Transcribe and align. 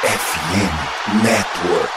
FM 0.00 1.24
Network. 1.24 1.92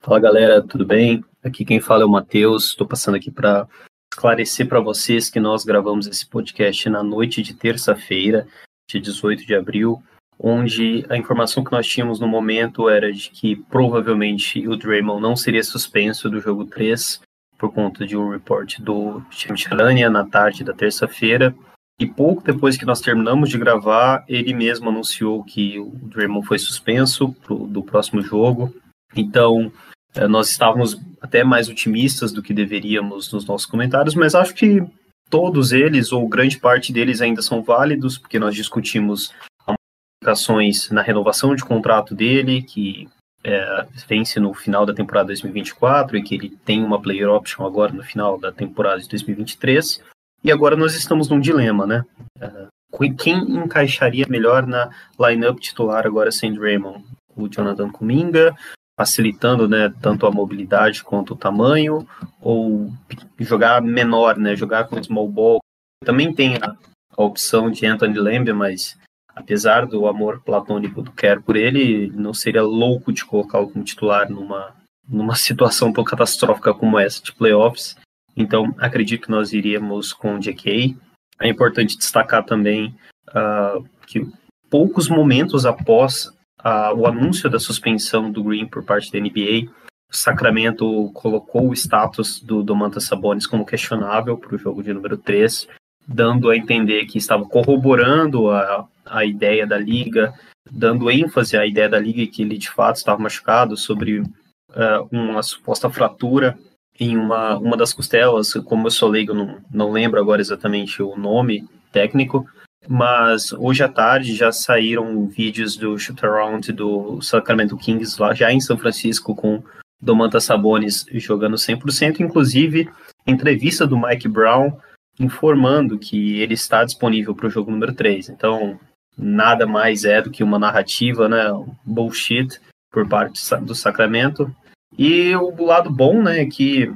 Fala 0.00 0.20
galera, 0.20 0.62
tudo 0.62 0.86
bem? 0.86 1.24
Aqui 1.42 1.64
quem 1.64 1.80
fala 1.80 2.02
é 2.02 2.06
o 2.06 2.08
Matheus. 2.08 2.66
Estou 2.66 2.86
passando 2.86 3.16
aqui 3.16 3.28
para 3.28 3.66
esclarecer 4.12 4.68
para 4.68 4.78
vocês 4.78 5.28
que 5.28 5.40
nós 5.40 5.64
gravamos 5.64 6.06
esse 6.06 6.24
podcast 6.24 6.88
na 6.88 7.02
noite 7.02 7.42
de 7.42 7.54
terça-feira, 7.54 8.46
dia 8.88 9.00
18 9.00 9.44
de 9.44 9.52
abril, 9.56 10.00
onde 10.38 11.04
a 11.08 11.16
informação 11.16 11.64
que 11.64 11.72
nós 11.72 11.88
tínhamos 11.88 12.20
no 12.20 12.28
momento 12.28 12.88
era 12.88 13.12
de 13.12 13.30
que 13.30 13.56
provavelmente 13.56 14.68
o 14.68 14.76
Draymond 14.76 15.20
não 15.20 15.34
seria 15.34 15.64
suspenso 15.64 16.30
do 16.30 16.40
jogo 16.40 16.66
3 16.66 17.20
por 17.58 17.72
conta 17.74 18.06
de 18.06 18.16
um 18.16 18.30
report 18.30 18.78
do 18.78 19.20
Chimchalania 19.28 20.08
na 20.08 20.24
tarde 20.24 20.62
da 20.62 20.72
terça-feira. 20.72 21.52
E 22.00 22.06
pouco 22.06 22.42
depois 22.44 22.76
que 22.76 22.84
nós 22.84 23.00
terminamos 23.00 23.50
de 23.50 23.58
gravar, 23.58 24.24
ele 24.28 24.54
mesmo 24.54 24.88
anunciou 24.88 25.42
que 25.42 25.80
o 25.80 25.90
Draymond 26.02 26.46
foi 26.46 26.58
suspenso 26.58 27.32
pro, 27.32 27.66
do 27.66 27.82
próximo 27.82 28.22
jogo. 28.22 28.72
Então, 29.16 29.72
eh, 30.14 30.28
nós 30.28 30.50
estávamos 30.50 31.00
até 31.20 31.42
mais 31.42 31.68
otimistas 31.68 32.30
do 32.30 32.42
que 32.42 32.54
deveríamos 32.54 33.32
nos 33.32 33.44
nossos 33.44 33.66
comentários, 33.66 34.14
mas 34.14 34.36
acho 34.36 34.54
que 34.54 34.80
todos 35.28 35.72
eles, 35.72 36.12
ou 36.12 36.28
grande 36.28 36.58
parte 36.58 36.92
deles, 36.92 37.20
ainda 37.20 37.42
são 37.42 37.62
válidos, 37.62 38.16
porque 38.16 38.38
nós 38.38 38.54
discutimos 38.54 39.34
modificações 39.66 40.90
na 40.90 41.02
renovação 41.02 41.54
de 41.54 41.64
contrato 41.64 42.14
dele, 42.14 42.62
que 42.62 43.08
é, 43.44 43.86
vence 44.08 44.40
no 44.40 44.52
final 44.52 44.84
da 44.84 44.94
temporada 44.94 45.28
2024 45.28 46.16
e 46.16 46.22
que 46.22 46.34
ele 46.34 46.50
tem 46.64 46.82
uma 46.82 47.00
player 47.00 47.28
option 47.30 47.64
agora 47.64 47.92
no 47.92 48.02
final 48.02 48.38
da 48.38 48.52
temporada 48.52 49.00
de 49.00 49.08
2023. 49.08 50.00
E 50.42 50.52
agora 50.52 50.76
nós 50.76 50.94
estamos 50.94 51.28
num 51.28 51.40
dilema, 51.40 51.86
né? 51.86 52.04
Uh, 52.40 53.16
quem 53.16 53.36
encaixaria 53.36 54.26
melhor 54.28 54.66
na 54.66 54.90
lineup 55.18 55.58
titular 55.58 56.06
agora 56.06 56.30
sem 56.30 56.54
Draymond? 56.54 57.04
O 57.36 57.48
Jonathan 57.48 57.90
Kuminga, 57.90 58.56
facilitando 58.98 59.68
né, 59.68 59.92
tanto 60.00 60.26
a 60.26 60.30
mobilidade 60.30 61.04
quanto 61.04 61.34
o 61.34 61.36
tamanho, 61.36 62.06
ou 62.40 62.92
jogar 63.38 63.80
menor, 63.82 64.36
né? 64.36 64.56
Jogar 64.56 64.84
com 64.84 65.02
small 65.02 65.28
ball. 65.28 65.60
Também 66.04 66.32
tem 66.32 66.56
a, 66.56 66.74
a 67.16 67.22
opção 67.22 67.70
de 67.70 67.86
Anthony 67.86 68.18
Lamb, 68.18 68.52
mas 68.52 68.96
apesar 69.34 69.86
do 69.86 70.06
amor 70.08 70.40
platônico 70.40 71.00
do 71.00 71.12
Kerr 71.12 71.40
por 71.40 71.56
ele, 71.56 72.10
não 72.14 72.34
seria 72.34 72.62
louco 72.62 73.12
de 73.12 73.24
colocá-lo 73.24 73.70
como 73.70 73.84
titular 73.84 74.28
numa, 74.28 74.74
numa 75.08 75.34
situação 75.36 75.92
tão 75.92 76.02
catastrófica 76.02 76.74
como 76.74 76.98
essa 76.98 77.22
de 77.22 77.32
playoffs. 77.32 77.96
Então, 78.38 78.72
acredito 78.78 79.22
que 79.22 79.30
nós 79.32 79.52
iríamos 79.52 80.12
com 80.12 80.36
o 80.36 80.38
JK. 80.38 80.96
É 81.40 81.48
importante 81.48 81.98
destacar 81.98 82.44
também 82.44 82.94
uh, 83.30 83.84
que 84.06 84.24
poucos 84.70 85.08
momentos 85.08 85.66
após 85.66 86.26
uh, 86.60 86.94
o 86.96 87.04
anúncio 87.04 87.50
da 87.50 87.58
suspensão 87.58 88.30
do 88.30 88.44
Green 88.44 88.64
por 88.64 88.84
parte 88.84 89.10
da 89.10 89.18
NBA, 89.18 89.68
o 90.10 90.16
Sacramento 90.16 91.10
colocou 91.12 91.68
o 91.68 91.74
status 91.74 92.40
do 92.40 92.62
Domantas 92.62 93.04
Sabonis 93.04 93.46
como 93.46 93.66
questionável 93.66 94.38
para 94.38 94.54
o 94.54 94.58
jogo 94.58 94.84
de 94.84 94.92
número 94.92 95.18
3, 95.18 95.66
dando 96.06 96.48
a 96.48 96.56
entender 96.56 97.06
que 97.06 97.18
estava 97.18 97.44
corroborando 97.44 98.50
a, 98.52 98.86
a 99.04 99.24
ideia 99.24 99.66
da 99.66 99.76
liga, 99.76 100.32
dando 100.70 101.10
ênfase 101.10 101.56
à 101.56 101.66
ideia 101.66 101.88
da 101.88 101.98
liga 101.98 102.24
que 102.30 102.42
ele 102.42 102.56
de 102.56 102.70
fato 102.70 102.96
estava 102.96 103.20
machucado 103.20 103.76
sobre 103.76 104.20
uh, 104.20 105.08
uma 105.10 105.42
suposta 105.42 105.90
fratura 105.90 106.56
em 106.98 107.16
uma, 107.16 107.56
uma 107.58 107.76
das 107.76 107.92
costelas, 107.92 108.52
como 108.64 108.86
eu 108.86 108.90
sou 108.90 109.08
leigo, 109.08 109.32
não, 109.32 109.58
não 109.70 109.90
lembro 109.90 110.20
agora 110.20 110.40
exatamente 110.40 111.02
o 111.02 111.16
nome 111.16 111.66
técnico, 111.92 112.46
mas 112.88 113.52
hoje 113.52 113.82
à 113.82 113.88
tarde 113.88 114.34
já 114.34 114.50
saíram 114.50 115.26
vídeos 115.26 115.76
do 115.76 115.98
shoot 115.98 116.24
around 116.24 116.72
do 116.72 117.20
Sacramento 117.20 117.76
Kings 117.76 118.20
lá 118.20 118.34
já 118.34 118.52
em 118.52 118.60
São 118.60 118.76
Francisco 118.76 119.34
com 119.34 119.62
Domantas 120.00 120.44
Sabonis 120.44 121.04
jogando 121.12 121.56
100%, 121.56 122.20
inclusive 122.20 122.88
entrevista 123.26 123.86
do 123.86 123.98
Mike 123.98 124.28
Brown 124.28 124.72
informando 125.20 125.98
que 125.98 126.40
ele 126.40 126.54
está 126.54 126.84
disponível 126.84 127.34
para 127.34 127.48
o 127.48 127.50
jogo 127.50 127.70
número 127.70 127.92
3. 127.92 128.28
Então, 128.28 128.78
nada 129.16 129.66
mais 129.66 130.04
é 130.04 130.22
do 130.22 130.30
que 130.30 130.44
uma 130.44 130.58
narrativa, 130.58 131.28
né, 131.28 131.44
bullshit 131.84 132.60
por 132.90 133.06
parte 133.08 133.40
do 133.62 133.74
Sacramento, 133.74 134.54
e 134.98 135.34
o 135.36 135.64
lado 135.64 135.90
bom, 135.90 136.22
né, 136.22 136.42
é 136.42 136.46
que 136.46 136.92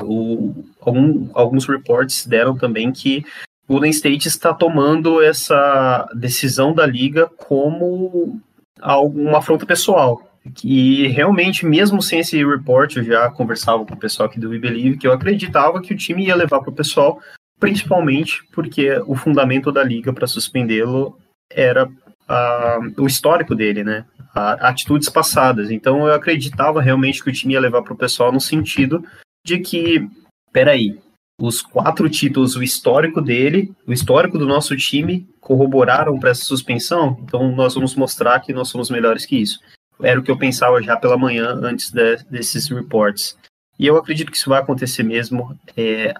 o, 0.00 0.52
algum, 0.80 1.28
alguns 1.32 1.66
reports 1.66 2.26
deram 2.26 2.56
também 2.56 2.92
que 2.92 3.24
o 3.66 3.72
Golden 3.72 3.90
State 3.90 4.28
está 4.28 4.52
tomando 4.52 5.22
essa 5.22 6.08
decisão 6.14 6.74
da 6.74 6.86
liga 6.86 7.26
como 7.26 8.38
uma 8.80 9.38
afronta 9.38 9.64
pessoal. 9.64 10.22
E 10.62 11.08
realmente, 11.08 11.66
mesmo 11.66 12.00
sem 12.00 12.20
esse 12.20 12.44
report, 12.44 12.96
eu 12.96 13.02
já 13.02 13.30
conversava 13.30 13.84
com 13.84 13.94
o 13.94 13.98
pessoal 13.98 14.28
aqui 14.28 14.38
do 14.38 14.50
We 14.50 14.58
Believe 14.58 14.98
que 14.98 15.06
eu 15.06 15.12
acreditava 15.12 15.80
que 15.80 15.92
o 15.92 15.96
time 15.96 16.26
ia 16.26 16.36
levar 16.36 16.60
para 16.60 16.70
o 16.70 16.74
pessoal, 16.74 17.18
principalmente 17.58 18.42
porque 18.52 18.92
o 19.06 19.16
fundamento 19.16 19.72
da 19.72 19.82
liga 19.82 20.12
para 20.12 20.26
suspendê-lo 20.26 21.18
era 21.50 21.86
uh, 21.86 23.02
o 23.02 23.06
histórico 23.06 23.54
dele, 23.54 23.82
né? 23.82 24.04
Atitudes 24.36 25.08
passadas. 25.08 25.70
Então 25.70 26.06
eu 26.06 26.14
acreditava 26.14 26.82
realmente 26.82 27.22
que 27.22 27.30
o 27.30 27.32
time 27.32 27.54
ia 27.54 27.60
levar 27.60 27.82
para 27.82 27.94
o 27.94 27.96
pessoal 27.96 28.30
no 28.30 28.40
sentido 28.40 29.04
de 29.44 29.58
que, 29.58 30.06
peraí, 30.52 30.98
os 31.40 31.60
quatro 31.62 32.08
títulos, 32.08 32.56
o 32.56 32.62
histórico 32.62 33.20
dele, 33.20 33.72
o 33.86 33.92
histórico 33.92 34.38
do 34.38 34.46
nosso 34.46 34.76
time, 34.76 35.26
corroboraram 35.40 36.18
para 36.18 36.30
essa 36.30 36.44
suspensão, 36.44 37.18
então 37.22 37.54
nós 37.54 37.74
vamos 37.74 37.94
mostrar 37.94 38.40
que 38.40 38.52
nós 38.52 38.68
somos 38.68 38.90
melhores 38.90 39.26
que 39.26 39.36
isso. 39.36 39.60
Era 40.00 40.18
o 40.18 40.22
que 40.22 40.30
eu 40.30 40.38
pensava 40.38 40.82
já 40.82 40.96
pela 40.96 41.16
manhã 41.16 41.58
antes 41.62 41.90
de, 41.90 42.16
desses 42.30 42.68
reports. 42.68 43.36
E 43.78 43.86
eu 43.86 43.96
acredito 43.96 44.30
que 44.30 44.36
isso 44.36 44.50
vai 44.50 44.60
acontecer 44.60 45.02
mesmo. 45.02 45.58
É, 45.76 46.14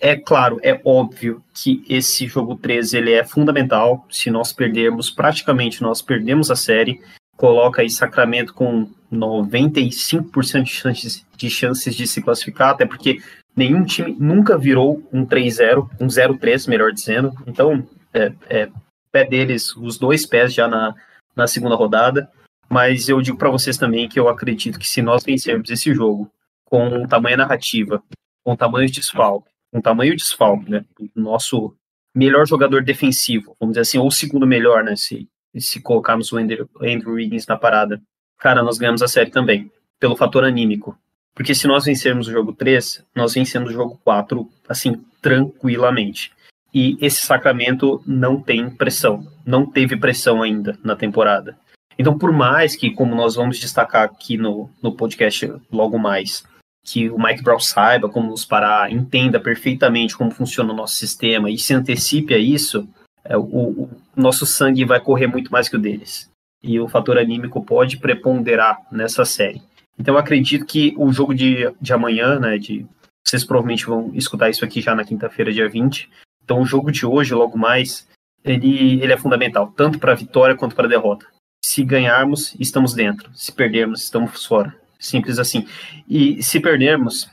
é 0.00 0.16
claro, 0.16 0.58
é 0.62 0.80
óbvio 0.84 1.42
que 1.54 1.84
esse 1.88 2.26
jogo 2.26 2.56
13 2.56 2.96
ele 2.96 3.12
é 3.12 3.24
fundamental. 3.24 4.06
Se 4.10 4.30
nós 4.30 4.52
perdermos, 4.52 5.10
praticamente 5.10 5.80
nós 5.82 6.02
perdemos 6.02 6.50
a 6.50 6.56
série 6.56 7.00
coloca 7.42 7.82
aí 7.82 7.90
Sacramento 7.90 8.54
com 8.54 8.88
95% 9.12 10.62
de 10.62 10.70
chances, 10.70 11.26
de 11.36 11.50
chances 11.50 11.92
de 11.92 12.06
se 12.06 12.22
classificar, 12.22 12.68
até 12.68 12.86
porque 12.86 13.20
nenhum 13.56 13.84
time 13.84 14.16
nunca 14.16 14.56
virou 14.56 15.02
um 15.12 15.26
3-0, 15.26 15.90
um 16.00 16.06
0-3, 16.06 16.68
melhor 16.68 16.92
dizendo. 16.92 17.32
Então, 17.44 17.84
é, 18.14 18.32
é, 18.48 18.70
pé 19.10 19.24
deles, 19.24 19.74
os 19.74 19.98
dois 19.98 20.24
pés 20.24 20.54
já 20.54 20.68
na, 20.68 20.94
na 21.34 21.48
segunda 21.48 21.74
rodada. 21.74 22.30
Mas 22.70 23.08
eu 23.08 23.20
digo 23.20 23.36
para 23.36 23.50
vocês 23.50 23.76
também 23.76 24.08
que 24.08 24.20
eu 24.20 24.28
acredito 24.28 24.78
que 24.78 24.88
se 24.88 25.02
nós 25.02 25.24
vencermos 25.24 25.68
esse 25.68 25.92
jogo 25.92 26.30
com 26.64 27.08
tamanho 27.08 27.36
narrativa, 27.36 28.00
com 28.44 28.54
tamanho 28.54 28.86
de 28.86 29.00
desfalque, 29.00 29.50
com 29.72 29.80
tamanho 29.80 30.12
de 30.12 30.22
desfalque, 30.22 30.70
né, 30.70 30.84
nosso 31.12 31.74
melhor 32.14 32.46
jogador 32.46 32.84
defensivo, 32.84 33.56
vamos 33.58 33.72
dizer 33.72 33.80
assim, 33.80 33.98
ou 33.98 34.06
o 34.06 34.12
segundo 34.12 34.46
melhor, 34.46 34.84
né, 34.84 34.94
se 34.94 35.28
se 35.60 35.80
colocarmos 35.80 36.32
o 36.32 36.38
Andrew, 36.38 36.68
Andrew 36.80 37.14
Wiggins 37.14 37.46
na 37.46 37.56
parada, 37.56 38.00
cara, 38.38 38.62
nós 38.62 38.78
ganhamos 38.78 39.02
a 39.02 39.08
série 39.08 39.30
também, 39.30 39.70
pelo 40.00 40.16
fator 40.16 40.44
anímico. 40.44 40.96
Porque 41.34 41.54
se 41.54 41.66
nós 41.66 41.84
vencermos 41.84 42.28
o 42.28 42.32
jogo 42.32 42.52
3, 42.52 43.04
nós 43.14 43.34
vencemos 43.34 43.70
o 43.70 43.72
jogo 43.72 44.00
4, 44.04 44.48
assim, 44.68 45.02
tranquilamente. 45.20 46.32
E 46.74 46.96
esse 47.00 47.24
Sacramento 47.24 48.02
não 48.06 48.40
tem 48.40 48.70
pressão, 48.70 49.26
não 49.44 49.66
teve 49.66 49.96
pressão 49.96 50.42
ainda 50.42 50.78
na 50.82 50.96
temporada. 50.96 51.56
Então, 51.98 52.18
por 52.18 52.32
mais 52.32 52.74
que, 52.74 52.90
como 52.90 53.14
nós 53.14 53.34
vamos 53.34 53.58
destacar 53.58 54.04
aqui 54.04 54.36
no, 54.38 54.70
no 54.82 54.92
podcast 54.92 55.52
logo 55.70 55.98
mais, 55.98 56.44
que 56.84 57.08
o 57.10 57.18
Mike 57.18 57.42
Brown 57.42 57.60
saiba 57.60 58.08
como 58.08 58.30
nos 58.30 58.44
parar, 58.44 58.90
entenda 58.90 59.38
perfeitamente 59.38 60.16
como 60.16 60.30
funciona 60.30 60.72
o 60.72 60.76
nosso 60.76 60.96
sistema 60.96 61.50
e 61.50 61.58
se 61.58 61.74
antecipe 61.74 62.34
a 62.34 62.38
isso, 62.38 62.88
é, 63.24 63.36
o, 63.36 63.42
o, 63.42 63.90
nosso 64.16 64.44
sangue 64.44 64.84
vai 64.84 65.00
correr 65.00 65.26
muito 65.26 65.50
mais 65.50 65.68
que 65.68 65.76
o 65.76 65.80
deles. 65.80 66.30
E 66.62 66.78
o 66.78 66.88
fator 66.88 67.18
anímico 67.18 67.64
pode 67.64 67.98
preponderar 67.98 68.78
nessa 68.90 69.24
série. 69.24 69.62
Então 69.98 70.14
eu 70.14 70.18
acredito 70.18 70.64
que 70.64 70.94
o 70.96 71.12
jogo 71.12 71.34
de, 71.34 71.72
de 71.80 71.92
amanhã, 71.92 72.38
né, 72.38 72.58
de, 72.58 72.86
vocês 73.24 73.44
provavelmente 73.44 73.86
vão 73.86 74.10
escutar 74.14 74.50
isso 74.50 74.64
aqui 74.64 74.80
já 74.80 74.94
na 74.94 75.04
quinta-feira, 75.04 75.52
dia 75.52 75.68
20. 75.68 76.10
Então 76.44 76.60
o 76.60 76.66
jogo 76.66 76.90
de 76.90 77.06
hoje, 77.06 77.34
logo 77.34 77.58
mais, 77.58 78.08
ele, 78.44 79.02
ele 79.02 79.12
é 79.12 79.16
fundamental, 79.16 79.72
tanto 79.76 79.98
para 79.98 80.12
a 80.12 80.16
vitória 80.16 80.56
quanto 80.56 80.74
para 80.74 80.86
a 80.86 80.90
derrota. 80.90 81.26
Se 81.64 81.84
ganharmos, 81.84 82.56
estamos 82.58 82.94
dentro. 82.94 83.30
Se 83.34 83.52
perdermos, 83.52 84.02
estamos 84.02 84.44
fora. 84.44 84.74
Simples 84.98 85.38
assim. 85.38 85.66
E 86.08 86.42
se 86.42 86.60
perdermos, 86.60 87.28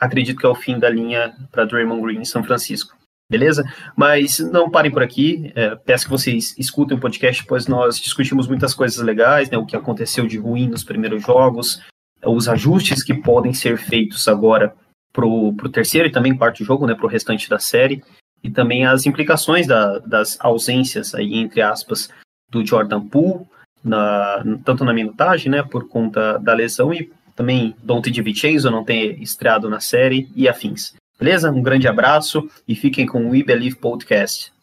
acredito 0.00 0.38
que 0.38 0.46
é 0.46 0.48
o 0.48 0.54
fim 0.54 0.78
da 0.78 0.88
linha 0.88 1.34
para 1.50 1.64
Draymond 1.64 2.02
Green 2.02 2.20
em 2.20 2.24
São 2.24 2.42
Francisco 2.42 2.96
beleza? 3.34 3.64
Mas 3.96 4.38
não 4.38 4.70
parem 4.70 4.92
por 4.92 5.02
aqui, 5.02 5.52
é, 5.56 5.74
peço 5.74 6.04
que 6.04 6.10
vocês 6.10 6.54
escutem 6.56 6.96
o 6.96 7.00
podcast, 7.00 7.44
pois 7.44 7.66
nós 7.66 7.98
discutimos 7.98 8.46
muitas 8.46 8.72
coisas 8.72 9.04
legais, 9.04 9.50
né, 9.50 9.58
o 9.58 9.66
que 9.66 9.76
aconteceu 9.76 10.26
de 10.26 10.38
ruim 10.38 10.68
nos 10.68 10.84
primeiros 10.84 11.22
jogos, 11.22 11.82
os 12.24 12.48
ajustes 12.48 13.02
que 13.02 13.12
podem 13.12 13.52
ser 13.52 13.76
feitos 13.76 14.28
agora 14.28 14.72
para 15.12 15.26
o 15.26 15.52
terceiro 15.68 16.08
e 16.08 16.12
também 16.12 16.36
quarto 16.36 16.64
jogo, 16.64 16.86
né, 16.86 16.94
para 16.94 17.06
o 17.06 17.08
restante 17.08 17.50
da 17.50 17.58
série, 17.58 18.02
e 18.42 18.50
também 18.50 18.86
as 18.86 19.04
implicações 19.04 19.66
da, 19.66 19.98
das 19.98 20.38
ausências, 20.40 21.14
aí, 21.14 21.34
entre 21.34 21.60
aspas, 21.60 22.08
do 22.50 22.64
Jordan 22.64 23.00
Poole 23.00 23.46
na, 23.82 24.42
tanto 24.64 24.84
na 24.84 24.94
minutagem, 24.94 25.50
né, 25.50 25.62
por 25.62 25.88
conta 25.88 26.38
da 26.38 26.54
lesão 26.54 26.94
e 26.94 27.10
também 27.34 27.74
Dante 27.82 28.12
DiVincenzo 28.12 28.70
não 28.70 28.84
ter 28.84 29.20
estreado 29.20 29.68
na 29.68 29.80
série 29.80 30.28
e 30.36 30.48
afins. 30.48 30.94
Beleza? 31.18 31.50
Um 31.50 31.62
grande 31.62 31.88
abraço 31.88 32.48
e 32.66 32.74
fiquem 32.74 33.06
com 33.06 33.26
o 33.26 33.30
We 33.30 33.42
Believe 33.42 33.76
Podcast. 33.76 34.53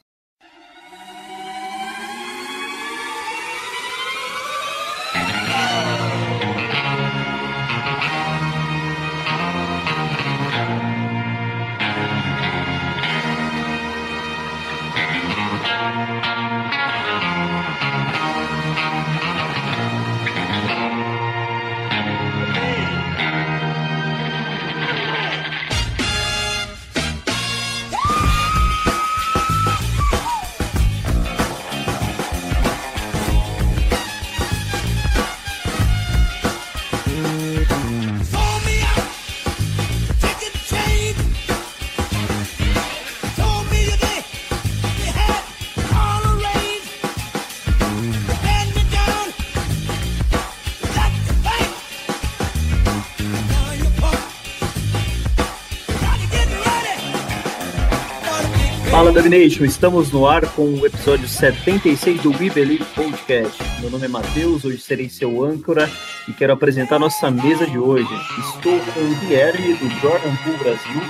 Fala 59.21 59.29
Domination, 59.29 59.65
estamos 59.65 60.11
no 60.11 60.27
ar 60.27 60.41
com 60.53 60.63
o 60.63 60.83
episódio 60.83 61.27
76 61.27 62.23
do 62.23 62.31
We 62.31 62.49
Believe 62.49 62.83
Podcast. 62.95 63.61
Meu 63.79 63.91
nome 63.91 64.05
é 64.05 64.07
Matheus, 64.07 64.65
hoje 64.65 64.79
serei 64.79 65.09
seu 65.09 65.43
âncora 65.43 65.87
e 66.27 66.33
quero 66.33 66.53
apresentar 66.53 66.97
nossa 66.97 67.29
mesa 67.29 67.67
de 67.67 67.77
hoje. 67.77 68.09
Estou 68.39 68.79
com 68.79 68.99
o 68.99 69.15
Guilherme 69.19 69.75
do 69.75 69.87
Jordan 69.99 70.35
Pool 70.37 70.57
Brasil. 70.57 71.01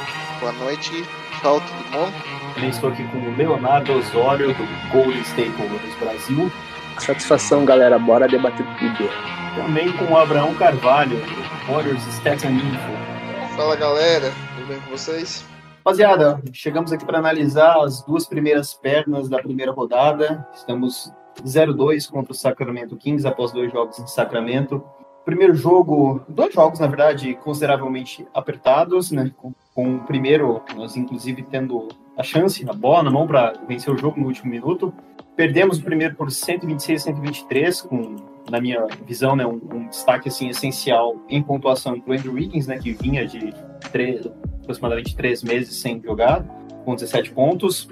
Boa 0.41 0.51
noite, 0.51 0.91
pessoal, 1.31 1.61
tudo 1.61 1.91
bom? 1.91 2.11
Também 2.53 2.69
estou 2.69 2.89
aqui 2.89 3.03
com 3.07 3.17
o 3.17 3.37
Leonardo 3.37 3.93
Osório 3.93 4.53
do 4.55 4.91
Golden 4.91 5.21
State 5.21 5.51
Warriors 5.51 5.95
Brasil. 6.01 6.51
Satisfação, 6.99 7.63
galera, 7.63 7.97
bora 7.97 8.27
debater 8.27 8.65
tudo. 8.77 9.09
Também 9.55 9.89
com 9.93 10.11
o 10.11 10.17
Abraão 10.17 10.53
Carvalho 10.55 11.17
do 11.17 11.71
Warriors 11.71 12.05
Stats 12.07 12.43
Info. 12.43 13.55
Fala 13.55 13.77
galera, 13.77 14.33
tudo 14.57 14.67
bem 14.67 14.81
com 14.81 14.91
vocês? 14.91 15.50
Rapaziada, 15.83 16.39
chegamos 16.53 16.93
aqui 16.93 17.03
para 17.03 17.17
analisar 17.17 17.83
as 17.83 18.03
duas 18.03 18.27
primeiras 18.27 18.71
pernas 18.71 19.27
da 19.27 19.39
primeira 19.39 19.71
rodada. 19.71 20.47
Estamos 20.53 21.11
0-2 21.43 22.07
contra 22.07 22.31
o 22.31 22.35
Sacramento 22.35 22.95
Kings 22.95 23.27
após 23.27 23.51
dois 23.51 23.71
jogos 23.71 23.97
em 23.97 24.05
Sacramento. 24.05 24.83
Primeiro 25.25 25.55
jogo, 25.55 26.21
dois 26.29 26.53
jogos, 26.53 26.79
na 26.79 26.85
verdade, 26.85 27.33
consideravelmente 27.43 28.27
apertados, 28.31 29.09
né? 29.09 29.31
Com, 29.35 29.55
com 29.73 29.95
o 29.95 29.99
primeiro, 30.01 30.61
nós 30.75 30.95
inclusive 30.95 31.41
tendo 31.49 31.87
a 32.15 32.21
chance, 32.21 32.63
a 32.69 32.73
bola 32.73 33.01
na 33.01 33.09
mão 33.09 33.25
para 33.25 33.53
vencer 33.67 33.91
o 33.91 33.97
jogo 33.97 34.19
no 34.19 34.27
último 34.27 34.51
minuto. 34.51 34.93
Perdemos 35.35 35.79
o 35.79 35.83
primeiro 35.83 36.13
por 36.13 36.29
126 36.29 37.01
123, 37.01 37.81
com, 37.81 38.17
na 38.51 38.61
minha 38.61 38.85
visão, 39.03 39.35
né, 39.35 39.47
um, 39.47 39.59
um 39.73 39.87
destaque 39.87 40.29
assim, 40.29 40.47
essencial 40.47 41.15
em 41.27 41.41
pontuação 41.41 41.99
para 41.99 42.11
o 42.11 42.13
Andrew 42.15 42.33
Wiggins, 42.33 42.67
né, 42.67 42.77
que 42.77 42.91
vinha 42.91 43.25
de 43.25 43.51
três, 43.91 44.27
aproximadamente 44.71 45.15
três 45.15 45.43
meses 45.43 45.75
sem 45.75 46.01
jogar, 46.01 46.43
com 46.85 46.95
17 46.95 47.31
pontos. 47.31 47.87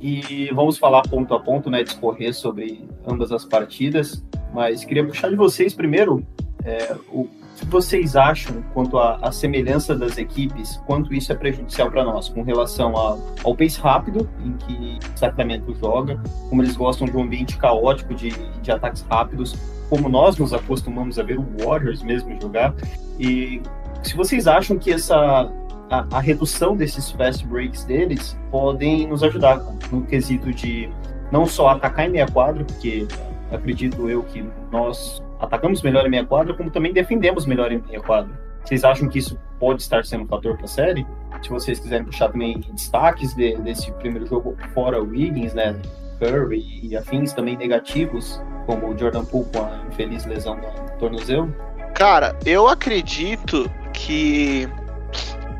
E 0.00 0.50
vamos 0.52 0.78
falar 0.78 1.02
ponto 1.02 1.34
a 1.34 1.40
ponto, 1.40 1.70
né, 1.70 1.82
discorrer 1.82 2.34
sobre 2.34 2.84
ambas 3.06 3.32
as 3.32 3.44
partidas. 3.44 4.24
Mas 4.52 4.84
queria 4.84 5.04
puxar 5.04 5.28
de 5.28 5.36
vocês 5.36 5.74
primeiro 5.74 6.24
é, 6.64 6.94
o 7.08 7.28
que 7.56 7.66
vocês 7.66 8.14
acham 8.14 8.62
quanto 8.72 8.96
à, 8.98 9.32
semelhança 9.32 9.94
das 9.94 10.16
equipes, 10.16 10.76
quanto 10.86 11.12
isso 11.12 11.32
é 11.32 11.34
prejudicial 11.34 11.90
para 11.90 12.04
nós, 12.04 12.28
com 12.28 12.42
relação 12.42 12.96
a, 12.96 13.18
ao 13.42 13.56
pace 13.56 13.80
rápido 13.80 14.28
em 14.44 14.52
que 14.52 14.98
Sacramento 15.16 15.74
joga, 15.74 16.22
como 16.48 16.62
eles 16.62 16.76
gostam 16.76 17.08
de 17.08 17.16
um 17.16 17.22
ambiente 17.22 17.56
caótico 17.56 18.14
de, 18.14 18.30
de 18.62 18.70
ataques 18.70 19.04
rápidos, 19.10 19.56
como 19.90 20.08
nós 20.08 20.36
nos 20.38 20.52
acostumamos 20.52 21.18
a 21.18 21.22
ver 21.24 21.38
o 21.38 21.46
Warriors 21.58 22.00
mesmo 22.02 22.40
jogar, 22.40 22.72
e 23.18 23.60
se 24.04 24.14
vocês 24.16 24.46
acham 24.46 24.78
que 24.78 24.92
essa 24.92 25.50
a, 25.90 26.06
a, 26.10 26.20
redução 26.20 26.76
desses 26.76 27.10
fast 27.10 27.46
breaks 27.46 27.84
deles 27.84 28.38
podem 28.50 29.06
nos 29.06 29.22
ajudar 29.22 29.62
no 29.90 30.02
quesito 30.02 30.52
de 30.52 30.88
não 31.30 31.46
só 31.46 31.70
atacar 31.70 32.06
em 32.06 32.10
meia 32.10 32.26
quadra, 32.26 32.64
porque 32.64 33.06
acredito 33.50 34.08
eu 34.08 34.22
que 34.22 34.44
nós 34.70 35.22
atacamos 35.40 35.82
melhor 35.82 36.06
em 36.06 36.10
meia 36.10 36.24
quadra, 36.24 36.54
como 36.54 36.70
também 36.70 36.92
defendemos 36.92 37.46
melhor 37.46 37.72
em 37.72 37.82
meia 37.86 38.00
quadra. 38.00 38.30
Vocês 38.64 38.84
acham 38.84 39.08
que 39.08 39.18
isso 39.18 39.38
pode 39.58 39.82
estar 39.82 40.04
sendo 40.04 40.24
um 40.24 40.26
fator 40.26 40.56
para 40.56 40.66
a 40.66 40.68
série? 40.68 41.06
Se 41.42 41.48
vocês 41.48 41.78
quiserem 41.78 42.04
puxar 42.04 42.30
também 42.30 42.60
destaques 42.72 43.34
de, 43.34 43.56
desse 43.58 43.90
primeiro 43.92 44.26
jogo 44.26 44.56
fora 44.74 45.00
o 45.02 45.06
Wiggins, 45.06 45.54
né, 45.54 45.80
Curry 46.18 46.80
e 46.82 46.96
afins 46.96 47.32
também 47.32 47.56
negativos, 47.56 48.42
como 48.66 48.88
o 48.88 48.98
Jordan 48.98 49.24
Poole 49.24 49.46
com 49.54 49.64
a 49.64 49.86
infeliz 49.88 50.26
lesão 50.26 50.56
do 50.56 50.98
tornozelo? 50.98 51.54
Cara, 51.94 52.36
eu 52.44 52.68
acredito 52.68 53.70
que 53.92 54.68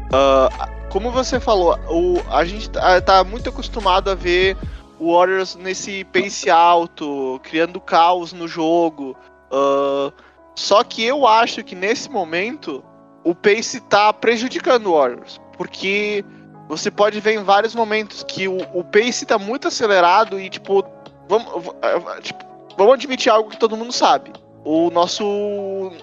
Uh, 0.09 0.89
como 0.91 1.11
você 1.11 1.39
falou, 1.39 1.79
o, 1.89 2.23
a 2.31 2.45
gente 2.45 2.71
tá, 2.71 3.01
tá, 3.01 3.25
muito 3.25 3.49
acostumado 3.51 4.11
a 4.11 4.15
ver 4.15 4.57
o 4.99 5.13
Warriors 5.13 5.55
nesse 5.55 6.05
pace 6.05 6.49
alto, 6.49 7.39
criando 7.43 7.81
caos 7.81 8.33
no 8.33 8.49
jogo. 8.49 9.17
Uh, 9.53 10.13
só 10.55 10.83
que 10.83 11.05
eu 11.05 11.27
acho 11.27 11.63
que 11.63 11.75
nesse 11.75 12.11
momento 12.11 12.83
o 13.23 13.35
pace 13.35 13.81
tá 13.81 14.13
prejudicando 14.13 14.87
o 14.87 14.99
Warriors. 14.99 15.39
Porque 15.57 16.25
você 16.69 16.91
pode 16.91 17.21
ver 17.21 17.35
em 17.35 17.45
vários 17.45 17.75
momentos 17.75 18.23
que 18.23 18.49
o, 18.49 18.59
o 18.73 18.83
pace 18.83 19.27
tá 19.27 19.39
muito 19.39 19.69
acelerado 19.69 20.41
e, 20.41 20.49
tipo, 20.49 20.85
vamos, 21.29 21.47
tipo, 22.23 22.45
vamos 22.77 22.95
admitir 22.95 23.31
algo 23.31 23.51
que 23.51 23.59
todo 23.59 23.77
mundo 23.77 23.93
sabe. 23.93 24.33
O 24.65 24.91
nosso, 24.91 25.25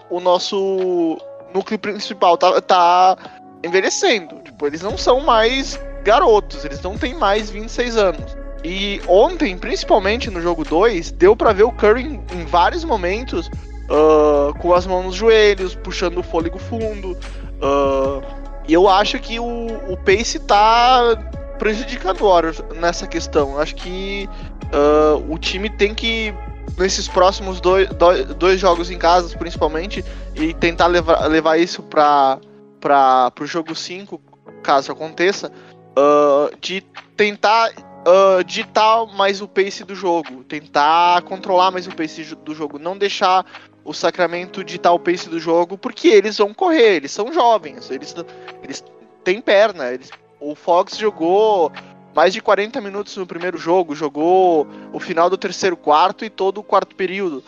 o 0.09 0.19
nosso 0.19 1.17
núcleo 1.53 1.79
principal 1.79 2.37
tá, 2.37 2.61
tá 2.61 3.17
envelhecendo. 3.63 4.35
Tipo, 4.43 4.67
eles 4.67 4.81
não 4.81 4.97
são 4.97 5.19
mais 5.19 5.79
garotos, 6.03 6.63
eles 6.65 6.81
não 6.81 6.97
têm 6.97 7.13
mais 7.13 7.49
26 7.49 7.97
anos. 7.97 8.37
E 8.63 9.01
ontem, 9.07 9.57
principalmente 9.57 10.29
no 10.29 10.41
jogo 10.41 10.63
2, 10.63 11.11
deu 11.11 11.35
para 11.35 11.53
ver 11.53 11.63
o 11.63 11.71
Curry 11.71 12.03
em, 12.03 12.23
em 12.33 12.45
vários 12.45 12.83
momentos 12.83 13.47
uh, 13.89 14.53
com 14.59 14.73
as 14.73 14.87
mãos 14.87 15.05
nos 15.05 15.15
joelhos, 15.15 15.75
puxando 15.75 16.17
o 16.19 16.23
fôlego 16.23 16.57
fundo. 16.57 17.11
Uh, 17.61 18.23
e 18.67 18.73
eu 18.73 18.87
acho 18.89 19.19
que 19.19 19.39
o, 19.39 19.67
o 19.89 19.97
Pace 19.97 20.39
tá 20.39 21.15
prejudicando 21.59 22.21
o 22.21 22.29
Warriors 22.29 22.61
nessa 22.75 23.07
questão. 23.07 23.59
Acho 23.59 23.75
que 23.75 24.27
uh, 24.73 25.31
o 25.31 25.37
time 25.37 25.69
tem 25.69 25.93
que, 25.93 26.33
nesses 26.77 27.07
próximos 27.07 27.61
dois, 27.61 27.87
dois, 27.89 28.25
dois, 28.35 28.59
jogos 28.59 28.89
em 28.89 28.97
casa, 28.97 29.35
principalmente, 29.37 30.03
e 30.35 30.53
tentar 30.53 30.87
levar, 30.87 31.27
levar 31.27 31.57
isso 31.57 31.83
para 31.83 32.39
para 32.85 33.33
o 33.41 33.47
jogo 33.47 33.73
5, 33.73 34.21
caso 34.61 34.91
aconteça, 34.91 35.51
uh, 35.97 36.55
de 36.61 36.81
tentar 37.17 37.71
uh, 37.71 38.43
ditar 38.43 39.07
mais 39.07 39.41
o 39.41 39.47
pace 39.47 39.83
do 39.83 39.95
jogo, 39.95 40.43
tentar 40.43 41.23
controlar 41.23 41.71
mais 41.71 41.87
o 41.87 41.95
pace 41.95 42.35
do 42.35 42.53
jogo, 42.53 42.77
não 42.77 42.95
deixar 42.95 43.43
o 43.83 43.91
Sacramento 43.91 44.63
ditar 44.63 44.91
o 44.91 44.99
pace 44.99 45.27
do 45.27 45.39
jogo, 45.39 45.79
porque 45.79 46.09
eles 46.09 46.37
vão 46.37 46.53
correr, 46.53 46.97
eles 46.97 47.11
são 47.11 47.33
jovens, 47.33 47.89
eles, 47.89 48.13
eles 48.61 48.83
têm 49.23 49.41
perna. 49.41 49.91
Eles, 49.91 50.11
o 50.39 50.53
Fox 50.53 50.95
jogou 50.95 51.71
mais 52.13 52.33
de 52.33 52.41
40 52.41 52.79
minutos 52.81 53.17
no 53.17 53.25
primeiro 53.25 53.57
jogo, 53.57 53.95
jogou 53.95 54.67
o 54.93 54.99
final 54.99 55.27
do 55.27 55.39
terceiro 55.39 55.75
quarto 55.75 56.23
e 56.23 56.29
todo 56.29 56.59
o 56.59 56.63
quarto 56.63 56.95
período. 56.95 57.43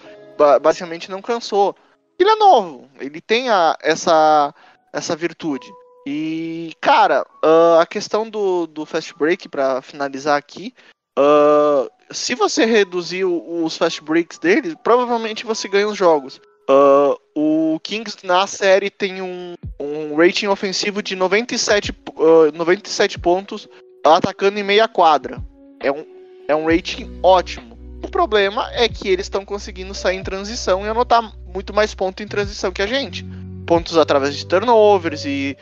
Basicamente 0.64 1.12
não 1.12 1.22
cansou. 1.22 1.76
Ele 2.20 2.32
é 2.32 2.36
novo, 2.36 2.90
ele 3.00 3.22
tem 3.22 3.50
a, 3.50 3.78
essa 3.80 4.52
essa 4.98 5.16
virtude. 5.16 5.68
E, 6.06 6.74
cara, 6.80 7.26
uh, 7.44 7.80
a 7.80 7.86
questão 7.86 8.30
do, 8.30 8.66
do 8.66 8.86
fast 8.86 9.14
break, 9.18 9.50
para 9.50 9.82
finalizar 9.82 10.38
aqui, 10.38 10.74
uh, 11.18 11.90
se 12.12 12.34
você 12.34 12.66
reduzir 12.66 13.26
os 13.26 13.76
fast 13.76 14.02
breaks 14.02 14.40
dele, 14.40 14.76
provavelmente 14.84 15.46
você 15.46 15.68
ganha 15.68 15.88
os 15.88 15.98
jogos. 15.98 16.40
Uh, 16.70 17.18
o 17.36 17.80
Kings 17.82 18.18
na 18.24 18.46
série 18.48 18.90
tem 18.90 19.22
um, 19.22 19.56
um 19.80 20.16
rating 20.16 20.48
ofensivo 20.48 21.02
de 21.02 21.16
97, 21.16 21.92
uh, 21.92 22.52
97 22.54 23.20
pontos, 23.20 23.68
atacando 24.04 24.60
em 24.60 24.64
meia 24.64 24.88
quadra. 24.88 25.44
É 25.80 25.92
um, 25.92 26.06
é 26.48 26.56
um 26.56 26.66
rating 26.66 27.20
ótimo. 27.22 27.78
O 28.04 28.10
problema 28.10 28.70
é 28.74 28.88
que 28.88 29.10
eles 29.10 29.26
estão 29.26 29.44
conseguindo 29.44 29.94
sair 29.94 30.18
em 30.18 30.24
transição 30.24 30.86
e 30.86 30.90
anotar 30.90 31.34
muito 31.54 31.74
mais 31.74 31.94
pontos 31.94 32.24
em 32.24 32.28
transição 32.28 32.72
que 32.72 32.82
a 32.82 32.88
gente. 32.88 33.26
Pontos 33.68 33.98
através 33.98 34.36
de 34.36 34.46
turnovers 34.46 35.26
e, 35.26 35.56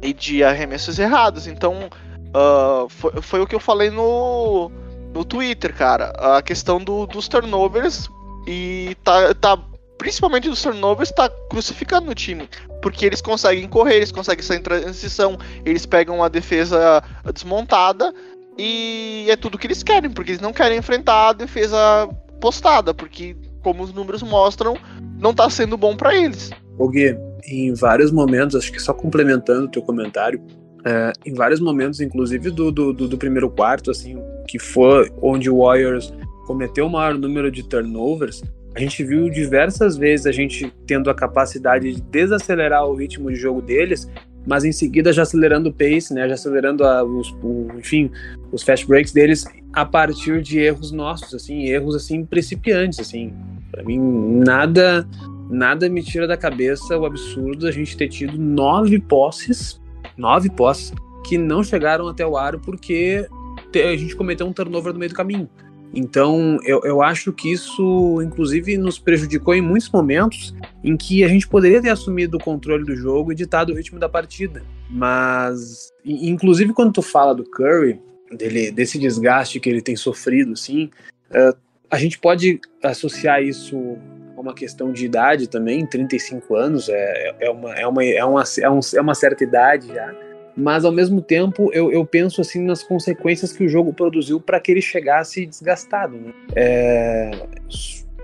e 0.00 0.12
de 0.12 0.44
arremessos 0.44 0.98
errados. 0.98 1.48
Então, 1.48 1.90
uh, 2.28 2.88
foi, 2.88 3.12
foi 3.20 3.40
o 3.40 3.46
que 3.46 3.54
eu 3.54 3.60
falei 3.60 3.90
no, 3.90 4.70
no 5.12 5.24
Twitter, 5.24 5.74
cara. 5.74 6.10
A 6.36 6.42
questão 6.42 6.78
do, 6.78 7.06
dos 7.06 7.26
turnovers 7.26 8.08
e 8.46 8.96
tá, 9.02 9.34
tá 9.34 9.58
principalmente 9.98 10.48
dos 10.48 10.60
turnovers, 10.60 11.12
tá 11.12 11.28
crucificando 11.48 12.10
o 12.10 12.14
time. 12.14 12.48
Porque 12.80 13.06
eles 13.06 13.20
conseguem 13.20 13.68
correr, 13.68 13.96
eles 13.96 14.12
conseguem 14.12 14.42
sair 14.42 14.58
em 14.58 14.62
transição, 14.62 15.38
eles 15.64 15.86
pegam 15.86 16.22
a 16.22 16.28
defesa 16.28 17.02
desmontada 17.32 18.12
e 18.58 19.26
é 19.30 19.36
tudo 19.36 19.56
que 19.56 19.66
eles 19.66 19.82
querem, 19.82 20.10
porque 20.10 20.32
eles 20.32 20.40
não 20.40 20.52
querem 20.52 20.78
enfrentar 20.78 21.28
a 21.28 21.32
defesa 21.32 22.08
postada, 22.40 22.92
porque, 22.92 23.36
como 23.62 23.84
os 23.84 23.92
números 23.92 24.22
mostram, 24.22 24.76
não 25.18 25.32
tá 25.32 25.48
sendo 25.48 25.76
bom 25.76 25.96
para 25.96 26.14
eles. 26.14 26.50
O 26.78 26.88
Gui, 26.88 27.16
em 27.46 27.74
vários 27.74 28.10
momentos, 28.10 28.56
acho 28.56 28.72
que 28.72 28.80
só 28.80 28.92
complementando 28.92 29.66
o 29.66 29.70
teu 29.70 29.82
comentário, 29.82 30.40
é, 30.84 31.12
em 31.24 31.34
vários 31.34 31.60
momentos, 31.60 32.00
inclusive 32.00 32.50
do, 32.50 32.72
do, 32.72 32.92
do, 32.92 33.18
primeiro 33.18 33.48
quarto, 33.48 33.90
assim, 33.90 34.18
que 34.48 34.58
foi 34.58 35.10
onde 35.20 35.48
o 35.48 35.58
Warriors 35.58 36.12
cometeu 36.46 36.86
o 36.86 36.90
maior 36.90 37.14
número 37.14 37.50
de 37.50 37.62
turnovers, 37.62 38.42
a 38.74 38.80
gente 38.80 39.04
viu 39.04 39.28
diversas 39.28 39.96
vezes 39.96 40.26
a 40.26 40.32
gente 40.32 40.72
tendo 40.86 41.10
a 41.10 41.14
capacidade 41.14 41.92
de 41.92 42.00
desacelerar 42.00 42.86
o 42.86 42.94
ritmo 42.94 43.30
de 43.30 43.36
jogo 43.36 43.60
deles, 43.60 44.08
mas 44.46 44.64
em 44.64 44.72
seguida 44.72 45.12
já 45.12 45.22
acelerando 45.22 45.68
o 45.68 45.72
pace, 45.72 46.12
né, 46.12 46.26
já 46.26 46.34
acelerando 46.34 46.84
a, 46.84 47.04
os, 47.04 47.30
o, 47.42 47.68
enfim, 47.78 48.10
os 48.50 48.62
fast 48.62 48.86
breaks 48.86 49.12
deles 49.12 49.44
a 49.72 49.84
partir 49.84 50.42
de 50.42 50.58
erros 50.58 50.90
nossos, 50.90 51.34
assim, 51.34 51.66
erros 51.66 51.94
assim 51.94 52.24
principiantes, 52.24 52.98
assim. 52.98 53.32
Para 53.70 53.84
mim 53.84 53.98
nada 54.44 55.06
nada 55.52 55.88
me 55.88 56.02
tira 56.02 56.26
da 56.26 56.36
cabeça 56.36 56.98
o 56.98 57.04
absurdo 57.04 57.66
da 57.66 57.70
gente 57.70 57.96
ter 57.96 58.08
tido 58.08 58.38
nove 58.38 58.98
posses, 58.98 59.80
nove 60.16 60.50
posses 60.50 60.92
que 61.24 61.36
não 61.36 61.62
chegaram 61.62 62.08
até 62.08 62.26
o 62.26 62.36
aro 62.36 62.58
porque 62.58 63.28
a 63.74 63.96
gente 63.96 64.16
cometeu 64.16 64.46
um 64.46 64.52
turnover 64.52 64.92
no 64.92 64.98
meio 64.98 65.10
do 65.10 65.14
caminho. 65.14 65.48
Então, 65.94 66.58
eu, 66.64 66.80
eu 66.84 67.02
acho 67.02 67.32
que 67.34 67.52
isso, 67.52 68.22
inclusive, 68.22 68.78
nos 68.78 68.98
prejudicou 68.98 69.54
em 69.54 69.60
muitos 69.60 69.90
momentos 69.90 70.54
em 70.82 70.96
que 70.96 71.22
a 71.22 71.28
gente 71.28 71.46
poderia 71.46 71.82
ter 71.82 71.90
assumido 71.90 72.38
o 72.38 72.42
controle 72.42 72.82
do 72.82 72.96
jogo 72.96 73.30
e 73.30 73.34
ditado 73.34 73.72
o 73.72 73.76
ritmo 73.76 73.98
da 73.98 74.08
partida. 74.08 74.62
Mas, 74.88 75.92
inclusive, 76.02 76.72
quando 76.72 76.94
tu 76.94 77.02
fala 77.02 77.34
do 77.34 77.44
Curry, 77.44 78.00
dele, 78.32 78.70
desse 78.70 78.98
desgaste 78.98 79.60
que 79.60 79.68
ele 79.68 79.82
tem 79.82 79.94
sofrido, 79.94 80.52
assim, 80.52 80.88
uh, 81.30 81.54
a 81.90 81.98
gente 81.98 82.18
pode 82.18 82.58
associar 82.82 83.42
isso 83.42 83.76
a 83.76 84.11
uma 84.42 84.54
questão 84.54 84.92
de 84.92 85.04
idade 85.04 85.48
também, 85.48 85.86
35 85.86 86.54
anos, 86.54 86.88
é, 86.88 87.34
é, 87.40 87.50
uma, 87.50 87.74
é, 87.74 87.86
uma, 87.86 88.04
é, 88.04 88.24
uma, 88.24 88.44
é, 88.58 88.70
um, 88.70 88.80
é 88.94 89.00
uma 89.00 89.14
certa 89.14 89.44
idade 89.44 89.88
já 89.88 90.12
mas 90.54 90.84
ao 90.84 90.92
mesmo 90.92 91.22
tempo 91.22 91.70
eu, 91.72 91.90
eu 91.90 92.04
penso 92.04 92.40
assim 92.40 92.62
nas 92.62 92.82
consequências 92.82 93.52
que 93.52 93.64
o 93.64 93.68
jogo 93.68 93.92
produziu 93.92 94.38
para 94.40 94.60
que 94.60 94.70
ele 94.70 94.82
chegasse 94.82 95.46
desgastado. 95.46 96.16
Né? 96.16 96.32
É, 96.54 97.30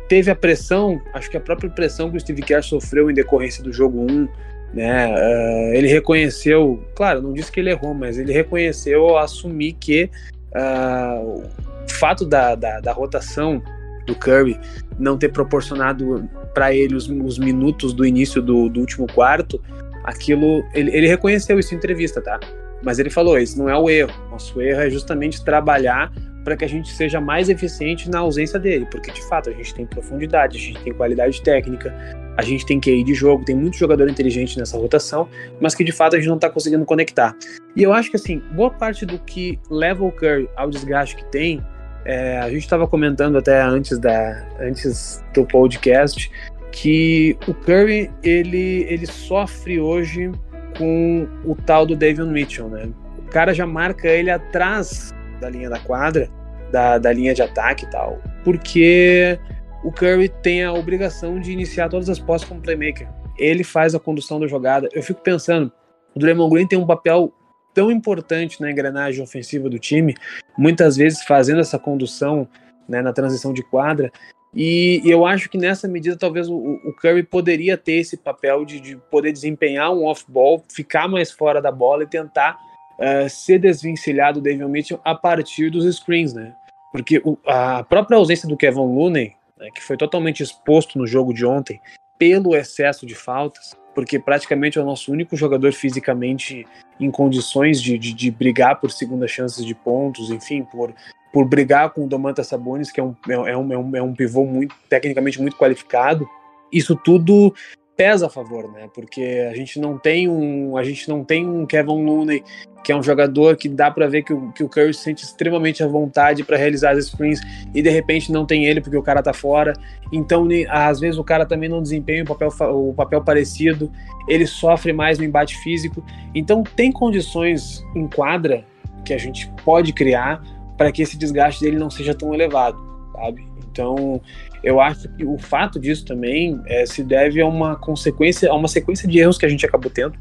teve 0.09 0.31
a 0.31 0.35
pressão, 0.35 1.01
acho 1.15 1.31
que 1.31 1.37
a 1.37 1.41
própria 1.41 1.71
pressão 1.71 2.11
que 2.11 2.17
o 2.17 2.21
Steve 2.21 2.43
Kerr 2.43 2.63
sofreu 2.63 3.11
em 3.11 3.15
decorrência 3.15 3.63
do 3.63 3.73
jogo 3.73 4.07
1, 4.11 4.29
né? 4.75 5.15
Uh, 5.15 5.75
ele 5.75 5.89
reconheceu, 5.89 6.83
claro, 6.95 7.23
não 7.23 7.33
disse 7.33 7.51
que 7.51 7.61
ele 7.61 7.71
errou, 7.71 7.95
mas 7.95 8.19
ele 8.19 8.33
reconheceu 8.33 9.17
assumir 9.17 9.75
que 9.75 10.11
uh, 10.55 11.43
o 11.43 11.91
fato 11.91 12.27
da, 12.27 12.55
da, 12.55 12.81
da, 12.81 12.93
rotação 12.93 13.63
do 14.09 14.15
Curry 14.15 14.59
não 14.99 15.17
ter 15.17 15.29
proporcionado 15.29 16.29
para 16.53 16.75
ele 16.75 16.97
os, 16.97 17.09
os, 17.09 17.39
minutos 17.39 17.93
do 17.93 18.05
início 18.05 18.43
do, 18.43 18.69
do 18.69 18.81
último 18.81 19.07
quarto 19.07 19.63
aquilo. 20.03 20.65
Ele, 20.75 20.91
ele 20.97 21.07
reconheceu 21.07 21.59
isso 21.59 21.75
em 21.75 21.77
entrevista, 21.77 22.21
tá? 22.21 22.41
Mas 22.83 22.99
ele 22.99 23.11
falou: 23.11 23.39
esse 23.39 23.57
não 23.57 23.69
é 23.69 23.77
o 23.77 23.89
erro. 23.89 24.13
Nosso 24.31 24.61
erro 24.61 24.81
é 24.81 24.91
justamente 24.91 25.45
trabalhar 25.45 26.11
para 26.45 26.57
que 26.57 26.65
a 26.65 26.69
gente 26.69 26.91
seja 26.95 27.21
mais 27.21 27.51
eficiente 27.51 28.09
na 28.09 28.21
ausência 28.21 28.59
dele, 28.59 28.87
porque 28.91 29.11
de 29.11 29.23
fato 29.29 29.51
a 29.51 29.53
gente 29.53 29.75
tem 29.75 29.85
profundidade, 29.85 30.57
a 30.57 30.61
gente 30.61 30.83
tem 30.83 30.95
qualidade 30.95 31.43
técnica, 31.43 31.95
a 32.39 32.43
gente 32.43 32.65
tem 32.65 32.81
QI 32.81 33.05
de 33.05 33.13
jogo, 33.13 33.45
tem 33.45 33.55
muito 33.55 33.77
jogador 33.77 34.09
inteligente 34.09 34.59
nessa 34.59 34.79
rotação, 34.79 35.29
mas 35.61 35.75
que 35.75 35.85
de 35.85 35.93
fato 35.93 36.17
a 36.17 36.19
gente 36.19 36.29
não 36.29 36.37
está 36.37 36.49
conseguindo 36.49 36.87
conectar. 36.87 37.37
E 37.77 37.83
eu 37.83 37.93
acho 37.93 38.09
que 38.09 38.17
assim, 38.17 38.41
boa 38.53 38.71
parte 38.71 39.05
do 39.05 39.19
que 39.19 39.59
leva 39.71 40.03
o 40.03 40.11
Curry 40.11 40.49
ao 40.57 40.71
desgaste 40.71 41.17
que 41.17 41.25
tem, 41.27 41.63
é, 42.05 42.39
a 42.39 42.49
gente 42.51 42.63
estava 42.63 42.87
comentando 42.87 43.39
até 43.39 43.61
antes, 43.61 43.99
da, 43.99 44.47
antes 44.61 45.23
do 45.35 45.45
podcast, 45.45 46.31
que 46.73 47.37
o 47.47 47.55
Curry 47.55 48.11
ele, 48.23 48.87
ele 48.89 49.07
sofre 49.07 49.81
hoje 49.81 50.31
com 50.77 51.27
o 51.45 51.55
tal 51.55 51.85
do 51.85 51.97
David 51.97 52.29
Mitchell, 52.29 52.69
né? 52.69 52.89
O 53.19 53.31
cara 53.31 53.53
já 53.53 53.67
marca 53.67 54.09
ele 54.09 54.31
atrás 54.31 55.13
da 55.41 55.51
linha 55.51 55.69
da 55.69 55.79
quadra, 55.79 56.29
da, 56.71 56.99
da 56.99 57.13
linha 57.13 57.35
de 57.35 57.43
ataque 57.43 57.85
e 57.85 57.91
tal, 57.91 58.19
porque 58.45 59.39
o 59.85 59.93
Curry 59.93 60.29
tem 60.43 60.65
a 60.65 60.73
obrigação 60.73 61.41
de 61.41 61.53
iniciar 61.53 61.89
todas 61.89 62.09
as 62.09 62.19
posses 62.19 62.47
como 62.47 62.61
playmaker. 62.61 63.09
Ele 63.39 63.63
faz 63.63 63.95
a 63.95 64.01
condução 64.01 64.41
da 64.41 64.47
jogada. 64.47 64.89
Eu 64.93 65.03
fico 65.03 65.21
pensando, 65.21 65.73
o 66.15 66.19
Draymond 66.19 66.53
Green 66.53 66.67
tem 66.67 66.79
um 66.79 66.87
papel 66.87 67.33
tão 67.79 67.93
importante 67.93 68.61
na 68.61 68.73
engrenagem 68.73 69.23
ofensiva 69.23 69.71
do 69.71 69.79
time, 69.79 70.17
muitas 70.57 70.97
vezes 70.97 71.23
fazendo 71.23 71.61
essa 71.61 71.79
condução 71.79 72.49
né, 72.89 73.01
na 73.01 73.13
transição 73.13 73.53
de 73.53 73.63
quadra, 73.63 74.11
e, 74.53 75.01
eu 75.05 75.25
acho 75.25 75.49
que 75.49 75.57
nessa 75.57 75.87
medida 75.87 76.17
talvez 76.17 76.49
o, 76.49 76.57
o 76.57 76.93
Curry 77.01 77.23
poderia 77.23 77.79
ter 77.79 77.93
esse 77.93 78.17
papel 78.17 78.65
de, 78.65 78.81
de 78.81 78.97
poder 78.97 79.31
desempenhar 79.31 79.93
um 79.93 80.07
off-ball, 80.07 80.65
ficar 80.69 81.07
mais 81.07 81.31
fora 81.31 81.63
da 81.63 81.71
bola 81.71 82.03
e 82.03 82.09
tentar 82.09 82.59
uh, 82.99 83.31
ser 83.31 83.61
desvencilhado 83.61 84.41
do 84.41 84.43
David 84.43 84.65
Mitchell 84.65 85.01
a 85.05 85.15
partir 85.15 85.71
dos 85.71 85.85
screens, 85.95 86.35
né? 86.35 86.53
Porque 86.91 87.23
o, 87.25 87.39
a 87.47 87.85
própria 87.85 88.17
ausência 88.17 88.49
do 88.49 88.57
Kevin 88.57 88.93
Looney, 88.93 89.37
né, 89.57 89.69
que 89.73 89.85
foi 89.85 89.97
totalmente 89.97 90.43
exposto 90.43 90.99
no 90.99 91.07
jogo 91.07 91.33
de 91.33 91.47
ontem 91.47 91.81
pelo 92.19 92.57
excesso 92.57 93.07
de 93.07 93.15
faltas, 93.15 93.77
porque 93.99 94.17
praticamente 94.17 94.79
é 94.79 94.81
o 94.81 94.85
nosso 94.85 95.11
único 95.11 95.37
jogador 95.37 95.73
fisicamente 95.73 96.65
em 97.01 97.11
condições 97.11 97.83
de, 97.83 97.99
de, 97.99 98.15
de 98.15 98.31
brigar 98.31 98.79
por 98.79 98.93
segundas 98.93 99.29
chances 99.29 99.67
de 99.67 99.75
pontos, 99.75 100.31
enfim, 100.31 100.63
por 100.63 100.95
por 101.33 101.45
brigar 101.45 101.91
com 101.91 102.05
o 102.05 102.09
Domantas 102.09 102.47
Sabonis, 102.47 102.93
que 102.93 103.01
é 103.01 103.03
um, 103.03 103.17
é, 103.29 103.37
um, 103.37 103.73
é, 103.73 103.77
um, 103.77 103.97
é 103.97 104.03
um 104.03 104.15
pivô 104.15 104.47
muito, 104.47 104.73
tecnicamente 104.89 105.41
muito 105.43 105.57
qualificado, 105.57 106.29
isso 106.73 106.95
tudo 106.95 107.53
pesa 107.99 108.29
a 108.29 108.31
favor, 108.31 108.71
né? 108.71 108.89
Porque 108.95 109.49
a 109.51 109.55
gente 109.57 109.81
não 109.81 109.99
tem 109.99 110.29
um, 110.29 110.77
a 110.77 110.85
gente 110.85 111.09
não 111.09 111.25
tem 111.25 111.45
um 111.45 111.67
Kevin 111.67 112.05
Looney 112.05 112.45
que 112.85 112.93
é 112.93 112.97
um 112.97 113.03
jogador 113.03 113.57
que 113.57 113.69
dá 113.69 113.91
para 113.91 114.07
ver 114.07 114.23
que 114.23 114.33
o, 114.33 114.53
que 114.53 114.63
o 114.63 114.69
Curry 114.69 114.95
se 114.95 115.03
sente 115.03 115.25
extremamente 115.25 115.83
à 115.83 115.89
vontade 115.89 116.45
para 116.45 116.57
realizar 116.57 116.93
as 116.93 117.07
screens 117.07 117.41
e 117.75 117.83
de 117.83 117.91
repente 117.91 118.31
não 118.31 118.47
tem 118.47 118.67
ele 118.67 118.81
porque 118.81 118.97
o 118.97 119.03
cara 119.03 119.21
tá 119.21 119.33
fora. 119.33 119.73
Então, 120.13 120.47
às 120.71 121.01
vezes 121.01 121.19
o 121.19 121.25
cara 121.25 121.45
também 121.45 121.69
não 121.69 121.83
desempenha 121.83 122.23
o 122.23 122.27
papel, 122.27 122.49
o 122.71 122.95
papel 122.95 123.21
parecido, 123.21 123.91
ele 124.29 124.47
sofre 124.47 124.93
mais 124.93 125.19
no 125.19 125.25
embate 125.25 125.57
físico. 125.59 126.03
Então, 126.33 126.63
tem 126.63 126.93
condições 126.93 127.85
em 127.97 128.07
quadra 128.07 128.65
que 129.05 129.13
a 129.13 129.19
gente 129.19 129.53
pode 129.65 129.93
criar 129.93 130.41
para 130.77 130.93
que 130.93 131.03
esse 131.03 131.19
desgaste 131.19 131.65
dele 131.65 131.77
não 131.77 131.91
seja 131.91 132.15
tão 132.15 132.33
elevado, 132.33 132.79
sabe? 133.13 133.45
Então, 133.71 134.21
eu 134.63 134.81
acho 134.81 135.09
que 135.11 135.25
o 135.25 135.39
fato 135.39 135.79
disso 135.79 136.05
também 136.05 136.61
é, 136.67 136.85
se 136.85 137.03
deve 137.03 137.41
a 137.41 137.47
uma 137.47 137.77
consequência, 137.77 138.51
a 138.51 138.55
uma 138.55 138.69
sequência 138.69 139.09
de 139.09 139.19
erros 139.19 139.39
que 139.39 139.47
a 139.47 139.49
gente 139.49 139.65
acabou 139.65 139.91
tendo, 139.91 140.19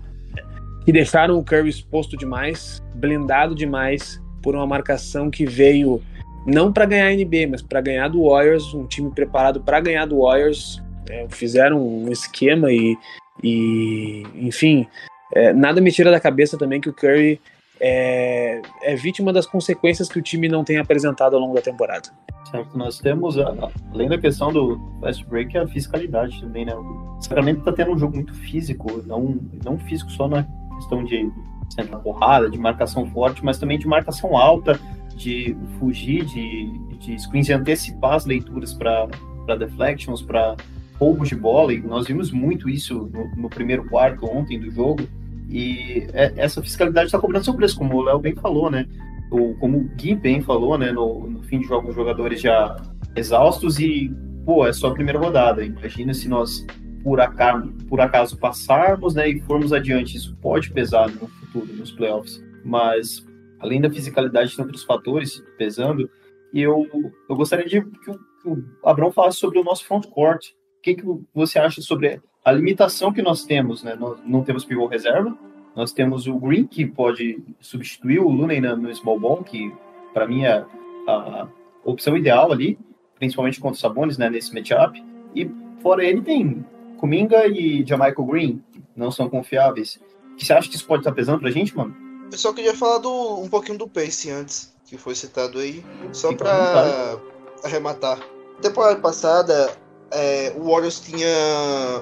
que 0.85 0.91
deixaram 0.91 1.37
o 1.37 1.43
Curry 1.43 1.69
exposto 1.69 2.15
demais, 2.15 2.81
blindado 2.95 3.53
demais 3.53 4.21
por 4.41 4.55
uma 4.55 4.65
marcação 4.65 5.29
que 5.29 5.45
veio 5.45 6.01
não 6.45 6.71
para 6.71 6.85
ganhar 6.85 7.07
a 7.07 7.13
NBA, 7.13 7.49
mas 7.49 7.61
para 7.61 7.81
ganhar 7.81 8.07
do 8.07 8.29
Warriors, 8.29 8.73
um 8.73 8.85
time 8.85 9.11
preparado 9.11 9.61
para 9.61 9.81
ganhar 9.81 10.05
do 10.05 10.21
Warriors, 10.21 10.81
é, 11.09 11.27
fizeram 11.29 11.85
um 11.85 12.09
esquema 12.09 12.71
e, 12.71 12.97
e 13.43 14.23
enfim, 14.35 14.87
é, 15.33 15.51
nada 15.51 15.81
me 15.81 15.91
tira 15.91 16.09
da 16.09 16.19
cabeça 16.19 16.57
também 16.57 16.79
que 16.79 16.89
o 16.89 16.93
Curry 16.93 17.41
é, 17.79 18.61
é 18.81 18.95
vítima 18.95 19.31
das 19.31 19.45
consequências 19.45 20.09
que 20.09 20.19
o 20.19 20.21
time 20.21 20.47
não 20.47 20.63
tem 20.63 20.77
apresentado 20.77 21.35
ao 21.35 21.41
longo 21.41 21.55
da 21.55 21.61
temporada. 21.61 22.09
Certo, 22.49 22.77
nós 22.77 22.99
temos, 22.99 23.35
além 23.93 24.07
da 24.07 24.17
questão 24.17 24.53
do 24.53 24.79
fast 25.01 25.25
break, 25.25 25.57
a 25.57 25.67
fiscalidade 25.67 26.39
também, 26.39 26.65
né? 26.65 26.73
O 26.73 27.17
Sacramento 27.19 27.59
está 27.59 27.73
tendo 27.73 27.91
um 27.91 27.97
jogo 27.97 28.15
muito 28.15 28.33
físico, 28.33 29.03
não, 29.05 29.39
não 29.65 29.77
físico 29.77 30.09
só 30.11 30.27
na 30.27 30.47
questão 30.77 31.03
de 31.03 31.29
sentar 31.69 31.99
porrada, 31.99 32.49
de 32.49 32.57
marcação 32.57 33.05
forte, 33.11 33.43
mas 33.43 33.57
também 33.57 33.77
de 33.77 33.87
marcação 33.87 34.37
alta, 34.37 34.79
de 35.15 35.57
fugir 35.79 36.23
de, 36.25 36.71
de 36.99 37.19
screens 37.19 37.49
e 37.49 37.53
antecipar 37.53 38.13
as 38.13 38.25
leituras 38.25 38.73
para 38.73 39.55
deflections, 39.57 40.21
para 40.21 40.55
roubos 40.99 41.29
de 41.29 41.35
bola, 41.35 41.73
e 41.73 41.81
nós 41.81 42.07
vimos 42.07 42.31
muito 42.31 42.69
isso 42.69 43.09
no, 43.11 43.35
no 43.35 43.49
primeiro 43.49 43.87
quarto 43.89 44.25
ontem 44.25 44.59
do 44.59 44.71
jogo, 44.71 45.07
e 45.49 46.07
é, 46.13 46.33
essa 46.37 46.61
fiscalidade 46.61 47.07
está 47.07 47.19
cobrando 47.19 47.45
seu 47.45 47.53
preço, 47.53 47.77
como 47.77 47.95
o 47.95 48.01
Léo 48.01 48.19
bem 48.19 48.35
falou, 48.35 48.69
né? 48.69 48.85
o, 49.29 49.55
como 49.55 49.77
o 49.77 49.83
Gui 49.95 50.15
bem 50.15 50.41
falou, 50.41 50.77
né, 50.77 50.91
no, 50.91 51.27
no 51.27 51.43
fim 51.43 51.59
de 51.59 51.67
jogo, 51.67 51.89
os 51.89 51.95
jogadores 51.95 52.39
já 52.41 52.75
exaustos 53.15 53.79
e, 53.79 54.11
pô, 54.45 54.65
é 54.65 54.71
só 54.73 54.87
a 54.87 54.93
primeira 54.93 55.19
rodada. 55.19 55.63
Imagina 55.63 56.13
se 56.13 56.27
nós, 56.27 56.65
por 57.03 57.19
acaso, 57.19 57.73
por 57.89 57.99
acaso 57.99 58.37
passarmos, 58.37 59.15
né, 59.15 59.29
e 59.29 59.41
formos 59.41 59.73
adiante, 59.73 60.17
isso 60.17 60.35
pode 60.37 60.71
pesar 60.71 61.09
no 61.09 61.27
futuro, 61.27 61.73
nos 61.73 61.91
playoffs. 61.91 62.43
Mas, 62.63 63.25
além 63.59 63.81
da 63.81 63.89
fisicalidade, 63.89 64.55
tem 64.55 64.63
outros 64.63 64.83
fatores 64.83 65.43
pesando, 65.57 66.09
e 66.53 66.61
eu, 66.61 66.87
eu 67.29 67.35
gostaria 67.35 67.65
de 67.65 67.81
que 67.81 68.11
o, 68.11 68.19
que 68.41 68.49
o 68.49 68.63
Abrão 68.83 69.11
falasse 69.11 69.37
sobre 69.37 69.59
o 69.59 69.63
nosso 69.63 69.85
front 69.85 70.05
court. 70.07 70.47
O 70.77 70.81
que, 70.81 70.95
que 70.95 71.03
você 71.33 71.59
acha 71.59 71.81
sobre 71.81 72.21
a 72.47 72.51
limitação 72.53 73.11
que 73.11 73.21
nós 73.21 73.43
temos, 73.43 73.83
né? 73.83 73.93
Nós 73.93 74.19
não 74.23 74.41
temos 74.41 74.63
pivô 74.63 74.85
reserva, 74.85 75.37
nós 75.75 75.91
temos 75.91 76.27
o 76.27 76.35
Green, 76.39 76.65
que 76.65 76.85
pode 76.85 77.43
substituir 77.59 78.19
o 78.19 78.29
Looney 78.29 78.61
no 78.61 78.95
small 78.95 79.19
ball, 79.19 79.43
que 79.43 79.69
para 80.13 80.25
mim 80.25 80.45
é 80.45 80.63
a 81.05 81.45
opção 81.83 82.15
ideal 82.15 82.49
ali, 82.49 82.79
principalmente 83.19 83.59
contra 83.59 83.75
o 83.75 83.81
Sabonis, 83.81 84.17
né, 84.17 84.29
nesse 84.29 84.53
matchup. 84.53 85.03
E 85.35 85.51
fora 85.83 86.05
ele 86.05 86.21
tem 86.21 86.65
Kuminga 86.97 87.45
e 87.47 87.85
Jamaica 87.85 88.23
Green, 88.23 88.63
que 88.71 88.81
não 88.95 89.11
são 89.11 89.29
confiáveis. 89.29 89.99
que 90.37 90.45
você 90.45 90.53
acha 90.53 90.69
que 90.69 90.77
isso 90.77 90.87
pode 90.87 91.01
estar 91.01 91.11
pesando 91.11 91.41
pra 91.41 91.51
gente, 91.51 91.75
mano? 91.75 91.93
Eu 92.31 92.37
só 92.37 92.53
queria 92.53 92.73
falar 92.73 92.99
do, 92.99 93.41
um 93.41 93.49
pouquinho 93.49 93.77
do 93.77 93.89
pace 93.89 94.31
antes, 94.31 94.73
que 94.85 94.97
foi 94.97 95.15
citado 95.15 95.59
aí, 95.59 95.83
só 96.13 96.33
para 96.33 97.19
arrematar. 97.61 98.17
Temporada 98.61 99.01
passada, 99.01 99.69
é, 100.11 100.53
o 100.55 100.69
Warriors 100.69 100.99
tinha 100.99 101.27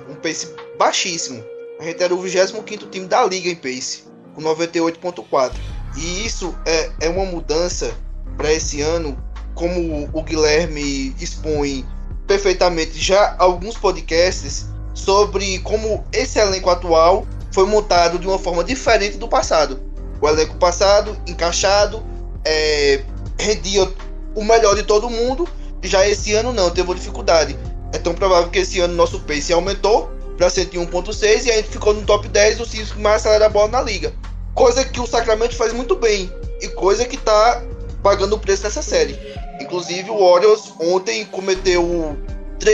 um 0.10 0.16
pace 0.16 0.54
baixíssimo. 0.78 1.44
A 1.80 1.84
gente 1.84 2.02
era 2.02 2.14
o 2.14 2.22
25 2.22 2.64
time 2.88 3.08
da 3.08 3.26
liga 3.26 3.50
em 3.50 3.56
pace, 3.56 4.04
com 4.34 4.42
98,4. 4.42 5.54
E 5.98 6.26
isso 6.26 6.56
é, 6.66 6.92
é 7.02 7.10
uma 7.10 7.26
mudança 7.26 7.94
para 8.38 8.52
esse 8.52 8.82
ano, 8.82 9.18
como 9.54 10.10
o 10.14 10.22
Guilherme 10.24 11.16
expõe 11.20 11.86
perfeitamente 12.28 13.00
já 13.00 13.36
alguns 13.38 13.78
podcasts 13.78 14.68
sobre 14.94 15.60
como 15.60 16.04
esse 16.12 16.40
elenco 16.40 16.70
atual 16.70 17.28
foi 17.52 17.66
montado 17.66 18.18
de 18.20 18.28
uma 18.28 18.40
forma 18.40 18.64
diferente 18.64 19.18
do 19.18 19.28
passado. 19.28 19.80
O 20.22 20.28
elenco 20.28 20.56
passado, 20.56 21.18
encaixado, 21.28 22.04
é, 22.44 23.02
rendia 23.40 23.90
o 24.34 24.44
melhor 24.44 24.76
de 24.76 24.84
todo 24.84 25.10
mundo. 25.10 25.48
Já 25.82 26.08
esse 26.08 26.34
ano 26.34 26.52
não, 26.52 26.70
teve 26.70 26.94
dificuldade. 26.96 27.58
É 27.96 27.98
tão 27.98 28.14
provável 28.14 28.50
que 28.50 28.60
esse 28.60 28.82
ano 28.82 28.94
nosso 28.94 29.22
pace 29.22 29.54
aumentou 29.54 30.12
para 30.38 30.48
101.6 30.48 31.46
e 31.46 31.52
a 31.52 31.56
gente 31.56 31.70
ficou 31.70 31.94
no 31.94 32.02
top 32.02 32.28
10 32.28 32.58
dos 32.58 32.70
times 32.70 32.92
que 32.92 33.00
mais 33.00 33.22
acelera 33.22 33.46
a 33.46 33.50
bola 33.50 33.70
na 33.70 33.82
liga. 33.82 34.14
Coisa 34.54 34.84
que 34.84 35.00
o 35.00 35.08
Sacramento 35.08 35.56
faz 35.56 35.72
muito 35.72 35.96
bem 35.96 36.30
e 36.62 36.68
coisa 36.68 37.06
que 37.06 37.16
está 37.16 37.64
pagando 38.04 38.36
o 38.36 38.40
preço 38.40 38.64
nessa 38.64 38.82
série. 38.82 39.18
Inclusive 39.62 40.10
o 40.10 40.22
Orioles 40.22 40.74
ontem 40.78 41.24
cometeu 41.28 42.18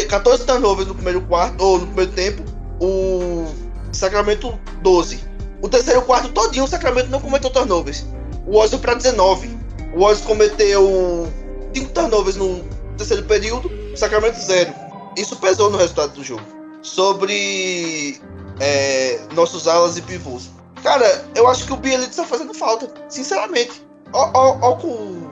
14 0.10 0.44
turnovers 0.44 0.88
no 0.88 0.96
primeiro 0.96 1.22
quarto 1.22 1.64
ou 1.64 1.78
no 1.78 1.86
primeiro 1.86 2.12
tempo, 2.14 2.44
o 2.80 3.46
Sacramento 3.92 4.60
12. 4.82 5.20
O 5.62 5.70
terceiro 5.70 6.02
quarto 6.02 6.30
todinho 6.30 6.64
o 6.64 6.68
Sacramento 6.68 7.12
não 7.12 7.22
cometeu 7.22 7.52
turnovers. 7.52 8.04
O 8.48 8.54
Warriors 8.54 8.82
para 8.82 8.96
19. 8.96 9.56
O 9.94 10.00
Warriors 10.00 10.22
cometeu 10.22 11.32
5 11.76 11.92
turnovers 11.92 12.38
no 12.38 12.64
terceiro 12.98 13.22
período, 13.26 13.72
o 13.94 13.96
Sacramento 13.96 14.40
0. 14.40 14.90
Isso 15.18 15.36
pesou 15.36 15.70
no 15.70 15.78
resultado 15.78 16.14
do 16.14 16.24
jogo 16.24 16.44
sobre 16.82 18.20
é, 18.60 19.20
nossos 19.34 19.68
alas 19.68 19.98
e 19.98 20.02
pivôs. 20.02 20.50
Cara, 20.84 21.26
eu 21.36 21.48
acho 21.48 21.66
que 21.66 21.74
o 21.74 21.78
Bielitz 21.78 22.12
está 22.12 22.26
fazendo 22.26 22.54
falta, 22.54 22.92
sinceramente. 23.10 23.86
Olha 24.14 24.78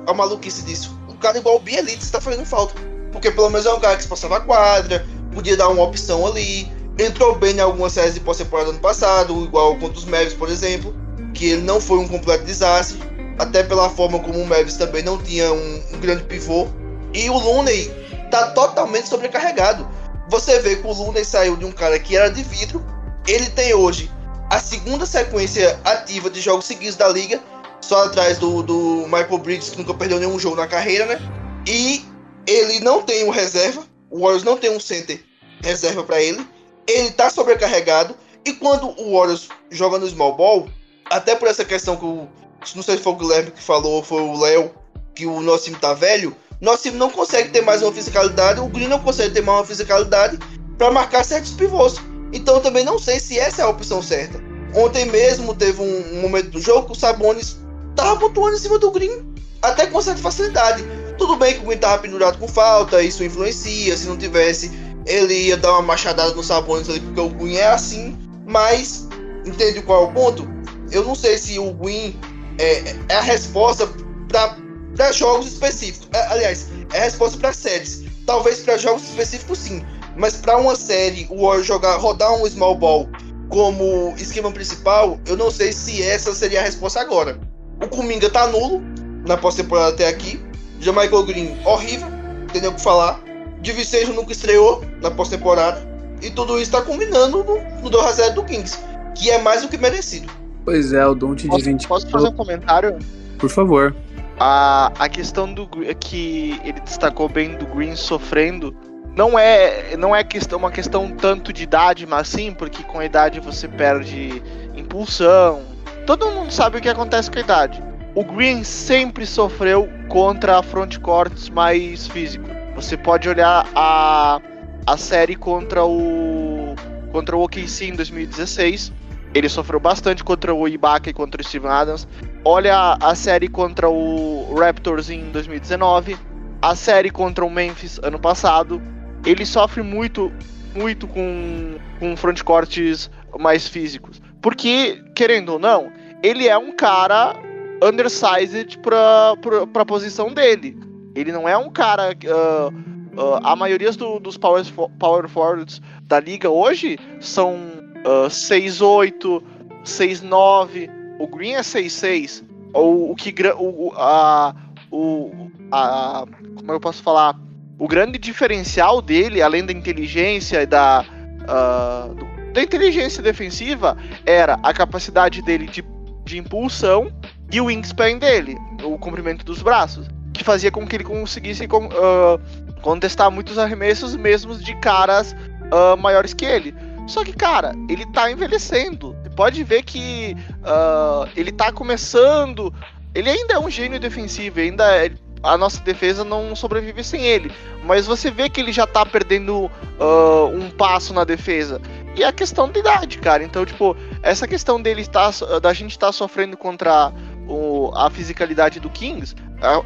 a 0.07 0.13
maluquice 0.13 0.63
disso. 0.63 0.98
Um 1.09 1.15
cara 1.15 1.38
igual 1.38 1.55
o 1.55 1.59
Bielitz 1.59 2.03
está 2.03 2.21
fazendo 2.21 2.45
falta. 2.45 2.75
Porque 3.12 3.31
pelo 3.31 3.50
menos 3.50 3.65
é 3.65 3.74
um 3.74 3.79
cara 3.79 3.95
que 3.95 4.03
se 4.03 4.09
passava 4.09 4.38
a 4.38 4.41
quadra, 4.41 5.05
podia 5.33 5.57
dar 5.57 5.69
uma 5.69 5.83
opção 5.83 6.25
ali. 6.27 6.71
Entrou 6.98 7.36
bem 7.36 7.55
em 7.55 7.59
algumas 7.59 7.93
séries 7.93 8.13
de 8.13 8.19
pós-temporada 8.19 8.69
ano 8.69 8.79
passado, 8.79 9.43
igual 9.43 9.75
contra 9.77 9.98
os 9.98 10.05
Mavis, 10.05 10.33
por 10.33 10.50
exemplo. 10.50 10.94
Que 11.33 11.51
ele 11.51 11.61
não 11.61 11.81
foi 11.81 11.98
um 11.98 12.07
completo 12.07 12.44
desastre. 12.44 13.00
Até 13.39 13.63
pela 13.63 13.89
forma 13.89 14.20
como 14.20 14.37
o 14.37 14.46
Mavis 14.46 14.75
também 14.75 15.01
não 15.01 15.18
tinha 15.18 15.51
um, 15.51 15.83
um 15.94 16.00
grande 16.00 16.24
pivô. 16.24 16.68
E 17.13 17.29
o 17.29 17.37
Looney 17.37 17.89
tá 18.29 18.51
totalmente 18.51 19.07
sobrecarregado. 19.07 19.87
Você 20.29 20.59
vê 20.59 20.75
que 20.75 20.85
o 20.85 20.94
Looney 20.94 21.25
saiu 21.25 21.57
de 21.57 21.65
um 21.65 21.72
cara 21.72 22.00
que 22.00 22.15
era 22.15 22.29
de 22.29 22.44
vidro. 22.44 22.85
Ele 23.27 23.50
tem 23.50 23.74
hoje 23.74 24.11
a 24.50 24.59
segunda 24.59 25.05
sequência 25.05 25.79
ativa 25.83 26.29
de 26.29 26.42
jogos 26.42 26.65
seguidos 26.65 26.96
da 26.96 27.07
liga, 27.07 27.42
só 27.81 28.05
atrás 28.05 28.37
do, 28.37 28.63
do 28.63 29.03
Michael 29.05 29.37
Bridges, 29.37 29.70
que 29.70 29.77
nunca 29.77 29.94
perdeu 29.94 30.20
nenhum 30.20 30.39
jogo 30.39 30.55
na 30.55 30.68
carreira, 30.68 31.05
né? 31.05 31.20
E 31.68 32.05
ele 32.48 32.79
não 32.79 33.01
tem 33.01 33.24
um 33.25 33.29
reserva. 33.29 33.83
O 34.09 34.22
Warriors 34.22 34.44
não 34.44 34.57
tem 34.57 34.75
um 34.75 34.79
center 34.79 35.24
reserva 35.63 36.03
para 36.03 36.22
ele. 36.22 36.46
Ele 36.87 37.11
tá 37.11 37.29
sobrecarregado. 37.29 38.15
E 38.46 38.53
quando 38.53 38.89
o 39.00 39.18
Warriors 39.18 39.50
joga 39.70 40.00
no 40.00 40.07
small 40.07 40.35
ball, 40.35 40.70
até 41.09 41.35
por 41.35 41.48
essa 41.48 41.65
questão 41.65 41.96
que 41.96 42.05
o. 42.05 42.27
Não 42.75 42.83
sei 42.83 42.98
se 42.98 43.03
foi 43.03 43.13
o 43.13 43.15
Guilherme 43.15 43.51
que 43.51 43.61
falou, 43.61 44.03
foi 44.03 44.22
o 44.22 44.37
Léo, 44.37 44.72
que 45.15 45.25
o 45.25 45.39
nosso 45.42 45.65
time 45.65 45.77
tá 45.77 45.94
velho 45.94 46.35
nosso 46.61 46.83
time 46.83 46.98
não 46.98 47.09
consegue 47.09 47.50
ter 47.50 47.61
mais 47.61 47.81
uma 47.81 47.91
fisicalidade, 47.91 48.59
o 48.59 48.67
Green 48.67 48.87
não 48.87 49.00
consegue 49.00 49.33
ter 49.33 49.41
mais 49.41 49.59
uma 49.59 49.65
fisicalidade 49.65 50.37
para 50.77 50.91
marcar 50.91 51.24
certos 51.24 51.51
pivôs. 51.51 51.95
Então 52.33 52.55
eu 52.55 52.61
também 52.61 52.83
não 52.83 53.00
sei 53.00 53.19
se 53.19 53.39
essa 53.39 53.61
é 53.61 53.65
a 53.65 53.69
opção 53.69 54.01
certa. 54.01 54.39
Ontem 54.75 55.05
mesmo 55.05 55.55
teve 55.55 55.81
um, 55.81 56.22
momento 56.22 56.50
do 56.51 56.61
jogo 56.61 56.87
que 56.87 56.91
o 56.91 56.95
Sabonis 56.95 57.57
tava 57.95 58.19
pontuando 58.19 58.55
em 58.55 58.59
cima 58.59 58.77
do 58.77 58.91
Green, 58.91 59.33
até 59.61 59.87
com 59.87 60.01
certa 60.01 60.22
facilidade. 60.22 60.83
Tudo 61.17 61.35
bem 61.37 61.55
que 61.55 61.61
o 61.61 61.67
Green 61.67 61.77
tava 61.77 62.01
pendurado 62.01 62.37
com 62.37 62.48
falta, 62.48 63.01
isso 63.01 63.24
influencia. 63.24 63.95
Se 63.98 64.07
não 64.07 64.17
tivesse, 64.17 64.72
ele 65.05 65.33
ia 65.33 65.57
dar 65.57 65.72
uma 65.74 65.81
machadada 65.81 66.33
no 66.33 66.43
Sabonis 66.43 66.89
ali, 66.89 67.00
porque 67.00 67.22
o 67.22 67.29
Green 67.29 67.55
é 67.55 67.67
assim. 67.67 68.17
Mas, 68.45 69.07
entende 69.45 69.81
qual 69.81 70.03
é 70.03 70.07
o 70.07 70.11
ponto? 70.11 70.48
Eu 70.91 71.03
não 71.03 71.15
sei 71.15 71.37
se 71.37 71.57
o 71.57 71.72
Green 71.74 72.19
é, 72.59 72.95
é 73.09 73.15
a 73.15 73.22
resposta 73.22 73.89
para 74.27 74.55
para 74.95 75.11
jogos 75.11 75.47
específicos. 75.47 76.07
É, 76.13 76.27
aliás, 76.27 76.67
é 76.93 76.99
a 76.99 77.03
resposta 77.03 77.37
para 77.37 77.53
séries. 77.53 78.03
Talvez 78.25 78.59
para 78.59 78.77
jogos 78.77 79.03
específicos 79.03 79.57
sim, 79.59 79.83
mas 80.15 80.35
para 80.35 80.57
uma 80.57 80.75
série, 80.75 81.27
o 81.29 81.61
jogar 81.63 81.97
rodar 81.97 82.31
um 82.33 82.45
small 82.45 82.75
ball 82.75 83.09
como 83.49 84.13
esquema 84.17 84.51
principal, 84.51 85.19
eu 85.25 85.35
não 85.35 85.49
sei 85.49 85.71
se 85.71 86.03
essa 86.03 86.33
seria 86.33 86.59
a 86.59 86.63
resposta 86.63 86.99
agora. 86.99 87.39
O 87.81 87.87
Kuminga 87.87 88.29
tá 88.29 88.47
nulo 88.47 88.81
na 89.25 89.37
pós-temporada 89.37 89.89
até 89.89 90.07
aqui. 90.07 90.39
Jamaica 90.79 91.21
Green, 91.23 91.57
horrível, 91.65 92.07
entendeu 92.43 92.71
o 92.71 92.75
que 92.75 92.81
falar. 92.81 93.19
Divisejo 93.61 94.13
nunca 94.13 94.31
estreou 94.31 94.83
na 95.01 95.09
pós-temporada. 95.11 95.87
E 96.21 96.29
tudo 96.29 96.59
isso 96.59 96.71
tá 96.71 96.81
combinando 96.81 97.43
no, 97.43 97.55
no 97.81 97.89
2x0 97.89 98.33
do 98.33 98.43
Kings, 98.43 98.77
que 99.15 99.29
é 99.29 99.41
mais 99.41 99.61
do 99.61 99.69
que 99.69 99.77
merecido. 99.77 100.27
Pois 100.65 100.93
é, 100.93 101.05
o 101.07 101.15
Don't 101.15 101.47
de 101.47 101.61
20. 101.61 101.87
Posso 101.87 102.09
fazer 102.09 102.27
um 102.27 102.33
comentário? 102.33 102.99
Por 103.37 103.49
favor. 103.49 103.95
A, 104.39 104.91
a 104.97 105.09
questão 105.09 105.53
do 105.53 105.67
que 105.99 106.59
ele 106.63 106.79
destacou 106.79 107.27
bem 107.27 107.57
do 107.57 107.65
Green 107.65 107.95
sofrendo 107.95 108.73
não 109.15 109.37
é 109.37 109.97
não 109.97 110.15
é 110.15 110.23
questão, 110.23 110.59
uma 110.59 110.71
questão 110.71 111.11
tanto 111.11 111.51
de 111.51 111.63
idade, 111.63 112.05
mas 112.05 112.29
sim 112.29 112.53
porque 112.53 112.81
com 112.83 112.99
a 112.99 113.05
idade 113.05 113.39
você 113.39 113.67
perde 113.67 114.41
impulsão. 114.75 115.63
Todo 116.05 116.31
mundo 116.31 116.51
sabe 116.51 116.77
o 116.77 116.81
que 116.81 116.87
acontece 116.87 117.29
com 117.29 117.37
a 117.37 117.41
idade. 117.41 117.83
O 118.15 118.23
Green 118.23 118.63
sempre 118.63 119.25
sofreu 119.25 119.89
contra 120.07 120.63
frontcourts 120.63 121.49
mais 121.49 122.07
físico. 122.07 122.49
Você 122.75 122.95
pode 122.95 123.27
olhar 123.27 123.67
a, 123.75 124.41
a 124.87 124.97
série 124.97 125.35
contra 125.35 125.83
o 125.83 126.75
contra 127.11 127.35
o 127.35 127.43
OKC 127.43 127.87
em 127.87 127.95
2016 127.95 128.93
ele 129.33 129.48
sofreu 129.48 129.79
bastante 129.79 130.24
contra 130.24 130.53
o 130.53 130.68
Ibaka 130.68 131.09
e 131.09 131.13
contra 131.13 131.42
o 131.42 131.46
Steven 131.46 131.70
Adams. 131.70 132.07
Olha 132.44 132.98
a 133.00 133.13
série 133.13 133.48
contra 133.48 133.89
o 133.89 134.55
Raptors 134.55 135.09
em 135.09 135.29
2019, 135.31 136.18
a 136.61 136.75
série 136.75 137.09
contra 137.09 137.46
o 137.46 137.50
Memphis 137.50 138.00
ano 138.03 138.20
passado. 138.20 138.81
Ele 139.25 139.46
sofre 139.46 139.83
muito, 139.83 140.31
muito 140.74 141.07
com, 141.07 141.77
com 142.00 142.18
frontcourts 142.18 143.09
mais 143.37 143.68
físicos. 143.68 144.22
Porque, 144.42 145.03
querendo 145.15 145.53
ou 145.53 145.59
não, 145.59 145.92
ele 146.24 146.48
é 146.48 146.57
um 146.57 146.72
cara 146.72 147.35
undersized 147.83 148.79
pra, 148.79 149.35
pra, 149.42 149.68
pra 149.68 149.85
posição 149.85 150.33
dele. 150.33 150.77
Ele 151.15 151.31
não 151.31 151.48
é 151.48 151.57
um 151.57 151.70
cara. 151.70 152.11
Uh, 152.11 153.20
uh, 153.20 153.39
a 153.44 153.55
maioria 153.55 153.92
do, 153.92 154.20
dos 154.20 154.37
power, 154.37 154.63
power 154.98 155.27
forwards 155.27 155.81
da 156.03 156.20
liga 156.20 156.50
hoje 156.50 156.98
são 157.20 157.78
uh, 158.05 158.27
6'8, 158.27 159.44
6'9, 159.83 160.90
o 161.20 161.27
Green 161.27 161.53
é 161.53 161.62
6'6, 161.62 162.44
o, 162.74 163.12
o 163.12 163.16
que 163.16 163.33
o, 163.57 163.92
a, 163.96 164.55
o, 164.92 165.31
a, 165.72 166.25
como 166.55 166.72
eu 166.72 166.79
posso 166.79 167.01
falar, 167.03 167.35
o 167.77 167.88
grande 167.88 168.18
diferencial 168.18 169.01
dele, 169.01 169.42
além 169.42 169.66
da 169.66 169.72
inteligência 169.72 170.62
e 170.62 170.66
da, 170.66 171.05
uh, 171.44 172.53
da 172.53 172.62
inteligência 172.62 173.24
defensiva, 173.24 173.98
era 174.25 174.59
a 174.64 174.74
capacidade 174.74 175.42
dele 175.42 175.66
de, 175.66 175.83
de 176.25 176.38
impulsão 176.38 177.12
e 177.51 177.62
o 177.62 177.66
wingspan 177.66 178.18
dele, 178.18 178.57
o 178.83 178.98
comprimento 178.98 179.46
dos 179.46 179.62
braços, 179.62 180.07
que 180.33 180.44
fazia 180.44 180.72
com 180.72 180.85
que 180.85 180.96
ele 180.96 181.03
conseguisse 181.03 181.66
uh, 181.66 182.79
contestar 182.81 183.31
muitos 183.31 183.57
arremessos 183.57 184.16
mesmo 184.16 184.55
de 184.55 184.75
caras 184.75 185.33
uh, 185.33 185.98
maiores 185.98 186.33
que 186.33 186.46
ele. 186.46 186.75
Só 187.09 187.24
que, 187.24 187.33
cara, 187.33 187.74
ele 187.89 188.05
tá 188.05 188.31
envelhecendo. 188.31 189.15
Pode 189.35 189.63
ver 189.63 189.81
que 189.83 190.35
uh, 190.59 191.27
ele 191.35 191.51
tá 191.51 191.72
começando. 191.72 192.74
Ele 193.15 193.29
ainda 193.29 193.55
é 193.55 193.59
um 193.59 193.69
gênio 193.69 194.00
defensivo, 194.00 194.59
ainda 194.59 194.85
é, 194.95 195.11
a 195.41 195.57
nossa 195.57 195.81
defesa 195.81 196.24
não 196.24 196.55
sobrevive 196.55 197.03
sem 197.03 197.25
ele. 197.25 197.51
Mas 197.83 198.05
você 198.05 198.29
vê 198.29 198.48
que 198.48 198.61
ele 198.61 198.72
já 198.72 198.85
tá 198.85 199.03
perdendo 199.03 199.65
uh, 199.65 200.45
um 200.53 200.69
passo 200.69 201.11
na 201.11 201.24
defesa. 201.24 201.81
E 202.15 202.24
a 202.24 202.31
questão 202.31 202.69
de 202.69 202.79
idade, 202.79 203.17
cara. 203.17 203.43
Então, 203.43 203.65
tipo, 203.65 203.98
essa 204.22 204.48
questão 204.48 204.79
dele 204.79 205.01
estar, 205.01 205.31
da 205.61 205.74
gente 205.74 205.91
estar 205.91 206.07
tá 206.07 206.13
sofrendo 206.13 206.55
contra 206.55 207.11
o, 207.48 207.91
a 207.95 208.09
fisicalidade 208.11 208.79
do 208.79 208.89
Kings, 208.89 209.35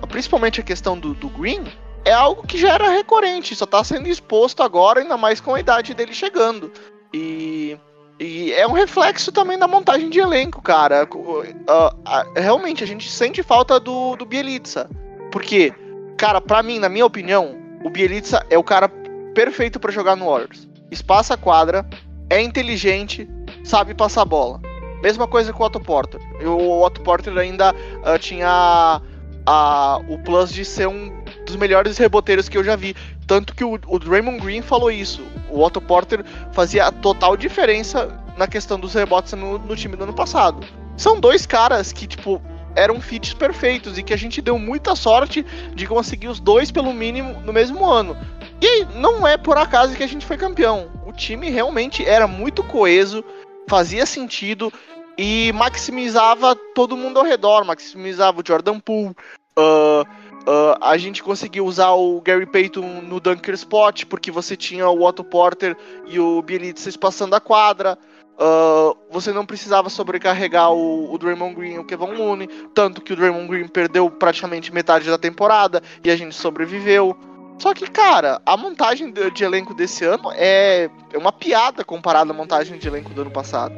principalmente 0.10 0.60
a 0.60 0.64
questão 0.64 1.00
do, 1.00 1.14
do 1.14 1.30
Green, 1.30 1.64
é 2.06 2.12
algo 2.12 2.46
que 2.46 2.58
já 2.58 2.74
era 2.74 2.90
recorrente, 2.90 3.56
só 3.56 3.66
tá 3.66 3.84
sendo 3.84 4.10
exposto 4.10 4.62
agora, 4.62 5.00
ainda 5.00 5.16
mais 5.16 5.40
com 5.40 5.56
a 5.56 5.60
idade 5.60 5.94
dele 5.94 6.14
chegando. 6.14 6.72
E, 7.14 7.78
e 8.20 8.52
é 8.54 8.66
um 8.66 8.72
reflexo 8.72 9.32
também 9.32 9.58
da 9.58 9.68
montagem 9.68 10.10
de 10.10 10.20
elenco, 10.20 10.62
cara. 10.62 11.08
Uh, 11.14 11.42
uh, 11.42 12.34
realmente, 12.36 12.84
a 12.84 12.88
gente 12.88 13.10
sente 13.10 13.44
falta 13.44 13.80
do, 13.80 14.16
do 14.16 14.26
Bielitsa. 14.26 14.90
Porque, 15.32 15.74
cara, 16.18 16.42
pra 16.42 16.64
mim, 16.64 16.80
na 16.80 16.90
minha 16.90 17.06
opinião, 17.06 17.56
o 17.84 17.90
Bielitsa 17.90 18.46
é 18.50 18.58
o 18.58 18.64
cara 18.64 18.90
perfeito 19.34 19.80
para 19.80 19.92
jogar 19.92 20.16
no 20.16 20.26
Warriors. 20.26 20.68
Espaça 20.90 21.34
a 21.34 21.38
quadra, 21.38 21.86
é 22.30 22.42
inteligente, 22.42 23.28
sabe 23.64 23.94
passar 23.94 24.26
bola. 24.26 24.60
Mesma 25.02 25.28
coisa 25.28 25.52
com 25.52 25.64
o 25.64 25.66
Otto 25.66 25.80
Porter. 25.80 26.22
O 26.48 26.82
Otto 26.82 27.02
Porter 27.02 27.38
ainda 27.38 27.74
uh, 27.74 28.18
tinha 28.20 29.02
a, 29.46 30.02
o 30.08 30.18
plus 30.20 30.52
de 30.52 30.64
ser 30.64 30.88
um 30.88 31.23
dos 31.46 31.56
melhores 31.56 31.98
reboteiros 31.98 32.50
que 32.50 32.58
eu 32.58 32.64
já 32.64 32.76
vi. 32.76 32.96
Tanto 33.28 33.56
que 33.56 33.64
o, 33.64 33.80
o 33.88 34.00
Draymond 34.00 34.40
Green 34.40 34.62
falou 34.62 34.92
isso. 34.92 35.22
O 35.50 35.62
Otto 35.62 35.82
Porter 35.82 36.24
fazia 36.52 36.88
a 36.88 36.92
total 36.92 37.38
diferença 37.38 38.20
na 38.38 38.48
questão 38.48 38.80
dos 38.80 38.94
rebotes 38.94 39.34
no, 39.34 39.58
no 39.60 39.76
time 39.76 39.96
do 39.96 40.04
ano 40.04 40.14
passado. 40.14 40.66
São 40.98 41.20
dois 41.20 41.46
caras 41.46 41.92
que, 41.92 42.08
tipo, 42.08 42.42
eram 42.76 43.00
fits 43.00 43.34
perfeitos 43.34 43.98
e 43.98 44.04
que 44.04 44.14
a 44.14 44.18
gente 44.18 44.42
deu 44.42 44.58
muita 44.58 44.96
sorte 44.96 45.46
de 45.76 45.88
conseguir 45.88 46.28
os 46.28 46.40
dois 46.40 46.72
pelo 46.72 46.94
mínimo 46.94 47.40
no 47.42 47.54
mesmo 47.54 47.86
ano. 47.86 48.18
E 48.62 48.86
não 48.96 49.28
é 49.28 49.38
por 49.38 49.58
acaso 49.58 49.96
que 49.96 50.04
a 50.04 50.08
gente 50.08 50.26
foi 50.26 50.38
campeão. 50.38 50.90
O 51.06 51.12
time 51.12 51.50
realmente 51.50 52.06
era 52.06 52.28
muito 52.28 52.64
coeso, 52.64 53.24
fazia 53.68 54.06
sentido 54.06 54.72
e 55.18 55.52
maximizava 55.54 56.56
todo 56.74 56.98
mundo 56.98 57.20
ao 57.20 57.26
redor, 57.26 57.64
maximizava 57.66 58.42
o 58.42 58.44
Jordan 58.46 58.80
Poole. 58.80 59.16
Uh, 59.58 60.08
uh, 60.48 60.78
a 60.82 60.98
gente 60.98 61.24
conseguiu 61.24 61.66
usar 61.66 61.92
o 61.92 62.22
Gary 62.22 62.46
Payton 62.46 63.02
no 63.02 63.20
dunker 63.20 63.54
spot, 63.56 64.06
porque 64.06 64.32
você 64.32 64.56
tinha 64.56 64.88
o 64.88 65.04
Otto 65.04 65.24
Porter 65.24 65.76
e 66.06 66.20
o 66.20 66.42
Bielitsa 66.42 66.90
espaçando 66.90 67.36
a 67.36 67.40
quadra. 67.40 67.98
Uh, 68.34 68.98
você 69.12 69.32
não 69.32 69.46
precisava 69.46 69.90
sobrecarregar 69.90 70.72
o, 70.72 71.14
o 71.14 71.18
Draymond 71.18 71.56
Green 71.56 71.76
e 71.76 71.80
o 71.80 71.86
Kevin 71.86 72.14
Looney, 72.14 72.48
tanto 72.74 73.02
que 73.02 73.14
o 73.14 73.16
Draymond 73.16 73.48
Green 73.48 73.68
perdeu 73.68 74.10
praticamente 74.10 74.74
metade 74.74 75.10
da 75.10 75.18
temporada 75.18 75.82
e 76.04 76.10
a 76.10 76.16
gente 76.16 76.36
sobreviveu. 76.36 77.16
Só 77.60 77.74
que, 77.74 77.88
cara, 77.90 78.42
a 78.46 78.58
montagem 78.58 79.12
de, 79.12 79.30
de 79.30 79.44
elenco 79.44 79.76
desse 79.76 80.04
ano 80.04 80.32
é, 80.34 80.90
é 81.14 81.18
uma 81.18 81.32
piada 81.32 81.84
comparada 81.84 82.32
à 82.32 82.34
montagem 82.34 82.80
de 82.80 82.88
elenco 82.88 83.12
do 83.12 83.22
ano 83.22 83.32
passado 83.32 83.76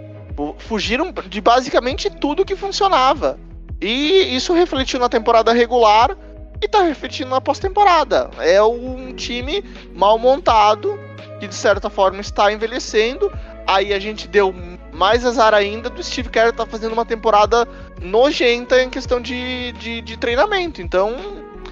fugiram 0.59 1.13
de 1.27 1.41
basicamente 1.41 2.09
tudo 2.09 2.45
que 2.45 2.55
funcionava. 2.55 3.39
E 3.81 4.35
isso 4.35 4.53
refletiu 4.53 4.99
na 4.99 5.09
temporada 5.09 5.53
regular 5.53 6.17
e 6.65 6.67
tá 6.67 6.81
refletindo 6.81 7.29
na 7.29 7.39
pós-temporada. 7.39 8.29
É 8.39 8.61
um 8.61 9.13
time 9.13 9.63
mal 9.95 10.17
montado 10.17 10.99
que 11.39 11.47
de 11.47 11.55
certa 11.55 11.89
forma 11.89 12.19
está 12.19 12.51
envelhecendo. 12.51 13.31
Aí 13.67 13.93
a 13.93 13.99
gente 13.99 14.27
deu 14.27 14.53
mais 14.91 15.25
azar 15.25 15.53
ainda 15.53 15.89
do 15.89 16.03
Steve 16.03 16.29
Kerr 16.29 16.53
tá 16.53 16.65
fazendo 16.65 16.93
uma 16.93 17.05
temporada 17.05 17.67
nojenta 18.01 18.81
em 18.81 18.89
questão 18.89 19.21
de, 19.21 19.71
de, 19.73 20.01
de 20.01 20.17
treinamento. 20.17 20.81
Então, 20.81 21.15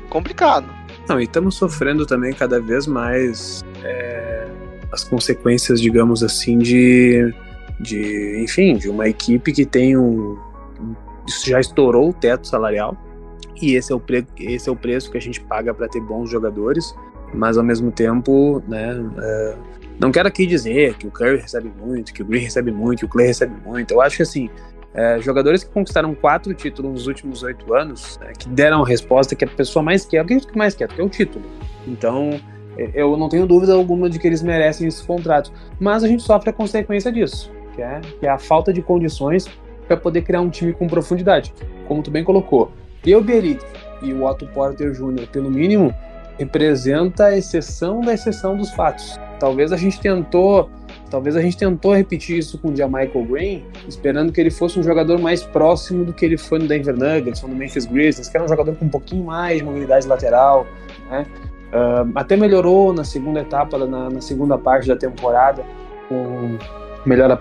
complicado. 0.10 0.68
Não, 1.08 1.20
e 1.20 1.24
estamos 1.24 1.56
sofrendo 1.56 2.06
também 2.06 2.34
cada 2.34 2.62
vez 2.62 2.88
mais 2.88 3.64
é, 3.84 4.48
as 4.92 5.04
consequências, 5.04 5.82
digamos 5.82 6.24
assim, 6.24 6.58
de 6.58 7.34
de, 7.80 8.42
enfim, 8.42 8.78
de 8.78 8.88
uma 8.88 9.10
equipe 9.10 9.52
que 9.52 9.66
tem 9.66 9.98
um, 9.98 10.38
isso 11.28 11.50
já 11.50 11.60
estourou 11.60 12.10
o 12.10 12.14
teto 12.14 12.48
salarial 12.48 12.98
e 13.62 13.76
esse 13.76 13.92
é 13.92 13.96
o, 13.96 14.00
pre, 14.00 14.26
esse 14.40 14.70
é 14.70 14.72
o 14.72 14.76
preço 14.76 15.12
que 15.12 15.18
a 15.18 15.22
gente 15.22 15.40
paga 15.42 15.74
para 15.74 15.88
ter 15.88 16.02
bons 16.02 16.30
jogadores, 16.30 16.96
mas 17.34 17.58
ao 17.58 17.64
mesmo 17.64 17.92
tempo, 17.92 18.62
né, 18.68 18.94
é, 19.22 19.56
não 20.00 20.12
quero 20.12 20.28
aqui 20.28 20.46
dizer 20.46 20.96
que 20.96 21.08
o 21.08 21.12
Curry 21.12 21.38
recebe 21.38 21.72
muito, 21.80 22.14
que 22.14 22.22
o 22.22 22.26
Green 22.26 22.42
recebe 22.42 22.72
muito, 22.72 23.00
que 23.00 23.06
o 23.06 23.10
Clay 23.10 23.28
recebe 23.28 23.54
muito. 23.66 23.92
Eu 23.92 24.02
acho 24.02 24.18
que 24.18 24.24
assim, 24.24 24.50
é, 24.94 25.20
jogadores 25.20 25.64
que 25.64 25.72
conquistaram 25.72 26.14
quatro 26.14 26.54
títulos 26.54 26.92
nos 26.92 27.08
últimos 27.08 27.44
oito 27.44 27.74
anos, 27.74 28.20
é, 28.22 28.34
que 28.34 28.48
deram 28.50 28.84
a 28.84 28.88
resposta 28.88 29.36
que 29.36 29.46
a 29.46 29.48
pessoa 29.48 29.82
mais 29.84 30.06
quer, 30.06 30.24
o 30.24 30.26
que 30.26 30.40
que 30.40 30.58
mais 30.58 30.76
quer, 30.76 30.88
que 30.88 31.00
é 31.00 31.04
o 31.04 31.10
título. 31.10 31.46
Então, 31.88 32.40
é, 32.78 32.92
eu 32.94 33.18
não 33.18 33.30
tenho 33.30 33.46
dúvida 33.46 33.74
alguma 33.74 34.10
de 34.10 34.20
que 34.20 34.28
eles 34.28 34.42
merecem 34.42 34.88
esses 34.88 35.02
contratos, 35.02 35.52
mas 35.80 36.04
a 36.04 36.08
gente 36.08 36.24
sofre 36.24 36.50
a 36.50 36.54
consequência 36.54 37.12
disso 37.12 37.52
que 37.74 37.82
é, 37.82 38.02
que 38.20 38.26
é 38.26 38.30
a 38.30 38.38
falta 38.38 38.72
de 38.72 38.82
condições 38.82 39.48
para 39.88 39.98
poder 39.98 40.22
criar 40.22 40.42
um 40.42 40.50
time 40.50 40.74
com 40.74 40.88
profundidade, 40.88 41.54
como 41.88 42.02
tu 42.02 42.10
bem 42.10 42.24
colocou. 42.24 42.72
E 43.06 43.16
o 43.16 43.22
Bielitz 43.22 43.66
e 44.02 44.14
o 44.14 44.24
Otto 44.26 44.46
Porter 44.48 44.92
Jr., 44.92 45.28
pelo 45.32 45.50
mínimo, 45.50 45.94
representa 46.38 47.26
a 47.26 47.38
exceção 47.38 48.02
da 48.02 48.14
exceção 48.14 48.58
dos 48.58 48.72
fatos. 48.72 49.20
Talvez 49.40 49.72
a 49.72 49.78
gente 49.78 50.00
tentou, 50.00 50.70
talvez 51.10 51.36
a 51.36 51.42
gente 51.42 51.58
tentou 51.58 51.94
repetir 51.94 52.38
isso 52.38 52.58
com 52.58 52.70
o 52.70 52.72
Michael 52.72 53.26
Green, 53.26 53.64
esperando 53.88 54.32
que 54.32 54.40
ele 54.40 54.52
fosse 54.52 54.80
um 54.80 54.84
jogador 54.84 55.20
mais 55.20 55.44
próximo 55.44 56.06
do 56.06 56.14
que 56.14 56.26
ele 56.26 56.38
foi 56.38 56.60
no 56.60 56.68
Denver 56.68 56.98
Nuggets 56.98 57.44
ou 57.44 57.50
no 57.50 57.56
Memphis 57.56 57.86
Grizzlies, 57.86 58.30
que 58.30 58.38
era 58.38 58.46
um 58.46 58.48
jogador 58.48 58.76
com 58.76 58.86
um 58.86 58.90
pouquinho 58.90 59.26
mais 59.26 59.58
de 59.58 59.64
mobilidade 59.64 60.08
lateral, 60.08 60.66
né? 61.10 61.26
Uh, 61.74 62.12
até 62.14 62.38
melhorou 62.38 62.94
na 62.94 63.04
segunda 63.04 63.40
etapa, 63.40 63.80
na, 63.80 64.10
na 64.10 64.22
segunda 64.22 64.58
parte 64.58 64.88
da 64.88 64.96
temporada, 64.96 65.64
com 66.08 66.58
melhor, 67.04 67.36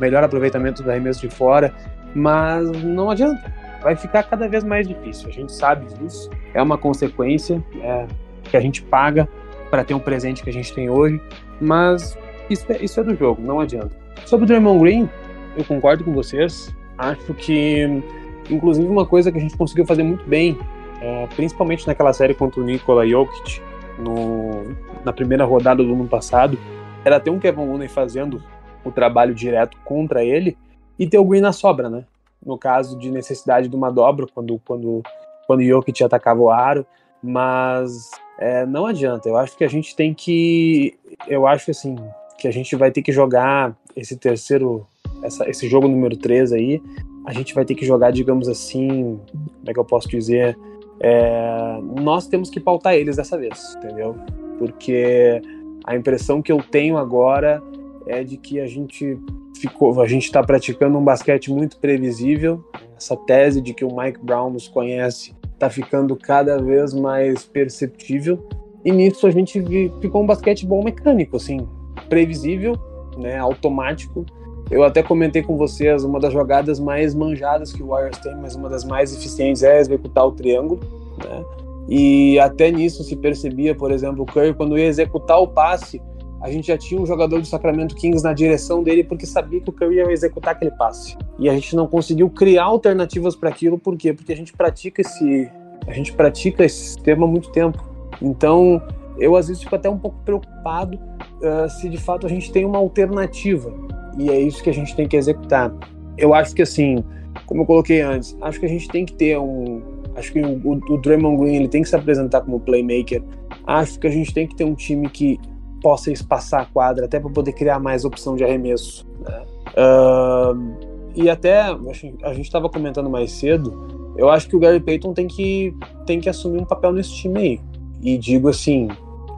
melhor 0.00 0.24
aproveitamento 0.24 0.82
do 0.82 0.90
arremesso 0.90 1.20
de 1.20 1.28
fora, 1.28 1.74
mas 2.14 2.70
não 2.84 3.10
adianta. 3.10 3.52
Vai 3.82 3.96
ficar 3.96 4.24
cada 4.24 4.48
vez 4.48 4.64
mais 4.64 4.86
difícil. 4.86 5.28
A 5.28 5.32
gente 5.32 5.52
sabe 5.52 5.86
disso. 5.94 6.28
É 6.52 6.60
uma 6.62 6.76
consequência 6.76 7.62
é, 7.80 8.06
que 8.44 8.56
a 8.56 8.60
gente 8.60 8.82
paga 8.82 9.28
para 9.70 9.84
ter 9.84 9.94
um 9.94 9.98
presente 9.98 10.42
que 10.42 10.50
a 10.50 10.52
gente 10.52 10.72
tem 10.72 10.88
hoje, 10.88 11.20
mas 11.60 12.16
isso 12.48 12.64
é, 12.70 12.82
isso 12.82 12.98
é 13.00 13.02
do 13.02 13.14
jogo, 13.14 13.42
não 13.42 13.60
adianta. 13.60 13.90
Sobre 14.24 14.44
o 14.44 14.46
Draymond 14.46 14.80
Green, 14.80 15.10
eu 15.56 15.64
concordo 15.64 16.04
com 16.04 16.12
vocês. 16.12 16.74
Acho 16.96 17.34
que, 17.34 18.02
inclusive, 18.50 18.88
uma 18.88 19.06
coisa 19.06 19.30
que 19.30 19.38
a 19.38 19.40
gente 19.40 19.56
conseguiu 19.56 19.86
fazer 19.86 20.02
muito 20.02 20.26
bem, 20.26 20.58
é, 21.00 21.26
principalmente 21.36 21.86
naquela 21.86 22.12
série 22.12 22.34
contra 22.34 22.60
o 22.60 22.64
Nikola 22.64 23.06
Jokic, 23.06 23.60
no, 23.98 24.74
na 25.04 25.12
primeira 25.12 25.44
rodada 25.44 25.82
do 25.82 25.92
ano 25.92 26.08
passado, 26.08 26.58
era 27.04 27.20
ter 27.20 27.30
um 27.30 27.38
Kevin 27.38 27.66
Looney 27.66 27.88
fazendo 27.88 28.42
o 28.84 28.90
trabalho 28.90 29.34
direto 29.34 29.76
contra 29.84 30.24
ele 30.24 30.56
e 30.98 31.06
ter 31.06 31.18
o 31.18 31.24
Green 31.24 31.40
na 31.40 31.52
sobra, 31.52 31.88
né? 31.88 32.04
No 32.48 32.56
caso 32.56 32.98
de 32.98 33.10
necessidade 33.10 33.68
de 33.68 33.76
uma 33.76 33.92
dobra, 33.92 34.26
quando, 34.34 34.58
quando, 34.66 35.02
quando 35.46 35.62
Jokic 35.62 36.02
atacava 36.02 36.40
o 36.40 36.50
aro, 36.50 36.86
mas 37.22 38.10
é, 38.38 38.64
não 38.64 38.86
adianta. 38.86 39.28
Eu 39.28 39.36
acho 39.36 39.54
que 39.54 39.64
a 39.64 39.68
gente 39.68 39.94
tem 39.94 40.14
que. 40.14 40.98
Eu 41.26 41.46
acho 41.46 41.70
assim, 41.70 41.94
que 42.38 42.48
a 42.48 42.50
gente 42.50 42.74
vai 42.74 42.90
ter 42.90 43.02
que 43.02 43.12
jogar 43.12 43.76
esse 43.94 44.16
terceiro, 44.16 44.86
essa, 45.22 45.46
esse 45.50 45.68
jogo 45.68 45.88
número 45.88 46.16
3 46.16 46.52
aí. 46.52 46.80
A 47.26 47.34
gente 47.34 47.54
vai 47.54 47.66
ter 47.66 47.74
que 47.74 47.84
jogar, 47.84 48.12
digamos 48.12 48.48
assim, 48.48 49.20
como 49.30 49.68
é 49.68 49.74
que 49.74 49.78
eu 49.78 49.84
posso 49.84 50.08
dizer? 50.08 50.56
É, 51.00 51.78
nós 52.00 52.26
temos 52.26 52.48
que 52.48 52.58
pautar 52.58 52.94
eles 52.94 53.16
dessa 53.16 53.36
vez, 53.36 53.74
entendeu? 53.76 54.16
Porque 54.58 55.42
a 55.84 55.94
impressão 55.94 56.40
que 56.40 56.50
eu 56.50 56.62
tenho 56.62 56.96
agora 56.96 57.62
é 58.08 58.24
de 58.24 58.36
que 58.36 58.58
a 58.58 58.66
gente 58.66 59.18
ficou, 59.60 60.00
a 60.00 60.06
gente 60.06 60.24
está 60.24 60.42
praticando 60.42 60.98
um 60.98 61.04
basquete 61.04 61.52
muito 61.52 61.78
previsível. 61.78 62.64
Essa 62.96 63.16
tese 63.16 63.60
de 63.60 63.74
que 63.74 63.84
o 63.84 63.94
Mike 63.94 64.18
Brown 64.22 64.50
nos 64.50 64.66
conhece 64.66 65.36
está 65.52 65.68
ficando 65.68 66.16
cada 66.16 66.60
vez 66.60 66.94
mais 66.94 67.44
perceptível. 67.44 68.48
E 68.84 68.90
nisso 68.90 69.26
a 69.26 69.30
gente 69.30 69.60
ficou 70.00 70.22
um 70.22 70.26
basquete 70.26 70.64
bom 70.64 70.82
mecânico, 70.82 71.36
assim, 71.36 71.68
previsível, 72.08 72.76
né, 73.18 73.36
automático. 73.36 74.24
Eu 74.70 74.84
até 74.84 75.02
comentei 75.02 75.42
com 75.42 75.56
vocês 75.56 76.04
uma 76.04 76.20
das 76.20 76.32
jogadas 76.32 76.78
mais 76.78 77.14
manjadas 77.14 77.72
que 77.72 77.82
o 77.82 77.88
Warriors 77.88 78.18
tem, 78.18 78.36
mas 78.36 78.54
uma 78.54 78.68
das 78.68 78.84
mais 78.84 79.14
eficientes 79.14 79.62
é 79.62 79.80
executar 79.80 80.26
o 80.26 80.32
triângulo, 80.32 80.80
né? 81.22 81.44
E 81.88 82.38
até 82.38 82.70
nisso 82.70 83.02
se 83.02 83.16
percebia, 83.16 83.74
por 83.74 83.90
exemplo, 83.90 84.22
o 84.22 84.26
Curry 84.26 84.52
quando 84.52 84.76
ia 84.76 84.84
executar 84.84 85.40
o 85.40 85.48
passe, 85.48 86.02
a 86.40 86.50
gente 86.50 86.68
já 86.68 86.78
tinha 86.78 87.00
um 87.00 87.06
jogador 87.06 87.40
do 87.40 87.46
Sacramento 87.46 87.94
Kings 87.96 88.22
na 88.22 88.32
direção 88.32 88.82
dele 88.82 89.02
porque 89.02 89.26
sabia 89.26 89.60
que 89.60 89.68
o 89.68 89.72
Curry 89.72 89.96
ia 89.96 90.12
executar 90.12 90.54
aquele 90.54 90.70
passe. 90.70 91.16
E 91.38 91.48
a 91.48 91.54
gente 91.54 91.74
não 91.74 91.86
conseguiu 91.86 92.30
criar 92.30 92.64
alternativas 92.64 93.34
para 93.34 93.48
aquilo, 93.48 93.78
por 93.78 93.96
quê? 93.96 94.12
Porque 94.12 94.32
a 94.32 94.36
gente 94.36 94.52
pratica 94.52 95.00
esse 95.00 95.50
a 95.86 95.92
gente 95.92 96.12
pratica 96.12 96.64
esse 96.64 96.76
sistema 96.76 97.24
há 97.24 97.28
muito 97.28 97.50
tempo. 97.50 97.82
Então, 98.20 98.82
eu 99.18 99.34
às 99.34 99.48
vezes 99.48 99.62
fico 99.62 99.74
até 99.74 99.88
um 99.88 99.98
pouco 99.98 100.18
preocupado 100.24 100.96
uh, 100.96 101.68
se 101.68 101.88
de 101.88 101.96
fato 101.96 102.26
a 102.26 102.28
gente 102.28 102.52
tem 102.52 102.64
uma 102.64 102.78
alternativa. 102.78 103.72
E 104.18 104.30
é 104.30 104.38
isso 104.38 104.62
que 104.62 104.70
a 104.70 104.74
gente 104.74 104.94
tem 104.94 105.08
que 105.08 105.16
executar. 105.16 105.72
Eu 106.16 106.34
acho 106.34 106.54
que 106.54 106.62
assim, 106.62 107.02
como 107.46 107.62
eu 107.62 107.66
coloquei 107.66 108.00
antes, 108.00 108.36
acho 108.42 108.60
que 108.60 108.66
a 108.66 108.68
gente 108.68 108.88
tem 108.88 109.04
que 109.04 109.14
ter 109.14 109.38
um. 109.38 109.80
Acho 110.14 110.32
que 110.32 110.40
o, 110.40 110.60
o 110.90 110.98
Draymond 110.98 111.38
Green 111.38 111.54
ele 111.54 111.68
tem 111.68 111.82
que 111.82 111.88
se 111.88 111.96
apresentar 111.96 112.40
como 112.40 112.58
playmaker. 112.60 113.22
Acho 113.66 113.98
que 114.00 114.06
a 114.06 114.10
gente 114.10 114.34
tem 114.34 114.46
que 114.46 114.56
ter 114.56 114.64
um 114.64 114.74
time 114.74 115.08
que 115.08 115.38
possa 115.82 116.10
espaçar 116.10 116.62
a 116.62 116.66
quadra, 116.66 117.06
até 117.06 117.20
para 117.20 117.30
poder 117.30 117.52
criar 117.52 117.78
mais 117.78 118.04
opção 118.04 118.36
de 118.36 118.44
arremesso. 118.44 119.06
Né? 119.20 119.44
Uh, 119.70 120.88
e 121.14 121.28
até 121.28 121.62
a 121.62 122.32
gente 122.32 122.46
estava 122.46 122.68
comentando 122.68 123.10
mais 123.10 123.32
cedo, 123.32 124.14
eu 124.16 124.28
acho 124.28 124.48
que 124.48 124.56
o 124.56 124.58
Gary 124.58 124.80
Payton 124.80 125.12
tem 125.12 125.26
que, 125.26 125.74
tem 126.06 126.20
que 126.20 126.28
assumir 126.28 126.60
um 126.60 126.64
papel 126.64 126.92
nesse 126.92 127.14
time 127.14 127.38
aí. 127.38 127.60
E 128.02 128.18
digo 128.18 128.48
assim, 128.48 128.88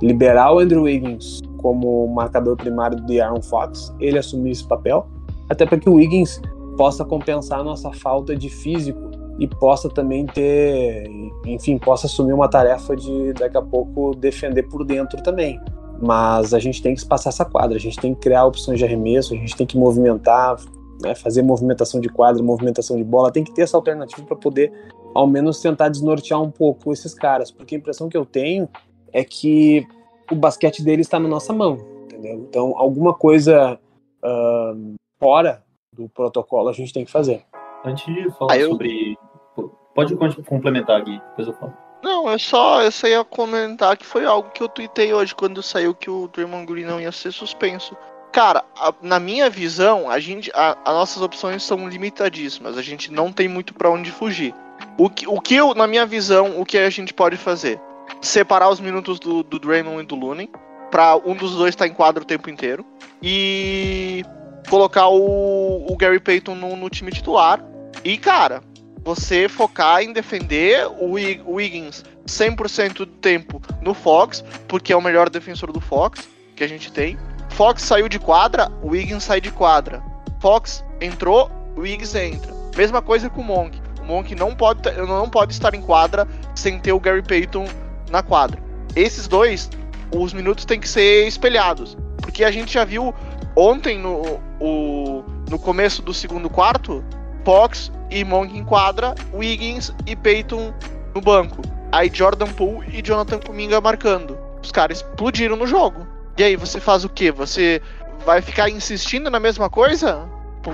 liberar 0.02 0.52
o 0.52 0.58
Andrew 0.58 0.82
Wiggins 0.82 1.40
como 1.58 2.06
marcador 2.08 2.56
primário 2.56 2.98
do 2.98 3.22
Aaron 3.22 3.42
Fox, 3.42 3.94
ele 4.00 4.18
assumir 4.18 4.52
esse 4.52 4.66
papel, 4.66 5.06
até 5.48 5.66
para 5.66 5.78
que 5.78 5.88
o 5.88 5.94
Wiggins 5.94 6.40
possa 6.76 7.04
compensar 7.04 7.60
a 7.60 7.64
nossa 7.64 7.92
falta 7.92 8.34
de 8.34 8.48
físico 8.48 9.10
e 9.38 9.46
possa 9.46 9.88
também 9.88 10.26
ter, 10.26 11.10
enfim, 11.46 11.78
possa 11.78 12.06
assumir 12.06 12.32
uma 12.32 12.48
tarefa 12.48 12.96
de 12.96 13.32
daqui 13.34 13.56
a 13.56 13.62
pouco 13.62 14.14
defender 14.14 14.62
por 14.64 14.84
dentro 14.84 15.22
também. 15.22 15.60
Mas 16.00 16.54
a 16.54 16.58
gente 16.58 16.82
tem 16.82 16.94
que 16.94 17.04
passar 17.04 17.28
essa 17.28 17.44
quadra, 17.44 17.76
a 17.76 17.80
gente 17.80 17.98
tem 17.98 18.14
que 18.14 18.20
criar 18.20 18.46
opções 18.46 18.78
de 18.78 18.84
arremesso, 18.84 19.34
a 19.34 19.36
gente 19.36 19.54
tem 19.54 19.66
que 19.66 19.76
movimentar, 19.76 20.56
né, 21.02 21.14
fazer 21.14 21.42
movimentação 21.42 22.00
de 22.00 22.08
quadra, 22.08 22.42
movimentação 22.42 22.96
de 22.96 23.04
bola, 23.04 23.30
tem 23.30 23.44
que 23.44 23.52
ter 23.52 23.62
essa 23.62 23.76
alternativa 23.76 24.26
para 24.26 24.36
poder 24.36 24.72
ao 25.14 25.26
menos 25.26 25.60
tentar 25.60 25.88
desnortear 25.88 26.40
um 26.40 26.50
pouco 26.50 26.92
esses 26.92 27.14
caras, 27.14 27.50
porque 27.50 27.74
a 27.74 27.78
impressão 27.78 28.08
que 28.08 28.16
eu 28.16 28.24
tenho 28.24 28.68
é 29.12 29.24
que 29.24 29.86
o 30.30 30.34
basquete 30.34 30.82
dele 30.82 31.02
está 31.02 31.18
na 31.18 31.28
nossa 31.28 31.52
mão, 31.52 31.78
entendeu? 32.04 32.46
Então, 32.48 32.74
alguma 32.76 33.12
coisa 33.12 33.78
uh, 34.24 34.94
fora 35.18 35.62
do 35.92 36.08
protocolo 36.08 36.68
a 36.68 36.72
gente 36.72 36.92
tem 36.92 37.04
que 37.04 37.10
fazer. 37.10 37.44
Antes 37.84 38.06
de 38.06 38.30
falar 38.32 38.56
eu... 38.58 38.70
sobre. 38.70 39.18
Pode 39.94 40.14
complementar 40.44 41.00
aqui, 41.00 41.20
depois 41.30 41.48
eu 41.48 41.54
falo. 41.54 41.89
Não, 42.02 42.28
eu 42.28 42.38
só, 42.38 42.82
eu 42.82 42.90
só 42.90 43.06
ia 43.06 43.24
comentar 43.24 43.96
que 43.96 44.06
foi 44.06 44.24
algo 44.24 44.50
que 44.50 44.62
eu 44.62 44.68
tuitei 44.68 45.12
hoje 45.12 45.34
quando 45.34 45.62
saiu 45.62 45.94
que 45.94 46.08
o 46.08 46.28
Draymond 46.28 46.66
Green 46.66 46.84
não 46.84 47.00
ia 47.00 47.12
ser 47.12 47.32
suspenso. 47.32 47.96
Cara, 48.32 48.64
a, 48.76 48.94
na 49.02 49.18
minha 49.20 49.50
visão, 49.50 50.08
a 50.08 50.18
gente, 50.18 50.50
a, 50.54 50.78
as 50.84 50.94
nossas 50.94 51.22
opções 51.22 51.62
são 51.62 51.88
limitadíssimas. 51.88 52.78
A 52.78 52.82
gente 52.82 53.12
não 53.12 53.32
tem 53.32 53.48
muito 53.48 53.74
para 53.74 53.90
onde 53.90 54.10
fugir. 54.10 54.54
O 54.96 55.10
que, 55.10 55.26
o 55.28 55.40
que 55.40 55.54
eu, 55.54 55.74
na 55.74 55.86
minha 55.86 56.06
visão, 56.06 56.58
o 56.58 56.64
que 56.64 56.78
a 56.78 56.88
gente 56.88 57.12
pode 57.12 57.36
fazer? 57.36 57.80
separar 58.20 58.68
os 58.70 58.80
minutos 58.80 59.18
do, 59.18 59.42
do 59.42 59.58
Draymond 59.58 60.02
e 60.02 60.06
do 60.06 60.14
Looney, 60.14 60.50
para 60.90 61.16
um 61.16 61.34
dos 61.34 61.54
dois 61.54 61.70
estar 61.70 61.84
tá 61.84 61.90
em 61.90 61.94
quadro 61.94 62.22
o 62.22 62.26
tempo 62.26 62.50
inteiro, 62.50 62.84
e 63.22 64.24
colocar 64.68 65.08
o, 65.08 65.86
o 65.90 65.96
Gary 65.96 66.20
Payton 66.20 66.54
no, 66.54 66.76
no, 66.76 66.90
time 66.90 67.10
titular. 67.10 67.64
E, 68.04 68.16
cara, 68.16 68.62
você 69.10 69.48
focar 69.48 70.02
em 70.02 70.12
defender 70.12 70.86
o, 70.86 71.14
Wiggins 71.14 72.04
100% 72.28 72.92
do 72.92 73.06
tempo 73.06 73.60
no 73.82 73.92
Fox, 73.92 74.44
porque 74.68 74.92
é 74.92 74.96
o 74.96 75.02
melhor 75.02 75.28
defensor 75.28 75.72
do 75.72 75.80
Fox 75.80 76.28
que 76.54 76.62
a 76.62 76.68
gente 76.68 76.92
tem. 76.92 77.18
Fox 77.50 77.82
saiu 77.82 78.08
de 78.08 78.20
quadra, 78.20 78.70
o 78.80 78.90
Wiggins 78.90 79.24
sai 79.24 79.40
de 79.40 79.50
quadra. 79.50 80.00
Fox 80.40 80.84
entrou, 81.00 81.50
o 81.76 81.80
Wiggins 81.80 82.14
entra. 82.14 82.54
Mesma 82.76 83.02
coisa 83.02 83.28
com 83.28 83.40
o 83.40 83.44
Monk. 83.44 83.82
O 84.00 84.04
Monk 84.04 84.32
não 84.36 84.54
pode, 84.54 84.88
não 84.92 85.28
pode 85.28 85.54
estar 85.54 85.74
em 85.74 85.82
quadra 85.82 86.28
sem 86.54 86.78
ter 86.78 86.92
o 86.92 87.00
Gary 87.00 87.22
Payton 87.22 87.66
na 88.10 88.22
quadra. 88.22 88.62
Esses 88.94 89.26
dois, 89.26 89.68
os 90.14 90.32
minutos 90.32 90.64
têm 90.64 90.78
que 90.78 90.88
ser 90.88 91.26
espelhados. 91.26 91.96
Porque 92.22 92.44
a 92.44 92.50
gente 92.52 92.74
já 92.74 92.84
viu 92.84 93.12
ontem 93.56 93.98
no, 93.98 94.40
o, 94.60 95.24
no 95.50 95.58
começo 95.58 96.00
do 96.00 96.14
segundo 96.14 96.48
quarto, 96.48 97.04
Fox 97.44 97.90
e 98.10 98.24
Monk 98.24 98.56
em 98.56 98.64
quadra, 98.64 99.14
Wiggins 99.32 99.92
e 100.06 100.14
Peyton 100.16 100.72
no 101.14 101.20
banco. 101.20 101.62
Aí 101.92 102.10
Jordan 102.12 102.46
Poole 102.52 102.86
e 102.92 103.02
Jonathan 103.02 103.38
Kuminga 103.38 103.80
marcando. 103.80 104.38
Os 104.62 104.70
caras 104.70 104.98
explodiram 104.98 105.56
no 105.56 105.66
jogo. 105.66 106.06
E 106.38 106.42
aí, 106.42 106.56
você 106.56 106.80
faz 106.80 107.04
o 107.04 107.08
quê? 107.08 107.30
Você 107.30 107.82
vai 108.24 108.40
ficar 108.40 108.70
insistindo 108.70 109.30
na 109.30 109.40
mesma 109.40 109.68
coisa? 109.68 110.28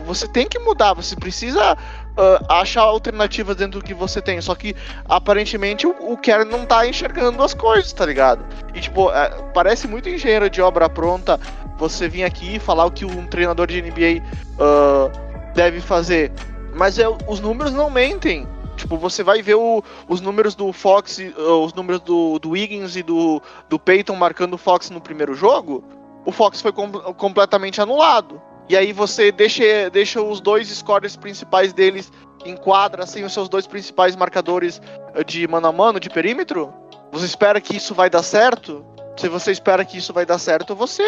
Você 0.04 0.26
tem 0.26 0.48
que 0.48 0.58
mudar, 0.58 0.94
você 0.94 1.14
precisa 1.14 1.74
uh, 1.74 2.44
achar 2.48 2.82
alternativas 2.82 3.56
dentro 3.56 3.78
do 3.78 3.84
que 3.84 3.94
você 3.94 4.20
tem. 4.20 4.40
Só 4.40 4.54
que 4.54 4.74
aparentemente 5.08 5.86
o, 5.86 5.94
o 6.12 6.16
Kerr 6.16 6.44
não 6.44 6.66
tá 6.66 6.86
enxergando 6.86 7.42
as 7.42 7.54
coisas, 7.54 7.92
tá 7.92 8.04
ligado? 8.04 8.44
E 8.74 8.80
tipo, 8.80 9.10
é, 9.12 9.30
parece 9.54 9.86
muito 9.86 10.08
engenheiro 10.08 10.50
de 10.50 10.60
obra 10.60 10.88
pronta 10.88 11.38
você 11.78 12.08
vir 12.08 12.24
aqui 12.24 12.56
e 12.56 12.58
falar 12.58 12.86
o 12.86 12.90
que 12.90 13.04
um 13.04 13.26
treinador 13.26 13.68
de 13.68 13.80
NBA 13.80 14.22
uh, 14.58 15.52
deve 15.54 15.80
fazer. 15.80 16.32
Mas 16.76 16.98
é, 16.98 17.06
os 17.26 17.40
números 17.40 17.72
não 17.72 17.90
mentem. 17.90 18.46
Tipo, 18.76 18.98
você 18.98 19.22
vai 19.22 19.40
ver 19.40 19.54
o, 19.54 19.82
os 20.06 20.20
números 20.20 20.54
do 20.54 20.70
Fox, 20.72 21.18
uh, 21.18 21.64
os 21.64 21.72
números 21.72 22.00
do, 22.02 22.38
do 22.38 22.50
Wiggins 22.50 22.94
e 22.94 23.02
do, 23.02 23.42
do 23.68 23.78
Peyton 23.78 24.14
marcando 24.14 24.54
o 24.54 24.58
Fox 24.58 24.90
no 24.90 25.00
primeiro 25.00 25.34
jogo. 25.34 25.82
O 26.26 26.30
Fox 26.30 26.60
foi 26.60 26.72
com, 26.72 26.90
completamente 27.14 27.80
anulado. 27.80 28.40
E 28.68 28.76
aí 28.76 28.92
você 28.92 29.32
deixa, 29.32 29.88
deixa 29.90 30.20
os 30.20 30.40
dois 30.40 30.68
scores 30.68 31.16
principais 31.16 31.72
deles 31.72 32.12
em 32.44 32.56
quadra, 32.56 33.06
sem 33.06 33.24
os 33.24 33.32
seus 33.32 33.48
dois 33.48 33.66
principais 33.66 34.14
marcadores 34.14 34.80
eh, 35.14 35.24
de 35.24 35.46
mano 35.48 35.68
a 35.68 35.72
mano, 35.72 35.98
de 35.98 36.10
perímetro? 36.10 36.74
Você 37.12 37.24
espera 37.24 37.60
que 37.60 37.76
isso 37.76 37.94
vai 37.94 38.10
dar 38.10 38.22
certo? 38.22 38.84
Se 39.16 39.28
você 39.28 39.50
espera 39.52 39.84
que 39.84 39.96
isso 39.96 40.12
vai 40.12 40.26
dar 40.26 40.38
certo, 40.38 40.74
você 40.74 41.02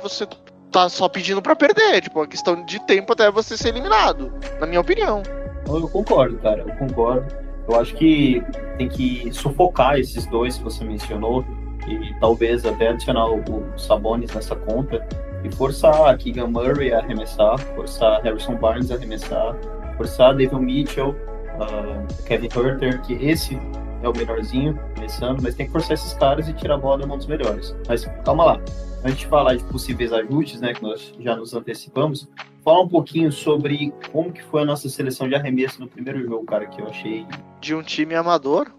você 0.00 0.26
tá 0.72 0.88
só 0.88 1.08
pedindo 1.08 1.42
para 1.42 1.54
perder, 1.54 2.00
tipo, 2.00 2.18
uma 2.18 2.26
questão 2.26 2.64
de 2.64 2.80
tempo 2.80 3.12
até 3.12 3.30
você 3.30 3.56
ser 3.56 3.68
eliminado, 3.68 4.32
na 4.58 4.66
minha 4.66 4.80
opinião. 4.80 5.22
Eu 5.68 5.88
concordo, 5.88 6.38
cara, 6.38 6.62
eu 6.62 6.74
concordo. 6.76 7.26
Eu 7.68 7.80
acho 7.80 7.94
que 7.94 8.42
tem 8.76 8.88
que 8.88 9.30
sufocar 9.32 9.98
esses 9.98 10.26
dois 10.26 10.56
que 10.56 10.64
você 10.64 10.82
mencionou 10.82 11.44
e 11.86 12.14
talvez 12.20 12.64
até 12.64 12.88
adicionar 12.88 13.26
o, 13.30 13.42
Sabonis 13.76 14.32
nessa 14.34 14.56
conta 14.56 15.06
e 15.44 15.54
forçar 15.54 16.16
Keegan 16.18 16.48
Murray 16.48 16.92
a 16.92 16.98
arremessar, 16.98 17.58
forçar 17.58 18.22
Harrison 18.22 18.56
Barnes 18.56 18.90
a 18.90 18.94
arremessar, 18.94 19.56
forçar 19.96 20.34
David 20.34 20.60
Mitchell, 20.60 21.10
uh, 21.10 22.24
Kevin 22.24 22.48
Herter, 22.56 23.00
que 23.02 23.14
esse 23.14 23.60
é 24.02 24.08
o 24.08 24.16
melhorzinho 24.16 24.78
começando, 24.94 25.40
mas 25.42 25.54
tem 25.54 25.66
que 25.66 25.72
forçar 25.72 25.92
esses 25.92 26.14
caras 26.14 26.48
e 26.48 26.52
tirar 26.52 26.74
a 26.74 26.78
bola 26.78 26.98
da 26.98 27.06
mão 27.06 27.16
dos 27.16 27.26
melhores. 27.26 27.74
Mas 27.88 28.04
calma 28.24 28.44
lá, 28.44 28.60
antes 29.04 29.18
de 29.18 29.26
falar 29.26 29.56
de 29.56 29.64
possíveis 29.64 30.12
ajustes, 30.12 30.60
né, 30.60 30.74
que 30.74 30.82
nós 30.82 31.12
já 31.18 31.36
nos 31.36 31.54
antecipamos, 31.54 32.28
falar 32.64 32.82
um 32.82 32.88
pouquinho 32.88 33.32
sobre 33.32 33.92
como 34.12 34.32
que 34.32 34.42
foi 34.42 34.62
a 34.62 34.64
nossa 34.64 34.88
seleção 34.88 35.28
de 35.28 35.34
arremesso 35.34 35.80
no 35.80 35.88
primeiro 35.88 36.22
jogo, 36.24 36.44
cara, 36.44 36.66
que 36.66 36.80
eu 36.80 36.86
achei... 36.86 37.26
De 37.60 37.74
um 37.74 37.82
time 37.82 38.14
amador, 38.14 38.70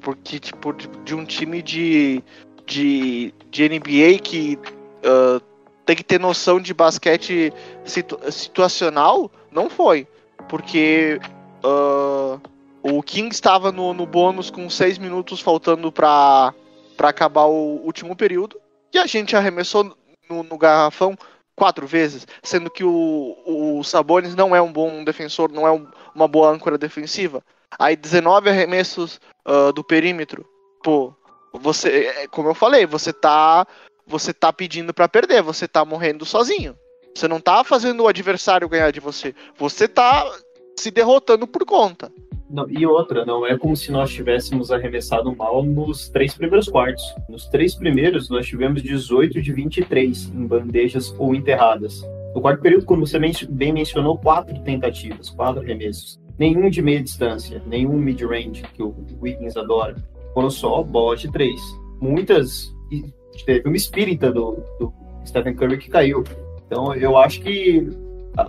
porque, 0.00 0.38
tipo, 0.38 0.72
de, 0.72 1.14
um 1.14 1.24
time 1.24 1.62
de, 1.62 2.22
de, 2.66 3.32
de 3.50 3.68
NBA 3.68 4.18
que 4.22 4.58
uh, 5.04 5.40
tem 5.84 5.96
que 5.96 6.04
ter 6.04 6.20
noção 6.20 6.60
de 6.60 6.74
basquete 6.74 7.52
situ 7.84 8.18
situacional, 8.30 9.30
não 9.50 9.70
foi. 9.70 10.06
Porque 10.48 11.20
uh, 11.64 12.40
o 12.82 13.02
King 13.02 13.32
estava 13.32 13.72
no, 13.72 13.94
no 13.94 14.06
bônus 14.06 14.50
com 14.50 14.68
seis 14.68 14.98
minutos 14.98 15.40
faltando 15.40 15.90
para 15.90 16.52
acabar 16.98 17.46
o 17.46 17.80
último 17.84 18.14
período. 18.14 18.60
E 18.92 18.98
a 18.98 19.06
gente 19.06 19.36
arremessou 19.36 19.96
no, 20.28 20.42
no 20.42 20.58
garrafão 20.58 21.16
quatro 21.54 21.86
vezes, 21.86 22.26
sendo 22.42 22.70
que 22.70 22.84
o, 22.84 23.36
o 23.44 23.82
Sabonis 23.82 24.34
não 24.34 24.54
é 24.54 24.62
um 24.62 24.72
bom 24.72 25.02
defensor, 25.02 25.50
não 25.50 25.66
é 25.66 25.72
um, 25.72 25.86
uma 26.14 26.28
boa 26.28 26.50
âncora 26.50 26.78
defensiva. 26.78 27.42
Aí 27.78 27.96
19 27.96 28.48
arremessos 28.48 29.20
uh, 29.46 29.72
do 29.72 29.82
perímetro. 29.82 30.46
Pô, 30.82 31.12
você, 31.52 32.06
é, 32.06 32.28
como 32.28 32.48
eu 32.48 32.54
falei, 32.54 32.86
você 32.86 33.12
tá 33.12 33.66
você 34.06 34.32
tá 34.32 34.50
pedindo 34.50 34.94
para 34.94 35.08
perder, 35.08 35.42
você 35.42 35.68
tá 35.68 35.84
morrendo 35.84 36.24
sozinho. 36.24 36.74
Você 37.14 37.28
não 37.28 37.40
tá 37.40 37.62
fazendo 37.62 38.04
o 38.04 38.08
adversário 38.08 38.68
ganhar 38.68 38.90
de 38.90 39.00
você. 39.00 39.34
Você 39.58 39.86
tá 39.86 40.24
se 40.78 40.90
derrotando 40.90 41.46
por 41.46 41.64
conta. 41.66 42.10
Não, 42.50 42.66
e 42.70 42.86
outra, 42.86 43.26
não 43.26 43.46
é 43.46 43.58
como 43.58 43.76
se 43.76 43.92
nós 43.92 44.10
tivéssemos 44.10 44.70
arremessado 44.72 45.34
mal 45.36 45.62
nos 45.62 46.08
três 46.08 46.34
primeiros 46.34 46.68
quartos. 46.68 47.04
Nos 47.28 47.46
três 47.46 47.74
primeiros, 47.74 48.30
nós 48.30 48.46
tivemos 48.46 48.82
18 48.82 49.42
de 49.42 49.52
23 49.52 50.32
em 50.34 50.46
bandejas 50.46 51.14
ou 51.18 51.34
enterradas. 51.34 52.00
No 52.34 52.40
quarto 52.40 52.62
período, 52.62 52.86
como 52.86 53.06
você 53.06 53.18
bem 53.50 53.72
mencionou, 53.72 54.16
quatro 54.16 54.58
tentativas, 54.60 55.28
quatro 55.28 55.60
arremessos. 55.60 56.18
Nenhum 56.38 56.70
de 56.70 56.80
meia 56.80 57.02
distância, 57.02 57.62
nenhum 57.66 57.98
mid-range, 57.98 58.62
que 58.74 58.82
o 58.82 58.94
Wiggins 59.20 59.56
adora. 59.56 59.96
Foram 60.32 60.48
só 60.48 60.82
bolas 60.82 61.20
de 61.20 61.30
três. 61.30 61.60
Muitas 62.00 62.72
teve 63.44 63.68
uma 63.68 63.76
espírita 63.76 64.32
do, 64.32 64.62
do 64.78 64.92
Stephen 65.26 65.54
Curry 65.54 65.78
que 65.78 65.90
caiu. 65.90 66.24
Então 66.66 66.94
eu 66.94 67.16
acho 67.16 67.40
que 67.40 67.88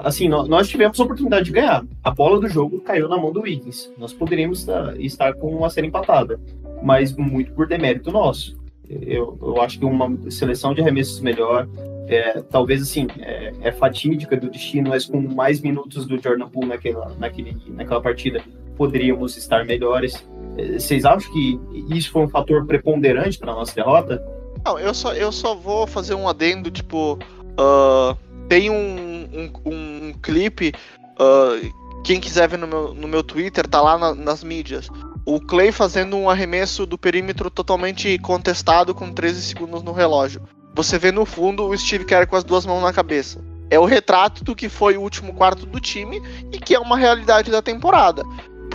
assim, 0.03 0.27
nós 0.27 0.67
tivemos 0.67 0.99
a 0.99 1.03
oportunidade 1.03 1.45
de 1.45 1.51
ganhar. 1.51 1.83
A 2.03 2.11
bola 2.11 2.39
do 2.39 2.47
jogo 2.47 2.79
caiu 2.81 3.07
na 3.07 3.17
mão 3.17 3.31
do 3.31 3.41
Wiggins. 3.41 3.91
Nós 3.97 4.13
poderíamos 4.13 4.67
estar 4.97 5.33
com 5.33 5.47
uma 5.47 5.69
série 5.69 5.87
empatada, 5.87 6.39
mas 6.83 7.15
muito 7.15 7.51
por 7.53 7.67
demérito 7.67 8.11
nosso. 8.11 8.57
Eu, 8.89 9.37
eu 9.41 9.61
acho 9.61 9.77
que 9.77 9.85
uma 9.85 10.31
seleção 10.31 10.73
de 10.73 10.81
arremessos 10.81 11.19
melhor, 11.19 11.67
é, 12.07 12.41
talvez 12.41 12.81
assim, 12.81 13.07
é, 13.19 13.53
é, 13.61 13.71
fatídica 13.71 14.35
do 14.35 14.49
destino, 14.49 14.89
mas 14.89 15.05
com 15.05 15.21
mais 15.21 15.61
minutos 15.61 16.05
do 16.07 16.19
Jordan 16.19 16.47
Poole 16.47 16.69
naquela, 16.69 17.15
naquele, 17.19 17.55
naquela 17.67 18.01
partida, 18.01 18.41
poderíamos 18.75 19.37
estar 19.37 19.63
melhores. 19.65 20.27
É, 20.57 20.79
vocês 20.79 21.05
acham 21.05 21.31
que 21.31 21.59
isso 21.95 22.11
foi 22.11 22.23
um 22.23 22.29
fator 22.29 22.65
preponderante 22.65 23.37
para 23.37 23.53
nossa 23.53 23.75
derrota? 23.75 24.23
Não, 24.65 24.79
eu 24.79 24.93
só, 24.93 25.13
eu 25.13 25.31
só 25.31 25.53
vou 25.53 25.85
fazer 25.85 26.15
um 26.15 26.27
adendo, 26.27 26.71
tipo, 26.71 27.13
uh, 27.13 28.17
tem 28.47 28.69
um, 28.71 29.08
um, 29.33 29.51
um 29.65 30.13
clipe, 30.21 30.73
uh, 31.19 32.01
quem 32.03 32.19
quiser 32.19 32.47
ver 32.47 32.57
no 32.57 32.67
meu, 32.67 32.93
no 32.93 33.07
meu 33.07 33.23
Twitter, 33.23 33.67
tá 33.67 33.81
lá 33.81 33.97
na, 33.97 34.15
nas 34.15 34.43
mídias. 34.43 34.89
O 35.25 35.39
Clay 35.39 35.71
fazendo 35.71 36.17
um 36.17 36.29
arremesso 36.29 36.85
do 36.85 36.97
perímetro 36.97 37.49
totalmente 37.51 38.17
contestado 38.19 38.95
com 38.95 39.11
13 39.11 39.41
segundos 39.41 39.83
no 39.83 39.91
relógio. 39.91 40.41
Você 40.73 40.97
vê 40.97 41.11
no 41.11 41.25
fundo 41.25 41.67
o 41.67 41.77
Steve 41.77 42.05
Kerr 42.05 42.27
com 42.27 42.35
as 42.35 42.43
duas 42.43 42.65
mãos 42.65 42.81
na 42.81 42.93
cabeça. 42.93 43.43
É 43.69 43.77
o 43.77 43.85
retrato 43.85 44.43
do 44.43 44.55
que 44.55 44.67
foi 44.67 44.97
o 44.97 45.01
último 45.01 45.33
quarto 45.33 45.65
do 45.65 45.79
time 45.79 46.21
e 46.51 46.57
que 46.57 46.73
é 46.73 46.79
uma 46.79 46.97
realidade 46.97 47.51
da 47.51 47.61
temporada. 47.61 48.23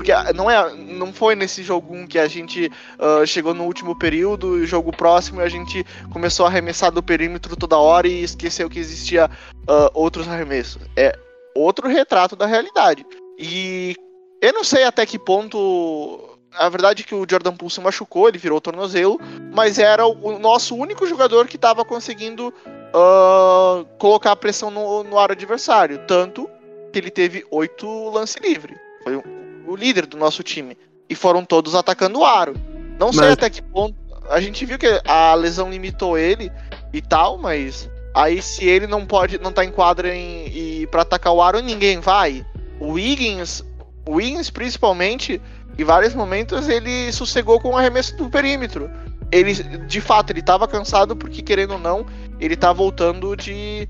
Porque 0.05 0.13
ah, 0.13 0.35
não, 0.35 0.51
é, 0.51 0.75
não 0.75 1.15
foi 1.15 1.35
nesse 1.35 1.63
jogo 1.63 1.97
1 1.97 2.07
que 2.07 2.19
a 2.19 2.29
gente 2.29 2.71
uh, 2.99 3.27
chegou 3.27 3.55
no 3.55 3.65
último 3.65 3.99
período, 3.99 4.63
e 4.63 4.67
jogo 4.67 4.95
próximo 4.95 5.41
e 5.41 5.45
a 5.45 5.49
gente 5.49 5.83
começou 6.13 6.45
a 6.45 6.51
arremessar 6.51 6.93
do 6.93 7.03
perímetro 7.03 7.57
toda 7.57 7.79
hora 7.79 8.07
e 8.07 8.23
esqueceu 8.23 8.69
que 8.69 8.79
existia 8.79 9.31
uh, 9.63 9.89
outros 9.95 10.29
arremessos. 10.29 10.83
É 10.95 11.19
outro 11.57 11.89
retrato 11.89 12.37
da 12.37 12.45
realidade. 12.45 13.07
E 13.39 13.97
eu 14.43 14.53
não 14.53 14.63
sei 14.63 14.85
até 14.85 15.07
que 15.07 15.19
ponto. 15.19 16.39
A 16.53 16.69
verdade 16.69 17.03
é 17.03 17.07
que 17.07 17.15
o 17.15 17.25
Jordan 17.29 17.57
Poole 17.57 17.73
se 17.73 17.81
machucou, 17.81 18.29
ele 18.29 18.37
virou 18.37 18.61
tornozelo, 18.61 19.19
mas 19.55 19.79
era 19.79 20.07
o 20.07 20.39
nosso 20.39 20.77
único 20.77 21.07
jogador 21.07 21.49
que 21.49 21.57
estava 21.57 21.83
conseguindo 21.83 22.49
uh, 22.49 23.87
colocar 23.99 24.37
pressão 24.37 24.71
no, 24.71 25.03
no 25.03 25.19
ar 25.19 25.33
adversário. 25.33 25.99
Tanto 26.07 26.47
que 26.93 26.99
ele 26.99 27.11
teve 27.11 27.43
oito 27.51 28.11
lance 28.11 28.39
livre. 28.39 28.77
Foi 29.03 29.44
o 29.75 29.77
líder 29.77 30.07
do 30.07 30.17
nosso 30.17 30.43
time. 30.43 30.77
E 31.09 31.15
foram 31.15 31.45
todos 31.45 31.75
atacando 31.75 32.21
o 32.21 32.25
aro. 32.25 32.55
Não 32.99 33.09
mas... 33.09 33.17
sei 33.17 33.29
até 33.33 33.51
que 33.51 33.63
ponto. 33.63 33.97
A 34.31 34.41
gente 34.41 34.65
viu 34.65 34.79
que 34.79 35.03
a 35.05 35.35
lesão 35.35 35.71
limitou 35.71 36.17
ele 36.17 36.51
e 36.93 37.03
tal, 37.03 37.37
mas 37.37 37.91
aí 38.15 38.41
se 38.41 38.65
ele 38.67 38.87
não 38.87 39.05
pode, 39.05 39.39
não 39.39 39.53
tá 39.53 39.65
em 39.65 39.71
quadra 39.71 40.15
em, 40.15 40.47
e 40.47 40.87
para 40.87 41.03
atacar 41.03 41.33
o 41.33 41.43
aro, 41.43 41.61
ninguém 41.61 42.01
vai. 42.01 42.47
O 42.81 42.93
Wiggins, 42.93 43.63
o 44.07 44.15
Wiggins 44.15 44.49
principalmente, 44.49 45.43
em 45.77 45.85
vários 45.85 46.15
momentos 46.15 46.69
ele 46.69 47.13
sossegou 47.13 47.61
com 47.61 47.71
o 47.71 47.77
arremesso 47.77 48.17
do 48.17 48.31
perímetro. 48.31 48.91
Ele, 49.31 49.53
de 49.53 50.01
fato, 50.01 50.31
ele 50.31 50.43
tava 50.43 50.69
cansado 50.69 51.17
porque 51.17 51.43
querendo 51.43 51.73
ou 51.73 51.79
não, 51.79 52.07
ele 52.41 52.57
tá 52.57 52.73
voltando 52.73 53.37
de 53.37 53.89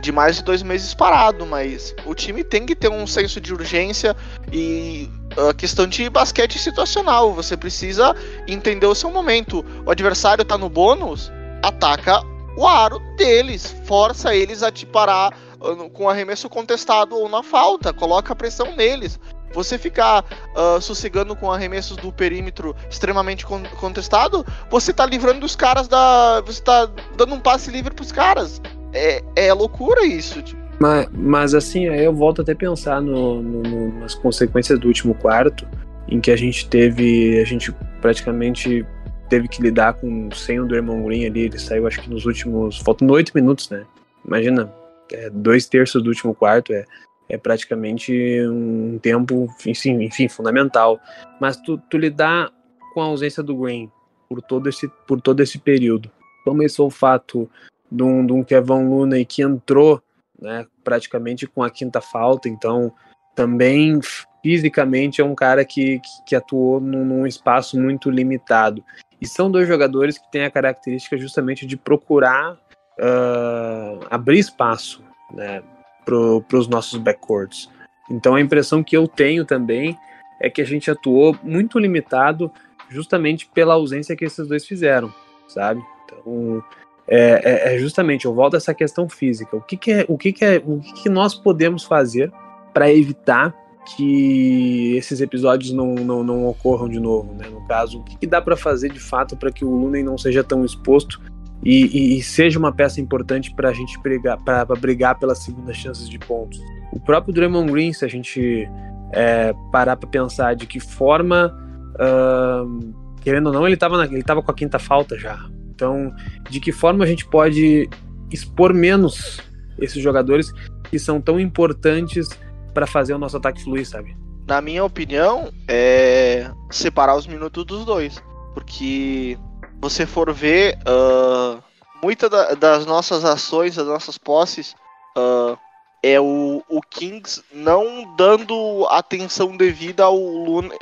de 0.00 0.10
mais 0.10 0.36
de 0.36 0.42
dois 0.42 0.62
meses 0.62 0.94
parado, 0.94 1.46
mas 1.46 1.94
o 2.04 2.14
time 2.14 2.42
tem 2.42 2.66
que 2.66 2.74
ter 2.74 2.90
um 2.90 3.06
senso 3.06 3.40
de 3.40 3.52
urgência 3.52 4.16
e 4.52 5.08
a 5.48 5.54
questão 5.54 5.86
de 5.86 6.08
basquete 6.08 6.58
situacional. 6.58 7.32
Você 7.34 7.56
precisa 7.56 8.14
entender 8.48 8.86
o 8.86 8.94
seu 8.94 9.10
momento. 9.10 9.64
O 9.84 9.90
adversário 9.90 10.44
tá 10.44 10.56
no 10.56 10.68
bônus, 10.68 11.30
ataca 11.62 12.22
o 12.56 12.66
aro 12.66 12.98
deles, 13.16 13.74
força 13.84 14.34
eles 14.34 14.62
a 14.62 14.70
te 14.70 14.84
parar 14.84 15.32
uh, 15.60 15.88
com 15.90 16.08
arremesso 16.08 16.48
contestado 16.48 17.16
ou 17.16 17.28
na 17.28 17.42
falta, 17.42 17.92
coloca 17.92 18.34
pressão 18.34 18.74
neles. 18.74 19.20
Você 19.52 19.76
ficar 19.78 20.24
uh, 20.54 20.80
sossegando 20.80 21.34
com 21.34 21.50
arremessos 21.50 21.96
do 21.96 22.12
perímetro 22.12 22.74
extremamente 22.88 23.44
con 23.44 23.64
contestado, 23.80 24.46
você 24.70 24.92
tá 24.92 25.04
livrando 25.04 25.44
os 25.44 25.56
caras 25.56 25.88
da. 25.88 26.40
Você 26.42 26.62
tá 26.62 26.88
dando 27.16 27.34
um 27.34 27.40
passe 27.40 27.68
livre 27.70 27.92
pros 27.92 28.12
caras 28.12 28.60
é, 28.92 29.22
é 29.36 29.52
loucura 29.52 30.04
isso. 30.04 30.42
Tipo. 30.42 30.60
Mas, 30.80 31.08
mas 31.12 31.54
assim, 31.54 31.88
aí 31.88 32.04
eu 32.04 32.14
volto 32.14 32.42
até 32.42 32.54
pensar 32.54 33.02
no, 33.02 33.42
no, 33.42 34.00
nas 34.00 34.14
consequências 34.14 34.78
do 34.78 34.88
último 34.88 35.14
quarto, 35.14 35.66
em 36.08 36.20
que 36.20 36.30
a 36.30 36.36
gente 36.36 36.68
teve, 36.68 37.38
a 37.38 37.44
gente 37.44 37.70
praticamente 38.00 38.86
teve 39.28 39.46
que 39.46 39.62
lidar 39.62 39.94
com 39.94 40.30
sem 40.32 40.58
o 40.58 40.66
Draymond 40.66 41.04
Green 41.04 41.26
ali, 41.26 41.40
ele 41.42 41.58
saiu 41.58 41.86
acho 41.86 42.00
que 42.00 42.10
nos 42.10 42.24
últimos, 42.24 42.78
faltando 42.78 43.12
oito 43.12 43.32
minutos, 43.34 43.70
né? 43.70 43.84
Imagina, 44.26 44.72
é, 45.12 45.30
dois 45.30 45.66
terços 45.66 46.02
do 46.02 46.08
último 46.08 46.34
quarto 46.34 46.72
é, 46.72 46.84
é 47.28 47.38
praticamente 47.38 48.12
um 48.48 48.98
tempo, 49.00 49.48
enfim, 49.66 50.02
enfim 50.02 50.28
fundamental. 50.28 50.98
Mas 51.40 51.56
tu, 51.58 51.78
tu 51.90 51.96
lidar 51.96 52.50
com 52.92 53.00
a 53.02 53.04
ausência 53.04 53.42
do 53.42 53.54
Green 53.54 53.90
por 54.28 54.42
todo 54.42 54.68
esse, 54.68 54.88
por 55.06 55.20
todo 55.20 55.40
esse 55.40 55.58
período, 55.58 56.10
começou 56.44 56.88
o 56.88 56.90
fato 56.90 57.48
de 57.90 58.02
um, 58.02 58.24
de 58.24 58.32
um 58.32 58.44
Kevin 58.44 59.24
que 59.28 59.42
entrou 59.42 60.02
né, 60.40 60.66
praticamente 60.82 61.46
com 61.46 61.62
a 61.62 61.70
quinta 61.70 62.00
falta, 62.00 62.48
então 62.48 62.92
também 63.34 64.00
fisicamente 64.42 65.20
é 65.20 65.24
um 65.24 65.34
cara 65.34 65.64
que, 65.64 66.00
que, 66.00 66.24
que 66.26 66.36
atuou 66.36 66.80
num, 66.80 67.04
num, 67.04 67.26
espaço 67.26 67.78
muito 67.78 68.10
limitado. 68.10 68.82
E 69.20 69.26
são 69.26 69.50
dois 69.50 69.68
jogadores 69.68 70.18
que 70.18 70.30
têm 70.30 70.44
a 70.44 70.50
característica 70.50 71.18
justamente 71.18 71.66
de 71.66 71.76
procurar 71.76 72.54
uh, 72.54 74.06
abrir 74.10 74.38
espaço 74.38 75.02
né, 75.32 75.62
para 76.04 76.58
os 76.58 76.68
nossos 76.68 76.98
backcourts. 76.98 77.68
Então 78.10 78.34
a 78.34 78.40
impressão 78.40 78.82
que 78.82 78.96
eu 78.96 79.06
tenho 79.06 79.44
também 79.44 79.96
é 80.40 80.48
que 80.48 80.62
a 80.62 80.64
gente 80.64 80.90
atuou 80.90 81.36
muito 81.42 81.78
limitado 81.78 82.50
justamente 82.88 83.46
pela 83.54 83.74
ausência 83.74 84.16
que 84.16 84.24
esses 84.24 84.48
dois 84.48 84.66
fizeram, 84.66 85.12
sabe? 85.46 85.82
Então 86.04 86.64
é, 87.10 87.72
é, 87.72 87.74
é, 87.74 87.78
justamente, 87.78 88.24
eu 88.24 88.32
volto 88.32 88.54
a 88.54 88.56
essa 88.58 88.72
questão 88.72 89.08
física. 89.08 89.56
O 89.56 89.60
que, 89.60 89.76
que 89.76 89.90
é, 89.90 90.04
o 90.08 90.16
que, 90.16 90.32
que 90.32 90.44
é, 90.44 90.62
o 90.64 90.78
que, 90.78 90.92
que 91.02 91.08
nós 91.08 91.34
podemos 91.34 91.82
fazer 91.82 92.32
para 92.72 92.92
evitar 92.92 93.52
que 93.96 94.94
esses 94.96 95.20
episódios 95.20 95.72
não, 95.72 95.94
não, 95.96 96.22
não 96.22 96.46
ocorram 96.46 96.88
de 96.88 97.00
novo, 97.00 97.34
né? 97.34 97.48
No 97.50 97.66
caso, 97.66 97.98
o 97.98 98.04
que, 98.04 98.16
que 98.16 98.26
dá 98.28 98.40
para 98.40 98.56
fazer 98.56 98.92
de 98.92 99.00
fato 99.00 99.36
para 99.36 99.50
que 99.50 99.64
o 99.64 99.70
Lunen 99.70 100.04
não 100.04 100.16
seja 100.16 100.44
tão 100.44 100.64
exposto 100.64 101.20
e, 101.64 101.86
e, 101.86 102.18
e 102.18 102.22
seja 102.22 102.60
uma 102.60 102.72
peça 102.72 103.00
importante 103.00 103.52
para 103.56 103.70
a 103.70 103.72
gente 103.72 103.98
brigar, 104.00 104.38
para 104.44 104.64
brigar 104.76 105.18
pelas 105.18 105.38
segundas 105.38 105.76
chances 105.76 106.08
de 106.08 106.18
pontos. 106.18 106.62
O 106.92 107.00
próprio 107.00 107.34
Draymond 107.34 107.72
Green, 107.72 107.92
se 107.92 108.04
a 108.04 108.08
gente 108.08 108.68
é, 109.12 109.52
parar 109.72 109.96
para 109.96 110.08
pensar 110.08 110.54
de 110.54 110.66
que 110.66 110.78
forma, 110.78 111.52
uh, 111.94 112.94
querendo 113.20 113.48
ou 113.48 113.52
não, 113.52 113.66
ele 113.66 113.74
estava 113.74 114.04
ele 114.04 114.22
tava 114.22 114.42
com 114.42 114.50
a 114.50 114.54
quinta 114.54 114.78
falta 114.78 115.18
já. 115.18 115.38
Então, 115.80 116.14
de 116.50 116.60
que 116.60 116.72
forma 116.72 117.04
a 117.04 117.06
gente 117.06 117.24
pode 117.24 117.88
expor 118.30 118.74
menos 118.74 119.40
esses 119.78 120.02
jogadores 120.02 120.52
que 120.90 120.98
são 120.98 121.22
tão 121.22 121.40
importantes 121.40 122.28
para 122.74 122.86
fazer 122.86 123.14
o 123.14 123.18
nosso 123.18 123.38
ataque 123.38 123.64
fluir, 123.64 123.88
sabe? 123.88 124.14
Na 124.46 124.60
minha 124.60 124.84
opinião, 124.84 125.50
é 125.66 126.50
separar 126.70 127.16
os 127.16 127.26
minutos 127.26 127.64
dos 127.64 127.86
dois. 127.86 128.22
Porque 128.52 129.38
você 129.80 130.04
for 130.04 130.30
ver, 130.34 130.76
uh, 130.80 131.62
muitas 132.02 132.28
da, 132.28 132.52
das 132.54 132.84
nossas 132.84 133.24
ações, 133.24 133.76
das 133.76 133.86
nossas 133.86 134.18
posses, 134.18 134.74
uh, 135.16 135.56
é 136.02 136.20
o, 136.20 136.62
o 136.68 136.82
Kings 136.82 137.42
não 137.54 138.14
dando 138.16 138.86
atenção 138.90 139.56
devida 139.56 140.04
ao 140.04 140.16
Luna, 140.16 140.74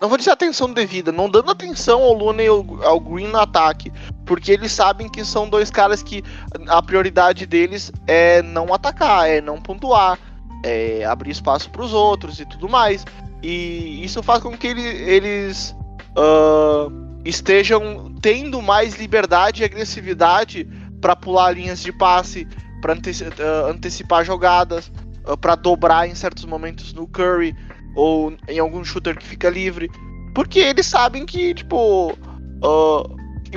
não 0.00 0.08
vou 0.08 0.18
dizer 0.18 0.30
atenção 0.30 0.72
devida, 0.72 1.10
não 1.10 1.28
dando 1.28 1.50
atenção 1.50 2.02
ao 2.02 2.12
Luna 2.12 2.42
e 2.42 2.46
ao, 2.46 3.00
Green 3.00 3.28
no 3.28 3.38
ataque, 3.38 3.92
porque 4.24 4.52
eles 4.52 4.72
sabem 4.72 5.08
que 5.08 5.24
são 5.24 5.48
dois 5.48 5.70
caras 5.70 6.02
que 6.02 6.22
a 6.66 6.82
prioridade 6.82 7.46
deles 7.46 7.92
é 8.06 8.42
não 8.42 8.72
atacar, 8.74 9.28
é 9.28 9.40
não 9.40 9.60
pontuar, 9.60 10.18
é 10.62 11.04
abrir 11.04 11.30
espaço 11.30 11.70
para 11.70 11.82
os 11.82 11.92
outros 11.92 12.40
e 12.40 12.46
tudo 12.46 12.68
mais. 12.68 13.04
E 13.42 14.04
isso 14.04 14.22
faz 14.22 14.42
com 14.42 14.56
que 14.56 14.66
ele, 14.66 14.82
eles 14.82 15.74
uh, 16.16 16.90
estejam 17.24 18.14
tendo 18.20 18.60
mais 18.60 18.96
liberdade 18.96 19.62
e 19.62 19.64
agressividade 19.64 20.64
para 21.00 21.14
pular 21.14 21.52
linhas 21.52 21.80
de 21.80 21.92
passe, 21.92 22.46
para 22.80 22.94
anteci 22.94 23.24
uh, 23.24 23.66
antecipar 23.68 24.24
jogadas, 24.24 24.90
uh, 25.26 25.36
para 25.36 25.54
dobrar 25.54 26.08
em 26.08 26.14
certos 26.14 26.44
momentos 26.44 26.92
no 26.92 27.06
Curry 27.06 27.54
ou 27.96 28.36
em 28.46 28.58
algum 28.58 28.84
shooter 28.84 29.16
que 29.16 29.26
fica 29.26 29.50
livre. 29.50 29.90
Porque 30.34 30.60
eles 30.60 30.86
sabem 30.86 31.26
que, 31.26 31.54
tipo. 31.54 32.12
Uh, 32.12 33.16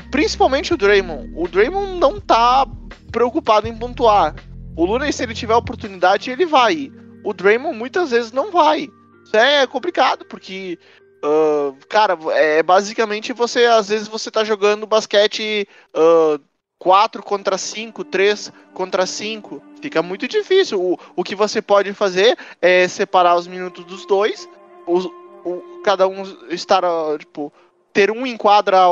principalmente 0.09 0.73
o 0.73 0.77
Draymond. 0.77 1.31
O 1.35 1.47
Draymond 1.47 1.99
não 1.99 2.19
tá 2.19 2.65
preocupado 3.11 3.67
em 3.67 3.77
pontuar. 3.77 4.33
O 4.75 4.85
Luna, 4.85 5.11
se 5.11 5.21
ele 5.21 5.33
tiver 5.33 5.55
oportunidade, 5.55 6.31
ele 6.31 6.45
vai. 6.45 6.91
O 7.23 7.33
Draymond 7.33 7.77
muitas 7.77 8.11
vezes 8.11 8.31
não 8.31 8.49
vai. 8.49 8.87
Isso 9.25 9.35
é 9.35 9.67
complicado, 9.67 10.25
porque. 10.25 10.79
Uh, 11.21 11.75
cara, 11.89 12.17
é 12.31 12.63
basicamente 12.63 13.33
você, 13.33 13.65
às 13.65 13.89
vezes, 13.89 14.07
você 14.07 14.31
tá 14.31 14.45
jogando 14.45 14.87
basquete 14.87 15.67
uh, 15.93 16.41
4 16.79 17.21
contra 17.21 17.57
5, 17.57 18.05
3 18.05 18.53
contra 18.73 19.05
5. 19.05 19.61
Fica 19.81 20.01
muito 20.01 20.27
difícil. 20.27 20.81
O, 20.81 20.97
o 21.15 21.23
que 21.23 21.35
você 21.35 21.61
pode 21.61 21.93
fazer 21.93 22.37
é 22.61 22.87
separar 22.87 23.35
os 23.35 23.47
minutos 23.47 23.83
dos 23.83 24.05
dois, 24.05 24.49
os, 24.87 25.05
o, 25.05 25.81
cada 25.83 26.07
um 26.07 26.23
estar, 26.49 26.81
tipo, 27.19 27.51
ter 27.91 28.09
um 28.09 28.25
enquadra 28.25 28.87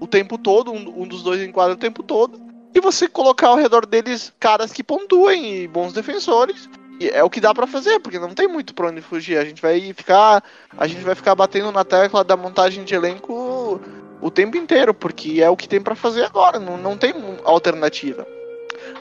o 0.00 0.06
tempo 0.06 0.36
todo, 0.36 0.70
um, 0.70 1.02
um, 1.02 1.08
dos 1.08 1.22
dois 1.22 1.40
enquadra 1.40 1.74
o 1.74 1.78
tempo 1.78 2.02
todo, 2.02 2.40
e 2.74 2.80
você 2.80 3.08
colocar 3.08 3.48
ao 3.48 3.56
redor 3.56 3.86
deles 3.86 4.32
caras 4.38 4.72
que 4.72 4.82
pontuem 4.82 5.62
e 5.62 5.68
bons 5.68 5.92
defensores. 5.92 6.68
E 7.00 7.08
é 7.08 7.24
o 7.24 7.30
que 7.30 7.40
dá 7.40 7.54
para 7.54 7.66
fazer, 7.66 8.00
porque 8.00 8.18
não 8.18 8.34
tem 8.34 8.46
muito 8.46 8.74
pra 8.74 8.88
onde 8.88 9.00
fugir. 9.00 9.38
A 9.38 9.44
gente 9.44 9.62
vai 9.62 9.92
ficar, 9.92 10.44
a 10.76 10.86
gente 10.86 11.02
vai 11.02 11.14
ficar 11.14 11.34
batendo 11.34 11.72
na 11.72 11.84
tecla 11.84 12.22
da 12.22 12.36
montagem 12.36 12.84
de 12.84 12.94
elenco 12.94 13.80
o 14.22 14.30
tempo 14.30 14.56
inteiro, 14.56 14.94
porque 14.94 15.42
é 15.42 15.50
o 15.50 15.56
que 15.56 15.68
tem 15.68 15.80
para 15.80 15.96
fazer 15.96 16.24
agora, 16.24 16.58
não, 16.58 16.78
não 16.78 16.96
tem 16.96 17.12
alternativa. 17.44 18.24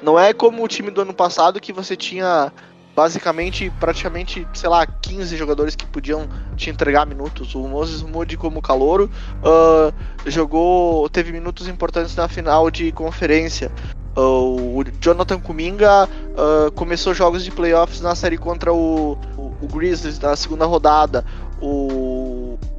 Não 0.02 0.20
é 0.20 0.34
como 0.34 0.64
o 0.64 0.68
time 0.68 0.90
do 0.90 1.02
ano 1.02 1.14
passado 1.14 1.62
que 1.62 1.72
você 1.72 1.96
tinha 1.96 2.52
basicamente, 2.96 3.72
praticamente, 3.80 4.46
sei 4.54 4.68
lá, 4.68 4.86
15 4.86 5.38
jogadores 5.38 5.76
que 5.76 5.86
podiam 5.86 6.28
te 6.58 6.70
entregar 6.70 7.06
minutos. 7.06 7.56
O 7.56 7.68
Moses 7.68 8.02
Moody 8.02 8.36
como 8.36 8.62
calouro 8.62 9.10
uh, 9.44 9.94
jogou, 10.30 11.08
teve 11.08 11.32
minutos 11.32 11.68
importantes 11.68 12.16
na 12.16 12.28
final 12.28 12.70
de 12.70 12.92
conferência. 12.92 13.72
Uh, 14.18 14.80
o 14.80 14.84
Jonathan 15.00 15.40
Kuminga 15.40 16.06
uh, 16.06 16.72
começou 16.74 17.14
jogos 17.14 17.46
de 17.46 17.52
playoffs 17.52 18.02
na 18.02 18.14
série 18.14 18.38
contra 18.38 18.74
o, 18.74 19.14
o, 19.38 19.56
o 19.62 19.68
Grizzlies 19.68 20.20
na 20.20 20.36
segunda 20.36 20.66
rodada. 20.66 21.24
O, 21.62 22.11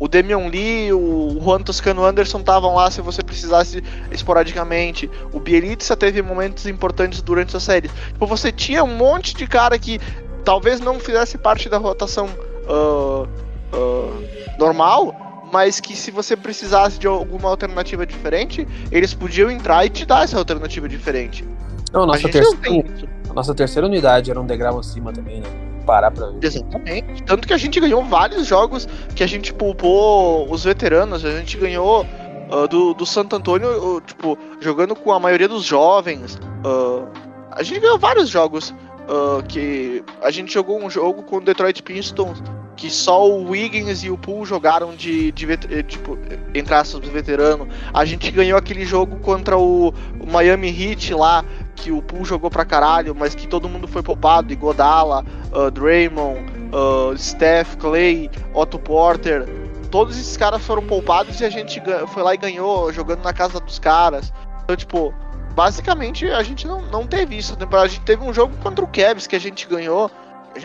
o 0.02 0.08
Damian 0.08 0.48
Lee, 0.48 0.92
o 0.92 1.38
Juan 1.40 1.60
Toscano 1.60 2.04
Anderson 2.04 2.40
estavam 2.40 2.74
lá 2.74 2.90
se 2.90 3.00
você 3.00 3.22
precisasse 3.22 3.84
esporadicamente. 4.10 5.08
O 5.32 5.38
Bielitsa 5.38 5.96
teve 5.96 6.20
momentos 6.20 6.66
importantes 6.66 7.22
durante 7.22 7.56
a 7.56 7.60
série. 7.60 7.88
Tipo, 7.88 8.26
você 8.26 8.50
tinha 8.50 8.82
um 8.82 8.96
monte 8.96 9.32
de 9.32 9.46
cara 9.46 9.78
que 9.78 10.00
talvez 10.44 10.80
não 10.80 10.98
fizesse 10.98 11.38
parte 11.38 11.68
da 11.68 11.78
rotação 11.78 12.28
uh, 12.66 13.28
uh, 13.72 14.58
normal, 14.58 15.44
mas 15.52 15.78
que 15.78 15.94
se 15.94 16.10
você 16.10 16.36
precisasse 16.36 16.98
de 16.98 17.06
alguma 17.06 17.48
alternativa 17.48 18.04
diferente, 18.04 18.66
eles 18.90 19.14
podiam 19.14 19.52
entrar 19.52 19.86
e 19.86 19.88
te 19.88 20.04
dar 20.04 20.24
essa 20.24 20.36
alternativa 20.36 20.88
diferente. 20.88 21.44
Não, 21.92 22.06
nossa, 22.06 22.28
terceira, 22.28 22.84
a 23.30 23.32
nossa 23.32 23.54
terceira 23.54 23.86
unidade 23.86 24.32
era 24.32 24.40
um 24.40 24.46
degrau 24.46 24.80
acima 24.80 25.12
também, 25.12 25.40
né? 25.42 25.71
Parar 25.82 26.10
pra 26.10 26.28
ver. 26.28 26.38
Exatamente. 26.42 27.22
Tanto 27.24 27.46
que 27.46 27.54
a 27.54 27.56
gente 27.56 27.78
ganhou 27.80 28.04
vários 28.04 28.46
jogos 28.46 28.88
que 29.14 29.22
a 29.22 29.26
gente 29.26 29.52
poupou 29.52 30.50
os 30.50 30.64
veteranos, 30.64 31.24
a 31.24 31.30
gente 31.30 31.56
ganhou 31.56 32.06
uh, 32.50 32.68
do, 32.68 32.94
do 32.94 33.06
Santo 33.06 33.36
Antônio, 33.36 33.96
uh, 33.96 34.00
tipo, 34.00 34.38
jogando 34.60 34.94
com 34.94 35.12
a 35.12 35.20
maioria 35.20 35.48
dos 35.48 35.64
jovens. 35.64 36.36
Uh, 36.64 37.06
a 37.50 37.62
gente 37.62 37.80
ganhou 37.80 37.98
vários 37.98 38.28
jogos 38.28 38.74
que 39.48 40.02
a 40.22 40.30
gente 40.30 40.54
jogou 40.54 40.82
um 40.82 40.88
jogo 40.88 41.24
com 41.24 41.36
o 41.36 41.40
Detroit 41.40 41.82
Pistons 41.82 42.40
que 42.76 42.90
só 42.90 43.28
o 43.28 43.50
Wiggins 43.50 44.02
e 44.02 44.10
o 44.10 44.18
Poole 44.18 44.44
jogaram 44.44 44.94
de, 44.94 45.30
de, 45.32 45.56
de 45.56 45.82
tipo, 45.82 46.18
entre 46.54 46.74
aspas, 46.74 47.06
veterano. 47.08 47.68
A 47.92 48.04
gente 48.04 48.30
ganhou 48.30 48.58
aquele 48.58 48.84
jogo 48.84 49.16
contra 49.20 49.56
o, 49.56 49.94
o 50.18 50.26
Miami 50.26 50.68
Heat 50.68 51.14
lá, 51.14 51.44
que 51.74 51.90
o 51.90 52.02
Poole 52.02 52.24
jogou 52.24 52.50
pra 52.50 52.64
caralho, 52.64 53.14
mas 53.14 53.34
que 53.34 53.46
todo 53.46 53.68
mundo 53.68 53.88
foi 53.88 54.02
poupado, 54.02 54.54
Godala, 54.56 55.24
uh, 55.52 55.70
Draymond, 55.70 56.40
uh, 56.72 57.16
Steph, 57.16 57.76
Clay, 57.76 58.30
Otto 58.54 58.78
Porter, 58.78 59.46
todos 59.92 60.18
esses 60.18 60.36
caras 60.36 60.62
foram 60.62 60.82
poupados 60.82 61.38
e 61.40 61.44
a 61.44 61.50
gente 61.50 61.80
foi 62.08 62.22
lá 62.22 62.34
e 62.34 62.38
ganhou 62.38 62.92
jogando 62.92 63.22
na 63.22 63.32
casa 63.32 63.60
dos 63.60 63.78
caras. 63.78 64.32
Então, 64.64 64.74
tipo, 64.74 65.14
basicamente 65.54 66.26
a 66.30 66.42
gente 66.42 66.66
não, 66.66 66.80
não 66.82 67.06
teve 67.06 67.36
isso. 67.36 67.56
A 67.60 67.86
gente 67.86 68.00
teve 68.00 68.24
um 68.24 68.32
jogo 68.32 68.56
contra 68.62 68.82
o 68.82 68.88
Cavs 68.88 69.26
que 69.26 69.36
a 69.36 69.40
gente 69.40 69.68
ganhou. 69.68 70.10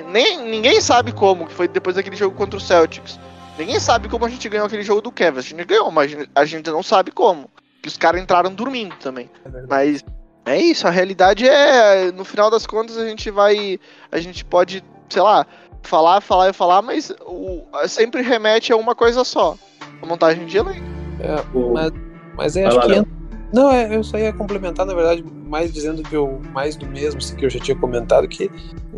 Nem, 0.07 0.41
ninguém 0.49 0.79
sabe 0.81 1.11
como, 1.11 1.45
que 1.45 1.53
foi 1.53 1.67
depois 1.67 1.95
daquele 1.95 2.15
jogo 2.15 2.35
contra 2.35 2.57
o 2.57 2.61
Celtics. 2.61 3.19
Ninguém 3.57 3.79
sabe 3.79 4.07
como 4.07 4.25
a 4.25 4.29
gente 4.29 4.47
ganhou 4.47 4.67
aquele 4.67 4.83
jogo 4.83 5.01
do 5.01 5.11
Cavs. 5.11 5.45
A 5.45 5.49
gente 5.49 5.65
ganhou, 5.65 5.91
mas 5.91 6.15
a 6.33 6.45
gente 6.45 6.69
não 6.69 6.81
sabe 6.81 7.11
como. 7.11 7.49
Que 7.81 7.89
os 7.89 7.97
caras 7.97 8.21
entraram 8.21 8.53
dormindo 8.53 8.95
também. 8.95 9.29
É 9.45 9.61
mas 9.67 10.05
é 10.47 10.61
isso, 10.61 10.87
a 10.87 10.91
realidade 10.91 11.47
é, 11.47 12.11
no 12.11 12.23
final 12.23 12.49
das 12.49 12.65
contas, 12.65 12.97
a 12.97 13.07
gente 13.07 13.29
vai. 13.29 13.79
A 14.11 14.19
gente 14.19 14.45
pode, 14.45 14.83
sei 15.09 15.21
lá, 15.21 15.45
falar, 15.83 16.21
falar 16.21 16.49
e 16.49 16.53
falar, 16.53 16.81
mas 16.81 17.11
o, 17.25 17.63
sempre 17.87 18.21
remete 18.21 18.71
a 18.71 18.77
uma 18.77 18.95
coisa 18.95 19.23
só. 19.23 19.57
A 20.01 20.05
montagem 20.05 20.45
de 20.45 20.57
elenco. 20.57 20.85
É, 21.19 21.43
mas, 21.73 21.91
mas 22.35 22.55
é, 22.55 22.65
acho 22.65 22.79
que. 22.81 23.17
Não, 23.53 23.71
é, 23.71 23.95
eu 23.95 24.03
só 24.03 24.17
ia 24.17 24.33
complementar, 24.33 24.85
na 24.85 24.93
verdade, 24.93 25.23
mais 25.23 25.73
dizendo 25.73 26.03
que 26.03 26.15
eu 26.15 26.41
mais 26.51 26.75
do 26.75 26.85
mesmo, 26.85 27.19
assim, 27.19 27.35
que 27.35 27.45
eu 27.45 27.49
já 27.49 27.59
tinha 27.59 27.77
comentado, 27.77 28.27
que 28.27 28.51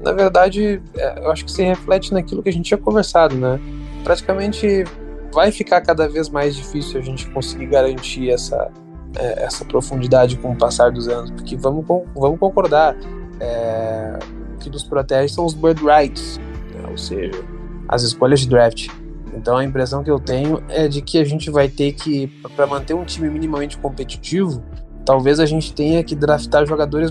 na 0.04 0.12
verdade 0.12 0.82
é, 0.98 1.20
eu 1.20 1.32
acho 1.32 1.46
que 1.46 1.52
se 1.52 1.62
reflete 1.62 2.12
naquilo 2.12 2.42
que 2.42 2.50
a 2.50 2.54
gente 2.54 2.66
tinha 2.66 2.78
conversado, 2.78 3.36
né? 3.36 3.60
Praticamente 4.04 4.84
vai 5.32 5.52
ficar 5.52 5.82
cada 5.82 6.08
vez 6.10 6.30
mais 6.30 6.56
difícil 6.56 7.00
a 7.00 7.04
gente 7.04 7.30
conseguir 7.30 7.68
garantir 7.68 8.32
essa, 8.32 8.72
é, 9.16 9.44
essa 9.44 9.66
profundidade 9.66 10.38
com 10.38 10.52
o 10.52 10.56
passar 10.56 10.92
dos 10.92 11.08
anos, 11.08 11.32
porque 11.32 11.56
vamos, 11.56 11.86
vamos 12.16 12.40
concordar, 12.40 12.96
é, 13.40 14.20
que 14.60 14.70
nos 14.70 14.84
protege 14.84 15.34
são 15.34 15.46
os 15.46 15.54
bird 15.54 15.82
rights, 15.84 16.40
né, 16.74 16.88
ou 16.90 16.98
seja, 16.98 17.44
as 17.88 18.04
escolhas 18.04 18.42
de 18.42 18.50
draft. 18.50 18.90
Então 19.34 19.58
a 19.58 19.64
impressão 19.64 20.04
que 20.04 20.12
eu 20.12 20.20
tenho 20.20 20.62
é 20.70 20.88
de 20.88 21.02
que 21.02 21.18
a 21.18 21.24
gente 21.24 21.50
vai 21.50 21.68
ter 21.68 21.94
que, 21.94 22.28
para 22.56 22.68
manter 22.68 22.94
um 22.94 23.06
time 23.06 23.30
minimamente 23.30 23.78
competitivo, 23.78 24.64
talvez 25.06 25.40
a 25.40 25.46
gente 25.46 25.74
tenha 25.74 26.04
que 26.04 26.16
draftar 26.16 26.66
jogadores 26.66 27.10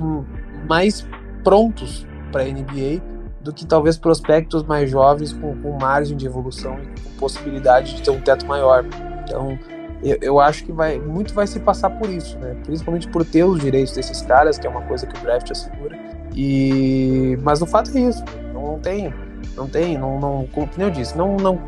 mais 0.68 1.06
prontos 1.42 2.06
para 2.30 2.42
a 2.42 2.44
NBA 2.44 3.00
do 3.40 3.52
que 3.52 3.64
talvez 3.64 3.96
prospectos 3.96 4.62
mais 4.64 4.90
jovens 4.90 5.32
com, 5.32 5.56
com 5.62 5.78
margem 5.78 6.16
de 6.16 6.26
evolução 6.26 6.76
e 6.82 7.00
com 7.00 7.10
possibilidade 7.18 7.94
de 7.94 8.02
ter 8.02 8.10
um 8.10 8.20
teto 8.20 8.46
maior. 8.46 8.84
Então, 9.24 9.58
eu, 10.02 10.18
eu, 10.20 10.40
acho 10.40 10.64
que 10.64 10.72
vai 10.72 10.98
muito 10.98 11.34
vai 11.34 11.46
se 11.46 11.58
passar 11.60 11.90
por 11.90 12.08
isso, 12.08 12.38
né? 12.38 12.56
Principalmente 12.64 13.08
por 13.08 13.24
ter 13.24 13.44
os 13.44 13.60
direitos 13.60 13.94
desses 13.94 14.22
caras, 14.22 14.58
que 14.58 14.66
é 14.66 14.70
uma 14.70 14.82
coisa 14.82 15.06
que 15.06 15.18
o 15.18 15.22
draft 15.22 15.50
assegura. 15.50 15.98
E 16.34 17.38
mas 17.42 17.60
o 17.62 17.66
fato 17.66 17.96
é 17.96 18.00
isso, 18.00 18.22
não, 18.52 18.78
tem, 18.78 19.12
não 19.56 19.68
tem, 19.68 19.98
não, 19.98 20.20
não 20.20 20.48
como 20.52 20.68
eu 20.78 20.90
disse, 20.90 21.16
não, 21.16 21.36
não 21.36 21.58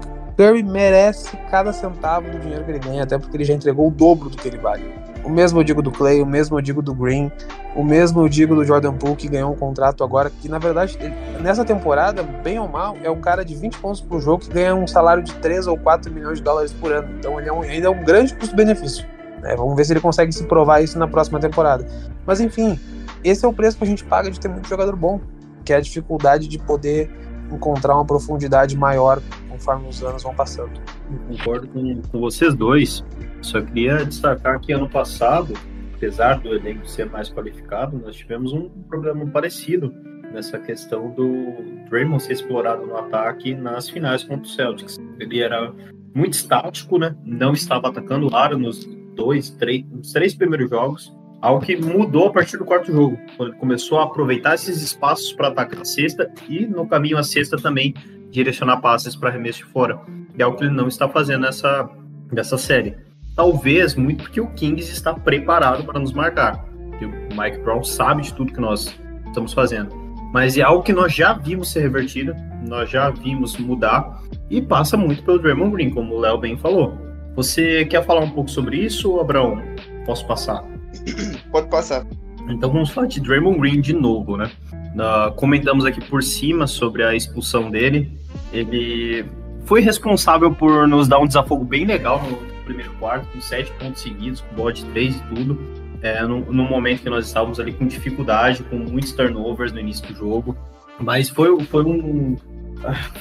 Curry 0.40 0.62
merece 0.62 1.36
cada 1.50 1.70
centavo 1.70 2.30
do 2.30 2.38
dinheiro 2.38 2.64
que 2.64 2.70
ele 2.70 2.78
ganha, 2.78 3.02
até 3.02 3.18
porque 3.18 3.36
ele 3.36 3.44
já 3.44 3.52
entregou 3.52 3.88
o 3.88 3.90
dobro 3.90 4.30
do 4.30 4.38
que 4.38 4.48
ele 4.48 4.56
vale. 4.56 4.99
O 5.24 5.28
mesmo 5.28 5.60
eu 5.60 5.64
digo 5.64 5.82
do 5.82 5.90
Clay, 5.90 6.22
o 6.22 6.26
mesmo 6.26 6.56
eu 6.56 6.62
digo 6.62 6.80
do 6.80 6.94
Green, 6.94 7.30
o 7.74 7.84
mesmo 7.84 8.22
eu 8.22 8.28
digo 8.28 8.54
do 8.54 8.64
Jordan 8.64 8.94
Poole, 8.94 9.16
que 9.16 9.28
ganhou 9.28 9.52
um 9.52 9.56
contrato 9.56 10.02
agora, 10.02 10.30
que 10.30 10.48
na 10.48 10.58
verdade, 10.58 10.98
nessa 11.40 11.64
temporada, 11.64 12.22
bem 12.22 12.58
ou 12.58 12.66
mal, 12.66 12.96
é 13.02 13.10
um 13.10 13.20
cara 13.20 13.44
de 13.44 13.54
20 13.54 13.78
pontos 13.78 14.00
por 14.00 14.20
jogo 14.20 14.44
que 14.44 14.50
ganha 14.50 14.74
um 14.74 14.86
salário 14.86 15.22
de 15.22 15.34
3 15.34 15.66
ou 15.66 15.76
4 15.76 16.12
milhões 16.12 16.38
de 16.38 16.44
dólares 16.44 16.72
por 16.72 16.92
ano. 16.92 17.08
Então 17.18 17.38
ele 17.38 17.48
é 17.48 17.52
um, 17.52 17.62
ainda 17.62 17.86
é 17.86 17.90
um 17.90 18.02
grande 18.02 18.34
custo-benefício. 18.34 19.06
Né? 19.42 19.54
Vamos 19.56 19.76
ver 19.76 19.84
se 19.84 19.92
ele 19.92 20.00
consegue 20.00 20.32
se 20.32 20.44
provar 20.44 20.82
isso 20.82 20.98
na 20.98 21.06
próxima 21.06 21.38
temporada. 21.38 21.86
Mas 22.26 22.40
enfim, 22.40 22.78
esse 23.22 23.44
é 23.44 23.48
o 23.48 23.52
preço 23.52 23.76
que 23.76 23.84
a 23.84 23.86
gente 23.86 24.04
paga 24.04 24.30
de 24.30 24.40
ter 24.40 24.48
muito 24.48 24.68
jogador 24.68 24.96
bom, 24.96 25.20
que 25.64 25.72
é 25.72 25.76
a 25.76 25.80
dificuldade 25.80 26.48
de 26.48 26.58
poder 26.58 27.10
encontrar 27.52 27.94
uma 27.94 28.04
profundidade 28.04 28.76
maior 28.76 29.20
conforme 29.48 29.88
os 29.88 30.02
anos 30.02 30.22
vão 30.22 30.34
passando. 30.34 30.72
Eu 31.10 31.36
concordo 31.36 31.68
com, 31.68 32.02
com 32.02 32.20
vocês 32.20 32.54
dois. 32.54 33.04
Só 33.42 33.60
queria 33.60 34.04
destacar 34.04 34.60
que 34.60 34.72
ano 34.72 34.88
passado, 34.88 35.54
apesar 35.94 36.40
do 36.40 36.54
elenco 36.54 36.86
ser 36.88 37.08
mais 37.10 37.30
qualificado, 37.30 37.98
nós 37.98 38.16
tivemos 38.16 38.52
um 38.52 38.68
problema 38.88 39.26
parecido 39.26 39.92
nessa 40.32 40.58
questão 40.58 41.10
do 41.10 41.86
Draymond 41.88 42.22
ser 42.22 42.34
explorado 42.34 42.86
no 42.86 42.96
ataque 42.96 43.54
nas 43.54 43.88
finais 43.88 44.22
contra 44.22 44.44
o 44.44 44.48
Celtics. 44.48 44.96
Ele 45.18 45.40
era 45.40 45.72
muito 46.14 46.34
estático, 46.34 46.98
né? 46.98 47.16
Não 47.24 47.52
estava 47.52 47.88
atacando 47.88 48.28
o 48.28 48.34
aro 48.34 48.58
nos 48.58 48.84
dois, 49.14 49.50
três, 49.50 49.84
nos 49.90 50.12
três 50.12 50.34
primeiros 50.34 50.70
jogos. 50.70 51.12
Algo 51.40 51.64
que 51.64 51.74
mudou 51.74 52.26
a 52.26 52.32
partir 52.32 52.58
do 52.58 52.64
quarto 52.66 52.92
jogo, 52.92 53.18
quando 53.36 53.50
ele 53.50 53.58
começou 53.58 53.98
a 53.98 54.04
aproveitar 54.04 54.54
esses 54.54 54.82
espaços 54.82 55.32
para 55.32 55.48
atacar 55.48 55.80
a 55.80 55.84
cesta 55.84 56.30
e, 56.48 56.66
no 56.66 56.86
caminho 56.86 57.16
à 57.16 57.22
cesta, 57.22 57.56
também 57.56 57.94
direcionar 58.30 58.80
passes 58.80 59.16
para 59.16 59.30
arremesso 59.30 59.58
de 59.58 59.64
fora. 59.64 59.98
É 60.38 60.42
algo 60.42 60.58
que 60.58 60.64
ele 60.64 60.74
não 60.74 60.86
está 60.86 61.08
fazendo 61.08 61.42
nessa, 61.42 61.88
nessa 62.30 62.58
série. 62.58 62.94
Talvez 63.34 63.94
muito 63.94 64.24
porque 64.24 64.40
o 64.40 64.48
Kings 64.48 64.92
está 64.92 65.14
preparado 65.14 65.84
para 65.84 65.98
nos 65.98 66.12
marcar. 66.12 66.62
E 67.00 67.06
o 67.06 67.10
Mike 67.10 67.58
Brown 67.58 67.82
sabe 67.82 68.22
de 68.22 68.34
tudo 68.34 68.52
que 68.52 68.60
nós 68.60 68.94
estamos 69.26 69.54
fazendo. 69.54 69.94
Mas 70.32 70.58
é 70.58 70.62
algo 70.62 70.82
que 70.82 70.92
nós 70.92 71.12
já 71.12 71.32
vimos 71.32 71.72
ser 71.72 71.80
revertido, 71.80 72.34
nós 72.68 72.90
já 72.90 73.10
vimos 73.10 73.56
mudar 73.56 74.20
e 74.48 74.60
passa 74.60 74.96
muito 74.96 75.24
pelo 75.24 75.38
Draymond 75.38 75.72
Green, 75.72 75.90
como 75.90 76.14
o 76.14 76.20
Léo 76.20 76.38
bem 76.38 76.56
falou. 76.56 76.96
Você 77.34 77.84
quer 77.86 78.04
falar 78.04 78.20
um 78.20 78.30
pouco 78.30 78.50
sobre 78.50 78.76
isso, 78.76 79.18
Abraão? 79.18 79.62
Posso 80.04 80.26
passar? 80.26 80.69
Pode 81.50 81.68
passar. 81.68 82.06
Então 82.48 82.70
vamos 82.70 82.90
falar 82.90 83.06
de 83.06 83.20
Draymond 83.20 83.58
Green 83.58 83.80
de 83.80 83.92
novo, 83.92 84.36
né? 84.36 84.50
Uh, 84.94 85.32
comentamos 85.34 85.84
aqui 85.84 86.00
por 86.04 86.22
cima 86.22 86.66
sobre 86.66 87.04
a 87.04 87.14
expulsão 87.14 87.70
dele. 87.70 88.18
Ele 88.52 89.24
foi 89.64 89.80
responsável 89.80 90.52
por 90.52 90.88
nos 90.88 91.06
dar 91.06 91.18
um 91.18 91.26
desafogo 91.26 91.64
bem 91.64 91.84
legal 91.84 92.20
no 92.28 92.36
primeiro 92.64 92.92
quarto, 92.94 93.26
com 93.32 93.40
sete 93.40 93.70
pontos 93.72 94.02
seguidos, 94.02 94.40
com 94.40 94.56
bola 94.56 94.72
de 94.72 94.84
três 94.86 95.16
e 95.16 95.34
tudo. 95.34 95.58
é, 96.02 96.22
no, 96.22 96.40
no, 96.40 96.64
momento 96.64 97.02
que 97.02 97.10
nós 97.10 97.26
estávamos 97.26 97.60
ali 97.60 97.72
com 97.72 97.86
dificuldade, 97.86 98.62
com 98.64 98.76
muitos 98.76 99.12
turnovers 99.12 99.72
no 99.72 99.80
início 99.80 100.06
do 100.06 100.14
jogo. 100.14 100.56
Mas 100.98 101.28
foi, 101.28 101.62
foi 101.64 101.84
um. 101.84 102.36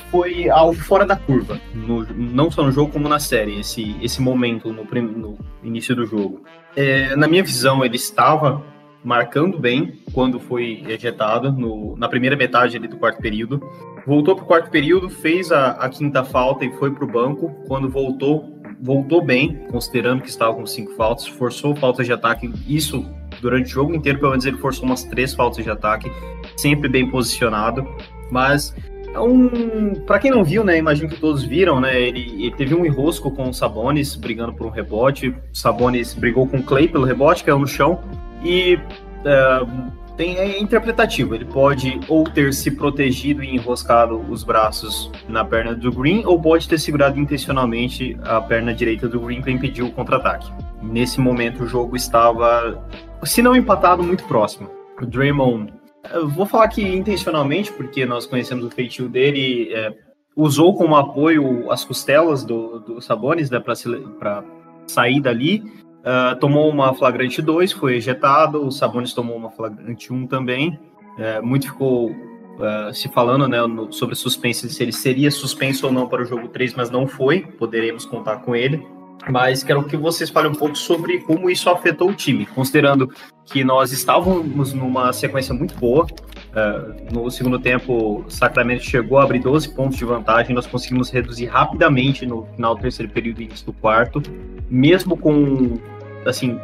Foi 0.09 0.49
algo 0.49 0.73
fora 0.73 1.05
da 1.05 1.17
curva, 1.17 1.59
no, 1.73 2.05
não 2.15 2.49
só 2.49 2.63
no 2.63 2.71
jogo 2.71 2.93
como 2.93 3.09
na 3.09 3.19
série, 3.19 3.59
esse, 3.59 3.93
esse 4.01 4.21
momento 4.21 4.71
no, 4.71 4.85
no 4.85 5.37
início 5.61 5.93
do 5.93 6.05
jogo. 6.05 6.41
É, 6.75 7.15
na 7.15 7.27
minha 7.27 7.43
visão, 7.43 7.83
ele 7.83 7.95
estava 7.95 8.63
marcando 9.03 9.57
bem 9.57 9.99
quando 10.13 10.39
foi 10.39 10.83
ejetado 10.87 11.51
no, 11.51 11.95
na 11.97 12.07
primeira 12.07 12.35
metade 12.35 12.77
ali 12.77 12.87
do 12.87 12.97
quarto 12.97 13.21
período. 13.21 13.61
Voltou 14.05 14.35
para 14.35 14.43
o 14.43 14.47
quarto 14.47 14.69
período, 14.69 15.09
fez 15.09 15.51
a, 15.51 15.71
a 15.71 15.89
quinta 15.89 16.23
falta 16.23 16.65
e 16.65 16.71
foi 16.73 16.91
para 16.91 17.03
o 17.03 17.07
banco. 17.07 17.49
Quando 17.67 17.89
voltou, 17.89 18.59
voltou 18.81 19.23
bem, 19.23 19.55
considerando 19.71 20.21
que 20.21 20.29
estava 20.29 20.53
com 20.53 20.65
cinco 20.65 20.93
faltas, 20.95 21.27
forçou 21.27 21.75
faltas 21.75 22.05
de 22.05 22.13
ataque. 22.13 22.51
Isso 22.67 23.05
durante 23.41 23.67
o 23.67 23.69
jogo 23.69 23.93
inteiro, 23.93 24.19
pelo 24.19 24.31
menos 24.31 24.45
ele 24.45 24.57
forçou 24.57 24.85
umas 24.85 25.03
três 25.03 25.33
faltas 25.33 25.63
de 25.63 25.69
ataque, 25.69 26.11
sempre 26.57 26.89
bem 26.89 27.09
posicionado. 27.09 27.87
Mas 28.31 28.75
é 29.13 29.19
um. 29.19 29.95
Para 30.05 30.19
quem 30.19 30.31
não 30.31 30.43
viu, 30.43 30.63
né? 30.63 30.77
Imagino 30.77 31.09
que 31.09 31.19
todos 31.19 31.43
viram, 31.43 31.79
né? 31.79 31.99
Ele, 31.99 32.43
ele, 32.43 32.51
teve 32.51 32.75
um 32.75 32.85
enrosco 32.85 33.31
com 33.31 33.49
o 33.49 33.53
Sabonis 33.53 34.15
brigando 34.15 34.53
por 34.53 34.67
um 34.67 34.69
rebote. 34.69 35.29
O 35.29 35.35
Sabonis 35.53 36.13
brigou 36.13 36.47
com 36.47 36.57
o 36.57 36.63
Clay 36.63 36.87
pelo 36.87 37.05
rebote, 37.05 37.43
caiu 37.43 37.59
no 37.59 37.67
chão. 37.67 37.99
E 38.43 38.75
uh, 38.75 39.91
tem, 40.15 40.37
é 40.37 40.59
interpretativo. 40.59 41.33
Ele 41.33 41.45
pode 41.45 41.99
ou 42.07 42.23
ter 42.25 42.53
se 42.53 42.71
protegido 42.71 43.43
e 43.43 43.55
enroscado 43.55 44.19
os 44.29 44.43
braços 44.43 45.09
na 45.27 45.43
perna 45.45 45.73
do 45.73 45.91
Green, 45.91 46.23
ou 46.25 46.39
pode 46.41 46.67
ter 46.67 46.77
segurado 46.77 47.17
intencionalmente 47.19 48.17
a 48.23 48.41
perna 48.41 48.73
direita 48.73 49.07
do 49.07 49.19
Green 49.21 49.41
para 49.41 49.51
impedir 49.51 49.81
o 49.81 49.91
contra-ataque. 49.91 50.51
Nesse 50.81 51.19
momento, 51.19 51.63
o 51.63 51.67
jogo 51.67 51.95
estava, 51.95 52.85
se 53.23 53.41
não 53.41 53.55
empatado, 53.55 54.03
muito 54.03 54.23
próximo. 54.25 54.69
O 55.01 55.05
Draymond, 55.05 55.71
eu 56.13 56.27
vou 56.27 56.45
falar 56.45 56.67
que 56.67 56.81
intencionalmente, 56.81 57.71
porque 57.71 58.05
nós 58.05 58.25
conhecemos 58.25 58.65
o 58.65 58.71
feitio 58.71 59.09
dele, 59.09 59.73
é, 59.73 59.93
usou 60.35 60.75
como 60.75 60.95
apoio 60.95 61.71
as 61.71 61.83
costelas 61.83 62.43
do, 62.43 62.79
do 62.79 63.01
Sabonis 63.01 63.49
né, 63.49 63.59
para 63.59 64.43
sair 64.87 65.19
dali 65.21 65.63
Uh, 65.99 66.33
tomou 66.39 66.69
uma 66.69 66.93
flagrante 66.93 67.41
2, 67.41 67.73
foi 67.73 67.97
ejetado, 67.97 68.65
o 68.65 68.71
Sabonis 68.71 69.13
tomou 69.13 69.35
uma 69.35 69.51
flagrante 69.51 70.13
1 70.13 70.15
um 70.15 70.27
também. 70.27 70.79
Uh, 71.17 71.45
muito 71.45 71.67
ficou 71.67 72.11
uh, 72.11 72.93
se 72.93 73.09
falando 73.09 73.47
né, 73.47 73.61
no, 73.67 73.91
sobre 73.91 74.15
suspense, 74.15 74.69
se 74.69 74.81
ele 74.81 74.93
seria 74.93 75.29
suspenso 75.29 75.87
ou 75.87 75.91
não 75.91 76.07
para 76.07 76.21
o 76.21 76.25
jogo 76.25 76.47
3, 76.47 76.73
mas 76.75 76.89
não 76.89 77.05
foi, 77.05 77.41
poderemos 77.41 78.05
contar 78.05 78.37
com 78.37 78.55
ele. 78.55 78.85
Mas 79.29 79.61
quero 79.61 79.83
que 79.83 79.97
vocês 79.97 80.29
falem 80.29 80.51
um 80.51 80.55
pouco 80.55 80.77
sobre 80.77 81.19
como 81.19 81.49
isso 81.49 81.69
afetou 81.69 82.09
o 82.09 82.15
time, 82.15 82.45
considerando 82.45 83.11
que 83.49 83.63
nós 83.63 83.91
estávamos 83.91 84.73
numa 84.73 85.11
sequência 85.11 85.53
muito 85.53 85.75
boa. 85.75 86.05
Uh, 86.05 87.13
no 87.13 87.29
segundo 87.29 87.59
tempo, 87.59 88.23
o 88.25 88.29
Sacramento 88.29 88.83
chegou 88.83 89.17
a 89.19 89.23
abrir 89.23 89.39
12 89.39 89.69
pontos 89.75 89.97
de 89.97 90.05
vantagem, 90.05 90.55
nós 90.55 90.65
conseguimos 90.65 91.09
reduzir 91.09 91.45
rapidamente 91.45 92.25
no 92.25 92.45
final 92.55 92.75
do 92.75 92.81
terceiro 92.81 93.11
período 93.11 93.41
e 93.41 93.45
início 93.45 93.65
do 93.65 93.73
quarto, 93.73 94.21
mesmo 94.69 95.15
com 95.15 95.79
assim 96.25 96.59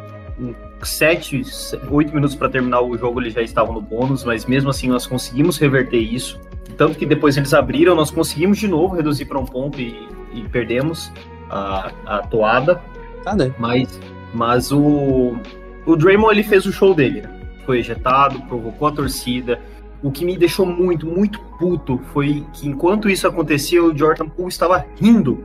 sete, 0.82 1.42
oito 1.90 2.14
minutos 2.14 2.36
para 2.36 2.48
terminar 2.48 2.80
o 2.82 2.96
jogo, 2.98 3.20
eles 3.20 3.32
já 3.32 3.42
estavam 3.42 3.74
no 3.74 3.80
bônus, 3.80 4.24
mas 4.24 4.44
mesmo 4.44 4.70
assim 4.70 4.88
nós 4.88 5.06
conseguimos 5.06 5.58
reverter 5.58 5.98
isso. 5.98 6.38
Tanto 6.76 6.98
que 6.98 7.06
depois 7.06 7.36
eles 7.36 7.54
abriram, 7.54 7.94
nós 7.94 8.10
conseguimos 8.10 8.58
de 8.58 8.68
novo 8.68 8.94
reduzir 8.94 9.24
para 9.24 9.38
um 9.38 9.46
ponto 9.46 9.80
e, 9.80 10.08
e 10.34 10.42
perdemos 10.48 11.10
a, 11.48 11.90
a 12.04 12.18
toada. 12.18 12.80
Tá, 13.24 13.34
né? 13.34 13.52
Mas, 13.58 14.00
mas 14.34 14.70
o, 14.70 15.36
o 15.86 15.96
Draymond 15.96 16.34
ele 16.34 16.42
fez 16.42 16.66
o 16.66 16.72
show 16.72 16.94
dele. 16.94 17.22
Né? 17.22 17.30
Foi 17.64 17.78
ejetado, 17.78 18.40
provocou 18.42 18.88
a 18.88 18.92
torcida. 18.92 19.60
O 20.02 20.10
que 20.10 20.24
me 20.24 20.36
deixou 20.36 20.66
muito, 20.66 21.06
muito 21.06 21.40
puto 21.58 21.98
foi 22.12 22.44
que 22.52 22.68
enquanto 22.68 23.08
isso 23.08 23.26
acontecia, 23.26 23.82
o 23.82 23.96
Jordan 23.96 24.28
Poole 24.28 24.48
estava 24.48 24.84
rindo. 25.00 25.42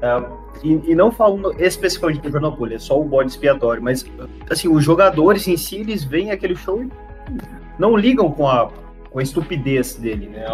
É, 0.00 0.24
e, 0.64 0.92
e, 0.92 0.94
não 0.94 1.10
falando 1.10 1.54
especificamente 1.58 2.22
do 2.22 2.30
Jordan 2.30 2.52
Poole, 2.52 2.74
é 2.74 2.78
só 2.78 3.00
o 3.00 3.04
bode 3.04 3.30
expiatório, 3.30 3.82
mas 3.82 4.06
assim, 4.48 4.68
os 4.68 4.82
jogadores 4.82 5.46
em 5.46 5.56
si, 5.56 5.76
eles 5.76 6.04
veem 6.04 6.30
aquele 6.30 6.56
show 6.56 6.82
e 6.82 6.88
não 7.78 7.96
ligam 7.96 8.30
com 8.30 8.48
a, 8.48 8.70
com 9.12 9.18
a 9.18 9.22
estupidez 9.22 9.94
dele, 9.96 10.28
né? 10.28 10.46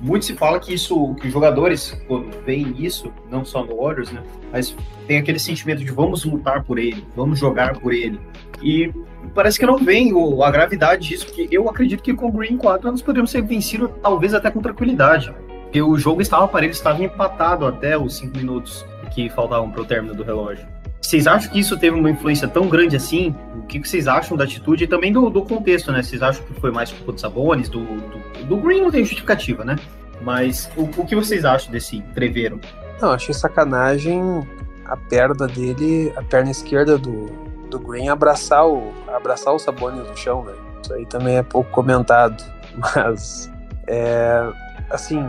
Muito 0.00 0.24
se 0.24 0.34
fala 0.34 0.60
que 0.60 0.72
isso, 0.72 1.14
que 1.16 1.26
os 1.26 1.32
jogadores, 1.32 2.00
quando 2.06 2.30
veem 2.44 2.74
isso, 2.78 3.12
não 3.30 3.44
só 3.44 3.64
no 3.64 3.76
Warriors, 3.76 4.12
né? 4.12 4.22
Mas 4.52 4.76
tem 5.06 5.18
aquele 5.18 5.38
sentimento 5.38 5.84
de 5.84 5.90
vamos 5.90 6.24
lutar 6.24 6.62
por 6.62 6.78
ele, 6.78 7.04
vamos 7.16 7.38
jogar 7.38 7.78
por 7.78 7.92
ele. 7.92 8.20
E 8.62 8.92
parece 9.34 9.58
que 9.58 9.66
não 9.66 9.78
vem 9.78 10.12
a 10.42 10.50
gravidade 10.50 11.08
disso, 11.08 11.26
porque 11.26 11.48
eu 11.50 11.68
acredito 11.68 12.02
que 12.02 12.14
com 12.14 12.28
o 12.28 12.32
Green 12.32 12.56
4 12.56 12.90
nós 12.90 13.02
podemos 13.02 13.30
ser 13.30 13.42
vencidos, 13.42 13.90
talvez 14.02 14.32
até 14.34 14.50
com 14.50 14.60
tranquilidade. 14.60 15.34
Porque 15.64 15.82
o 15.82 15.98
jogo 15.98 16.22
estava 16.22 16.46
parelho, 16.46 16.70
estava 16.70 17.02
empatado 17.02 17.66
até 17.66 17.98
os 17.98 18.16
5 18.16 18.36
minutos 18.36 18.86
que 19.12 19.28
faltavam 19.30 19.70
para 19.70 19.82
o 19.82 19.84
término 19.84 20.14
do 20.14 20.22
relógio. 20.22 20.66
Vocês 21.00 21.26
acham 21.26 21.52
que 21.52 21.58
isso 21.58 21.78
teve 21.78 21.98
uma 21.98 22.10
influência 22.10 22.48
tão 22.48 22.68
grande 22.68 22.96
assim? 22.96 23.34
Que, 23.68 23.78
vocês 23.78 24.06
acham 24.06 24.36
da 24.36 24.44
atitude 24.44 24.84
e 24.84 24.86
também 24.86 25.12
do, 25.12 25.28
do 25.28 25.42
contexto, 25.42 25.92
né? 25.92 26.02
Vocês 26.02 26.22
acham 26.22 26.44
que 26.44 26.60
foi 26.60 26.70
mais 26.70 26.92
culpa 26.92 27.12
do 27.12 27.20
Sabonis, 27.20 27.68
do, 27.68 27.80
do, 27.80 28.44
do 28.44 28.56
Green 28.58 28.82
não 28.82 28.90
tem 28.90 29.04
justificativa, 29.04 29.64
né? 29.64 29.76
Mas 30.20 30.70
o, 30.76 30.82
o 30.82 31.06
que 31.06 31.14
vocês 31.14 31.44
acham 31.44 31.70
desse 31.70 32.00
treveiro? 32.14 32.60
Não, 33.00 33.10
achei 33.10 33.34
sacanagem 33.34 34.46
a 34.86 34.96
perna 34.96 35.46
dele, 35.46 36.12
a 36.16 36.22
perna 36.22 36.50
esquerda 36.50 36.96
do, 36.96 37.26
do 37.68 37.78
Green 37.78 38.08
abraçar 38.08 38.66
o, 38.66 38.92
abraçar 39.08 39.54
o 39.54 39.58
Sabonis 39.58 40.08
no 40.08 40.16
chão, 40.16 40.42
velho. 40.42 40.58
Isso 40.82 40.94
aí 40.94 41.06
também 41.06 41.36
é 41.36 41.42
pouco 41.42 41.70
comentado. 41.70 42.42
Mas, 42.94 43.50
é, 43.86 44.48
assim, 44.90 45.26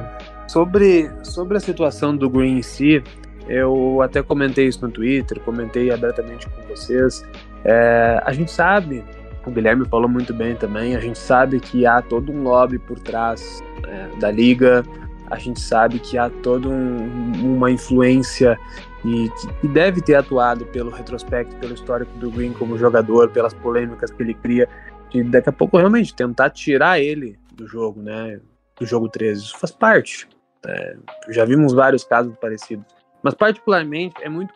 sobre, 0.47 1.11
sobre 1.23 1.57
a 1.57 1.59
situação 1.59 2.15
do 2.15 2.29
Green 2.29 2.59
em 2.59 2.61
si, 2.61 3.03
eu 3.47 4.01
até 4.01 4.21
comentei 4.21 4.67
isso 4.67 4.85
no 4.85 4.91
Twitter, 4.91 5.39
comentei 5.41 5.91
abertamente 5.91 6.47
com 6.49 6.61
vocês. 6.63 7.25
É, 7.63 8.21
a 8.23 8.31
gente 8.31 8.51
sabe, 8.51 9.03
o 9.45 9.51
Guilherme 9.51 9.85
falou 9.87 10.09
muito 10.09 10.33
bem 10.33 10.55
também, 10.55 10.95
a 10.95 10.99
gente 10.99 11.17
sabe 11.17 11.59
que 11.59 11.85
há 11.85 12.01
todo 12.01 12.31
um 12.31 12.43
lobby 12.43 12.79
por 12.79 12.99
trás 12.99 13.63
é, 13.85 14.19
da 14.19 14.31
liga, 14.31 14.83
a 15.29 15.37
gente 15.37 15.59
sabe 15.59 15.99
que 15.99 16.17
há 16.17 16.29
toda 16.29 16.69
um, 16.69 17.55
uma 17.55 17.69
influência 17.69 18.57
e 19.05 19.29
que 19.59 19.67
deve 19.67 20.01
ter 20.01 20.15
atuado 20.15 20.65
pelo 20.65 20.89
retrospecto, 20.89 21.55
pelo 21.57 21.73
histórico 21.73 22.11
do 22.17 22.31
Green 22.31 22.53
como 22.53 22.77
jogador, 22.77 23.29
pelas 23.29 23.53
polêmicas 23.53 24.11
que 24.11 24.21
ele 24.21 24.33
cria, 24.33 24.67
de 25.09 25.23
daqui 25.23 25.49
a 25.49 25.53
pouco 25.53 25.77
realmente 25.77 26.13
tentar 26.13 26.49
tirar 26.49 26.99
ele 26.99 27.37
do 27.53 27.67
jogo, 27.67 28.01
né? 28.01 28.39
Do 28.79 28.85
jogo 28.85 29.09
13. 29.09 29.41
Isso 29.41 29.57
faz 29.57 29.71
parte. 29.71 30.27
É, 30.65 30.97
já 31.29 31.45
vimos 31.45 31.73
vários 31.73 32.03
casos 32.03 32.35
parecidos. 32.39 32.85
Mas 33.23 33.33
particularmente 33.33 34.15
é 34.21 34.29
muito, 34.29 34.53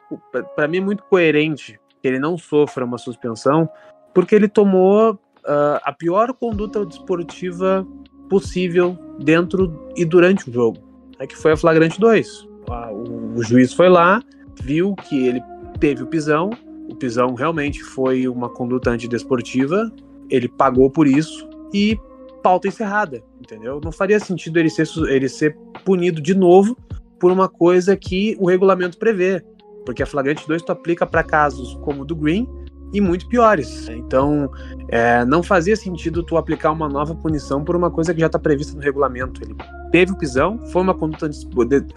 para 0.56 0.68
mim 0.68 0.78
é 0.78 0.82
muito 0.82 1.04
coerente 1.04 1.80
que 2.02 2.08
ele 2.08 2.20
não 2.20 2.38
sofra 2.38 2.84
uma 2.84 2.98
suspensão, 2.98 3.70
porque 4.14 4.36
ele 4.36 4.48
tomou 4.48 5.14
uh, 5.14 5.80
a 5.84 5.94
pior 5.94 6.34
conduta 6.34 6.86
desportiva 6.86 7.86
possível 8.30 8.98
dentro 9.20 9.92
e 9.96 10.06
durante 10.06 10.50
o 10.50 10.54
jogo, 10.54 10.78
é 11.20 11.28
que 11.28 11.36
foi 11.36 11.52
a 11.52 11.58
flagrante 11.58 12.00
2. 12.00 12.48
O, 12.92 13.40
o 13.40 13.44
juiz 13.44 13.74
foi 13.74 13.90
lá, 13.90 14.22
viu 14.62 14.96
que 14.96 15.28
ele 15.28 15.42
teve 15.80 16.04
o 16.04 16.08
pisão, 16.08 16.50
o 16.90 16.96
pisão 16.96 17.34
realmente 17.34 17.84
foi 17.84 18.28
uma 18.28 18.50
conduta 18.50 18.90
antidesportiva, 18.90 19.92
ele 20.30 20.48
pagou 20.48 20.90
por 20.90 21.08
isso 21.08 21.50
e 21.74 21.98
pauta 22.42 22.68
encerrada, 22.68 23.24
entendeu? 23.40 23.80
Não 23.84 23.92
faria 23.92 24.20
sentido 24.20 24.58
ele 24.58 24.70
ser, 24.70 24.88
ele 25.10 25.30
ser 25.30 25.56
punido 25.86 26.22
de 26.22 26.34
novo 26.34 26.78
por 27.20 27.32
uma 27.32 27.48
coisa 27.48 27.96
que 27.96 28.36
o 28.40 28.48
regulamento 28.48 28.98
prevê. 28.98 29.44
Porque 29.86 30.04
a 30.04 30.06
flagrante 30.06 30.48
2 30.48 30.62
tu 30.62 30.72
aplica 30.72 31.06
para 31.06 31.24
casos 31.24 31.78
como 31.82 32.02
o 32.02 32.06
do 32.06 32.16
Green 32.16 32.48
e 32.94 33.00
muito 33.00 33.28
piores. 33.28 33.88
Então, 33.90 34.50
é, 34.90 35.24
não 35.26 35.42
fazia 35.42 35.76
sentido 35.76 36.24
tu 36.24 36.38
aplicar 36.38 36.72
uma 36.72 36.90
nova 36.90 37.16
punição 37.16 37.64
por 37.64 37.76
uma 37.76 37.90
coisa 37.90 38.14
que 38.14 38.20
já 38.20 38.28
está 38.28 38.38
prevista 38.38 38.76
no 38.76 38.82
regulamento. 38.82 39.42
Ele 39.44 39.56
teve 39.92 40.12
o 40.12 40.18
pisão, 40.18 40.60
foi 40.68 40.82
uma 40.82 40.94
conduta 40.94 41.30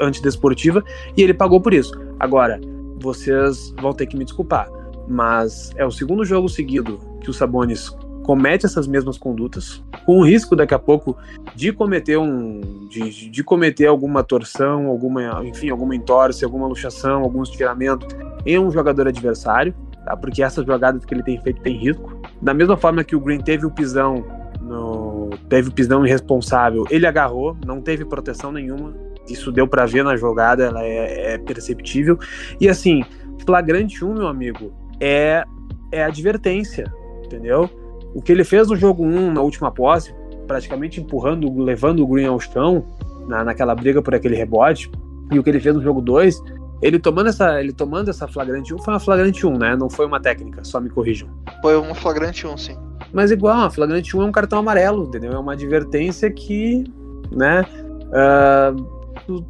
antidesportiva 0.00 0.82
e 1.16 1.22
ele 1.22 1.34
pagou 1.34 1.60
por 1.60 1.74
isso. 1.74 1.92
Agora, 2.18 2.60
vocês 3.00 3.74
vão 3.80 3.92
ter 3.92 4.06
que 4.06 4.16
me 4.16 4.24
desculpar, 4.24 4.68
mas 5.08 5.72
é 5.76 5.84
o 5.84 5.90
segundo 5.90 6.24
jogo 6.24 6.48
seguido 6.48 6.98
que 7.20 7.30
o 7.30 7.34
Sabonis 7.34 7.90
comete 8.24 8.66
essas 8.66 8.86
mesmas 8.86 9.16
condutas, 9.16 9.84
com 10.04 10.18
o 10.18 10.24
risco 10.24 10.56
daqui 10.56 10.74
a 10.74 10.78
pouco 10.78 11.16
de 11.54 11.72
cometer 11.72 12.18
um 12.18 12.60
de, 12.88 13.30
de 13.30 13.44
cometer 13.44 13.86
alguma 13.86 14.24
torção, 14.24 14.86
alguma, 14.86 15.42
enfim, 15.44 15.70
alguma 15.70 15.94
entorse, 15.94 16.44
alguma 16.44 16.66
luxação, 16.66 17.22
algum 17.22 17.42
estiramento 17.42 18.06
em 18.44 18.58
um 18.58 18.70
jogador 18.70 19.08
adversário, 19.08 19.74
tá? 20.04 20.16
Porque 20.16 20.42
essas 20.42 20.64
jogadas 20.66 21.04
que 21.04 21.14
ele 21.14 21.22
tem 21.22 21.40
feito 21.40 21.60
tem 21.62 21.76
risco. 21.76 22.18
Da 22.40 22.52
mesma 22.52 22.76
forma 22.76 23.04
que 23.04 23.14
o 23.14 23.20
Green 23.20 23.40
teve 23.40 23.66
o 23.66 23.70
pisão 23.70 24.24
no, 24.60 25.30
teve 25.48 25.68
o 25.68 25.72
pisão 25.72 26.04
irresponsável, 26.06 26.84
ele 26.90 27.06
agarrou, 27.06 27.56
não 27.64 27.80
teve 27.80 28.04
proteção 28.04 28.50
nenhuma. 28.50 28.94
Isso 29.28 29.52
deu 29.52 29.66
para 29.66 29.86
ver 29.86 30.04
na 30.04 30.16
jogada, 30.16 30.64
ela 30.64 30.82
é, 30.82 31.34
é 31.34 31.38
perceptível. 31.38 32.18
E 32.60 32.68
assim, 32.68 33.02
flagrante 33.44 34.04
1, 34.04 34.14
meu 34.14 34.26
amigo, 34.26 34.72
é 35.00 35.44
é 35.92 36.02
advertência 36.02 36.92
entendeu? 37.24 37.68
O 38.14 38.22
que 38.22 38.30
ele 38.30 38.44
fez 38.44 38.68
no 38.68 38.76
jogo 38.76 39.04
1, 39.04 39.32
na 39.32 39.40
última 39.40 39.70
posse, 39.70 40.14
praticamente 40.46 41.00
empurrando, 41.00 41.52
levando 41.58 42.02
o 42.02 42.06
Green 42.06 42.26
ao 42.26 42.38
chão, 42.38 42.84
na, 43.26 43.44
naquela 43.44 43.74
briga 43.74 44.00
por 44.00 44.14
aquele 44.14 44.36
rebote, 44.36 44.90
e 45.32 45.38
o 45.38 45.42
que 45.42 45.50
ele 45.50 45.60
fez 45.60 45.74
no 45.74 45.82
jogo 45.82 46.00
2, 46.00 46.40
ele 46.82 46.98
tomando 46.98 47.28
essa, 47.28 47.60
ele 47.60 47.72
tomando 47.72 48.10
essa 48.10 48.28
flagrante 48.28 48.74
1, 48.74 48.78
foi 48.78 48.94
uma 48.94 49.00
flagrante 49.00 49.46
1, 49.46 49.58
né? 49.58 49.76
Não 49.76 49.88
foi 49.88 50.06
uma 50.06 50.20
técnica, 50.20 50.62
só 50.64 50.80
me 50.80 50.90
corrijam. 50.90 51.28
Foi 51.62 51.76
uma 51.76 51.94
flagrante 51.94 52.46
1, 52.46 52.56
sim. 52.56 52.76
Mas 53.12 53.30
igual, 53.30 53.60
a 53.60 53.70
flagrante 53.70 54.16
1 54.16 54.22
é 54.22 54.24
um 54.26 54.32
cartão 54.32 54.58
amarelo, 54.58 55.04
entendeu? 55.04 55.32
É 55.32 55.38
uma 55.38 55.54
advertência 55.54 56.30
que, 56.30 56.84
né? 57.32 57.64
Uh, 58.10 58.84
tu, 59.26 59.46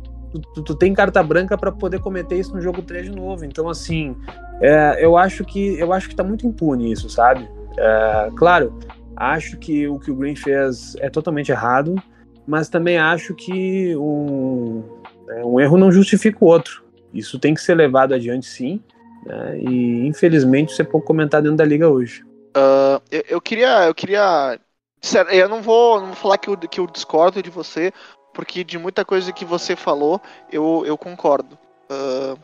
tu, 0.55 0.63
tu, 0.63 0.75
tem 0.75 0.95
carta 0.95 1.23
branca 1.23 1.59
para 1.59 1.73
poder 1.73 2.01
cometer 2.01 2.39
isso 2.39 2.55
no 2.55 2.61
jogo 2.61 2.83
3 2.83 3.07
de 3.07 3.17
novo. 3.17 3.45
Então, 3.45 3.69
assim, 3.69 4.17
é, 4.61 5.05
eu 5.05 5.17
acho 5.17 5.45
que 5.45 5.79
eu 5.79 5.93
acho 5.93 6.09
que 6.09 6.15
tá 6.15 6.23
muito 6.23 6.47
impune 6.47 6.93
isso, 6.93 7.09
sabe? 7.11 7.49
É, 7.77 8.31
claro, 8.37 8.79
acho 9.17 9.57
que 9.59 9.87
o 9.87 9.99
que 9.99 10.11
o 10.11 10.15
Green 10.15 10.37
fez 10.37 10.97
é 11.01 11.09
totalmente 11.11 11.51
errado, 11.51 11.95
mas 12.47 12.69
também 12.69 12.99
acho 12.99 13.35
que 13.35 13.97
um, 13.97 14.83
é, 15.29 15.45
um 15.45 15.61
erro 15.61 15.77
não 15.77 15.91
justifica 15.91 16.39
o 16.41 16.49
outro. 16.49 16.85
Isso 17.13 17.39
tem 17.39 17.55
que 17.55 17.61
ser 17.61 17.75
levado 17.75 18.15
adiante, 18.15 18.47
sim. 18.47 18.83
Né? 19.25 19.59
E 19.59 20.07
infelizmente 20.07 20.73
isso 20.73 20.83
é 20.83 20.85
pouco 20.85 21.07
comentado 21.07 21.45
dentro 21.45 21.59
da 21.59 21.65
liga 21.65 21.89
hoje. 21.89 22.25
Uh, 22.57 23.03
eu, 23.11 23.25
eu, 23.31 23.41
queria, 23.41 23.87
eu 23.87 23.95
queria, 23.95 24.59
eu 25.31 25.49
não 25.49 25.63
vou, 25.63 26.01
não 26.01 26.07
vou 26.09 26.17
falar 26.17 26.39
que 26.39 26.49
eu, 26.49 26.57
que 26.57 26.79
eu 26.79 26.87
discordo 26.87 27.43
de 27.43 27.51
você, 27.51 27.93
porque 28.33 28.63
de 28.63 28.79
muita 28.79 29.05
coisa 29.05 29.33
que 29.33 29.45
você 29.45 29.75
falou 29.75 30.21
eu, 30.53 30.85
eu 30.87 30.97
concordo. 30.97 31.59
Uh, 31.91 32.39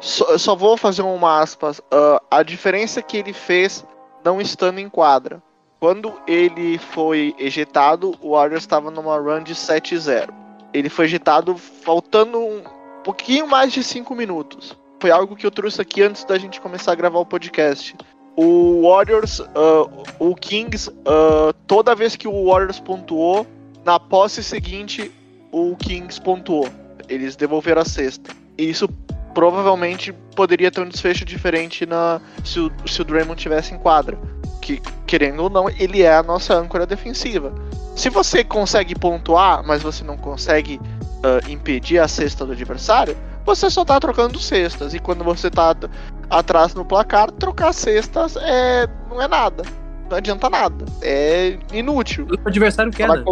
só, 0.00 0.36
só, 0.36 0.54
vou 0.54 0.76
fazer 0.76 1.02
uma 1.02 1.40
aspas. 1.40 1.78
Uh, 1.78 2.20
a 2.30 2.42
diferença 2.42 3.00
que 3.00 3.16
ele 3.16 3.32
fez 3.32 3.84
não 4.26 4.40
estando 4.40 4.80
em 4.80 4.88
quadra. 4.88 5.40
Quando 5.78 6.12
ele 6.26 6.78
foi 6.78 7.32
ejetado, 7.38 8.12
o 8.20 8.32
Warriors 8.32 8.64
estava 8.64 8.90
numa 8.90 9.16
run 9.18 9.44
de 9.44 9.54
7-0. 9.54 10.28
Ele 10.74 10.88
foi 10.88 11.04
ejetado 11.04 11.56
faltando 11.56 12.40
um 12.40 12.60
pouquinho 13.04 13.46
mais 13.46 13.72
de 13.72 13.84
5 13.84 14.12
minutos. 14.16 14.76
Foi 15.00 15.12
algo 15.12 15.36
que 15.36 15.46
eu 15.46 15.50
trouxe 15.50 15.80
aqui 15.80 16.02
antes 16.02 16.24
da 16.24 16.36
gente 16.38 16.60
começar 16.60 16.90
a 16.90 16.96
gravar 16.96 17.20
o 17.20 17.24
podcast. 17.24 17.94
O 18.34 18.82
Warriors, 18.82 19.38
uh, 19.38 20.04
o 20.18 20.34
Kings, 20.34 20.90
uh, 20.90 21.52
toda 21.68 21.94
vez 21.94 22.16
que 22.16 22.26
o 22.26 22.46
Warriors 22.46 22.80
pontuou, 22.80 23.46
na 23.84 24.00
posse 24.00 24.42
seguinte, 24.42 25.12
o 25.52 25.76
Kings 25.76 26.20
pontuou. 26.20 26.68
Eles 27.08 27.36
devolveram 27.36 27.82
a 27.82 27.84
cesta. 27.84 28.34
E 28.58 28.68
isso 28.68 28.88
provavelmente 29.36 30.14
poderia 30.34 30.70
ter 30.70 30.80
um 30.80 30.88
desfecho 30.88 31.22
diferente 31.22 31.84
na 31.84 32.22
se 32.42 32.58
o, 32.58 32.72
se 32.86 33.02
o 33.02 33.04
Draymond 33.04 33.38
tivesse 33.38 33.74
em 33.74 33.76
quadra. 33.76 34.16
Que, 34.62 34.80
querendo 35.06 35.42
ou 35.42 35.50
não, 35.50 35.68
ele 35.68 36.00
é 36.00 36.16
a 36.16 36.22
nossa 36.22 36.54
âncora 36.54 36.86
defensiva. 36.86 37.52
Se 37.94 38.08
você 38.08 38.42
consegue 38.42 38.94
pontuar, 38.94 39.62
mas 39.62 39.82
você 39.82 40.02
não 40.02 40.16
consegue 40.16 40.80
uh, 41.16 41.50
impedir 41.50 41.98
a 41.98 42.08
cesta 42.08 42.46
do 42.46 42.52
adversário, 42.52 43.14
você 43.44 43.68
só 43.68 43.84
tá 43.84 44.00
trocando 44.00 44.38
cestas. 44.38 44.94
E 44.94 44.98
quando 44.98 45.22
você 45.22 45.50
tá 45.50 45.76
atrás 46.30 46.74
no 46.74 46.82
placar, 46.82 47.30
trocar 47.30 47.74
cestas 47.74 48.36
é, 48.36 48.88
não 49.10 49.20
é 49.20 49.28
nada. 49.28 49.64
Não 50.08 50.16
adianta 50.16 50.48
nada. 50.48 50.82
É 51.02 51.58
inútil. 51.74 52.26
O 52.42 52.48
adversário 52.48 52.90
quer. 52.90 53.06
Né? 53.06 53.22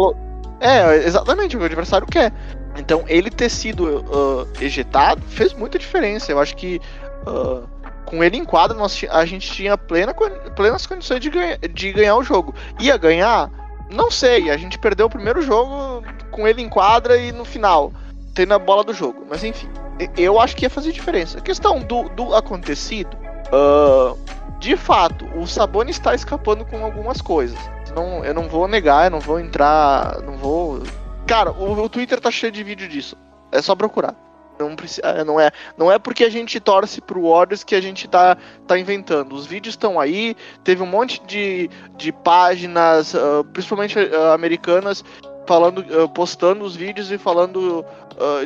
É, 0.59 0.97
exatamente, 1.03 1.57
o 1.57 1.63
adversário 1.63 2.05
quer. 2.05 2.31
Então, 2.77 3.03
ele 3.07 3.29
ter 3.29 3.49
sido 3.49 4.01
uh, 4.01 4.47
ejetado 4.59 5.21
fez 5.27 5.53
muita 5.53 5.79
diferença. 5.79 6.31
Eu 6.31 6.39
acho 6.39 6.55
que 6.55 6.81
uh, 7.25 7.67
com 8.05 8.23
ele 8.23 8.37
em 8.37 8.45
quadra, 8.45 8.77
nós, 8.77 9.03
a 9.09 9.25
gente 9.25 9.51
tinha 9.51 9.77
plena, 9.77 10.13
plenas 10.55 10.85
condições 10.85 11.19
de, 11.19 11.29
ganha, 11.29 11.57
de 11.57 11.91
ganhar 11.91 12.15
o 12.15 12.23
jogo. 12.23 12.53
Ia 12.79 12.97
ganhar? 12.97 13.49
Não 13.91 14.11
sei. 14.11 14.49
A 14.49 14.57
gente 14.57 14.77
perdeu 14.77 15.07
o 15.07 15.09
primeiro 15.09 15.41
jogo 15.41 16.03
com 16.31 16.47
ele 16.47 16.61
em 16.61 16.69
quadra 16.69 17.17
e 17.17 17.31
no 17.31 17.45
final, 17.45 17.91
tendo 18.33 18.53
a 18.53 18.59
bola 18.59 18.83
do 18.83 18.93
jogo. 18.93 19.25
Mas 19.29 19.43
enfim, 19.43 19.69
eu 20.17 20.39
acho 20.39 20.55
que 20.55 20.65
ia 20.65 20.69
fazer 20.69 20.91
diferença. 20.91 21.39
A 21.39 21.41
questão 21.41 21.79
do, 21.79 22.09
do 22.09 22.35
acontecido, 22.35 23.15
uh, 23.51 24.17
de 24.59 24.75
fato, 24.75 25.25
o 25.35 25.47
Sabonis 25.47 25.97
está 25.97 26.13
escapando 26.13 26.65
com 26.65 26.83
algumas 26.83 27.21
coisas. 27.21 27.57
Não, 27.95 28.25
eu 28.25 28.33
não 28.33 28.49
vou 28.49 28.67
negar, 28.67 29.05
eu 29.05 29.11
não 29.11 29.19
vou 29.19 29.39
entrar, 29.39 30.21
não 30.21 30.35
vou 30.37 30.83
Cara, 31.27 31.51
o, 31.51 31.71
o 31.71 31.89
Twitter 31.89 32.19
tá 32.19 32.29
cheio 32.29 32.51
de 32.51 32.63
vídeo 32.63 32.87
disso. 32.87 33.17
É 33.51 33.61
só 33.61 33.75
procurar. 33.75 34.15
Não, 34.59 34.75
precisa, 34.75 35.01
é, 35.07 35.23
não, 35.23 35.39
é, 35.39 35.51
não 35.77 35.91
é 35.91 35.99
porque 35.99 36.23
a 36.23 36.29
gente 36.29 36.59
torce 36.59 37.01
pro 37.01 37.29
Warriors 37.29 37.63
que 37.63 37.75
a 37.75 37.81
gente 37.81 38.07
tá, 38.07 38.37
tá 38.65 38.79
inventando. 38.79 39.33
Os 39.33 39.45
vídeos 39.45 39.73
estão 39.73 39.99
aí, 39.99 40.35
teve 40.63 40.81
um 40.81 40.85
monte 40.85 41.21
de, 41.25 41.69
de 41.97 42.11
páginas, 42.11 43.13
uh, 43.13 43.43
principalmente 43.51 43.99
uh, 43.99 44.31
americanas, 44.31 45.03
falando, 45.45 45.79
uh, 45.79 46.07
postando 46.07 46.63
os 46.63 46.75
vídeos 46.75 47.11
e 47.11 47.17
falando 47.17 47.85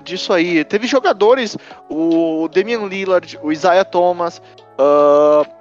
disso 0.03 0.34
aí. 0.34 0.65
Teve 0.65 0.88
jogadores, 0.88 1.55
o 1.88 2.49
Damian 2.51 2.88
Lillard, 2.88 3.38
o 3.43 3.51
Isaiah 3.51 3.86
Thomas, 3.86 4.41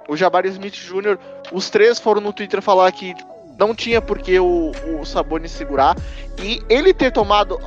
o 0.07 0.17
Jabari 0.17 0.49
Smith 0.49 0.73
Jr., 0.73 1.19
os 1.51 1.69
três 1.69 1.99
foram 1.99 2.19
no 2.19 2.33
Twitter 2.33 2.59
falar 2.59 2.91
que 2.91 3.13
não 3.59 3.75
tinha 3.75 4.01
por 4.01 4.17
que 4.19 4.39
o, 4.39 4.71
o 4.99 5.05
Sabonis 5.05 5.51
segurar. 5.51 5.95
E 6.41 6.63
ele 6.69 6.93
ter 6.93 7.11
tomado. 7.11 7.59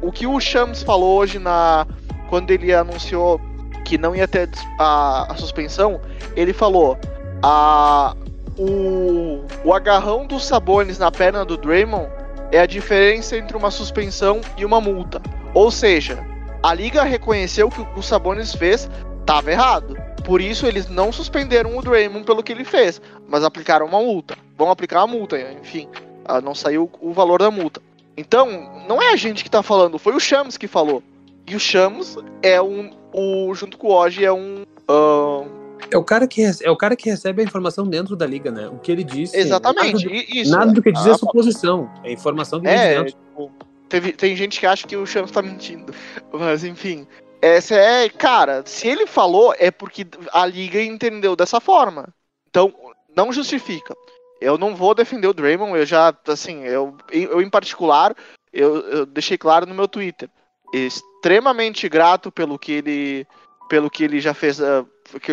o 0.00 0.10
que 0.10 0.26
o 0.26 0.40
Shams 0.40 0.82
falou 0.82 1.18
hoje 1.18 1.38
na. 1.38 1.86
Quando 2.28 2.50
ele 2.50 2.72
anunciou 2.72 3.40
que 3.84 3.98
não 3.98 4.14
ia 4.14 4.26
ter 4.26 4.48
a, 4.78 5.30
a 5.30 5.34
suspensão, 5.36 6.00
ele 6.34 6.52
falou. 6.52 6.98
A, 7.42 8.14
o, 8.58 9.44
o 9.64 9.72
agarrão 9.72 10.26
dos 10.26 10.44
Sabonis 10.46 10.98
na 10.98 11.10
perna 11.10 11.44
do 11.44 11.56
Draymond 11.56 12.10
é 12.52 12.60
a 12.60 12.66
diferença 12.66 13.36
entre 13.36 13.56
uma 13.56 13.70
suspensão 13.70 14.40
e 14.56 14.64
uma 14.64 14.80
multa. 14.80 15.20
Ou 15.54 15.70
seja, 15.70 16.18
a 16.62 16.74
liga 16.74 17.02
reconheceu 17.02 17.70
que 17.70 17.80
o 17.80 17.86
que 17.86 17.98
o 17.98 18.02
Sabonis 18.02 18.54
fez 18.54 18.88
estava 19.20 19.50
errado. 19.50 19.96
Por 20.24 20.40
isso 20.40 20.66
eles 20.66 20.88
não 20.88 21.12
suspenderam 21.12 21.76
o 21.76 21.82
Draymond 21.82 22.24
pelo 22.24 22.42
que 22.42 22.52
ele 22.52 22.64
fez, 22.64 23.00
mas 23.28 23.42
aplicaram 23.42 23.86
uma 23.86 24.00
multa. 24.00 24.36
Vão 24.56 24.70
aplicar 24.70 25.02
a 25.02 25.06
multa, 25.06 25.40
enfim. 25.60 25.88
Ah, 26.24 26.40
não 26.40 26.54
saiu 26.54 26.90
o 27.00 27.12
valor 27.12 27.40
da 27.40 27.50
multa. 27.50 27.80
Então, 28.16 28.48
não 28.86 29.00
é 29.00 29.12
a 29.12 29.16
gente 29.16 29.42
que 29.42 29.50
tá 29.50 29.62
falando, 29.62 29.98
foi 29.98 30.14
o 30.14 30.20
Shams 30.20 30.56
que 30.56 30.68
falou. 30.68 31.02
E 31.46 31.56
o 31.56 31.60
Shams 31.60 32.16
é 32.42 32.60
um. 32.60 32.90
O, 33.12 33.54
junto 33.54 33.78
com 33.78 33.88
o 33.88 33.92
Oji 33.92 34.24
é 34.24 34.32
um. 34.32 34.62
Uh... 34.88 35.60
É 35.90 35.96
o, 35.96 36.04
cara 36.04 36.28
que, 36.28 36.42
é 36.62 36.70
o 36.70 36.76
cara 36.76 36.94
que 36.94 37.10
recebe 37.10 37.42
a 37.42 37.44
informação 37.44 37.84
dentro 37.84 38.14
da 38.14 38.24
liga, 38.24 38.50
né? 38.50 38.68
O 38.68 38.78
que 38.78 38.92
ele 38.92 39.02
disse. 39.02 39.36
Exatamente. 39.36 40.04
Nada, 40.04 40.08
do, 40.08 40.38
isso, 40.38 40.50
nada 40.52 40.72
do 40.72 40.82
que 40.82 40.92
diz 40.92 41.06
é 41.06 41.10
ah, 41.10 41.18
suposição. 41.18 41.90
É 42.04 42.12
informação 42.12 42.60
que 42.60 42.68
é, 42.68 43.04
tipo, 43.04 43.50
teve, 43.88 44.12
tem 44.12 44.36
gente 44.36 44.60
que 44.60 44.66
acha 44.66 44.86
que 44.86 44.96
o 44.96 45.04
Shams 45.04 45.32
tá 45.32 45.42
mentindo. 45.42 45.92
Mas, 46.32 46.62
enfim. 46.62 47.06
Essa 47.42 47.74
é, 47.74 48.08
cara, 48.08 48.62
se 48.66 48.86
ele 48.86 49.06
falou, 49.06 49.54
é 49.58 49.70
porque 49.70 50.06
a 50.32 50.44
liga 50.44 50.82
entendeu 50.82 51.34
dessa 51.34 51.60
forma. 51.60 52.08
Então, 52.48 52.72
não 53.16 53.32
justifica. 53.32 53.94
Eu 54.40 54.58
não 54.58 54.74
vou 54.74 54.94
defender 54.94 55.26
o 55.26 55.32
Draymond, 55.32 55.78
eu 55.78 55.86
já, 55.86 56.14
assim, 56.28 56.64
eu, 56.64 56.96
eu 57.10 57.40
em 57.40 57.48
particular, 57.48 58.14
eu, 58.52 58.76
eu 58.88 59.06
deixei 59.06 59.38
claro 59.38 59.66
no 59.66 59.74
meu 59.74 59.88
Twitter. 59.88 60.28
Extremamente 60.72 61.88
grato 61.88 62.30
pelo 62.30 62.58
que 62.58 62.72
ele, 62.72 63.26
pelo 63.68 63.90
que 63.90 64.04
ele 64.04 64.20
já 64.20 64.34
fez, 64.34 64.60
uh, 64.60 64.86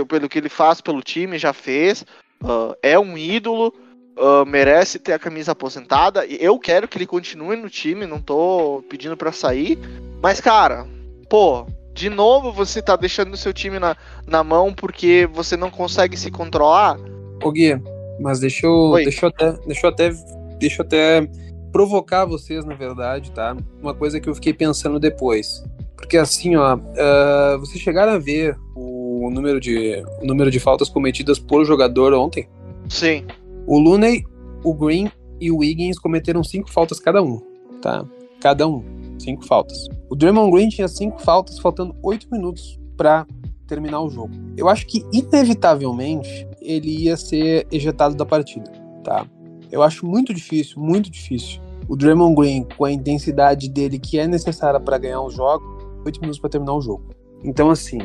pelo 0.07 0.29
que 0.29 0.37
ele 0.37 0.49
faz 0.49 0.81
pelo 0.81 1.01
time, 1.01 1.37
já 1.37 1.53
fez. 1.53 2.05
Uh, 2.41 2.75
é 2.81 2.97
um 2.99 3.17
ídolo, 3.17 3.73
uh, 4.17 4.45
merece 4.45 4.99
ter 4.99 5.13
a 5.13 5.19
camisa 5.19 5.51
aposentada. 5.51 6.25
Eu 6.25 6.57
quero 6.59 6.87
que 6.87 6.97
ele 6.97 7.05
continue 7.05 7.55
no 7.55 7.69
time, 7.69 8.05
não 8.05 8.21
tô 8.21 8.83
pedindo 8.89 9.15
para 9.15 9.31
sair. 9.31 9.77
Mas, 10.21 10.41
cara, 10.41 10.87
pô, 11.29 11.65
de 11.97 12.11
novo 12.11 12.51
você 12.53 12.79
tá 12.79 12.95
deixando 12.95 13.33
o 13.33 13.37
seu 13.37 13.51
time 13.51 13.79
na, 13.79 13.97
na 14.27 14.43
mão 14.43 14.71
porque 14.71 15.27
você 15.33 15.57
não 15.57 15.71
consegue 15.71 16.15
se 16.15 16.29
controlar? 16.29 16.95
Ô 17.43 17.51
Gui, 17.51 17.81
mas 18.19 18.39
deixa 18.39 18.67
eu, 18.67 18.93
deixa 18.93 19.25
eu 19.25 19.29
até, 19.29 19.51
deixa 19.65 19.87
eu 19.87 19.89
até, 19.89 20.09
deixa 20.59 20.81
eu 20.81 20.85
até 20.85 21.29
provocar 21.71 22.23
vocês, 22.25 22.63
na 22.63 22.75
verdade, 22.75 23.31
tá? 23.31 23.57
Uma 23.81 23.95
coisa 23.95 24.19
que 24.19 24.29
eu 24.29 24.35
fiquei 24.35 24.53
pensando 24.53 24.99
depois. 24.99 25.63
Porque 25.95 26.17
assim, 26.17 26.55
ó, 26.55 26.75
uh, 26.75 27.59
vocês 27.59 27.81
chegaram 27.81 28.13
a 28.13 28.19
ver 28.19 28.55
o 28.75 29.29
número 29.31 29.59
de, 29.59 30.03
o 30.21 30.25
número 30.25 30.51
de 30.51 30.59
faltas 30.59 30.89
cometidas 30.89 31.39
por 31.39 31.65
jogador 31.65 32.13
ontem? 32.13 32.47
Sim. 32.87 33.25
O 33.65 33.79
Looney, 33.79 34.23
o 34.63 34.71
Green 34.71 35.11
e 35.41 35.51
o 35.51 35.57
Wiggins 35.57 35.97
cometeram 35.97 36.43
cinco 36.43 36.71
faltas 36.71 36.99
cada 36.99 37.23
um, 37.23 37.41
tá? 37.81 38.05
Cada 38.39 38.67
um 38.67 38.96
cinco 39.19 39.45
faltas. 39.45 39.87
O 40.09 40.15
Draymond 40.15 40.51
Green 40.51 40.69
tinha 40.69 40.87
cinco 40.87 41.21
faltas, 41.21 41.59
faltando 41.59 41.95
oito 42.03 42.27
minutos 42.31 42.79
para 42.95 43.25
terminar 43.67 44.01
o 44.01 44.09
jogo. 44.09 44.31
Eu 44.55 44.69
acho 44.69 44.87
que 44.87 45.05
inevitavelmente 45.11 46.47
ele 46.61 47.03
ia 47.03 47.17
ser 47.17 47.67
ejetado 47.71 48.15
da 48.15 48.25
partida, 48.25 48.71
tá? 49.03 49.25
Eu 49.71 49.83
acho 49.83 50.05
muito 50.05 50.33
difícil, 50.33 50.81
muito 50.81 51.09
difícil. 51.11 51.61
O 51.87 51.95
Draymond 51.95 52.35
Green, 52.35 52.65
com 52.77 52.85
a 52.85 52.91
intensidade 52.91 53.69
dele 53.69 53.99
que 53.99 54.17
é 54.17 54.27
necessária 54.27 54.79
para 54.79 54.97
ganhar 54.97 55.21
um 55.21 55.29
jogo, 55.29 56.01
oito 56.05 56.19
minutos 56.19 56.39
para 56.39 56.49
terminar 56.49 56.73
o 56.73 56.81
jogo. 56.81 57.03
Então, 57.43 57.69
assim, 57.69 57.99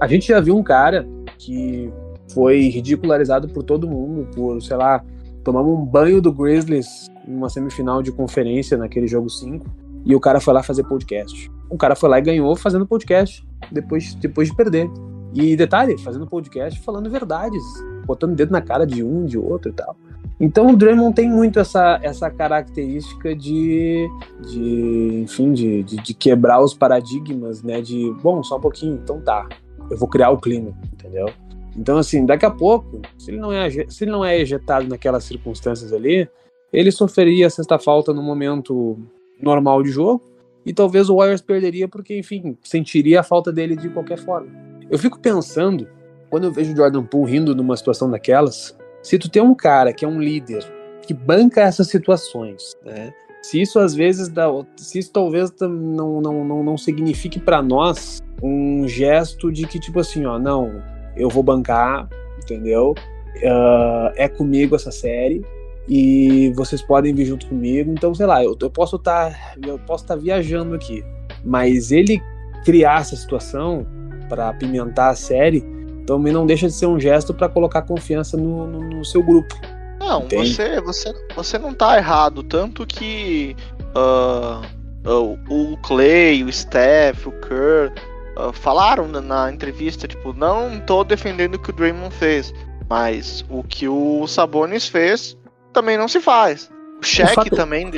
a 0.00 0.06
gente 0.06 0.28
já 0.28 0.40
viu 0.40 0.56
um 0.56 0.62
cara 0.62 1.06
que 1.36 1.92
foi 2.32 2.68
ridicularizado 2.68 3.48
por 3.48 3.62
todo 3.62 3.88
mundo, 3.88 4.28
por, 4.34 4.60
sei 4.62 4.76
lá, 4.76 5.04
tomamos 5.44 5.78
um 5.78 5.84
banho 5.84 6.20
do 6.20 6.32
Grizzlies 6.32 7.08
numa 7.26 7.48
semifinal 7.48 8.02
de 8.02 8.12
conferência 8.12 8.76
naquele 8.76 9.06
jogo 9.06 9.28
5, 9.28 9.64
e 10.08 10.14
o 10.16 10.20
cara 10.20 10.40
foi 10.40 10.54
lá 10.54 10.62
fazer 10.62 10.84
podcast. 10.84 11.50
O 11.68 11.76
cara 11.76 11.94
foi 11.94 12.08
lá 12.08 12.18
e 12.18 12.22
ganhou 12.22 12.56
fazendo 12.56 12.86
podcast, 12.86 13.46
depois, 13.70 14.14
depois 14.14 14.48
de 14.48 14.56
perder. 14.56 14.90
E 15.34 15.54
detalhe, 15.54 15.98
fazendo 15.98 16.26
podcast 16.26 16.80
falando 16.80 17.10
verdades, 17.10 17.62
botando 18.06 18.34
dedo 18.34 18.50
na 18.50 18.62
cara 18.62 18.86
de 18.86 19.04
um, 19.04 19.26
de 19.26 19.36
outro 19.36 19.70
e 19.70 19.74
tal. 19.74 19.94
Então 20.40 20.68
o 20.68 20.76
Draymond 20.76 21.14
tem 21.14 21.28
muito 21.28 21.60
essa, 21.60 22.00
essa 22.02 22.30
característica 22.30 23.36
de, 23.36 24.08
de 24.48 25.20
enfim, 25.24 25.52
de, 25.52 25.82
de, 25.82 25.96
de, 25.96 26.14
quebrar 26.14 26.62
os 26.62 26.72
paradigmas, 26.72 27.62
né? 27.62 27.82
De, 27.82 28.10
bom, 28.22 28.42
só 28.42 28.56
um 28.56 28.60
pouquinho, 28.60 28.94
então 28.94 29.20
tá, 29.20 29.46
eu 29.90 29.98
vou 29.98 30.08
criar 30.08 30.30
o 30.30 30.38
clima, 30.38 30.72
entendeu? 30.90 31.28
Então, 31.76 31.98
assim, 31.98 32.24
daqui 32.24 32.46
a 32.46 32.50
pouco, 32.50 33.02
se 33.18 33.30
ele 33.30 33.38
não 33.38 33.52
é, 33.52 33.68
se 33.68 34.04
ele 34.04 34.10
não 34.10 34.24
é 34.24 34.38
ejetado 34.38 34.88
naquelas 34.88 35.24
circunstâncias 35.24 35.92
ali, 35.92 36.26
ele 36.72 36.90
sofreria 36.90 37.50
sexta 37.50 37.78
falta 37.78 38.14
no 38.14 38.22
momento 38.22 38.96
normal 39.40 39.82
de 39.82 39.90
jogo 39.90 40.22
e 40.64 40.72
talvez 40.72 41.08
o 41.08 41.16
Warriors 41.16 41.40
perderia 41.40 41.88
porque, 41.88 42.18
enfim, 42.18 42.56
sentiria 42.62 43.20
a 43.20 43.22
falta 43.22 43.50
dele 43.50 43.74
de 43.74 43.88
qualquer 43.88 44.18
forma. 44.18 44.48
Eu 44.90 44.98
fico 44.98 45.18
pensando, 45.18 45.88
quando 46.28 46.44
eu 46.44 46.52
vejo 46.52 46.72
o 46.72 46.76
Jordan 46.76 47.04
Poole 47.04 47.32
rindo 47.32 47.54
numa 47.54 47.76
situação 47.76 48.10
daquelas, 48.10 48.76
se 49.02 49.18
tu 49.18 49.30
tem 49.30 49.40
um 49.40 49.54
cara 49.54 49.92
que 49.92 50.04
é 50.04 50.08
um 50.08 50.20
líder 50.20 50.62
que 51.06 51.14
banca 51.14 51.62
essas 51.62 51.88
situações, 51.88 52.74
né? 52.84 53.14
Se 53.42 53.60
isso 53.60 53.78
às 53.78 53.94
vezes 53.94 54.28
dá, 54.28 54.46
se 54.76 54.98
isso 54.98 55.10
talvez 55.10 55.50
não 55.60 56.20
não, 56.20 56.44
não, 56.44 56.62
não 56.62 56.76
signifique 56.76 57.38
para 57.38 57.62
nós 57.62 58.20
um 58.42 58.86
gesto 58.86 59.50
de 59.50 59.66
que 59.66 59.78
tipo 59.78 60.00
assim, 60.00 60.26
ó, 60.26 60.38
não, 60.38 60.82
eu 61.16 61.30
vou 61.30 61.42
bancar, 61.42 62.08
entendeu? 62.42 62.94
Uh, 63.36 64.12
é 64.16 64.28
comigo 64.28 64.76
essa 64.76 64.90
série 64.90 65.42
e 65.88 66.52
vocês 66.54 66.82
podem 66.82 67.14
vir 67.14 67.24
junto 67.24 67.46
comigo. 67.46 67.90
Então, 67.90 68.14
sei 68.14 68.26
lá, 68.26 68.44
eu, 68.44 68.56
eu 68.60 68.70
posso 68.70 68.96
estar 68.96 69.30
tá, 69.30 69.38
eu 69.66 69.78
posso 69.78 70.04
estar 70.04 70.14
tá 70.14 70.20
viajando 70.20 70.74
aqui, 70.74 71.04
mas 71.44 71.90
ele 71.90 72.22
criar 72.64 73.00
essa 73.00 73.16
situação 73.16 73.86
para 74.28 74.50
apimentar 74.50 75.10
a 75.10 75.14
série 75.14 75.64
também 76.08 76.32
não 76.32 76.46
deixa 76.46 76.66
de 76.66 76.72
ser 76.72 76.86
um 76.86 76.98
gesto 76.98 77.34
para 77.34 77.50
colocar 77.50 77.82
confiança 77.82 78.34
no, 78.34 78.66
no, 78.66 78.80
no 78.80 79.04
seu 79.04 79.22
grupo. 79.22 79.54
Não, 80.00 80.26
você, 80.26 80.80
você, 80.80 81.12
você 81.36 81.58
não 81.58 81.74
tá 81.74 81.98
errado. 81.98 82.42
Tanto 82.42 82.86
que 82.86 83.54
uh, 83.94 84.64
uh, 85.06 85.38
o 85.50 85.76
Clay, 85.78 86.42
o 86.42 86.50
Steph, 86.50 87.26
o 87.26 87.32
Kerr 87.32 87.92
uh, 88.38 88.52
falaram 88.54 89.06
na 89.06 89.52
entrevista, 89.52 90.08
tipo, 90.08 90.32
não 90.32 90.80
tô 90.80 91.04
defendendo 91.04 91.56
o 91.56 91.58
que 91.58 91.68
o 91.68 91.72
Draymond 91.74 92.14
fez, 92.14 92.54
mas 92.88 93.44
o 93.50 93.62
que 93.62 93.86
o 93.86 94.26
Sabonis 94.26 94.88
fez 94.88 95.36
também 95.72 95.96
não 95.96 96.08
se 96.08 96.20
faz. 96.20 96.70
O 97.00 97.06
Shaq 97.06 97.34
fato... 97.34 97.56
também. 97.56 97.88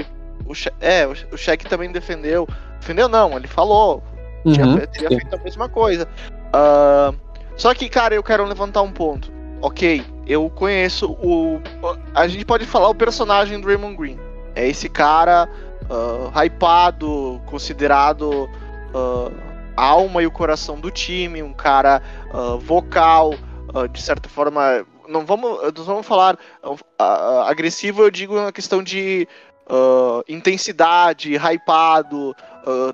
O, 0.46 0.52
é, 0.80 1.06
o 1.06 1.36
Shaq 1.36 1.66
também 1.66 1.90
defendeu. 1.90 2.46
Defendeu 2.80 3.08
não, 3.08 3.36
ele 3.36 3.48
falou. 3.48 4.02
Uhum, 4.44 4.52
tinha, 4.52 4.86
teria 4.86 5.08
feito 5.08 5.34
a 5.34 5.38
mesma 5.38 5.68
coisa. 5.68 6.08
Uh, 6.48 7.14
só 7.56 7.74
que, 7.74 7.88
cara, 7.88 8.14
eu 8.14 8.22
quero 8.22 8.44
levantar 8.44 8.82
um 8.82 8.90
ponto. 8.90 9.30
Ok, 9.62 10.02
eu 10.26 10.48
conheço 10.48 11.12
o. 11.12 11.60
A 12.14 12.26
gente 12.26 12.44
pode 12.44 12.64
falar 12.64 12.88
o 12.88 12.94
personagem 12.94 13.60
do 13.60 13.66
Raymond 13.66 13.96
Green. 13.96 14.18
É 14.54 14.66
esse 14.66 14.88
cara 14.88 15.48
uh, 15.90 16.30
hypado, 16.34 17.40
considerado 17.44 18.48
uh, 18.94 19.32
a 19.76 19.84
alma 19.84 20.22
e 20.22 20.26
o 20.26 20.30
coração 20.30 20.80
do 20.80 20.90
time, 20.90 21.42
um 21.42 21.52
cara 21.52 22.02
uh, 22.32 22.58
vocal, 22.58 23.34
uh, 23.74 23.86
de 23.88 24.00
certa 24.00 24.28
forma. 24.28 24.86
Não 25.11 25.26
vamos, 25.26 25.61
não 25.76 25.84
vamos 25.84 26.06
falar 26.06 26.38
agressivo, 27.46 28.02
eu 28.02 28.11
digo 28.11 28.36
na 28.36 28.52
questão 28.52 28.82
de 28.82 29.26
intensidade, 30.28 31.36
hypado, 31.36 32.34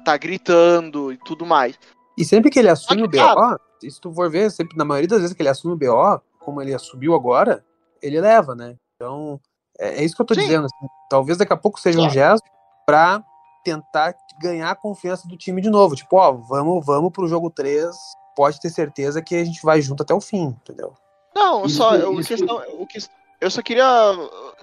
tá 0.04 0.16
gritando 0.16 1.12
e 1.12 1.18
tudo 1.18 1.44
mais. 1.44 1.78
E 2.16 2.24
sempre 2.24 2.50
que 2.50 2.58
ele 2.58 2.70
assume 2.70 3.02
o 3.02 3.08
BO, 3.08 3.58
se 3.78 4.00
tu 4.00 4.12
for 4.12 4.30
ver, 4.30 4.50
sempre, 4.50 4.76
na 4.76 4.84
maioria 4.84 5.08
das 5.08 5.20
vezes 5.20 5.36
que 5.36 5.42
ele 5.42 5.50
assume 5.50 5.74
o 5.74 5.76
BO, 5.76 6.20
como 6.40 6.62
ele 6.62 6.72
assumiu 6.72 7.14
agora, 7.14 7.64
ele 8.00 8.20
leva, 8.20 8.54
né? 8.54 8.76
Então, 8.94 9.38
é, 9.78 10.00
é 10.00 10.04
isso 10.04 10.16
que 10.16 10.22
eu 10.22 10.26
tô 10.26 10.34
Sim. 10.34 10.40
dizendo. 10.40 10.64
Assim, 10.64 10.86
talvez 11.10 11.36
daqui 11.36 11.52
a 11.52 11.56
pouco 11.56 11.78
seja 11.78 12.00
um 12.00 12.08
gesto 12.08 12.44
pra 12.86 13.22
tentar 13.64 14.14
ganhar 14.40 14.70
a 14.70 14.76
confiança 14.76 15.28
do 15.28 15.36
time 15.36 15.60
de 15.60 15.68
novo. 15.68 15.94
Tipo, 15.94 16.16
ó, 16.16 16.32
vamos, 16.32 16.86
vamos 16.86 17.12
pro 17.12 17.28
jogo 17.28 17.50
3, 17.50 17.94
pode 18.34 18.60
ter 18.60 18.70
certeza 18.70 19.20
que 19.20 19.34
a 19.34 19.44
gente 19.44 19.62
vai 19.62 19.82
junto 19.82 20.02
até 20.02 20.14
o 20.14 20.20
fim, 20.20 20.44
entendeu? 20.44 20.94
Não, 21.37 21.66
isso, 21.66 21.76
só, 21.76 21.95
isso... 21.95 22.11
O 22.11 22.24
questão, 22.24 22.62
o 22.78 22.87
que, 22.87 22.99
eu 23.41 23.51
só 23.51 23.61
queria 23.61 23.84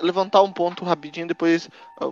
levantar 0.02 0.42
um 0.42 0.52
ponto 0.52 0.84
rapidinho, 0.84 1.28
depois 1.28 1.70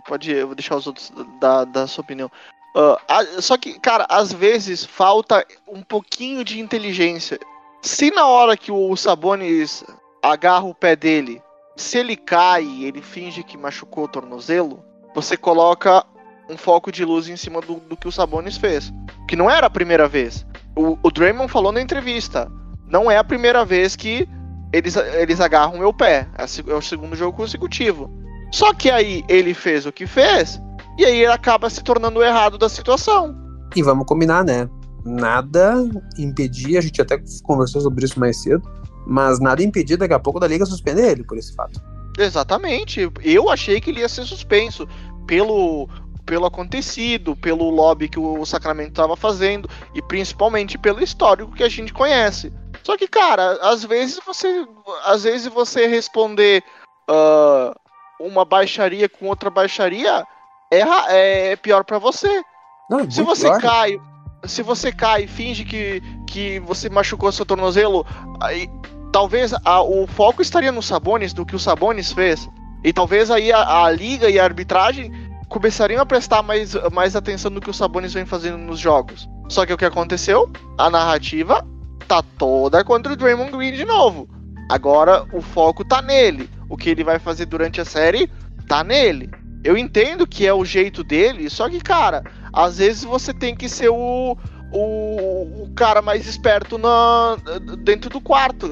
pode, 0.07 0.31
eu 0.31 0.47
vou 0.47 0.55
deixar 0.55 0.75
os 0.75 0.85
outros 0.85 1.11
da, 1.39 1.65
da 1.65 1.87
sua 1.87 2.03
opinião. 2.03 2.31
Uh, 2.75 3.41
só 3.41 3.57
que, 3.57 3.79
cara, 3.79 4.05
às 4.07 4.31
vezes 4.31 4.85
falta 4.85 5.45
um 5.67 5.81
pouquinho 5.81 6.43
de 6.43 6.59
inteligência. 6.59 7.39
Se 7.81 8.11
na 8.11 8.27
hora 8.27 8.55
que 8.55 8.71
o 8.71 8.95
Sabonis 8.95 9.83
agarra 10.21 10.65
o 10.65 10.75
pé 10.75 10.95
dele, 10.95 11.41
se 11.75 11.97
ele 11.97 12.15
cai 12.15 12.63
e 12.63 12.85
ele 12.85 13.01
finge 13.01 13.43
que 13.43 13.57
machucou 13.57 14.03
o 14.03 14.07
tornozelo, 14.07 14.85
você 15.15 15.35
coloca 15.35 16.05
um 16.47 16.55
foco 16.55 16.91
de 16.91 17.03
luz 17.03 17.27
em 17.27 17.35
cima 17.35 17.59
do, 17.61 17.75
do 17.75 17.97
que 17.97 18.07
o 18.07 18.11
Sabonis 18.11 18.57
fez. 18.57 18.93
Que 19.27 19.35
não 19.35 19.49
era 19.49 19.65
a 19.65 19.69
primeira 19.69 20.07
vez. 20.07 20.45
O, 20.75 20.97
o 21.01 21.11
Draymond 21.11 21.51
falou 21.51 21.71
na 21.71 21.81
entrevista. 21.81 22.49
Não 22.87 23.09
é 23.09 23.17
a 23.17 23.23
primeira 23.23 23.65
vez 23.65 23.95
que 23.95 24.29
eles, 24.73 24.95
eles 24.95 25.39
agarram 25.39 25.79
meu 25.79 25.93
pé. 25.93 26.27
É, 26.37 26.71
é 26.71 26.75
o 26.75 26.81
segundo 26.81 27.15
jogo 27.15 27.35
consecutivo. 27.35 28.09
Só 28.51 28.73
que 28.73 28.89
aí 28.89 29.23
ele 29.27 29.53
fez 29.53 29.85
o 29.85 29.91
que 29.91 30.05
fez 30.05 30.61
e 30.97 31.05
aí 31.05 31.21
ele 31.21 31.31
acaba 31.31 31.69
se 31.69 31.81
tornando 31.83 32.21
errado 32.21 32.57
da 32.57 32.67
situação. 32.67 33.35
E 33.75 33.81
vamos 33.81 34.05
combinar, 34.05 34.43
né? 34.43 34.69
Nada 35.05 35.75
impedia, 36.17 36.79
a 36.79 36.81
gente 36.81 37.01
até 37.01 37.19
conversou 37.43 37.81
sobre 37.81 38.05
isso 38.05 38.19
mais 38.19 38.41
cedo, 38.41 38.61
mas 39.07 39.39
nada 39.39 39.63
impedia 39.63 39.97
daqui 39.97 40.13
a 40.13 40.19
pouco 40.19 40.39
da 40.39 40.47
liga 40.47 40.65
suspender 40.65 41.11
ele 41.11 41.23
por 41.23 41.37
esse 41.37 41.55
fato. 41.55 41.81
Exatamente. 42.19 43.09
Eu 43.23 43.49
achei 43.49 43.79
que 43.79 43.89
ele 43.89 44.01
ia 44.01 44.09
ser 44.09 44.25
suspenso 44.25 44.87
pelo 45.25 45.87
pelo 46.23 46.45
acontecido, 46.45 47.35
pelo 47.35 47.69
lobby 47.69 48.07
que 48.07 48.19
o 48.19 48.45
Sacramento 48.45 48.91
estava 48.91 49.17
fazendo 49.17 49.67
e 49.93 50.01
principalmente 50.01 50.77
pelo 50.77 51.03
histórico 51.03 51.51
que 51.51 51.63
a 51.63 51.67
gente 51.67 51.91
conhece. 51.91 52.53
Só 52.83 52.97
que, 52.97 53.07
cara, 53.07 53.59
às 53.61 53.83
vezes 53.83 54.19
você, 54.25 54.65
às 55.05 55.23
vezes 55.23 55.47
você 55.47 55.87
responder 55.87 56.63
uh, 57.09 57.75
uma 58.19 58.45
baixaria 58.45 59.07
com 59.07 59.27
outra 59.27 59.49
baixaria 59.49 60.25
é, 60.71 61.51
é 61.51 61.55
pior 61.55 61.83
para 61.83 61.99
você. 61.99 62.43
Não, 62.89 63.01
é 63.01 63.09
se 63.09 63.21
você 63.21 63.47
pior. 63.47 63.61
cai, 63.61 63.97
se 64.45 64.63
você 64.63 64.91
cai 64.91 65.23
e 65.23 65.27
finge 65.27 65.65
que, 65.65 66.01
que 66.27 66.59
você 66.61 66.89
machucou 66.89 67.31
seu 67.31 67.45
tornozelo, 67.45 68.05
aí, 68.41 68.69
talvez 69.11 69.53
a, 69.65 69.81
o 69.81 70.07
foco 70.07 70.41
estaria 70.41 70.71
no 70.71 70.81
Sabonis 70.81 71.33
do 71.33 71.45
que 71.45 71.55
o 71.55 71.59
Sabonis 71.59 72.11
fez. 72.11 72.49
E 72.83 72.91
talvez 72.91 73.29
aí 73.29 73.51
a, 73.51 73.83
a, 73.83 73.91
liga 73.91 74.29
e 74.29 74.39
a 74.39 74.43
arbitragem 74.43 75.11
começariam 75.47 76.01
a 76.01 76.05
prestar 76.05 76.41
mais, 76.41 76.73
mais 76.91 77.15
atenção 77.15 77.51
no 77.51 77.61
que 77.61 77.69
o 77.69 77.73
Sabonis 77.73 78.13
vem 78.13 78.25
fazendo 78.25 78.57
nos 78.57 78.79
jogos. 78.79 79.29
Só 79.49 79.65
que 79.65 79.73
o 79.73 79.77
que 79.77 79.85
aconteceu? 79.85 80.49
A 80.77 80.89
narrativa 80.89 81.67
tá 82.01 82.21
toda 82.21 82.83
contra 82.83 83.13
o 83.13 83.15
Draymond 83.15 83.51
Green 83.51 83.73
de 83.73 83.85
novo. 83.85 84.29
Agora 84.69 85.25
o 85.33 85.41
foco 85.41 85.83
tá 85.83 86.01
nele. 86.01 86.49
O 86.69 86.77
que 86.77 86.89
ele 86.89 87.03
vai 87.03 87.19
fazer 87.19 87.45
durante 87.45 87.81
a 87.81 87.85
série 87.85 88.29
tá 88.67 88.83
nele. 88.83 89.29
Eu 89.63 89.77
entendo 89.77 90.25
que 90.25 90.47
é 90.47 90.53
o 90.53 90.65
jeito 90.65 91.03
dele, 91.03 91.49
só 91.49 91.69
que, 91.69 91.79
cara, 91.79 92.23
às 92.51 92.77
vezes 92.77 93.03
você 93.03 93.33
tem 93.33 93.55
que 93.55 93.69
ser 93.69 93.89
o, 93.89 94.37
o, 94.71 95.63
o 95.63 95.71
cara 95.75 96.01
mais 96.01 96.25
esperto 96.25 96.77
na, 96.77 97.37
dentro 97.83 98.09
do 98.09 98.19
quarto, 98.19 98.67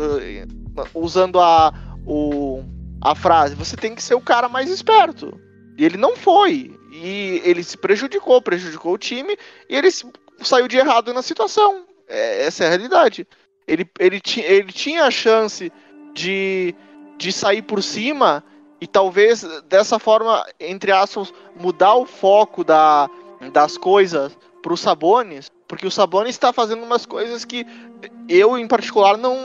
usando 0.95 1.39
a, 1.39 1.73
o, 2.05 2.63
a 3.01 3.13
frase. 3.13 3.55
Você 3.55 3.75
tem 3.75 3.93
que 3.93 4.01
ser 4.01 4.15
o 4.15 4.21
cara 4.21 4.49
mais 4.49 4.69
esperto. 4.69 5.39
E 5.77 5.85
ele 5.85 5.97
não 5.97 6.15
foi. 6.15 6.75
E 6.91 7.41
ele 7.43 7.63
se 7.63 7.77
prejudicou, 7.77 8.41
prejudicou 8.41 8.93
o 8.93 8.97
time, 8.97 9.37
e 9.69 9.75
ele 9.75 9.89
saiu 10.41 10.67
de 10.67 10.77
errado 10.77 11.13
na 11.13 11.21
situação. 11.21 11.88
É, 12.09 12.45
essa 12.45 12.63
é 12.63 12.67
a 12.67 12.69
realidade. 12.69 13.25
Ele, 13.67 13.87
ele, 13.99 14.21
ele 14.37 14.71
tinha 14.71 15.05
a 15.05 15.11
chance 15.11 15.71
de, 16.13 16.75
de 17.17 17.31
sair 17.31 17.61
por 17.61 17.83
cima 17.83 18.43
e 18.81 18.87
talvez 18.87 19.43
dessa 19.67 19.99
forma, 19.99 20.43
entre 20.59 20.91
aspas, 20.91 21.33
mudar 21.55 21.95
o 21.95 22.05
foco 22.05 22.63
da, 22.63 23.09
das 23.53 23.77
coisas 23.77 24.35
para 24.61 24.73
os 24.73 24.79
Sabonis, 24.79 25.51
porque 25.67 25.85
o 25.85 25.91
Sabonis 25.91 26.35
está 26.35 26.51
fazendo 26.51 26.83
umas 26.83 27.05
coisas 27.05 27.45
que 27.45 27.65
eu, 28.27 28.57
em 28.57 28.67
particular, 28.67 29.17
não, 29.17 29.37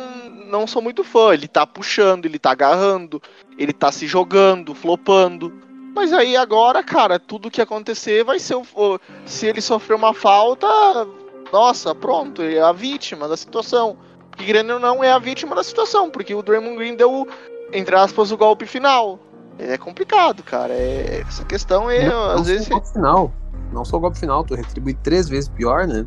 não 0.47 0.67
sou 0.67 0.81
muito 0.81 1.05
fã. 1.05 1.35
Ele 1.35 1.47
está 1.47 1.67
puxando, 1.67 2.25
ele 2.25 2.37
está 2.37 2.53
agarrando, 2.53 3.23
ele 3.59 3.73
está 3.73 3.93
se 3.93 4.07
jogando, 4.07 4.75
flopando. 4.75 5.53
Mas 5.95 6.13
aí 6.13 6.37
agora, 6.37 6.83
cara, 6.83 7.19
tudo 7.19 7.51
que 7.51 7.61
acontecer 7.61 8.25
vai 8.25 8.39
ser. 8.39 8.57
O, 8.57 8.65
se 9.27 9.47
ele 9.47 9.61
sofrer 9.61 9.95
uma 9.95 10.15
falta, 10.15 10.67
nossa, 11.53 11.95
pronto, 11.95 12.43
é 12.43 12.61
a 12.61 12.73
vítima 12.73 13.29
da 13.29 13.37
situação. 13.37 13.97
que 14.37 14.45
querendo 14.45 14.75
ou 14.75 14.81
não 14.81 15.03
é 15.05 15.13
a 15.13 15.19
vítima 15.19 15.55
da 15.55 15.63
situação, 15.63 16.11
porque 16.11 16.35
o 16.35 16.43
Draymond 16.43 16.77
Green 16.77 16.97
deu, 16.97 17.27
entre 17.73 17.95
aspas, 17.95 18.33
o 18.33 18.37
golpe 18.37 18.67
final. 18.67 19.19
É 19.59 19.79
complicado, 19.79 20.43
cara. 20.43 20.73
É, 20.73 21.23
essa 21.29 21.45
questão 21.45 21.89
é, 21.89 22.09
não, 22.09 22.25
às 22.31 22.37
não 22.39 22.45
vezes. 22.45 22.67
o 22.67 22.71
golpe 22.71 22.93
final. 22.93 23.33
Não 23.73 23.85
só 23.85 23.97
o 23.97 24.01
golpe 24.01 24.19
final, 24.19 24.43
tu 24.45 24.55
retribui 24.55 24.95
três 24.95 25.29
vezes 25.29 25.49
pior, 25.49 25.87
né? 25.87 26.05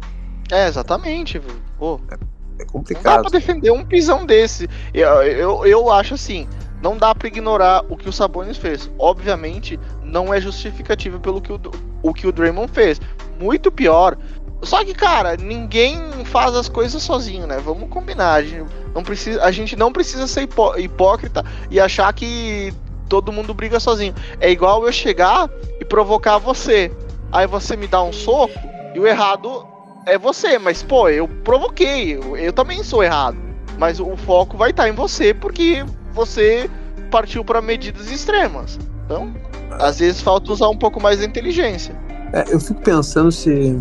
É, 0.51 0.67
exatamente. 0.67 1.41
Pô, 1.77 1.99
É 2.09 2.17
não 2.17 2.57
dá 2.57 2.65
complicado. 2.65 3.21
pra 3.21 3.29
defender 3.29 3.71
um 3.71 3.85
pisão 3.85 4.25
desse. 4.25 4.69
Eu, 4.93 5.07
eu, 5.23 5.65
eu 5.65 5.91
acho 5.91 6.13
assim, 6.15 6.47
não 6.81 6.97
dá 6.97 7.13
pra 7.15 7.27
ignorar 7.27 7.83
o 7.89 7.95
que 7.95 8.07
o 8.09 8.13
Sabonis 8.13 8.57
fez. 8.57 8.89
Obviamente, 8.99 9.79
não 10.03 10.33
é 10.33 10.39
justificativo 10.41 11.19
pelo 11.19 11.39
que 11.41 11.51
o, 11.53 11.59
o 12.03 12.13
que 12.13 12.27
o 12.27 12.31
Draymond 12.31 12.71
fez. 12.71 12.99
Muito 13.39 13.71
pior. 13.71 14.17
Só 14.63 14.83
que, 14.83 14.93
cara, 14.93 15.37
ninguém 15.37 15.97
faz 16.25 16.55
as 16.55 16.67
coisas 16.67 17.01
sozinho, 17.01 17.45
né? 17.45 17.59
Vamos 17.63 17.89
combinar. 17.89 18.33
A 18.33 18.43
gente 18.43 18.65
não 18.93 19.03
precisa, 19.03 19.43
a 19.43 19.51
gente 19.51 19.75
não 19.75 19.91
precisa 19.91 20.27
ser 20.27 20.43
hipó- 20.43 20.75
hipócrita 20.77 21.45
e 21.69 21.79
achar 21.79 22.11
que 22.13 22.73
todo 23.07 23.31
mundo 23.31 23.53
briga 23.53 23.79
sozinho. 23.79 24.15
É 24.39 24.49
igual 24.49 24.85
eu 24.85 24.91
chegar 24.91 25.49
e 25.79 25.85
provocar 25.85 26.37
você. 26.37 26.91
Aí 27.31 27.45
você 27.45 27.75
me 27.75 27.87
dá 27.87 28.01
um 28.01 28.11
soco 28.11 28.59
e 28.95 28.99
o 28.99 29.05
errado 29.05 29.65
é 30.05 30.17
você. 30.17 30.57
Mas, 30.57 30.81
pô, 30.81 31.07
eu 31.07 31.27
provoquei. 31.27 32.15
Eu, 32.15 32.35
eu 32.35 32.51
também 32.51 32.83
sou 32.83 33.03
errado. 33.03 33.37
Mas 33.77 33.99
o 33.99 34.17
foco 34.17 34.57
vai 34.57 34.71
estar 34.71 34.89
em 34.89 34.93
você 34.93 35.33
porque 35.33 35.85
você 36.13 36.69
partiu 37.11 37.45
para 37.45 37.61
medidas 37.61 38.11
extremas. 38.11 38.79
Então, 39.05 39.33
às 39.71 39.99
vezes 39.99 40.19
falta 40.19 40.51
usar 40.51 40.67
um 40.67 40.77
pouco 40.77 40.99
mais 40.99 41.19
da 41.19 41.25
inteligência. 41.25 41.95
É, 42.33 42.43
eu 42.51 42.59
fico 42.59 42.81
pensando 42.81 43.31
se 43.31 43.77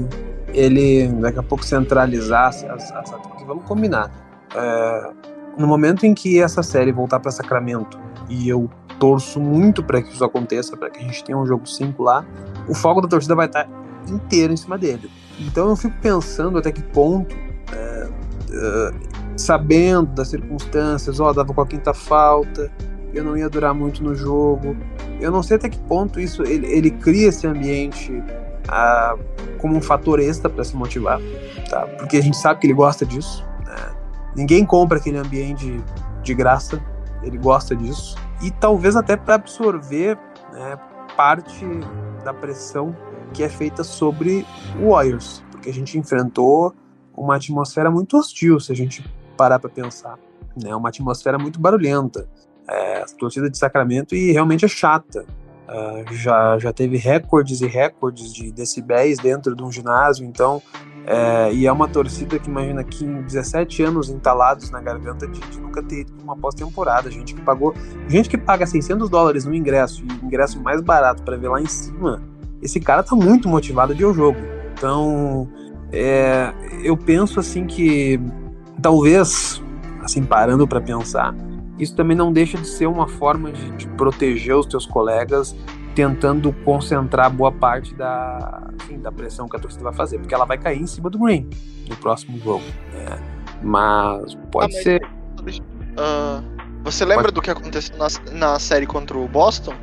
ele 0.57 1.09
daqui 1.09 1.39
a 1.39 1.43
pouco 1.43 1.65
centralizasse 1.65 2.67
as, 2.67 2.91
porque 3.29 3.45
vamos 3.45 3.65
combinar. 3.65 4.11
É, 4.55 5.11
no 5.59 5.67
momento 5.67 6.07
em 6.07 6.15
que 6.15 6.41
essa 6.41 6.63
série 6.63 6.91
voltar 6.91 7.21
para 7.21 7.31
Sacramento 7.31 7.99
e 8.29 8.49
eu 8.49 8.69
torço 8.99 9.39
muito 9.39 9.83
para 9.83 10.03
que 10.03 10.13
isso 10.13 10.25
aconteça, 10.25 10.77
para 10.77 10.91
que 10.91 10.99
a 10.99 11.03
gente 11.03 11.23
tenha 11.23 11.37
um 11.37 11.47
jogo 11.47 11.67
5 11.67 12.03
lá, 12.03 12.25
o 12.67 12.75
foco 12.75 13.03
da 13.03 13.09
torcida 13.09 13.35
vai 13.35 13.47
estar 13.47 13.69
inteiro 14.09 14.53
em 14.53 14.57
cima 14.57 14.79
dele. 14.79 15.11
Então 15.39 15.69
eu 15.69 15.77
fico 15.77 15.95
pensando 16.01 16.57
até 16.59 16.73
que 16.73 16.83
ponto, 16.83 17.37
é, 17.73 18.09
é, 18.51 18.93
sabendo 19.37 20.07
das 20.15 20.29
circunstâncias, 20.29 21.21
ó, 21.21 21.35
dava 21.35 21.53
com 21.53 21.61
a 21.61 21.67
quinta 21.67 21.93
falta, 21.93 22.71
eu 23.13 23.23
não 23.23 23.37
ia 23.37 23.49
durar 23.51 23.75
muito 23.75 24.03
no 24.03 24.15
jogo. 24.15 24.75
Eu 25.21 25.31
não 25.31 25.43
sei 25.43 25.57
até 25.57 25.69
que 25.69 25.79
ponto 25.81 26.19
isso 26.19 26.43
ele, 26.43 26.67
ele 26.67 26.91
cria 26.91 27.29
esse 27.29 27.47
ambiente 27.47 28.23
como 29.59 29.77
um 29.77 29.81
fator 29.81 30.21
extra 30.21 30.51
para 30.51 30.65
se 30.65 30.77
motivar, 30.77 31.21
tá? 31.69 31.87
Porque 31.99 32.17
a 32.17 32.23
gente 32.23 32.37
sabe 32.37 32.61
que 32.61 32.67
ele 32.67 32.75
gosta 32.75 33.05
disso. 33.07 33.45
né? 33.65 33.95
Ninguém 34.35 34.65
compra 34.65 34.99
aquele 34.99 35.19
ambiente 35.19 35.83
de 36.23 36.35
graça. 36.35 36.83
Ele 37.23 37.39
gosta 37.39 37.75
disso 37.75 38.17
e 38.43 38.51
talvez 38.51 38.95
até 38.97 39.17
para 39.17 39.37
absorver 39.37 40.19
né, 40.53 40.79
parte 41.17 41.65
da 42.25 42.33
pressão 42.33 42.95
que 43.33 43.43
é 43.43 43.49
feita 43.49 43.83
sobre 43.83 44.47
o 44.81 44.91
Warriors, 44.91 45.43
porque 45.51 45.71
a 45.71 45.73
gente 45.73 45.99
enfrentou 45.99 46.75
uma 47.17 47.37
atmosfera 47.37 47.91
muito 47.91 48.17
hostil, 48.19 48.61
se 48.61 48.71
a 48.71 48.77
gente 48.77 49.05
parar 49.37 49.59
para 49.59 49.71
pensar, 49.71 50.19
né? 50.63 50.75
Uma 50.75 50.89
atmosfera 50.91 51.39
muito 51.39 51.59
barulhenta. 51.59 52.29
É, 52.69 53.03
a 53.03 53.07
torcida 53.19 53.49
de 53.49 53.57
Sacramento 53.57 54.15
e 54.15 54.33
realmente 54.33 54.65
é 54.65 54.69
chata. 54.69 55.25
Uh, 55.67 56.15
já, 56.15 56.59
já 56.59 56.73
teve 56.73 56.97
recordes 56.97 57.61
e 57.61 57.67
recordes 57.67 58.33
de 58.33 58.53
decibéis 58.53 59.19
dentro 59.19 59.55
de 59.57 59.63
um 59.65 59.73
ginásio, 59.73 60.25
então 60.25 60.63
é, 61.07 61.53
e 61.53 61.67
é 61.67 61.73
uma 61.73 61.87
torcida 61.87 62.37
que 62.37 62.51
imagina 62.51 62.83
que 62.83 63.05
em 63.05 63.23
17 63.23 63.81
anos 63.85 64.11
entalados 64.11 64.71
na 64.71 64.81
garganta 64.81 65.29
de, 65.29 65.39
de 65.39 65.61
nunca 65.61 65.81
ter 65.81 66.01
ido 66.01 66.13
uma 66.21 66.37
pós-temporada, 66.37 67.09
gente 67.09 67.33
que 67.33 67.41
pagou, 67.41 67.73
gente 68.09 68.29
que 68.29 68.37
paga 68.37 68.67
600 68.67 69.09
dólares 69.09 69.45
no 69.45 69.55
ingresso 69.55 70.03
e 70.05 70.27
ingresso 70.27 70.61
mais 70.61 70.81
barato 70.81 71.23
para 71.23 71.37
ver 71.37 71.49
lá 71.49 71.61
em 71.61 71.67
cima, 71.67 72.21
esse 72.61 72.81
cara 72.81 73.05
tá 73.05 73.15
muito 73.15 73.49
motivado 73.49 73.95
de 73.95 74.03
ir 74.03 74.05
ao 74.05 74.13
jogo. 74.13 74.39
Então, 74.73 75.49
é, 75.93 76.53
eu 76.83 76.97
penso 76.97 77.39
assim 77.39 77.67
que 77.67 78.21
talvez, 78.83 79.63
assim 80.03 80.25
parando 80.25 80.67
para 80.67 80.81
pensar, 80.81 81.33
isso 81.79 81.95
também 81.95 82.17
não 82.17 82.33
deixa 82.33 82.59
de 82.59 82.67
ser 82.67 82.87
uma 82.87 83.07
forma 83.07 83.53
de, 83.53 83.71
de, 83.73 83.89
proteger 83.89 84.55
os 84.55 84.67
teus 84.67 84.87
colegas, 84.87 85.55
tentando 85.95 86.53
concentrar 86.65 87.31
boa 87.31 87.53
parte 87.53 87.95
da, 87.95 88.71
enfim, 88.75 88.99
da 88.99 89.13
pressão 89.13 89.49
que 89.49 89.57
a 89.57 89.59
torcida 89.59 89.85
vai 89.85 89.93
fazer, 89.93 90.19
porque 90.19 90.35
ela 90.35 90.45
vai 90.45 90.59
cair 90.59 90.81
em 90.81 90.87
cima 90.87 91.11
do 91.11 91.19
Green 91.19 91.49
no 91.89 91.97
próximo 91.97 92.39
jogo. 92.39 92.65
Né? 92.93 93.19
Mas 93.63 94.35
pode 94.51 94.75
ah, 94.75 94.75
mas, 94.75 94.83
ser. 94.83 95.03
Uh, 95.03 96.57
você 96.83 97.05
lembra 97.05 97.25
pode... 97.25 97.35
do 97.35 97.43
que 97.43 97.51
aconteceu 97.51 97.97
na, 97.97 98.09
na 98.33 98.59
série 98.59 98.87
contra 98.87 99.17
o 99.17 99.27
Boston? 99.27 99.75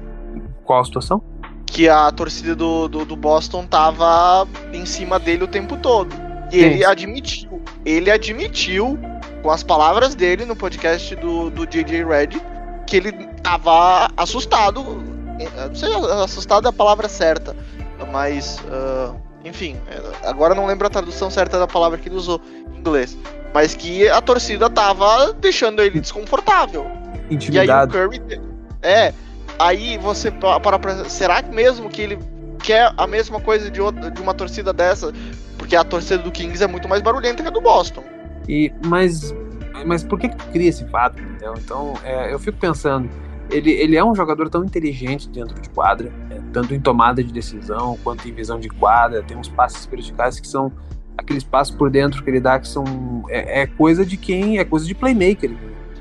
Qual 0.64 0.80
a 0.82 0.86
situação? 0.86 1.24
Que 1.66 1.89
a 1.89 2.12
torcida 2.12 2.56
do, 2.56 2.88
do, 2.88 3.06
do 3.06 3.16
Boston 3.16 3.66
tava 3.66 4.48
em 4.72 4.86
cima 4.86 5.20
dele 5.20 5.44
o 5.44 5.48
tempo 5.48 5.76
todo. 5.78 6.14
E 6.52 6.60
Sim. 6.60 6.66
ele 6.66 6.86
admitiu. 6.86 7.62
Ele 7.84 8.12
admitiu 8.12 9.00
com 9.44 9.52
as 9.52 9.62
palavras 9.62 10.16
dele 10.16 10.46
no 10.46 10.56
podcast 10.56 11.14
do, 11.18 11.50
do 11.50 11.68
JJ 11.68 12.06
Red, 12.06 12.39
que 12.88 12.96
ele 12.96 13.12
tava 13.44 14.10
assustado. 14.16 14.82
Não 14.82 15.76
sei, 15.76 15.94
assustado 16.24 16.66
é 16.66 16.70
a 16.70 16.74
palavra 16.74 17.10
certa, 17.10 17.56
mas. 18.12 18.60
Uh, 18.62 19.16
enfim, 19.44 19.76
agora 20.24 20.56
não 20.56 20.66
lembro 20.66 20.88
a 20.88 20.89
tradução 20.89 21.30
certa 21.30 21.60
da 21.60 21.68
palavra 21.68 21.98
que 21.98 22.08
ele 22.08 22.16
usou 22.16 22.39
em 22.74 22.80
inglês. 22.80 23.18
Mas 23.54 23.76
que 23.76 24.08
a 24.08 24.22
torcida 24.22 24.70
tava 24.70 25.34
deixando 25.34 25.82
ele 25.82 26.00
desconfortável. 26.00 26.89
Intimidado. 27.30 27.94
E 27.94 28.00
aí 28.00 28.06
o 28.06 28.10
Curry. 28.10 28.41
É. 28.82 29.14
Aí 29.60 29.98
você 29.98 30.32
para 30.32 30.80
pra. 30.80 31.06
Será 31.06 31.44
que 31.44 31.54
mesmo 31.54 31.89
que 31.89 32.02
ele 32.02 32.18
quer 32.64 32.91
a 32.98 33.06
mesma 33.06 33.41
coisa 33.41 33.70
de, 33.70 33.82
outra, 33.82 34.10
de 34.10 34.22
uma 34.22 34.34
torcida 34.34 34.72
dessa? 34.72 35.12
Porque 35.58 35.76
a 35.76 35.84
torcida 35.84 36.24
do 36.24 36.32
Kings 36.32 36.64
é 36.64 36.68
muito 36.68 36.88
mais 36.88 37.02
barulhenta 37.02 37.44
que 37.44 37.50
a 37.50 37.52
do 37.52 37.62
Boston. 37.62 38.04
E, 38.48 38.72
mas, 38.86 39.34
mas 39.86 40.04
por 40.04 40.20
que, 40.20 40.30
que 40.30 40.48
cria 40.48 40.70
esse 40.70 40.86
fato? 40.86 41.22
Entendeu? 41.22 41.54
Então, 41.58 41.94
é, 42.04 42.34
eu 42.34 42.39
fico 42.39 42.58
pensando, 42.58 43.10
ele, 43.50 43.72
ele 43.72 43.96
é 43.96 44.04
um 44.04 44.16
jogador 44.16 44.50
tão 44.50 44.64
inteligente 44.64 45.30
dentro 45.30 45.60
de 45.62 45.70
quadra, 45.70 46.12
é, 46.30 46.39
tanto 46.52 46.74
em 46.74 46.80
tomada 46.80 47.24
de 47.24 47.32
decisão 47.32 47.98
quanto 48.04 48.28
em 48.28 48.34
visão 48.34 48.60
de 48.60 48.70
quadra. 48.70 49.24
Tem 49.24 49.38
uns 49.38 49.50
passes 49.50 49.86
verticais 49.86 50.39
que 50.39 50.48
são 50.48 50.72
aqueles 51.18 51.44
passos 51.44 51.76
por 51.76 51.89
dentro 51.89 52.24
que 52.24 52.30
ele 52.30 52.39
dá 52.39 52.60
que 52.60 52.68
são 52.68 53.24
é, 53.30 53.62
é 53.62 53.68
coisa 53.68 54.06
de 54.06 54.18
quem 54.18 54.58
é 54.58 54.66
coisa 54.66 54.86
de 54.86 54.96
playmaker. 54.96 55.52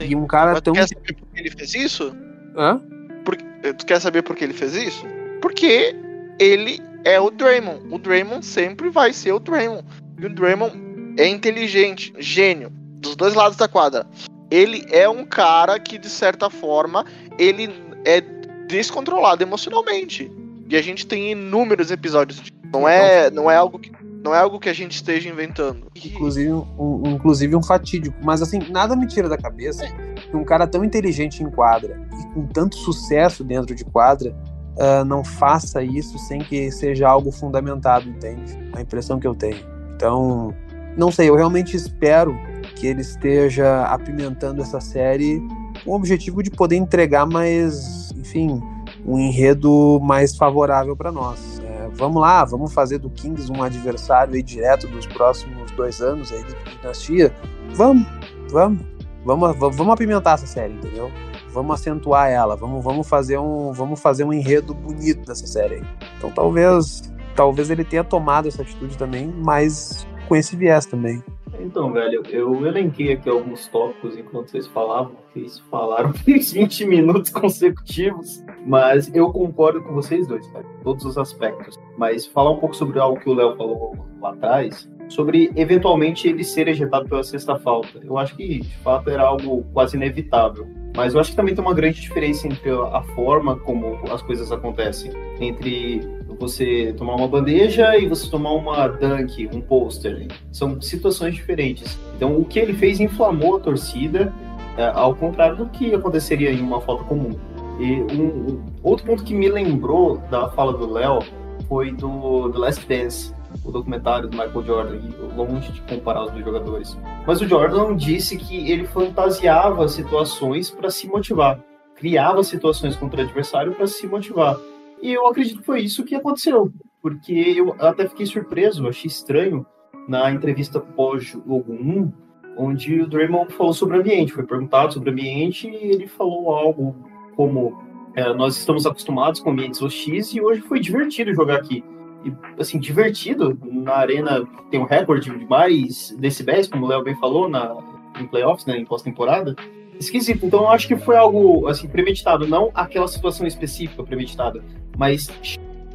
Sim. 0.00 0.06
E 0.08 0.16
um 0.16 0.26
cara 0.26 0.52
Mas 0.52 0.62
tão. 0.62 0.72
Tu 0.72 0.78
quer 0.78 0.88
saber 0.88 1.14
por 1.14 1.26
que 1.26 1.40
ele 1.40 1.50
fez 1.50 1.74
isso? 1.74 2.16
Hã? 2.56 2.80
Por, 3.24 3.36
tu 3.36 3.86
quer 3.86 4.00
saber 4.00 4.22
por 4.22 4.36
que 4.36 4.44
ele 4.44 4.54
fez 4.54 4.74
isso? 4.74 5.06
Porque 5.40 5.94
ele 6.38 6.80
é 7.04 7.20
o 7.20 7.30
Draymond. 7.30 7.82
O 7.90 7.98
Draymond 7.98 8.44
sempre 8.44 8.90
vai 8.90 9.12
ser 9.12 9.32
o 9.32 9.38
Draymond. 9.38 9.84
E 10.18 10.26
o 10.26 10.34
Draymond 10.34 10.91
é 11.16 11.26
inteligente, 11.28 12.12
gênio, 12.18 12.70
dos 12.70 13.16
dois 13.16 13.34
lados 13.34 13.56
da 13.56 13.68
quadra. 13.68 14.06
Ele 14.50 14.84
é 14.90 15.08
um 15.08 15.24
cara 15.24 15.78
que, 15.78 15.98
de 15.98 16.08
certa 16.08 16.50
forma, 16.50 17.04
ele 17.38 17.70
é 18.04 18.20
descontrolado 18.68 19.42
emocionalmente. 19.42 20.30
E 20.68 20.76
a 20.76 20.82
gente 20.82 21.06
tem 21.06 21.32
inúmeros 21.32 21.90
episódios. 21.90 22.42
Não 22.72 22.88
é, 22.88 23.30
não 23.30 23.50
é 23.50 23.56
algo 23.56 23.78
que 23.78 23.90
não 24.22 24.32
é 24.32 24.38
algo 24.38 24.60
que 24.60 24.68
a 24.68 24.72
gente 24.72 24.92
esteja 24.92 25.28
inventando. 25.28 25.88
Inclusive 25.96 26.52
um, 26.52 27.02
inclusive 27.06 27.56
um 27.56 27.62
fatídico. 27.62 28.16
Mas 28.22 28.40
assim, 28.40 28.60
nada 28.70 28.94
me 28.94 29.06
tira 29.06 29.28
da 29.28 29.36
cabeça 29.36 29.84
que 30.30 30.36
um 30.36 30.44
cara 30.44 30.66
tão 30.66 30.84
inteligente 30.84 31.42
em 31.42 31.50
quadra 31.50 32.00
e 32.20 32.34
com 32.34 32.46
tanto 32.46 32.76
sucesso 32.76 33.42
dentro 33.42 33.74
de 33.74 33.84
quadra 33.84 34.32
uh, 34.76 35.04
não 35.04 35.24
faça 35.24 35.82
isso 35.82 36.18
sem 36.18 36.38
que 36.38 36.70
seja 36.70 37.08
algo 37.08 37.32
fundamentado, 37.32 38.08
entende? 38.08 38.56
A 38.74 38.80
impressão 38.80 39.18
que 39.18 39.26
eu 39.26 39.34
tenho. 39.34 39.58
Então, 39.96 40.54
não 40.96 41.10
sei, 41.10 41.28
eu 41.28 41.36
realmente 41.36 41.76
espero 41.76 42.38
que 42.76 42.86
ele 42.86 43.00
esteja 43.00 43.84
apimentando 43.84 44.60
essa 44.62 44.80
série 44.80 45.40
com 45.84 45.92
o 45.92 45.94
objetivo 45.94 46.42
de 46.42 46.50
poder 46.50 46.76
entregar 46.76 47.26
mais, 47.26 48.10
enfim, 48.12 48.60
um 49.04 49.18
enredo 49.18 50.00
mais 50.00 50.36
favorável 50.36 50.96
para 50.96 51.10
nós. 51.10 51.60
É, 51.64 51.88
vamos 51.94 52.20
lá, 52.20 52.44
vamos 52.44 52.72
fazer 52.72 52.98
do 52.98 53.10
Kings 53.10 53.50
um 53.50 53.62
adversário 53.62 54.34
aí 54.34 54.42
direto 54.42 54.86
dos 54.88 55.06
próximos 55.06 55.70
dois 55.72 56.00
anos 56.00 56.32
aí 56.32 56.44
de 56.44 56.76
dinastia. 56.76 57.34
Vamos, 57.74 58.06
vamos, 58.50 58.80
vamos, 59.24 59.56
vamos 59.56 59.88
apimentar 59.92 60.34
essa 60.34 60.46
série, 60.46 60.74
entendeu? 60.74 61.10
Vamos 61.52 61.74
acentuar 61.74 62.30
ela, 62.30 62.56
vamos, 62.56 62.82
vamos 62.82 63.08
fazer 63.08 63.38
um, 63.38 63.72
vamos 63.72 64.00
fazer 64.00 64.24
um 64.24 64.32
enredo 64.32 64.74
bonito 64.74 65.26
dessa 65.26 65.46
série. 65.46 65.82
Então 66.16 66.30
talvez, 66.30 67.12
talvez 67.34 67.70
ele 67.70 67.84
tenha 67.84 68.04
tomado 68.04 68.48
essa 68.48 68.62
atitude 68.62 68.96
também, 68.96 69.32
mas 69.44 70.06
com 70.32 70.36
esse 70.36 70.56
viés 70.56 70.86
também. 70.86 71.22
Então, 71.60 71.92
velho, 71.92 72.22
eu 72.30 72.64
elenquei 72.64 73.12
aqui 73.12 73.28
alguns 73.28 73.68
tópicos 73.68 74.16
enquanto 74.16 74.50
vocês 74.50 74.66
falavam, 74.66 75.12
vocês 75.30 75.58
falaram 75.70 76.08
uns 76.26 76.52
20 76.52 76.86
minutos 76.86 77.30
consecutivos, 77.30 78.42
mas 78.64 79.14
eu 79.14 79.30
concordo 79.30 79.82
com 79.82 79.92
vocês 79.92 80.26
dois, 80.26 80.46
cara, 80.46 80.64
todos 80.82 81.04
os 81.04 81.18
aspectos. 81.18 81.78
Mas 81.98 82.24
falar 82.24 82.52
um 82.52 82.56
pouco 82.56 82.74
sobre 82.74 82.98
algo 82.98 83.20
que 83.20 83.28
o 83.28 83.34
Léo 83.34 83.54
falou 83.56 83.94
lá 84.22 84.30
atrás, 84.30 84.88
sobre 85.06 85.52
eventualmente 85.54 86.26
ele 86.28 86.44
ser 86.44 86.66
ejetado 86.66 87.06
pela 87.06 87.22
sexta 87.22 87.56
falta. 87.56 88.00
Eu 88.02 88.16
acho 88.16 88.34
que 88.34 88.60
de 88.60 88.76
fato 88.78 89.10
era 89.10 89.24
algo 89.24 89.66
quase 89.74 89.98
inevitável. 89.98 90.66
Mas 90.96 91.12
eu 91.12 91.20
acho 91.20 91.30
que 91.30 91.36
também 91.36 91.54
tem 91.54 91.62
uma 91.62 91.74
grande 91.74 92.00
diferença 92.00 92.46
entre 92.46 92.70
a 92.70 93.02
forma 93.14 93.58
como 93.60 93.98
as 94.10 94.22
coisas 94.22 94.50
acontecem. 94.50 95.12
Entre 95.40 96.00
você 96.42 96.92
tomar 96.98 97.14
uma 97.14 97.28
bandeja 97.28 97.96
e 97.96 98.08
você 98.08 98.28
tomar 98.28 98.50
uma 98.50 98.88
dunk, 98.88 99.48
um 99.54 99.60
pôster. 99.60 100.26
São 100.50 100.80
situações 100.80 101.36
diferentes. 101.36 101.96
Então, 102.16 102.36
o 102.36 102.44
que 102.44 102.58
ele 102.58 102.74
fez 102.74 102.98
inflamou 102.98 103.56
a 103.56 103.60
torcida, 103.60 104.32
é, 104.76 104.86
ao 104.92 105.14
contrário 105.14 105.56
do 105.56 105.66
que 105.66 105.94
aconteceria 105.94 106.50
em 106.50 106.60
uma 106.60 106.80
falta 106.80 107.04
comum. 107.04 107.30
E 107.78 107.92
um, 108.12 108.24
um, 108.24 108.62
outro 108.82 109.06
ponto 109.06 109.22
que 109.22 109.32
me 109.32 109.48
lembrou 109.48 110.18
da 110.30 110.50
fala 110.50 110.72
do 110.72 110.92
Léo 110.92 111.20
foi 111.68 111.92
do 111.92 112.50
The 112.50 112.58
Last 112.58 112.88
Dance, 112.88 113.32
o 113.64 113.70
documentário 113.70 114.28
do 114.28 114.36
Michael 114.36 114.64
Jordan, 114.64 115.00
longe 115.36 115.70
de 115.70 115.80
comparar 115.82 116.24
os 116.24 116.32
dois 116.32 116.44
jogadores. 116.44 116.98
Mas 117.24 117.40
o 117.40 117.46
Jordan 117.46 117.94
disse 117.94 118.36
que 118.36 118.68
ele 118.68 118.84
fantasiava 118.86 119.86
situações 119.86 120.70
para 120.70 120.90
se 120.90 121.06
motivar, 121.06 121.60
criava 121.94 122.42
situações 122.42 122.96
contra 122.96 123.20
o 123.20 123.24
adversário 123.24 123.72
para 123.72 123.86
se 123.86 124.08
motivar. 124.08 124.58
E 125.02 125.12
eu 125.12 125.26
acredito 125.26 125.58
que 125.58 125.66
foi 125.66 125.80
isso 125.80 126.04
que 126.04 126.14
aconteceu, 126.14 126.72
porque 127.02 127.32
eu 127.32 127.74
até 127.80 128.08
fiquei 128.08 128.24
surpreso, 128.24 128.88
achei 128.88 129.08
estranho 129.08 129.66
na 130.08 130.30
entrevista 130.30 130.78
pós-jogo 130.78 131.72
1, 131.72 132.12
onde 132.56 133.00
o 133.00 133.08
Draymond 133.08 133.52
falou 133.52 133.72
sobre 133.72 133.96
o 133.96 134.00
ambiente, 134.00 134.32
foi 134.32 134.46
perguntado 134.46 134.94
sobre 134.94 135.10
o 135.10 135.12
ambiente 135.12 135.68
e 135.68 135.74
ele 135.74 136.06
falou 136.06 136.54
algo 136.54 136.94
como 137.34 137.82
é, 138.14 138.32
nós 138.32 138.56
estamos 138.56 138.86
acostumados 138.86 139.40
com 139.40 139.50
ambientes 139.50 139.82
hostis 139.82 140.32
e 140.34 140.40
hoje 140.40 140.60
foi 140.60 140.78
divertido 140.78 141.34
jogar 141.34 141.56
aqui 141.56 141.82
e, 142.24 142.32
assim, 142.60 142.78
divertido. 142.78 143.58
Na 143.64 143.94
arena 143.96 144.46
tem 144.70 144.78
um 144.80 144.84
recorde 144.84 145.36
de 145.36 145.46
mais 145.46 146.14
decibéis, 146.18 146.68
como 146.68 146.84
o 146.84 146.88
Léo 146.88 147.02
bem 147.02 147.16
falou, 147.16 147.48
na, 147.48 147.76
em 148.20 148.26
playoffs, 148.26 148.66
né, 148.66 148.76
em 148.76 148.84
pós-temporada. 148.84 149.56
Esquisito. 150.02 150.46
Então, 150.46 150.60
eu 150.60 150.70
acho 150.70 150.86
que 150.86 150.96
foi 150.96 151.16
algo, 151.16 151.66
assim, 151.68 151.88
premeditado. 151.88 152.46
Não 152.46 152.70
aquela 152.74 153.08
situação 153.08 153.46
específica 153.46 154.02
premeditada, 154.02 154.62
mas 154.96 155.28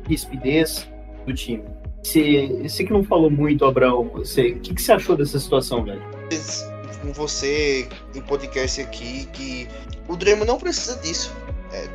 rispidez 0.07 0.87
do 1.25 1.33
time. 1.33 1.63
Você, 2.03 2.59
você 2.63 2.83
que 2.83 2.93
não 2.93 3.03
falou 3.03 3.29
muito, 3.29 3.65
Abraão, 3.65 4.09
você, 4.13 4.49
o 4.51 4.59
que, 4.59 4.73
que 4.73 4.81
você 4.81 4.93
achou 4.93 5.15
dessa 5.15 5.39
situação, 5.39 5.83
velho? 5.83 6.01
Com 7.01 7.11
você 7.11 7.87
em 8.15 8.21
podcast 8.21 8.81
aqui, 8.81 9.27
que 9.33 9.67
o 10.07 10.15
Draymond 10.15 10.47
não 10.47 10.57
precisa 10.57 10.97
disso. 11.01 11.35
É, 11.71 11.85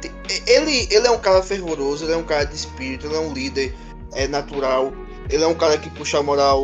ele, 0.46 0.86
ele 0.90 1.06
é 1.06 1.10
um 1.10 1.18
cara 1.18 1.42
fervoroso, 1.42 2.04
ele 2.04 2.12
é 2.12 2.16
um 2.16 2.24
cara 2.24 2.44
de 2.44 2.54
espírito, 2.54 3.06
ele 3.06 3.16
é 3.16 3.20
um 3.20 3.32
líder 3.32 3.74
é 4.14 4.28
natural. 4.28 4.92
Ele 5.30 5.42
é 5.42 5.46
um 5.46 5.54
cara 5.54 5.78
que 5.78 5.88
puxa 5.90 6.18
a 6.18 6.22
moral 6.22 6.62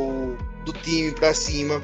do 0.65 0.73
time 0.73 1.13
pra 1.13 1.33
cima. 1.35 1.81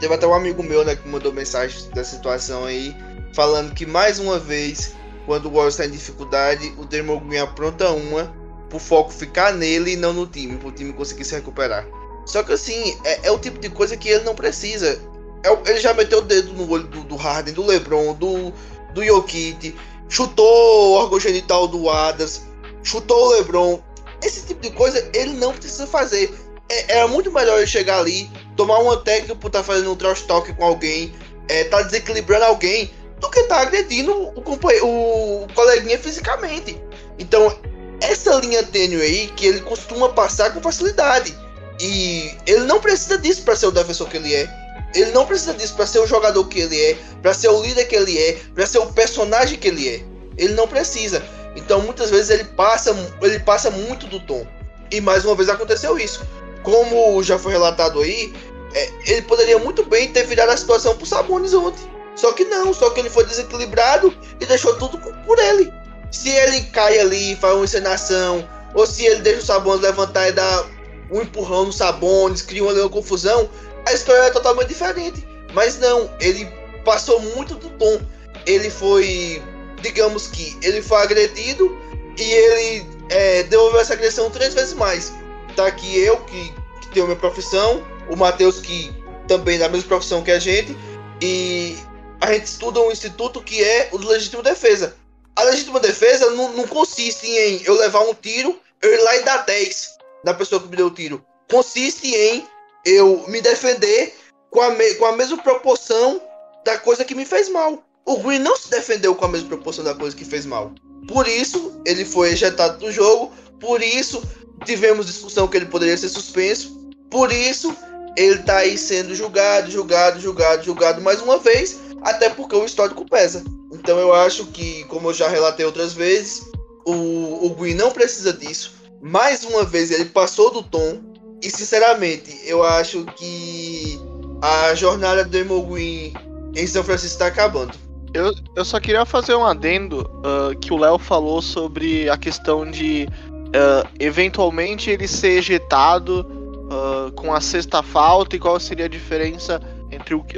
Teve 0.00 0.14
até 0.14 0.26
um 0.26 0.34
amigo 0.34 0.62
meu 0.62 0.84
né, 0.84 0.94
que 0.94 1.08
mandou 1.08 1.32
mensagem 1.32 1.88
da 1.90 2.04
situação 2.04 2.64
aí, 2.64 2.94
falando 3.34 3.74
que 3.74 3.84
mais 3.84 4.18
uma 4.18 4.38
vez, 4.38 4.94
quando 5.26 5.46
o 5.46 5.50
Warriors 5.50 5.74
está 5.74 5.86
em 5.86 5.90
dificuldade, 5.90 6.72
o 6.78 6.84
Green 6.84 7.38
apronta 7.38 7.90
uma 7.90 8.32
pro 8.68 8.78
foco 8.78 9.12
ficar 9.12 9.52
nele 9.52 9.92
e 9.92 9.96
não 9.96 10.12
no 10.12 10.26
time, 10.26 10.56
pro 10.56 10.70
time 10.70 10.92
conseguir 10.92 11.24
se 11.24 11.34
recuperar. 11.34 11.86
Só 12.26 12.42
que 12.42 12.52
assim, 12.52 12.96
é, 13.04 13.28
é 13.28 13.30
o 13.30 13.38
tipo 13.38 13.58
de 13.58 13.70
coisa 13.70 13.96
que 13.96 14.08
ele 14.08 14.24
não 14.24 14.34
precisa. 14.34 15.00
É, 15.42 15.70
ele 15.70 15.80
já 15.80 15.94
meteu 15.94 16.18
o 16.18 16.22
dedo 16.22 16.52
no 16.52 16.70
olho 16.70 16.86
do, 16.86 17.02
do 17.04 17.16
Harden, 17.16 17.54
do 17.54 17.64
LeBron, 17.64 18.14
do, 18.14 18.52
do 18.92 19.04
Jokic, 19.04 19.74
chutou 20.08 20.90
o 20.90 20.92
órgão 20.92 21.18
genital 21.18 21.66
do 21.66 21.88
Adams, 21.88 22.42
chutou 22.82 23.28
o 23.28 23.30
LeBron, 23.32 23.80
esse 24.22 24.46
tipo 24.46 24.60
de 24.60 24.70
coisa 24.70 25.08
ele 25.14 25.32
não 25.34 25.52
precisa 25.52 25.86
fazer. 25.86 26.32
É, 26.68 26.98
era 26.98 27.08
muito 27.08 27.32
melhor 27.32 27.58
ele 27.58 27.66
chegar 27.66 27.98
ali, 27.98 28.30
tomar 28.58 28.78
uma 28.80 28.96
técnica 28.96 29.36
por 29.36 29.46
estar 29.46 29.60
tá 29.60 29.64
fazendo 29.64 29.92
um 29.92 29.96
trash 29.96 30.22
talk 30.22 30.52
com 30.52 30.64
alguém, 30.64 31.14
é, 31.48 31.62
tá 31.64 31.80
desequilibrando 31.80 32.44
alguém, 32.44 32.90
do 33.20 33.30
que 33.30 33.44
tá 33.44 33.60
agredindo 33.60 34.12
o, 34.12 34.34
o, 34.36 35.44
o 35.44 35.48
coleguinha 35.54 35.96
fisicamente. 35.96 36.78
Então, 37.20 37.56
essa 38.00 38.34
linha 38.34 38.64
tênue 38.64 39.00
aí 39.00 39.26
que 39.36 39.46
ele 39.46 39.60
costuma 39.60 40.08
passar 40.08 40.52
com 40.52 40.60
facilidade. 40.60 41.34
E 41.80 42.34
ele 42.46 42.64
não 42.64 42.80
precisa 42.80 43.16
disso 43.16 43.42
para 43.42 43.54
ser 43.54 43.66
o 43.66 43.70
defensor 43.70 44.08
que 44.08 44.16
ele 44.16 44.34
é. 44.34 44.48
Ele 44.92 45.12
não 45.12 45.24
precisa 45.24 45.54
disso 45.54 45.74
para 45.74 45.86
ser 45.86 46.00
o 46.00 46.06
jogador 46.06 46.44
que 46.48 46.58
ele 46.58 46.80
é, 46.80 46.96
para 47.22 47.32
ser 47.32 47.48
o 47.48 47.62
líder 47.62 47.84
que 47.84 47.94
ele 47.94 48.18
é, 48.18 48.40
para 48.54 48.66
ser 48.66 48.78
o 48.78 48.86
personagem 48.86 49.56
que 49.56 49.68
ele 49.68 49.88
é. 49.88 50.02
Ele 50.36 50.54
não 50.54 50.66
precisa. 50.66 51.22
Então 51.54 51.80
muitas 51.82 52.10
vezes 52.10 52.30
ele 52.30 52.44
passa, 52.44 52.96
ele 53.22 53.38
passa 53.38 53.70
muito 53.70 54.06
do 54.08 54.18
tom. 54.18 54.44
E 54.90 55.00
mais 55.00 55.24
uma 55.24 55.36
vez 55.36 55.48
aconteceu 55.48 55.96
isso. 55.96 56.26
Como 56.62 57.22
já 57.22 57.38
foi 57.38 57.52
relatado 57.52 58.00
aí, 58.00 58.32
é, 58.74 58.90
ele 59.06 59.22
poderia 59.22 59.58
muito 59.58 59.84
bem 59.84 60.12
ter 60.12 60.24
virado 60.24 60.50
a 60.50 60.56
situação 60.56 60.96
pro 60.96 61.06
Sabonis 61.06 61.54
ontem. 61.54 61.88
Só 62.14 62.32
que 62.32 62.44
não, 62.44 62.74
só 62.74 62.90
que 62.90 63.00
ele 63.00 63.10
foi 63.10 63.24
desequilibrado 63.24 64.12
e 64.40 64.46
deixou 64.46 64.76
tudo 64.76 64.98
por 64.98 65.38
ele. 65.38 65.72
Se 66.10 66.28
ele 66.28 66.62
cai 66.62 66.98
ali, 66.98 67.36
faz 67.36 67.54
uma 67.54 67.64
encenação, 67.64 68.48
ou 68.74 68.86
se 68.86 69.04
ele 69.04 69.20
deixa 69.20 69.40
o 69.40 69.44
Sabonis 69.44 69.82
levantar 69.82 70.28
e 70.28 70.32
dar 70.32 70.66
um 71.10 71.22
empurrão 71.22 71.66
no 71.66 71.72
Sabonis, 71.72 72.42
cria 72.42 72.64
uma 72.64 72.88
confusão, 72.88 73.48
a 73.86 73.92
história 73.92 74.22
é 74.22 74.30
totalmente 74.30 74.68
diferente. 74.68 75.26
Mas 75.54 75.78
não, 75.78 76.10
ele 76.20 76.46
passou 76.84 77.20
muito 77.20 77.54
do 77.54 77.70
tom. 77.70 78.00
Ele 78.46 78.70
foi 78.70 79.42
digamos 79.82 80.26
que 80.28 80.56
ele 80.62 80.82
foi 80.82 81.02
agredido 81.02 81.76
e 82.16 82.22
ele 82.22 82.86
é, 83.10 83.42
devolveu 83.44 83.80
essa 83.80 83.94
agressão 83.94 84.30
três 84.30 84.54
vezes 84.54 84.74
mais. 84.74 85.12
Tá 85.56 85.66
aqui 85.66 85.98
eu, 85.98 86.16
que, 86.18 86.52
que 86.80 86.88
tenho 86.88 87.06
minha 87.06 87.18
profissão, 87.18 87.82
o 88.10 88.16
Matheus, 88.16 88.60
que 88.60 88.92
também 89.26 89.58
da 89.58 89.68
mesma 89.68 89.88
profissão 89.88 90.22
que 90.22 90.30
a 90.30 90.38
gente, 90.38 90.76
e 91.20 91.76
a 92.20 92.32
gente 92.32 92.46
estuda 92.46 92.80
um 92.80 92.90
instituto 92.90 93.42
que 93.42 93.62
é 93.62 93.88
o 93.92 93.98
de 93.98 94.06
legítima 94.06 94.42
defesa. 94.42 94.96
A 95.36 95.44
legítima 95.44 95.78
defesa 95.78 96.30
não, 96.30 96.52
não 96.52 96.66
consiste 96.66 97.26
em 97.26 97.62
eu 97.64 97.74
levar 97.74 98.00
um 98.00 98.14
tiro, 98.14 98.58
eu 98.82 98.92
ir 98.92 99.02
lá 99.02 99.16
e 99.16 99.22
dar 99.22 99.38
10 99.38 99.88
da 100.24 100.34
pessoa 100.34 100.60
que 100.60 100.68
me 100.68 100.76
deu 100.76 100.86
o 100.86 100.90
tiro. 100.90 101.24
Consiste 101.50 102.14
em 102.14 102.46
eu 102.84 103.24
me 103.28 103.40
defender 103.40 104.14
com 104.50 104.60
a, 104.60 104.70
me, 104.70 104.94
com 104.94 105.06
a 105.06 105.12
mesma 105.12 105.38
proporção 105.38 106.20
da 106.64 106.78
coisa 106.78 107.04
que 107.04 107.14
me 107.14 107.24
fez 107.24 107.48
mal. 107.48 107.82
O 108.04 108.16
Green 108.16 108.38
não 108.38 108.56
se 108.56 108.70
defendeu 108.70 109.14
com 109.14 109.26
a 109.26 109.28
mesma 109.28 109.48
proporção 109.48 109.84
da 109.84 109.94
coisa 109.94 110.16
que 110.16 110.24
fez 110.24 110.46
mal. 110.46 110.72
Por 111.06 111.28
isso, 111.28 111.80
ele 111.84 112.04
foi 112.04 112.30
ejetado 112.30 112.78
do 112.78 112.90
jogo. 112.90 113.32
Por 113.60 113.82
isso, 113.82 114.22
tivemos 114.64 115.06
discussão 115.06 115.46
que 115.46 115.56
ele 115.56 115.66
poderia 115.66 115.96
ser 115.96 116.08
suspenso. 116.08 116.90
Por 117.10 117.30
isso, 117.30 117.76
ele 118.18 118.38
tá 118.38 118.58
aí 118.58 118.76
sendo 118.76 119.14
julgado, 119.14 119.70
julgado, 119.70 120.20
julgado, 120.20 120.64
julgado 120.64 121.00
mais 121.00 121.22
uma 121.22 121.38
vez. 121.38 121.78
Até 122.02 122.28
porque 122.28 122.56
o 122.56 122.64
histórico 122.64 123.08
pesa. 123.08 123.44
Então 123.72 123.98
eu 123.98 124.12
acho 124.12 124.46
que, 124.46 124.84
como 124.84 125.10
eu 125.10 125.14
já 125.14 125.28
relatei 125.28 125.64
outras 125.64 125.92
vezes, 125.92 126.42
o, 126.84 127.46
o 127.46 127.54
Green 127.54 127.74
não 127.74 127.90
precisa 127.92 128.32
disso. 128.32 128.74
Mais 129.00 129.44
uma 129.44 129.64
vez, 129.64 129.90
ele 129.90 130.06
passou 130.06 130.52
do 130.52 130.62
tom. 130.62 131.00
E 131.42 131.48
sinceramente, 131.48 132.36
eu 132.44 132.64
acho 132.64 133.04
que 133.16 134.00
a 134.42 134.74
jornada 134.74 135.24
do 135.24 135.36
Emo 135.36 135.64
Green 135.66 136.12
em 136.56 136.66
São 136.66 136.82
Francisco 136.82 137.14
está 137.14 137.26
acabando. 137.26 137.72
Eu, 138.12 138.34
eu 138.56 138.64
só 138.64 138.80
queria 138.80 139.04
fazer 139.04 139.34
um 139.34 139.44
adendo 139.44 140.10
uh, 140.24 140.58
que 140.58 140.72
o 140.72 140.78
Léo 140.78 140.98
falou 140.98 141.40
sobre 141.40 142.08
a 142.08 142.16
questão 142.16 142.68
de 142.68 143.06
uh, 143.28 143.88
eventualmente 144.00 144.90
ele 144.90 145.06
ser 145.06 145.38
ejetado 145.38 146.37
uh, 146.68 147.12
com 147.12 147.32
a 147.32 147.40
sexta 147.40 147.82
falta 147.82 148.36
e 148.36 148.38
qual 148.38 148.60
seria 148.60 148.86
a 148.86 148.88
diferença 148.88 149.60
entre 149.90 150.14
o 150.14 150.22
que 150.22 150.36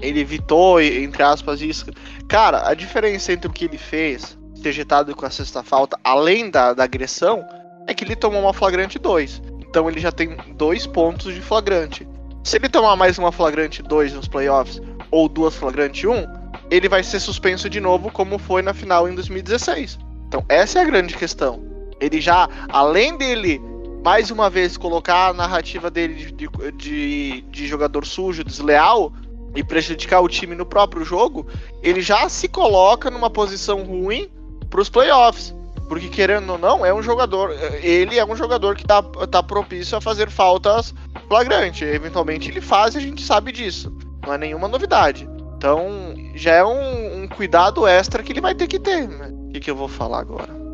ele 0.00 0.20
evitou, 0.20 0.80
entre 0.80 1.22
aspas, 1.22 1.60
isso. 1.60 1.86
Cara, 2.28 2.68
a 2.68 2.74
diferença 2.74 3.32
entre 3.32 3.48
o 3.48 3.52
que 3.52 3.64
ele 3.64 3.78
fez, 3.78 4.38
ser 4.54 4.68
ejetado 4.68 5.16
com 5.16 5.26
a 5.26 5.30
sexta 5.30 5.62
falta, 5.62 5.98
além 6.04 6.50
da, 6.50 6.74
da 6.74 6.84
agressão, 6.84 7.44
é 7.86 7.94
que 7.94 8.04
ele 8.04 8.14
tomou 8.14 8.40
uma 8.40 8.52
flagrante 8.52 8.98
2. 8.98 9.42
Então 9.68 9.88
ele 9.88 10.00
já 10.00 10.12
tem 10.12 10.36
dois 10.54 10.86
pontos 10.86 11.34
de 11.34 11.40
flagrante. 11.40 12.06
Se 12.44 12.56
ele 12.56 12.68
tomar 12.68 12.94
mais 12.94 13.18
uma 13.18 13.32
flagrante 13.32 13.82
2 13.82 14.12
nos 14.12 14.28
playoffs, 14.28 14.80
ou 15.10 15.28
duas 15.28 15.54
flagrante 15.54 16.06
1, 16.06 16.24
ele 16.70 16.88
vai 16.88 17.02
ser 17.02 17.20
suspenso 17.20 17.68
de 17.68 17.80
novo, 17.80 18.10
como 18.10 18.38
foi 18.38 18.62
na 18.62 18.74
final 18.74 19.08
em 19.08 19.14
2016. 19.14 19.98
Então, 20.28 20.44
essa 20.48 20.78
é 20.78 20.82
a 20.82 20.84
grande 20.84 21.16
questão. 21.16 21.62
Ele 22.00 22.20
já, 22.20 22.48
além 22.68 23.16
dele, 23.16 23.60
mais 24.04 24.30
uma 24.30 24.48
vez, 24.48 24.76
colocar 24.76 25.28
a 25.28 25.32
narrativa 25.32 25.90
dele 25.90 26.32
de, 26.32 26.48
de, 26.72 27.40
de 27.42 27.66
jogador 27.66 28.06
sujo, 28.06 28.44
desleal, 28.44 29.12
e 29.56 29.64
prejudicar 29.64 30.20
o 30.20 30.28
time 30.28 30.54
no 30.54 30.66
próprio 30.66 31.04
jogo, 31.04 31.46
ele 31.82 32.02
já 32.02 32.28
se 32.28 32.46
coloca 32.46 33.10
numa 33.10 33.30
posição 33.30 33.82
ruim 33.82 34.30
para 34.68 34.80
os 34.80 34.90
playoffs. 34.90 35.54
Porque 35.88 36.08
querendo 36.08 36.50
ou 36.50 36.58
não, 36.58 36.84
é 36.84 36.92
um 36.92 37.02
jogador. 37.02 37.52
Ele 37.80 38.18
é 38.18 38.24
um 38.24 38.36
jogador 38.36 38.76
que 38.76 38.84
tá, 38.84 39.02
tá 39.02 39.42
propício 39.42 39.96
a 39.96 40.00
fazer 40.00 40.28
faltas 40.28 40.92
flagrantes. 41.28 41.82
Eventualmente 41.82 42.50
ele 42.50 42.60
faz 42.60 42.94
e 42.94 42.98
a 42.98 43.00
gente 43.00 43.22
sabe 43.24 43.52
disso. 43.52 43.96
Não 44.26 44.34
é 44.34 44.38
nenhuma 44.38 44.68
novidade. 44.68 45.28
Então, 45.56 46.14
já 46.34 46.52
é 46.52 46.64
um, 46.64 47.22
um 47.22 47.28
cuidado 47.28 47.86
extra 47.86 48.22
que 48.22 48.32
ele 48.32 48.40
vai 48.40 48.54
ter 48.54 48.66
que 48.66 48.80
ter. 48.80 49.08
Né? 49.08 49.32
O 49.32 49.52
que, 49.52 49.60
que 49.60 49.70
eu 49.70 49.76
vou 49.76 49.88
falar 49.88 50.20
agora? 50.20 50.65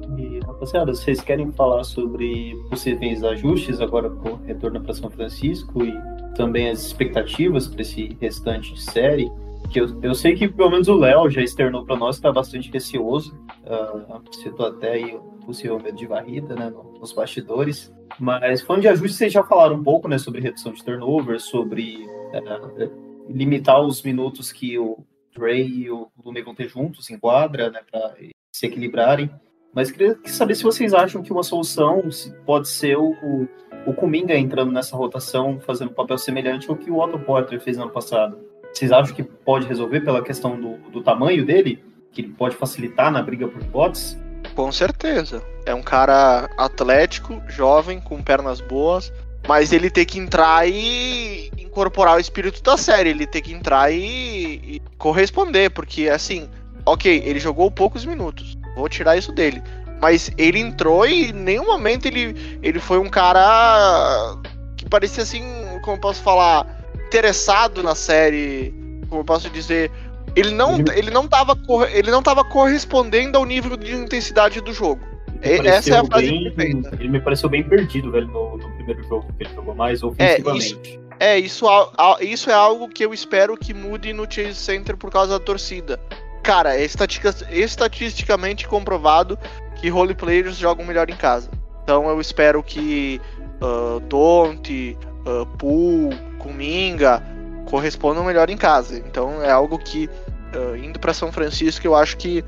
Rapaziada, 0.63 0.95
vocês 0.95 1.21
querem 1.21 1.51
falar 1.51 1.83
sobre 1.83 2.57
possíveis 2.71 3.25
ajustes 3.25 3.81
agora 3.81 4.09
com 4.09 4.35
o 4.35 4.37
retorno 4.37 4.81
para 4.81 4.95
São 4.95 5.11
Francisco 5.11 5.85
e 5.85 5.93
também 6.37 6.71
as 6.71 6.87
expectativas 6.87 7.67
para 7.67 7.83
esse 7.83 8.17
restante 8.21 8.73
de 8.73 8.81
série? 8.81 9.29
Que 9.73 9.81
eu, 9.81 10.01
eu 10.01 10.15
sei 10.15 10.37
que 10.37 10.47
pelo 10.47 10.71
menos 10.71 10.87
o 10.87 10.95
Léo 10.95 11.29
já 11.29 11.43
externou 11.43 11.85
para 11.85 11.97
nós 11.97 12.15
que 12.15 12.21
está 12.21 12.31
bastante 12.31 12.71
receoso, 12.71 13.37
uh, 13.67 14.23
citou 14.37 14.67
até 14.67 14.93
aí 14.93 15.17
o 15.17 15.21
possível 15.45 15.81
medo 15.81 15.97
de 15.97 16.07
varrida 16.07 16.55
né, 16.55 16.73
nos 17.01 17.13
bastidores. 17.13 17.93
Mas 18.21 18.63
falando 18.63 18.83
de 18.83 18.89
ajustes, 18.89 19.17
vocês 19.17 19.33
já 19.33 19.43
falaram 19.43 19.75
um 19.75 19.83
pouco 19.83 20.07
né, 20.07 20.17
sobre 20.17 20.41
redução 20.41 20.73
de 20.73 20.85
turnover, 20.85 21.41
sobre 21.41 22.07
uh, 22.07 23.29
limitar 23.29 23.83
os 23.83 24.01
minutos 24.01 24.53
que 24.53 24.79
o 24.79 25.05
Dre 25.35 25.65
e 25.65 25.91
o 25.91 26.07
Lume 26.25 26.41
vão 26.41 26.55
ter 26.55 26.69
juntos 26.69 27.11
em 27.11 27.19
quadra, 27.19 27.69
né, 27.69 27.81
para 27.91 28.15
se 28.53 28.67
equilibrarem. 28.67 29.29
Mas 29.75 29.91
queria 29.91 30.19
saber 30.27 30.55
se 30.55 30.63
vocês 30.63 30.93
acham 30.93 31.23
que 31.23 31.33
uma 31.33 31.43
solução 31.43 32.03
pode 32.45 32.69
ser 32.69 32.97
o, 32.99 33.49
o 33.87 33.95
Kuminga 33.95 34.37
entrando 34.37 34.71
nessa 34.71 34.95
rotação, 34.97 35.59
fazendo 35.61 35.91
um 35.91 35.95
papel 35.95 36.19
semelhante 36.19 36.69
ao 36.69 36.77
que 36.77 36.91
o 36.91 36.99
Otto 36.99 37.19
Porter 37.19 37.59
fez 37.59 37.79
no 37.79 37.85
ano 37.85 37.93
passado. 37.93 38.39
Vocês 38.73 38.93
acham 38.93 39.15
que 39.15 39.23
pode 39.23 39.67
resolver 39.67 40.01
pela 40.01 40.23
questão 40.23 40.61
do, 40.61 40.77
do 40.91 41.03
tamanho 41.03 41.45
dele? 41.45 41.83
Que 42.11 42.21
ele 42.21 42.29
pode 42.29 42.55
facilitar 42.55 43.11
na 43.11 43.23
briga 43.23 43.49
por 43.49 43.65
bots? 43.65 44.19
Com 44.55 44.71
certeza. 44.71 45.43
É 45.65 45.75
um 45.75 45.83
cara 45.83 46.51
atlético, 46.59 47.43
jovem, 47.49 47.99
com 47.99 48.23
pernas 48.23 48.61
boas, 48.61 49.11
mas 49.49 49.73
ele 49.73 49.89
tem 49.89 50.05
que 50.05 50.19
entrar 50.19 50.69
e 50.69 51.51
incorporar 51.57 52.17
o 52.17 52.21
espírito 52.21 52.63
da 52.63 52.77
série. 52.77 53.09
Ele 53.09 53.27
tem 53.27 53.43
que 53.43 53.55
entrar 53.55 53.91
e, 53.91 54.61
e 54.67 54.83
corresponder, 54.99 55.71
porque 55.71 56.11
assim, 56.11 56.49
ok, 56.85 57.23
ele 57.25 57.41
jogou 57.41 57.71
poucos 57.71 58.05
minutos 58.05 58.61
Vou 58.77 58.89
tirar 58.89 59.17
isso 59.17 59.33
dele. 59.33 59.63
Mas 60.01 60.31
ele 60.37 60.59
entrou 60.59 61.07
e 61.07 61.31
em 61.31 61.33
nenhum 61.33 61.67
momento 61.67 62.07
ele, 62.07 62.59
ele 62.63 62.81
foi 62.81 62.99
um 62.99 63.09
cara 63.09 64.37
que 64.77 64.89
parecia 64.89 65.23
assim, 65.23 65.45
como 65.83 65.97
eu 65.97 66.01
posso 66.01 66.23
falar, 66.23 66.67
interessado 67.07 67.83
na 67.83 67.95
série. 67.95 68.75
Como 69.09 69.21
eu 69.21 69.25
posso 69.25 69.49
dizer. 69.51 69.91
Ele 70.35 70.51
não, 70.51 70.79
ele 70.95 71.11
não, 71.11 71.29
tava, 71.29 71.57
ele 71.93 72.11
não 72.11 72.23
tava 72.23 72.43
correspondendo 72.43 73.37
ao 73.37 73.45
nível 73.45 73.77
de 73.77 73.95
intensidade 73.95 74.61
do 74.63 74.73
jogo. 74.73 75.13
Essa 75.43 75.95
é 75.95 75.99
a 75.99 76.05
frase 76.05 76.31
bem, 76.31 76.51
perfeita. 76.53 76.97
Ele 76.99 77.09
me 77.09 77.21
pareceu 77.21 77.49
bem 77.49 77.63
perdido, 77.65 78.13
velho, 78.13 78.29
no, 78.29 78.57
no, 78.57 78.71
primeiro 78.77 79.03
jogo, 79.05 79.27
que 79.37 79.45
ele 79.45 79.55
jogou 79.55 79.75
mais 79.75 80.03
ofensivamente. 80.03 81.01
É, 81.21 81.39
isso, 81.39 81.67
é, 81.67 81.75
isso, 81.75 81.93
isso 82.21 82.51
é 82.51 82.55
algo 82.55 82.89
que 82.89 83.05
eu 83.05 83.13
espero 83.13 83.57
que 83.57 83.75
mude 83.75 84.13
no 84.13 84.25
Chase 84.31 84.55
Center 84.55 84.97
por 84.97 85.11
causa 85.11 85.39
da 85.39 85.45
torcida. 85.45 86.01
Cara, 86.43 86.77
é 86.77 86.85
estatisticamente 86.85 88.67
comprovado 88.67 89.39
que 89.77 89.89
roleplayers 89.89 90.57
jogam 90.57 90.85
melhor 90.85 91.09
em 91.09 91.17
casa. 91.17 91.49
Então 91.83 92.09
eu 92.09 92.21
espero 92.21 92.63
que 92.63 93.21
uh, 93.61 94.01
Don't, 94.01 94.99
uh, 95.27 95.47
Pool, 95.57 96.11
Kuminga 96.39 97.23
correspondam 97.67 98.25
melhor 98.25 98.51
em 98.51 98.57
casa. 98.57 98.99
Então 98.99 99.43
é 99.43 99.51
algo 99.51 99.79
que, 99.79 100.11
uh, 100.55 100.77
indo 100.77 100.99
para 100.99 101.15
São 101.15 101.31
Francisco, 101.31 101.87
eu 101.87 101.95
acho 101.95 102.17
que 102.17 102.45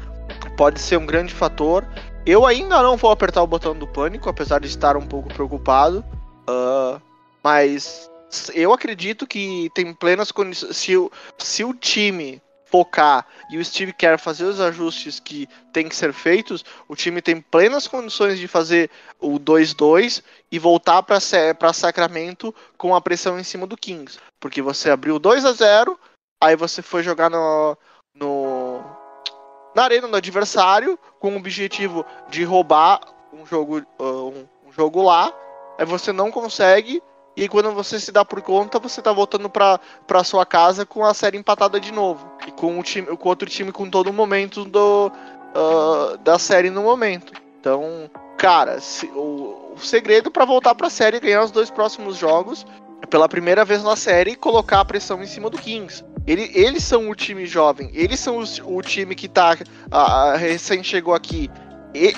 pode 0.57 0.81
ser 0.81 0.97
um 0.97 1.07
grande 1.07 1.33
fator. 1.33 1.87
Eu 2.27 2.47
ainda 2.47 2.83
não 2.83 2.97
vou 2.97 3.11
apertar 3.11 3.43
o 3.43 3.47
botão 3.47 3.75
do 3.75 3.87
pânico, 3.87 4.29
apesar 4.29 4.61
de 4.61 4.67
estar 4.67 4.97
um 4.97 5.07
pouco 5.07 5.29
preocupado. 5.33 6.05
Uh, 6.49 7.01
mas 7.43 8.11
eu 8.55 8.73
acredito 8.73 9.27
que 9.27 9.71
tem 9.75 9.93
plenas 9.93 10.33
condições. 10.33 10.77
Se, 10.77 10.93
se 11.39 11.65
o 11.65 11.75
time 11.75 12.41
focar 12.75 13.25
e 13.49 13.57
o 13.57 13.65
Steve 13.65 13.93
quer 13.93 14.19
fazer 14.19 14.43
os 14.43 14.61
ajustes 14.61 15.21
que 15.21 15.49
tem 15.73 15.89
que 15.89 15.95
ser 15.95 16.13
feitos, 16.13 16.65
o 16.89 16.97
time 16.97 17.23
tem 17.23 17.41
plenas 17.41 17.87
condições 17.87 18.37
de 18.37 18.49
fazer 18.49 18.91
o 19.21 19.39
2-2 19.39 20.25
e 20.51 20.59
voltar 20.59 21.01
para 21.05 21.73
Sacramento 21.73 22.53
com 22.77 22.93
a 22.93 23.01
pressão 23.01 23.39
em 23.39 23.45
cima 23.45 23.65
do 23.65 23.77
Kings. 23.77 24.19
Porque 24.41 24.61
você 24.61 24.91
abriu 24.91 25.21
2 25.21 25.45
a 25.45 25.53
0 25.53 25.97
aí 26.43 26.57
você 26.57 26.83
foi 26.83 27.05
jogar 27.05 27.31
no, 27.31 27.79
no 28.13 28.81
na 29.73 29.85
arena 29.85 30.09
do 30.09 30.17
adversário 30.17 30.99
com 31.21 31.33
o 31.33 31.37
objetivo 31.37 32.05
de 32.29 32.43
roubar 32.43 33.01
um 33.33 33.47
jogo, 33.47 33.83
um, 34.01 34.49
um 34.67 34.73
jogo 34.73 35.01
lá, 35.01 35.33
aí 35.79 35.87
você 35.87 36.13
não 36.13 36.29
consegue 36.29 37.01
e 37.37 37.49
quando 37.49 37.73
você 37.73 37.99
se 37.99 38.13
dá 38.13 38.25
por 38.25 38.41
conta, 38.41 38.79
você 38.79 39.03
tá 39.03 39.13
voltando 39.13 39.49
pra, 39.49 39.81
pra 40.07 40.23
sua 40.23 40.47
casa 40.47 40.87
com 40.87 41.05
a 41.05 41.13
série 41.13 41.37
empatada 41.37 41.81
de 41.81 41.93
novo. 41.93 42.31
E 42.47 42.53
com 42.53 42.79
o 42.79 42.83
time, 42.83 43.17
com 43.17 43.29
outro 43.29 43.49
time 43.49 43.73
com 43.73 43.91
todo 43.91 44.09
o 44.09 44.13
momento 44.13 44.65
do, 44.65 45.09
uh, 45.09 46.17
da 46.19 46.39
série 46.39 46.71
no 46.71 46.83
momento. 46.83 47.33
Então, 47.59 48.09
cara, 48.39 48.81
se, 48.81 49.07
o, 49.07 49.73
o 49.75 49.79
segredo 49.79 50.31
para 50.31 50.45
voltar 50.45 50.75
pra 50.77 50.89
série 50.89 51.17
e 51.17 51.21
ganhar 51.21 51.43
os 51.43 51.51
dois 51.51 51.71
próximos 51.71 52.17
jogos 52.17 52.65
é 53.03 53.07
pela 53.07 53.29
primeira 53.29 53.65
vez 53.65 53.83
na 53.83 53.97
série 53.97 54.37
colocar 54.37 54.81
a 54.81 54.85
pressão 54.85 55.21
em 55.23 55.27
cima 55.27 55.51
do 55.51 55.59
Kings. 55.59 56.05
Ele, 56.27 56.51
eles 56.55 56.85
são 56.85 57.11
o 57.11 57.15
time 57.15 57.45
jovem, 57.47 57.91
eles 57.93 58.19
são 58.19 58.39
o, 58.39 58.81
time 58.81 59.15
que 59.15 59.29
tá 59.29 59.55
uh, 59.93 60.37
recém 60.39 60.83
chegou 60.83 61.15
aqui. 61.15 61.51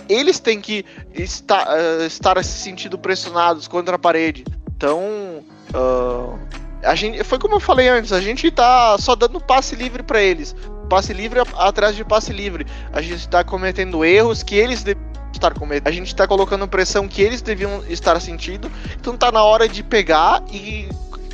Eles 0.09 0.39
têm 0.39 0.61
que 0.61 0.85
estar, 1.13 1.67
uh, 1.69 2.05
estar 2.07 2.43
se 2.45 2.59
sentindo 2.63 2.99
pressionados 2.99 3.67
contra 3.67 3.97
a 3.97 3.99
parede. 3.99 4.45
Então, 4.77 5.43
uh, 5.75 6.39
a 6.83 6.95
gente, 6.95 7.25
foi 7.25 7.39
como 7.39 7.55
eu 7.55 7.61
falei 7.61 7.89
antes, 7.89 8.13
a 8.13 8.21
gente 8.21 8.51
tá 8.51 8.97
só 8.99 9.17
dando 9.17 9.41
passe 9.41 9.75
livre 9.75 10.03
para 10.03 10.21
eles. 10.21 10.55
Passe 10.89 11.13
livre 11.13 11.41
atrás 11.57 11.97
de 11.97 12.05
passe 12.05 12.33
livre. 12.33 12.67
A 12.93 13.01
gente 13.01 13.17
está 13.17 13.43
cometendo 13.43 14.05
erros 14.05 14.43
que 14.43 14.55
eles 14.55 14.83
devem 14.83 15.03
estar 15.33 15.55
cometendo. 15.55 15.89
A 15.89 15.91
gente 15.91 16.09
está 16.09 16.29
colocando 16.29 16.69
pressão 16.69 17.09
que 17.09 17.23
eles 17.23 17.41
deviam 17.41 17.83
estar 17.89 18.21
sentindo. 18.21 18.71
Então 19.01 19.17
tá 19.17 19.33
na 19.33 19.43
hora 19.43 19.67
de 19.67 19.83
pegar 19.83 20.43
e 20.53 20.89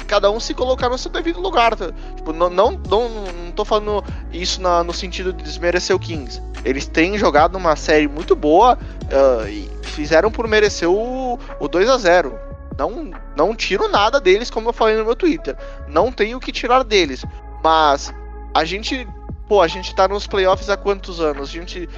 cada 0.07 0.31
um 0.31 0.39
se 0.39 0.55
colocar 0.55 0.89
no 0.89 0.97
seu 0.97 1.11
devido 1.11 1.41
lugar. 1.41 1.75
Tá? 1.75 1.93
Tipo, 2.17 2.33
não, 2.33 2.49
não, 2.49 2.81
não, 2.89 3.09
não 3.09 3.53
tô 3.53 3.65
falando 3.65 4.05
isso 4.33 4.63
na, 4.63 4.85
no 4.85 4.93
sentido 4.93 5.33
de 5.33 5.43
desmerecer 5.43 5.95
o 5.95 5.99
Kings. 5.99 6.41
Eles 6.65 6.87
têm 6.87 7.19
jogado 7.19 7.57
uma 7.57 7.75
série 7.75 8.07
muito 8.07 8.37
boa 8.37 8.79
uh, 8.79 9.49
e 9.49 9.69
fizeram 9.83 10.31
por 10.31 10.47
merecer 10.47 10.89
o, 10.89 11.39
o 11.59 11.69
2 11.69 11.91
a 11.91 11.99
0 11.99 12.52
não, 12.83 13.11
não 13.37 13.55
tiro 13.55 13.89
nada 13.89 14.21
deles, 14.21 14.51
como 14.51 14.69
eu 14.69 14.73
falei 14.73 14.97
no 14.97 15.05
meu 15.05 15.15
Twitter. 15.15 15.57
Não 15.89 16.11
tenho 16.11 16.39
o 16.39 16.41
que 16.41 16.51
tirar 16.51 16.83
deles. 16.83 17.25
Mas 17.63 18.13
a 18.55 18.65
gente. 18.65 19.07
Pô, 19.49 19.61
a 19.61 19.69
gente 19.69 19.95
tá 19.95 20.09
nos 20.09 20.27
playoffs 20.27 20.71
há 20.71 20.77
quantos 20.77 21.21
anos? 21.21 21.51
A 21.51 21.53
gente 21.53 21.89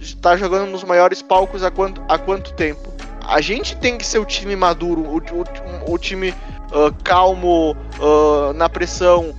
está 0.00 0.36
jogando 0.36 0.70
nos 0.70 0.82
maiores 0.82 1.20
palcos 1.20 1.62
há 1.62 1.70
quanto, 1.70 2.02
há 2.08 2.16
quanto 2.18 2.54
tempo? 2.54 2.92
A 3.26 3.40
gente 3.40 3.76
tem 3.76 3.98
que 3.98 4.06
ser 4.06 4.18
o 4.18 4.24
time 4.24 4.56
maduro, 4.56 5.02
o, 5.02 5.16
o, 5.18 5.92
o 5.92 5.98
time 5.98 6.30
uh, 6.30 6.94
calmo 7.02 7.76
uh, 8.00 8.52
na 8.54 8.68
pressão. 8.68 9.34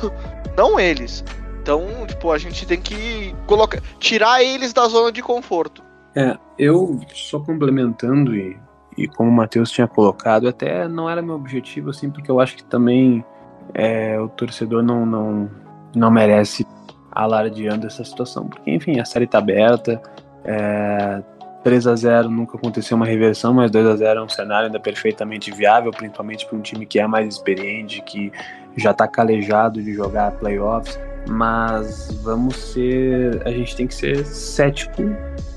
não 0.56 0.78
eles. 0.78 1.24
Então, 1.62 2.06
tipo, 2.06 2.30
a 2.30 2.38
gente 2.38 2.66
tem 2.66 2.80
que 2.80 3.34
colocar, 3.46 3.80
tirar 3.98 4.42
eles 4.42 4.72
da 4.72 4.86
zona 4.88 5.10
de 5.10 5.22
conforto. 5.22 5.82
É, 6.14 6.36
eu 6.58 7.00
só 7.14 7.38
complementando 7.40 8.34
e 8.34 8.58
e 9.00 9.08
como 9.08 9.30
o 9.30 9.32
Matheus 9.32 9.70
tinha 9.70 9.88
colocado, 9.88 10.46
até 10.46 10.86
não 10.86 11.08
era 11.08 11.22
meu 11.22 11.34
objetivo, 11.34 11.88
assim, 11.88 12.10
porque 12.10 12.30
eu 12.30 12.38
acho 12.38 12.56
que 12.56 12.64
também 12.64 13.24
é, 13.72 14.20
o 14.20 14.28
torcedor 14.28 14.82
não, 14.82 15.06
não, 15.06 15.50
não 15.96 16.10
merece 16.10 16.66
alardeando 17.10 17.86
essa 17.86 18.04
situação, 18.04 18.46
porque 18.46 18.70
enfim, 18.70 19.00
a 19.00 19.04
série 19.06 19.26
tá 19.26 19.38
aberta, 19.38 20.00
é, 20.44 21.22
3 21.64 21.86
a 21.86 21.96
0 21.96 22.30
nunca 22.30 22.58
aconteceu 22.58 22.96
uma 22.96 23.06
reversão, 23.06 23.54
mas 23.54 23.70
2 23.70 23.86
a 23.86 23.96
0 23.96 24.20
é 24.20 24.22
um 24.22 24.28
cenário 24.28 24.66
ainda 24.66 24.78
perfeitamente 24.78 25.50
viável, 25.50 25.90
principalmente 25.90 26.46
para 26.46 26.58
um 26.58 26.60
time 26.60 26.84
que 26.84 26.98
é 26.98 27.06
mais 27.06 27.26
experiente, 27.26 28.02
que 28.02 28.30
já 28.76 28.90
está 28.90 29.08
calejado 29.08 29.82
de 29.82 29.94
jogar 29.94 30.32
playoffs. 30.32 30.98
Mas 31.28 32.18
vamos 32.22 32.56
ser. 32.56 33.42
A 33.46 33.50
gente 33.50 33.76
tem 33.76 33.86
que 33.86 33.94
ser 33.94 34.24
cético 34.24 35.02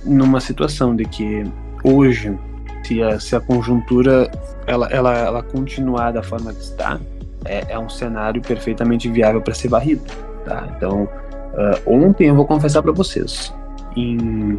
numa 0.04 0.42
situação 0.42 0.94
de 0.94 1.06
que 1.06 1.46
hoje 1.86 2.38
se 2.84 3.02
a, 3.02 3.20
se 3.20 3.36
a 3.36 3.40
conjuntura 3.40 4.30
ela, 4.68 4.88
ela, 4.88 5.18
ela 5.18 5.44
continuar 5.44 6.12
da 6.12 6.22
forma 6.22 6.54
que 6.54 6.62
está, 6.62 7.00
é, 7.46 7.74
é 7.74 7.80
um 7.80 7.90
cenário 7.90 8.42
perfeitamente 8.42 9.10
viável 9.10 9.42
para 9.42 9.54
ser 9.54 9.70
varrido. 9.70 10.04
Tá? 10.46 10.68
Então, 10.76 11.04
uh, 11.04 11.90
ontem 11.90 12.28
eu 12.28 12.36
vou 12.36 12.46
confessar 12.46 12.82
para 12.82 12.92
vocês, 12.92 13.54
em 13.96 14.58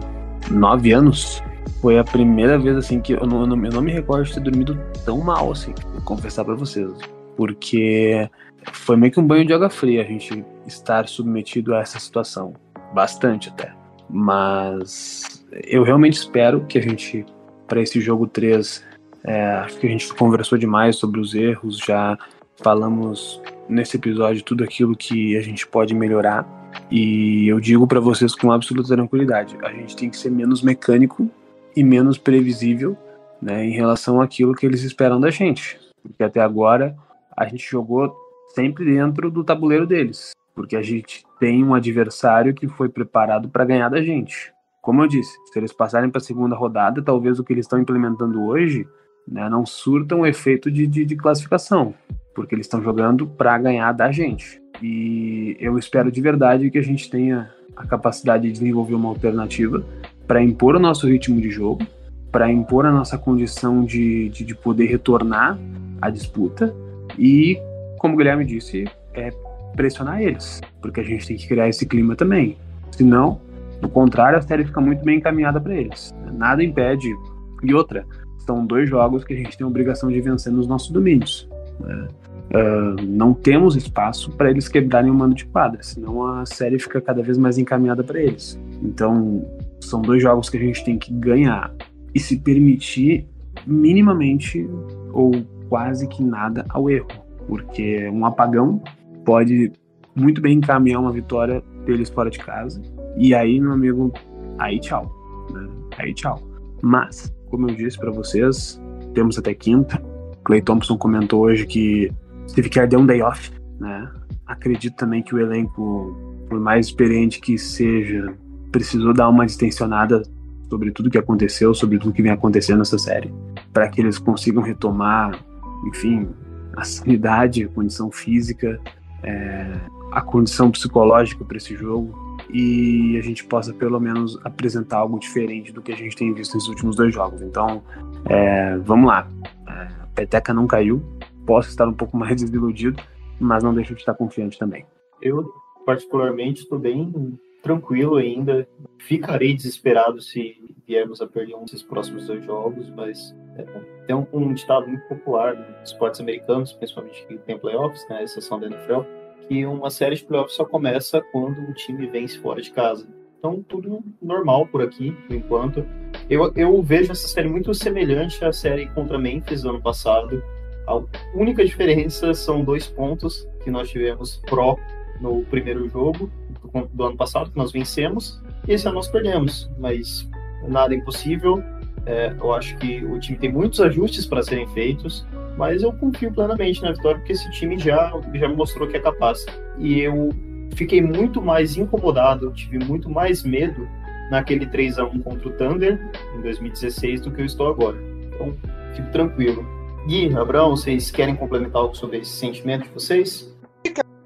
nove 0.51 0.93
anos, 0.93 1.43
foi 1.81 1.99
a 1.99 2.05
primeira 2.05 2.59
vez 2.59 2.77
assim 2.77 3.01
que 3.01 3.13
eu 3.13 3.27
não, 3.27 3.43
eu 3.43 3.47
não, 3.47 3.65
eu 3.65 3.73
não 3.73 3.83
me 3.83 3.93
recordo 3.93 4.25
de 4.25 4.35
ter 4.35 4.41
dormido 4.41 4.79
tão 5.05 5.19
mal 5.19 5.53
assim, 5.53 5.75
vou 5.93 6.03
confessar 6.03 6.45
para 6.45 6.55
vocês, 6.55 6.91
porque 7.37 8.29
foi 8.73 8.97
meio 8.97 9.13
que 9.13 9.21
um 9.21 9.27
banho 9.27 9.45
de 9.45 9.53
água 9.53 9.69
fria 9.69 10.03
a 10.03 10.05
gente 10.05 10.45
estar 10.67 11.07
submetido 11.09 11.75
a 11.75 11.81
essa 11.81 11.99
situação, 11.99 12.55
bastante 12.95 13.51
até. 13.51 13.73
Mas 14.09 15.45
eu 15.65 15.83
realmente 15.83 16.15
espero 16.15 16.65
que 16.67 16.79
a 16.79 16.83
gente 16.83 17.25
para 17.67 17.81
esse 17.81 18.01
jogo 18.01 18.27
3. 18.27 18.85
É, 19.25 19.53
acho 19.53 19.79
que 19.79 19.87
a 19.87 19.91
gente 19.91 20.13
conversou 20.15 20.59
demais 20.59 20.97
sobre 20.97 21.19
os 21.19 21.35
erros, 21.35 21.79
já 21.79 22.19
falamos 22.63 23.41
nesse 23.69 23.97
episódio 23.97 24.43
tudo 24.43 24.63
aquilo 24.63 24.95
que 24.95 25.37
a 25.37 25.41
gente 25.41 25.67
pode 25.67 25.95
melhorar. 25.95 26.47
E 26.91 27.49
eu 27.49 27.59
digo 27.61 27.87
para 27.87 28.01
vocês 28.01 28.35
com 28.35 28.53
absoluta 28.53 28.95
tranquilidade, 28.95 29.57
a 29.63 29.73
gente 29.73 29.97
tem 29.97 30.11
que 30.11 30.17
ser 30.17 30.31
menos 30.31 30.63
mecânico 30.63 31.31
e 31.75 31.83
menos 31.83 32.19
previsível, 32.19 32.97
né, 33.41 33.65
em 33.65 33.73
relação 33.73 34.21
àquilo 34.21 34.55
que 34.55 34.65
eles 34.65 34.83
esperam 34.83 35.21
da 35.21 35.31
gente, 35.31 35.79
porque 36.03 36.23
até 36.23 36.41
agora 36.41 36.97
a 37.37 37.47
gente 37.47 37.69
jogou 37.69 38.15
sempre 38.55 38.85
dentro 38.85 39.31
do 39.31 39.43
tabuleiro 39.43 39.87
deles, 39.87 40.33
porque 40.55 40.77
a 40.77 40.83
gente 40.83 41.25
tem 41.41 41.65
um 41.65 41.75
adversário 41.75 42.55
que 42.55 42.69
foi 42.69 42.89
preparado 42.89 43.49
para 43.49 43.65
ganhar 43.65 43.89
da 43.89 44.03
gente. 44.03 44.54
Como 44.85 45.03
eu 45.03 45.09
disse, 45.09 45.35
se 45.51 45.59
eles 45.59 45.73
passarem 45.73 46.11
para 46.11 46.19
a 46.19 46.23
segunda 46.25 46.55
rodada, 46.55 47.01
talvez 47.01 47.39
o 47.39 47.45
que 47.45 47.55
eles 47.55 47.65
estão 47.65 47.81
implementando 47.81 48.45
hoje 48.45 48.87
né, 49.27 49.49
não 49.49 49.65
surta 49.65 50.15
um 50.15 50.27
efeito 50.27 50.71
de, 50.71 50.87
de, 50.87 51.07
de 51.07 51.17
classificação, 51.17 51.95
porque 52.35 52.55
eles 52.55 52.67
estão 52.67 52.83
jogando 52.83 53.27
para 53.27 53.57
ganhar 53.57 53.93
da 53.93 54.13
gente. 54.13 54.61
E 54.83 55.57
eu 55.59 55.79
espero 55.79 56.13
de 56.13 56.21
verdade 56.21 56.71
que 56.71 56.77
a 56.77 56.83
gente 56.83 57.09
tenha 57.09 57.51
a 57.75 57.87
capacidade 57.87 58.43
de 58.43 58.53
desenvolver 58.53 58.95
uma 58.95 59.09
alternativa 59.09 59.83
para 60.27 60.43
impor 60.43 60.77
o 60.77 60.79
nosso 60.79 61.09
ritmo 61.09 61.41
de 61.41 61.49
jogo, 61.49 61.83
para 62.31 62.53
impor 62.53 62.85
a 62.85 62.93
nossa 62.93 63.17
condição 63.17 63.87
de, 63.87 64.29
de, 64.29 64.45
de, 64.45 64.55
poder 64.55 64.85
retornar 64.85 65.59
à 66.03 66.11
disputa 66.11 66.75
e, 67.19 67.59
como 67.99 68.13
o 68.13 68.17
Guilherme 68.19 68.45
disse, 68.45 68.85
é 69.15 69.31
pressionar 69.75 70.21
eles, 70.21 70.61
porque 70.83 71.01
a 71.01 71.05
gente 71.05 71.27
tem 71.27 71.39
que 71.39 71.49
criar 71.49 71.71
esse 71.71 71.87
clima 71.87 72.15
também. 72.15 72.59
Senão, 72.91 73.41
do 73.85 73.89
contrário, 73.91 74.39
a 74.39 74.41
série 74.41 74.65
fica 74.65 74.81
muito 74.81 75.05
bem 75.05 75.19
encaminhada 75.19 75.61
para 75.61 75.75
eles. 75.75 76.15
Nada 76.33 76.65
impede. 76.65 77.15
E 77.63 77.75
outra, 77.75 78.07
são 78.39 78.65
dois 78.65 78.89
jogos 78.89 79.25
que 79.25 79.35
a 79.35 79.37
gente 79.37 79.57
tem 79.57 79.65
a 79.65 79.69
obrigação 79.69 80.11
de 80.11 80.21
vencer 80.23 80.51
nos 80.51 80.67
nossos 80.67 80.91
domínios. 80.91 81.47
Né? 81.79 82.09
Uh, 82.55 83.03
não 83.07 83.35
temos 83.35 83.77
espaço 83.77 84.31
para 84.33 84.51
eles 84.51 84.69
quebrarem 84.69 85.11
o 85.11 85.15
mando 85.15 85.35
de 85.35 85.45
quadra, 85.45 85.83
senão 85.83 86.27
a 86.27 86.47
série 86.47 86.79
fica 86.79 86.99
cada 87.01 87.23
vez 87.23 87.37
mais 87.37 87.59
encaminhada 87.59 88.03
para 88.03 88.19
eles. 88.19 88.59
Então, 88.83 89.45
são 89.81 90.01
dois 90.01 90.23
jogos 90.23 90.49
que 90.49 90.57
a 90.57 90.61
gente 90.61 90.83
tem 90.83 90.97
que 90.97 91.13
ganhar 91.13 91.71
e 92.15 92.21
se 92.21 92.39
permitir 92.39 93.29
minimamente 93.67 94.67
ou 95.13 95.33
quase 95.69 96.09
que 96.09 96.23
nada 96.23 96.65
ao 96.71 96.89
erro, 96.89 97.09
porque 97.47 98.09
um 98.09 98.25
apagão 98.25 98.83
pode 99.27 99.73
muito 100.15 100.41
bem 100.41 100.57
encaminhar 100.57 101.01
uma 101.01 101.13
vitória 101.13 101.63
deles 101.85 102.09
fora 102.09 102.31
de 102.31 102.39
casa. 102.39 102.81
E 103.17 103.35
aí, 103.35 103.61
meu 103.61 103.73
amigo, 103.73 104.13
aí 104.59 104.81
tchau. 104.81 105.11
Né? 105.53 105.69
Aí 105.99 106.15
tchau. 106.15 106.41
Mas 106.83 107.33
como 107.55 107.71
eu 107.71 107.75
disse 107.77 107.97
para 107.97 108.11
vocês, 108.11 108.81
temos 109.15 109.39
até 109.39 109.55
quinta. 109.55 110.03
Clay 110.43 110.61
Thompson 110.61 110.99
comentou 110.99 111.43
hoje 111.43 111.65
que 111.67 112.13
Steve 112.49 112.69
Kerr 112.69 112.89
deu 112.89 112.99
um 112.99 113.07
day 113.07 113.23
off, 113.23 113.53
né? 113.79 114.11
Acredito 114.45 114.97
também 114.97 115.23
que 115.23 115.35
o 115.35 115.39
elenco, 115.39 116.17
por 116.49 116.59
mais 116.59 116.87
experiente 116.87 117.41
que 117.41 117.57
seja, 117.57 118.35
precisou 118.73 119.15
dar 119.15 119.29
uma 119.29 119.47
distensionada 119.47 120.23
sobre 120.69 120.91
tudo 120.91 121.09
que 121.09 121.17
aconteceu, 121.17 121.73
sobre 121.73 121.97
tudo 121.99 122.13
que 122.13 122.23
vem 122.23 122.33
acontecendo 122.33 122.79
nessa 122.79 122.99
série, 122.99 123.33
para 123.73 123.89
que 123.89 124.01
eles 124.01 124.19
consigam 124.19 124.61
retomar, 124.63 125.39
enfim, 125.87 126.29
a 126.77 126.83
sanidade, 126.83 127.65
a 127.65 127.69
condição 127.69 128.11
física, 128.11 128.81
é, 129.23 129.73
a 130.11 130.21
condição 130.21 130.73
psicológica 130.73 131.45
para 131.45 131.57
esse 131.57 131.77
jogo 131.77 132.24
e 132.55 133.19
a 133.19 133.21
gente 133.21 133.45
possa 133.45 133.75
pelo 133.75 133.99
menos 133.99 134.39
apresentar 134.45 134.99
algo 134.99 135.19
diferente 135.19 135.73
do 135.73 135.83
que 135.83 135.93
a 135.93 135.97
gente 135.97 136.15
tem 136.15 136.33
visto 136.33 136.55
nos 136.55 136.69
últimos 136.69 136.95
dois 136.95 137.13
jogos. 137.13 137.43
Então, 137.43 137.83
é, 138.27 138.79
vamos 138.79 139.09
lá. 139.09 139.29
É, 139.69 139.73
a 139.73 140.09
peteca 140.15 140.55
não 140.55 140.65
caiu, 140.65 141.03
posso 141.45 141.69
estar 141.69 141.89
um 141.89 141.93
pouco 141.93 142.17
mais 142.17 142.41
desiludido, 142.41 143.03
mas 143.41 143.65
não 143.65 143.75
deixo 143.75 143.93
de 143.93 144.01
estar 144.01 144.15
confiante 144.15 144.57
também. 144.57 144.87
Eu, 145.21 145.53
particularmente, 145.85 146.63
estou 146.63 146.79
bem 146.79 147.37
tranquilo 147.61 148.17
ainda. 148.17 148.69
Ficarei 148.99 149.53
desesperado 149.53 150.21
se 150.21 150.57
viermos 150.87 151.21
a 151.21 151.27
perder 151.27 151.57
um 151.57 151.65
desses 151.65 151.83
próximos 151.83 152.29
dois 152.29 152.45
jogos, 152.45 152.89
mas 152.91 153.35
é, 153.57 153.63
tem 154.07 154.15
um, 154.15 154.27
um 154.33 154.55
ditado 154.55 154.87
muito 154.87 155.03
popular 155.09 155.57
nos 155.57 155.91
esportes 155.91 156.21
americanos, 156.21 156.73
principalmente 156.73 157.27
que 157.27 157.37
tem 157.39 157.59
playoffs, 157.59 158.07
né, 158.09 158.19
a 158.19 158.23
exceção 158.23 158.61
da 158.61 158.67
NFL, 158.67 159.01
que 159.49 159.65
uma 159.67 159.91
série 159.91 160.17
de 160.17 160.25
playoffs 160.25 160.57
só 160.57 160.65
começa 160.65 161.21
quando 161.33 161.61
um 161.61 161.73
time 161.73 162.07
vence 162.07 162.39
fora 162.39 162.61
de 162.61 162.71
casa. 162.71 163.07
Então, 163.39 163.63
tudo 163.69 164.03
normal 164.23 164.67
por 164.67 164.81
aqui, 164.81 165.13
por 165.27 165.37
enquanto. 165.37 165.85
Eu, 166.31 166.51
eu 166.57 166.83
vejo 166.83 167.13
essa 167.13 167.29
série 167.29 167.49
muito 167.49 167.75
semelhante 167.75 168.43
à 168.45 168.53
série 168.53 168.87
contra 168.87 169.19
Memphis 169.19 169.63
do 169.63 169.71
ano 169.71 169.83
passado. 169.83 170.43
A 170.87 170.99
única 171.35 171.65
diferença 171.65 172.33
são 172.33 172.65
dois 172.65 172.87
pontos 172.87 173.47
que 173.63 173.71
nós 173.71 173.91
tivemos 173.91 174.41
pró 174.47 174.79
no 175.21 175.45
primeiro 175.45 175.89
jogo 175.89 176.31
do, 176.63 176.87
do 176.87 177.05
ano 177.05 177.17
passado, 177.17 177.51
que 177.51 177.57
nós 177.57 177.71
vencemos, 177.71 178.43
e 178.67 178.73
esse 178.73 178.87
ano 178.87 178.97
nós 178.97 179.09
perdemos. 179.09 179.71
Mas 179.79 180.29
nada 180.67 180.95
é 180.95 180.97
impossível. 180.97 181.63
É, 182.07 182.35
eu 182.39 182.53
acho 182.53 182.77
que 182.79 183.05
o 183.05 183.19
time 183.19 183.39
tem 183.39 183.53
muitos 183.53 183.81
ajustes 183.81 184.27
para 184.27 184.43
serem 184.43 184.67
feitos. 184.69 185.27
Mas 185.57 185.83
eu 185.83 185.93
confio 185.93 186.33
plenamente 186.33 186.83
na 186.83 186.93
vitória, 186.93 187.19
porque 187.19 187.33
esse 187.33 187.51
time 187.51 187.79
já, 187.79 188.13
já 188.35 188.49
me 188.49 188.57
mostrou 188.57 188.89
que 188.89 188.97
é 188.97 189.01
capaz. 189.01 189.45
E 189.79 190.01
eu 190.01 190.31
fiquei 190.75 191.01
muito 191.01 191.41
mais 191.41 191.77
incomodado, 191.77 192.53
tive 192.53 192.79
muito 192.79 193.09
mais 193.09 193.43
medo 193.43 193.89
naquele 194.31 194.67
3 194.67 194.99
a 194.99 195.05
1 195.05 195.21
contra 195.21 195.49
o 195.49 195.53
Thunder 195.53 196.01
em 196.37 196.41
2016 196.43 197.21
do 197.21 197.31
que 197.31 197.41
eu 197.41 197.47
estou 197.47 197.69
agora. 197.69 197.97
Então, 198.27 198.55
fico 198.95 199.11
tranquilo. 199.13 199.65
Gui, 200.07 200.35
Abraão, 200.37 200.71
vocês 200.71 201.11
querem 201.11 201.37
complementar 201.37 201.83
algo 201.83 201.95
sobre 201.95 202.19
esse 202.19 202.33
sentimento 202.33 202.85
de 202.85 202.91
vocês? 202.91 203.55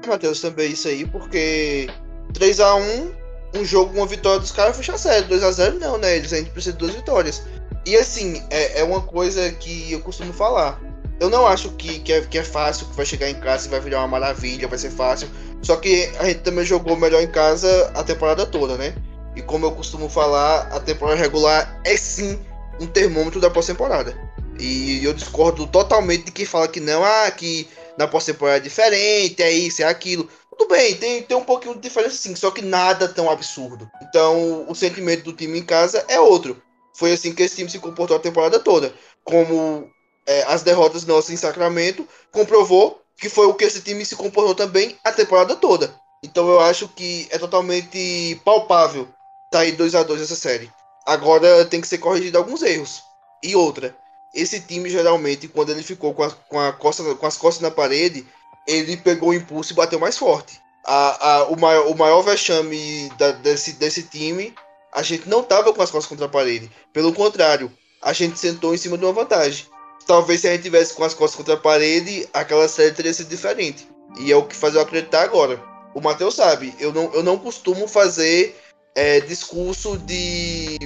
Matheus, 0.07 0.41
também 0.41 0.73
isso 0.73 0.89
aí, 0.89 1.07
porque 1.07 1.89
3 2.33 2.61
a 2.61 2.75
1 2.75 3.19
um 3.55 3.65
jogo, 3.65 3.97
uma 3.97 4.07
vitória 4.07 4.41
dos 4.41 4.51
caras 4.51 4.77
fecha 4.77 4.95
a 4.95 4.99
série. 4.99 5.27
2 5.27 5.43
a 5.43 5.51
0 5.51 5.79
não, 5.79 5.99
né? 5.99 6.17
Eles 6.17 6.33
ainda 6.33 6.51
precisam 6.51 6.75
de 6.75 6.79
duas 6.79 6.95
vitórias. 6.95 7.43
E 7.87 7.97
assim, 7.97 8.43
é, 8.51 8.81
é 8.81 8.85
uma 8.85 9.01
coisa 9.01 9.51
que 9.53 9.93
eu 9.93 10.01
costumo 10.01 10.33
falar. 10.33 10.81
Eu 11.21 11.29
não 11.29 11.47
acho 11.47 11.71
que, 11.73 11.99
que, 12.01 12.13
é, 12.13 12.21
que 12.21 12.39
é 12.39 12.45
fácil, 12.45 12.87
que 12.87 12.97
vai 12.97 13.05
chegar 13.05 13.29
em 13.29 13.41
casa 13.41 13.67
e 13.67 13.71
vai 13.71 13.81
virar 13.81 13.99
uma 13.99 14.09
maravilha, 14.09 14.69
vai 14.69 14.79
ser 14.79 14.91
fácil. 14.91 15.29
Só 15.63 15.77
que 15.77 16.11
a 16.19 16.27
gente 16.27 16.41
também 16.41 16.65
jogou 16.65 16.97
melhor 16.97 17.23
em 17.23 17.31
casa 17.31 17.91
a 17.95 18.05
temporada 18.05 18.47
toda, 18.47 18.77
né? 18.77 18.95
E 19.35 19.43
como 19.43 19.67
eu 19.67 19.73
costumo 19.73 20.09
falar, 20.09 20.69
a 20.73 20.81
temporada 20.81 21.19
regular 21.19 21.81
é 21.85 21.97
sim 21.97 22.39
um 22.81 22.87
termômetro 22.87 23.41
da 23.41 23.51
pós-temporada. 23.51 24.17
E 24.59 25.05
eu 25.05 25.13
discordo 25.13 25.67
totalmente 25.67 26.27
de 26.27 26.33
quem 26.33 26.45
fala 26.45 26.69
que 26.69 26.81
não, 26.81 27.05
ah, 27.05 27.31
que 27.31 27.69
na 27.97 28.07
pós-temporada 28.07 28.59
é 28.59 28.61
diferente, 28.61 29.43
é 29.43 29.51
isso, 29.51 29.83
é 29.83 29.87
aquilo. 29.87 30.29
Tudo 30.51 30.69
bem, 30.69 30.97
tem, 30.97 31.23
tem 31.23 31.37
um 31.37 31.45
pouquinho 31.45 31.75
de 31.75 31.81
diferença 31.81 32.17
sim, 32.17 32.35
só 32.35 32.51
que 32.51 32.63
nada 32.63 33.09
tão 33.09 33.31
absurdo. 33.31 33.89
Então, 34.03 34.67
o 34.69 34.75
sentimento 34.75 35.25
do 35.25 35.33
time 35.33 35.59
em 35.59 35.65
casa 35.65 36.05
é 36.09 36.19
outro. 36.19 36.61
Foi 36.95 37.13
assim 37.13 37.33
que 37.33 37.43
esse 37.43 37.57
time 37.57 37.71
se 37.71 37.79
comportou 37.79 38.17
a 38.17 38.21
temporada 38.21 38.59
toda. 38.59 38.93
Como 39.23 39.89
é, 40.29 40.45
as 40.47 40.63
derrotas 40.63 41.07
nossas 41.07 41.31
em 41.31 41.37
Sacramento, 41.39 42.07
comprovou 42.31 43.01
que 43.19 43.31
foi 43.31 43.47
o 43.47 43.55
que 43.55 43.65
esse 43.65 43.81
time 43.81 44.05
se 44.05 44.15
comportou 44.15 44.55
também 44.55 44.95
a 45.03 45.11
temporada 45.11 45.57
toda. 45.57 45.93
Então 46.23 46.47
eu 46.49 46.61
acho 46.61 46.87
que 46.89 47.27
é 47.31 47.39
totalmente 47.39 48.39
palpável 48.45 49.09
sair 49.53 49.73
2 49.73 49.95
a 49.95 50.03
2 50.03 50.21
essa 50.21 50.37
série. 50.37 50.71
Agora 51.07 51.65
tem 51.65 51.81
que 51.81 51.89
ser 51.89 51.99
corrigido 51.99 52.37
alguns 52.37 52.63
erros. 52.63 53.03
E 53.43 53.57
outra, 53.57 53.97
esse 54.35 54.61
time 54.61 54.91
geralmente, 54.91 55.49
quando 55.49 55.71
ele 55.71 55.83
ficou 55.83 56.13
com, 56.13 56.23
a, 56.23 56.31
com, 56.31 56.61
a 56.61 56.73
costa, 56.73 57.15
com 57.15 57.27
as 57.27 57.39
costas 57.39 57.63
na 57.63 57.71
parede, 57.71 58.27
ele 58.67 58.99
pegou 58.99 59.31
o 59.31 59.35
impulso 59.35 59.73
e 59.73 59.77
bateu 59.77 59.99
mais 59.99 60.19
forte. 60.19 60.61
A, 60.85 61.31
a, 61.31 61.45
o, 61.45 61.59
maior, 61.59 61.87
o 61.87 61.97
maior 61.97 62.21
vexame 62.21 63.09
da, 63.19 63.33
desse, 63.33 63.73
desse 63.73 64.03
time, 64.03 64.55
a 64.93 65.03
gente 65.03 65.27
não 65.27 65.41
estava 65.41 65.73
com 65.73 65.81
as 65.81 65.91
costas 65.91 66.09
contra 66.09 66.27
a 66.27 66.29
parede. 66.29 66.71
Pelo 66.93 67.15
contrário, 67.15 67.73
a 68.03 68.13
gente 68.13 68.39
sentou 68.39 68.75
em 68.75 68.79
cima 68.79 68.99
de 68.99 69.05
uma 69.05 69.13
vantagem 69.13 69.67
talvez 70.09 70.41
se 70.41 70.49
a 70.49 70.53
gente 70.53 70.63
tivesse 70.63 70.95
com 70.95 71.05
as 71.05 71.13
costas 71.13 71.37
contra 71.37 71.55
a 71.55 71.59
parede, 71.59 72.27
aquela 72.33 72.67
série 72.67 72.93
teria 72.93 73.13
sido 73.13 73.29
diferente. 73.29 73.87
E 74.19 74.33
é 74.33 74.37
o 74.37 74.43
que 74.43 74.57
faz 74.57 74.75
eu 74.75 74.81
acreditar 74.81 75.23
agora. 75.23 75.63
O 75.95 76.01
Matheus 76.01 76.35
sabe, 76.35 76.75
eu 76.81 76.93
não, 76.93 77.13
eu 77.13 77.23
não 77.23 77.37
costumo 77.39 77.87
fazer 77.87 78.59
é, 78.97 79.21
discurso 79.21 79.99
de, 79.99 80.79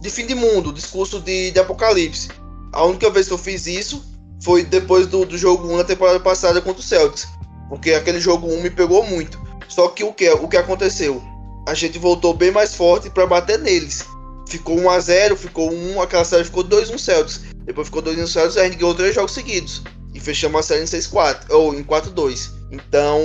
de 0.00 0.10
fim 0.10 0.26
de 0.26 0.34
mundo, 0.34 0.72
discurso 0.72 1.20
de, 1.20 1.50
de 1.50 1.58
apocalipse. 1.58 2.28
A 2.72 2.84
única 2.84 3.10
vez 3.10 3.26
que 3.26 3.34
eu 3.34 3.38
fiz 3.38 3.66
isso 3.66 4.02
foi 4.44 4.62
depois 4.62 5.08
do, 5.08 5.24
do 5.24 5.36
jogo 5.36 5.66
1 5.66 5.78
na 5.78 5.84
temporada 5.84 6.20
passada 6.20 6.62
contra 6.62 6.80
o 6.80 6.84
Celtics. 6.84 7.26
Porque 7.68 7.92
aquele 7.92 8.20
jogo 8.20 8.46
1 8.46 8.62
me 8.62 8.70
pegou 8.70 9.02
muito. 9.04 9.40
Só 9.66 9.88
que 9.88 10.04
o 10.04 10.12
que, 10.12 10.30
o 10.30 10.46
que 10.46 10.56
aconteceu? 10.56 11.20
A 11.66 11.74
gente 11.74 11.98
voltou 11.98 12.32
bem 12.32 12.52
mais 12.52 12.76
forte 12.76 13.10
para 13.10 13.26
bater 13.26 13.58
neles. 13.58 14.06
Ficou 14.48 14.78
1 14.78 14.90
a 14.90 15.00
0 15.00 15.36
ficou 15.36 15.70
1, 15.72 16.00
aquela 16.00 16.24
série 16.24 16.44
ficou 16.44 16.62
2 16.62 16.90
1 16.90 16.98
Celtics. 16.98 17.47
Depois 17.68 17.88
ficou 17.88 18.00
2 18.00 18.18
1 18.18 18.26
Celtics, 18.26 18.56
a 18.56 18.64
gente 18.64 18.78
ganhou 18.78 18.94
3 18.94 19.14
jogos 19.14 19.32
seguidos. 19.32 19.82
E 20.14 20.18
fechamos 20.18 20.58
a 20.58 20.62
série 20.62 20.84
em 20.84 20.86
6-4, 20.86 21.50
ou 21.50 21.74
em 21.74 21.84
4-2. 21.84 22.50
Então, 22.72 23.20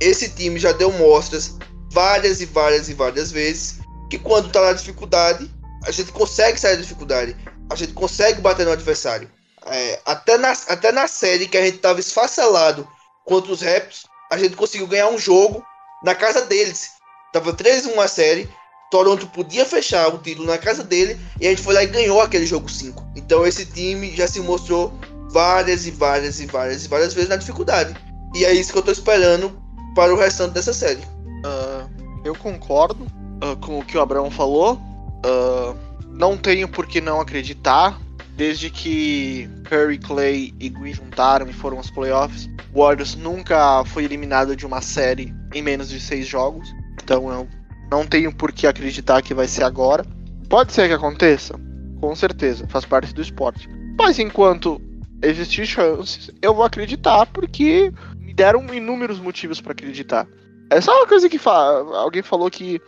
esse 0.00 0.28
time 0.28 0.60
já 0.60 0.70
deu 0.70 0.92
mostras 0.92 1.56
várias 1.90 2.40
e 2.40 2.46
várias 2.46 2.88
e 2.88 2.94
várias 2.94 3.32
vezes 3.32 3.80
que 4.08 4.16
quando 4.16 4.52
tá 4.52 4.60
na 4.60 4.72
dificuldade, 4.74 5.50
a 5.84 5.90
gente 5.90 6.12
consegue 6.12 6.58
sair 6.58 6.76
da 6.76 6.82
dificuldade. 6.82 7.36
A 7.68 7.74
gente 7.74 7.94
consegue 7.94 8.40
bater 8.40 8.64
no 8.64 8.70
adversário. 8.70 9.28
É, 9.66 10.00
até, 10.06 10.38
na, 10.38 10.52
até 10.68 10.92
na 10.92 11.08
série 11.08 11.48
que 11.48 11.58
a 11.58 11.64
gente 11.64 11.78
tava 11.78 11.98
esfacelado 11.98 12.86
contra 13.24 13.50
os 13.50 13.60
Raptors, 13.60 14.04
a 14.30 14.38
gente 14.38 14.54
conseguiu 14.54 14.86
ganhar 14.86 15.08
um 15.08 15.18
jogo 15.18 15.66
na 16.04 16.14
casa 16.14 16.46
deles. 16.46 16.90
Tava 17.32 17.52
3-1 17.52 17.98
a 17.98 18.06
série. 18.06 18.48
Toronto 18.88 19.26
podia 19.26 19.66
fechar 19.66 20.14
o 20.14 20.18
título 20.18 20.46
na 20.46 20.58
casa 20.58 20.84
dele 20.84 21.18
e 21.40 21.46
a 21.48 21.50
gente 21.50 21.60
foi 21.60 21.74
lá 21.74 21.82
e 21.82 21.88
ganhou 21.88 22.20
aquele 22.20 22.46
jogo 22.46 22.70
5. 22.70 23.07
Então 23.28 23.46
esse 23.46 23.66
time 23.66 24.10
já 24.16 24.26
se 24.26 24.40
mostrou 24.40 24.90
várias 25.28 25.86
e 25.86 25.90
várias 25.90 26.40
e 26.40 26.46
várias 26.46 26.86
e 26.86 26.88
várias 26.88 27.12
vezes 27.12 27.28
na 27.28 27.36
dificuldade. 27.36 27.94
E 28.34 28.42
é 28.42 28.54
isso 28.54 28.72
que 28.72 28.78
eu 28.78 28.82
tô 28.82 28.90
esperando 28.90 29.52
para 29.94 30.14
o 30.14 30.16
restante 30.16 30.54
dessa 30.54 30.72
série. 30.72 31.02
Uh, 31.44 31.90
eu 32.24 32.34
concordo 32.34 33.04
uh, 33.04 33.54
com 33.60 33.80
o 33.80 33.84
que 33.84 33.98
o 33.98 34.00
Abraão 34.00 34.30
falou. 34.30 34.80
Uh, 35.26 35.76
não 36.08 36.38
tenho 36.38 36.66
por 36.68 36.86
que 36.86 37.02
não 37.02 37.20
acreditar. 37.20 38.00
Desde 38.34 38.70
que 38.70 39.46
Curry, 39.68 39.98
Clay 39.98 40.54
e 40.58 40.70
Green 40.70 40.94
juntaram 40.94 41.46
e 41.48 41.52
foram 41.52 41.76
aos 41.76 41.90
playoffs, 41.90 42.48
o 42.72 42.82
Warriors 42.82 43.14
nunca 43.14 43.84
foi 43.84 44.04
eliminado 44.04 44.56
de 44.56 44.64
uma 44.64 44.80
série 44.80 45.34
em 45.52 45.60
menos 45.60 45.90
de 45.90 46.00
seis 46.00 46.26
jogos. 46.26 46.66
Então 47.02 47.30
eu 47.30 47.46
não 47.90 48.06
tenho 48.06 48.34
por 48.34 48.52
que 48.52 48.66
acreditar 48.66 49.20
que 49.20 49.34
vai 49.34 49.46
ser 49.46 49.64
agora. 49.64 50.02
Pode 50.48 50.72
ser 50.72 50.88
que 50.88 50.94
aconteça, 50.94 51.60
com 52.00 52.14
certeza, 52.14 52.66
faz 52.68 52.84
parte 52.84 53.12
do 53.14 53.22
esporte. 53.22 53.68
Mas 53.98 54.18
enquanto 54.18 54.80
existir 55.22 55.66
chances, 55.66 56.30
eu 56.40 56.54
vou 56.54 56.64
acreditar 56.64 57.26
porque 57.26 57.92
me 58.16 58.32
deram 58.32 58.72
inúmeros 58.72 59.18
motivos 59.18 59.60
para 59.60 59.72
acreditar. 59.72 60.26
É 60.70 60.80
só 60.80 60.92
uma 60.92 61.06
coisa 61.06 61.28
que 61.28 61.40
alguém 61.46 62.22
falou 62.22 62.50
que 62.50 62.80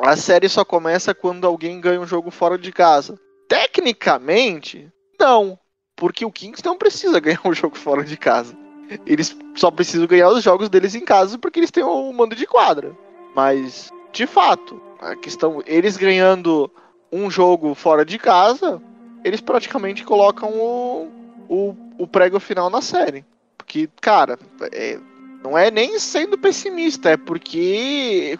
a 0.00 0.16
série 0.16 0.48
só 0.48 0.64
começa 0.64 1.14
quando 1.14 1.46
alguém 1.46 1.80
ganha 1.80 2.00
um 2.00 2.06
jogo 2.06 2.30
fora 2.30 2.58
de 2.58 2.72
casa. 2.72 3.18
Tecnicamente, 3.48 4.90
não. 5.20 5.58
Porque 5.94 6.24
o 6.24 6.32
Kings 6.32 6.62
não 6.64 6.76
precisa 6.76 7.20
ganhar 7.20 7.40
um 7.44 7.54
jogo 7.54 7.76
fora 7.76 8.04
de 8.04 8.16
casa. 8.16 8.56
Eles 9.04 9.36
só 9.54 9.70
precisam 9.70 10.06
ganhar 10.06 10.28
os 10.28 10.44
jogos 10.44 10.68
deles 10.68 10.94
em 10.94 11.04
casa 11.04 11.38
porque 11.38 11.58
eles 11.58 11.70
têm 11.70 11.82
o 11.82 12.08
um 12.08 12.12
mando 12.12 12.36
de 12.36 12.46
quadra. 12.46 12.96
Mas, 13.34 13.90
de 14.12 14.26
fato, 14.26 14.80
a 15.00 15.16
questão. 15.16 15.62
Eles 15.66 15.96
ganhando 15.96 16.70
um 17.16 17.30
jogo 17.30 17.74
fora 17.74 18.04
de 18.04 18.18
casa, 18.18 18.80
eles 19.24 19.40
praticamente 19.40 20.04
colocam 20.04 20.50
o, 20.50 21.08
o, 21.48 21.76
o 21.98 22.06
prego 22.06 22.38
final 22.38 22.68
na 22.68 22.82
série. 22.82 23.24
Porque, 23.56 23.88
cara, 24.00 24.38
é, 24.72 24.98
não 25.42 25.56
é 25.56 25.70
nem 25.70 25.98
sendo 25.98 26.38
pessimista, 26.38 27.10
é 27.10 27.16
porque, 27.16 28.38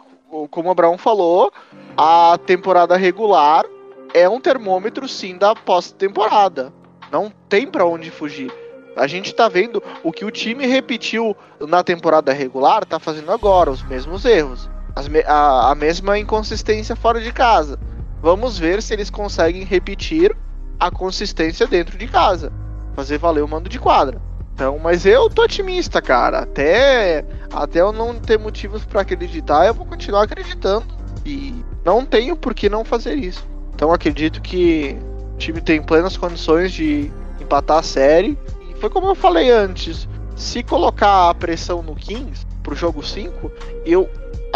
como 0.51 0.69
o 0.69 0.73
Abraão 0.73 0.99
falou, 0.99 1.53
a 1.97 2.39
temporada 2.47 2.97
regular 2.97 3.65
é 4.15 4.29
um 4.29 4.41
termômetro 4.41 5.09
sim 5.09 5.37
da 5.37 5.55
pós-temporada. 5.55 6.73
Não 7.11 7.33
tem 7.49 7.67
para 7.67 7.87
onde 7.87 8.11
fugir. 8.11 8.53
A 8.97 9.07
gente 9.07 9.35
tá 9.35 9.49
vendo 9.49 9.83
o 10.03 10.11
que 10.11 10.25
o 10.25 10.31
time 10.31 10.67
repetiu 10.67 11.37
na 11.61 11.85
temporada 11.85 12.33
regular, 12.33 12.85
tá 12.85 12.99
fazendo 12.99 13.31
agora, 13.31 13.71
os 13.71 13.83
mesmos 13.83 14.25
erros. 14.25 14.71
Me 15.11 15.21
a, 15.27 15.71
a 15.71 15.75
mesma 15.75 16.19
inconsistência 16.19 16.97
fora 16.97 17.21
de 17.21 17.31
casa. 17.31 17.79
Vamos 18.27 18.59
ver 18.59 18.83
se 18.83 18.93
eles 18.93 19.09
conseguem 19.09 19.63
repetir 19.63 20.37
a 20.81 20.91
consistência 20.91 21.65
dentro 21.65 21.97
de 21.97 22.09
casa. 22.09 22.53
Fazer 22.97 23.19
valer 23.19 23.45
o 23.45 23.47
mando 23.47 23.69
de 23.69 23.79
quadra. 23.79 24.21
Então, 24.53 24.81
mas 24.81 25.07
eu 25.07 25.31
tô 25.31 25.45
otimista, 25.45 26.03
cara. 26.03 26.41
Até, 26.41 27.25
até 27.53 27.83
eu 27.83 27.93
não 27.93 28.17
ter 28.17 28.37
motivos 28.37 28.85
para 28.85 29.03
acreditar, 29.03 29.69
eu 29.69 29.75
vou 29.75 29.87
continuar 29.87 30.25
acreditando. 30.25 30.87
E 31.25 31.55
não 31.85 32.05
tenho 32.05 32.35
por 32.35 32.53
que 32.53 32.69
não 32.69 32.85
fazer 32.85 33.15
isso. 33.15 33.47
Então 33.73 33.93
acredito 33.93 34.43
que 34.43 34.99
o 35.35 35.39
time 35.39 35.61
tem 35.61 35.81
plenas 35.81 36.17
condições 36.17 36.73
de 36.73 37.13
empatar 37.41 37.79
a 37.79 37.83
série. 37.85 38.37
E 38.69 38.75
foi 38.81 38.91
como 38.91 39.07
eu 39.07 39.15
falei 39.15 39.53
antes: 39.53 40.09
se 40.35 40.65
colocar 40.65 41.31
a 41.31 41.35
pressão 41.35 41.81
no 41.81 41.95
Kings 41.95 42.45
pro 42.65 42.75
jogo 42.75 43.07
5, 43.07 43.53
eu 43.85 44.11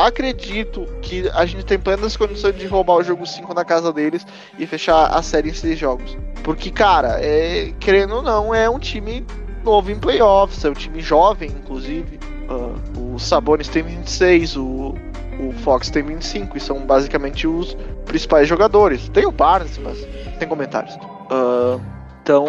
acredito 0.07 0.87
que 1.03 1.29
a 1.35 1.45
gente 1.47 1.65
tem 1.65 1.79
plenas 1.79 2.17
condições 2.17 2.57
de 2.57 2.67
roubar 2.67 2.97
o 2.97 3.03
jogo 3.03 3.27
5 3.27 3.53
na 3.55 3.65
casa 3.65 3.93
deles 3.93 4.27
e 4.59 4.67
fechar 4.67 5.07
a 5.07 5.23
série 5.23 5.51
em 5.51 5.55
seis 5.55 5.79
jogos. 5.79 6.17
Porque, 6.43 6.71
cara, 6.71 7.19
é, 7.21 7.73
querendo 7.81 8.17
ou 8.17 8.23
não, 8.23 8.55
é 8.55 8.69
um 8.69 8.79
time 8.79 9.27
novo 9.65 9.91
em 9.91 9.99
playoffs, 9.99 10.65
é 10.65 10.71
um 10.71 10.75
time 10.75 11.01
jovem, 11.01 11.51
inclusive. 11.51 12.19
Uh, 12.49 13.15
o 13.15 13.19
Sabonis 13.19 13.69
tem 13.69 13.83
26, 13.83 14.57
o, 14.57 14.95
o 15.39 15.53
Fox 15.63 15.91
tem 15.91 16.03
25, 16.03 16.57
e 16.57 16.61
são 16.61 16.81
basicamente 16.81 17.47
os 17.47 17.77
principais 18.07 18.49
jogadores. 18.49 19.09
Tem 19.11 19.27
o 19.27 19.31
Barnes, 19.33 19.79
mas 19.79 19.99
tem 20.39 20.49
comentários. 20.49 20.95
Uh, 20.97 21.81
então, 22.23 22.47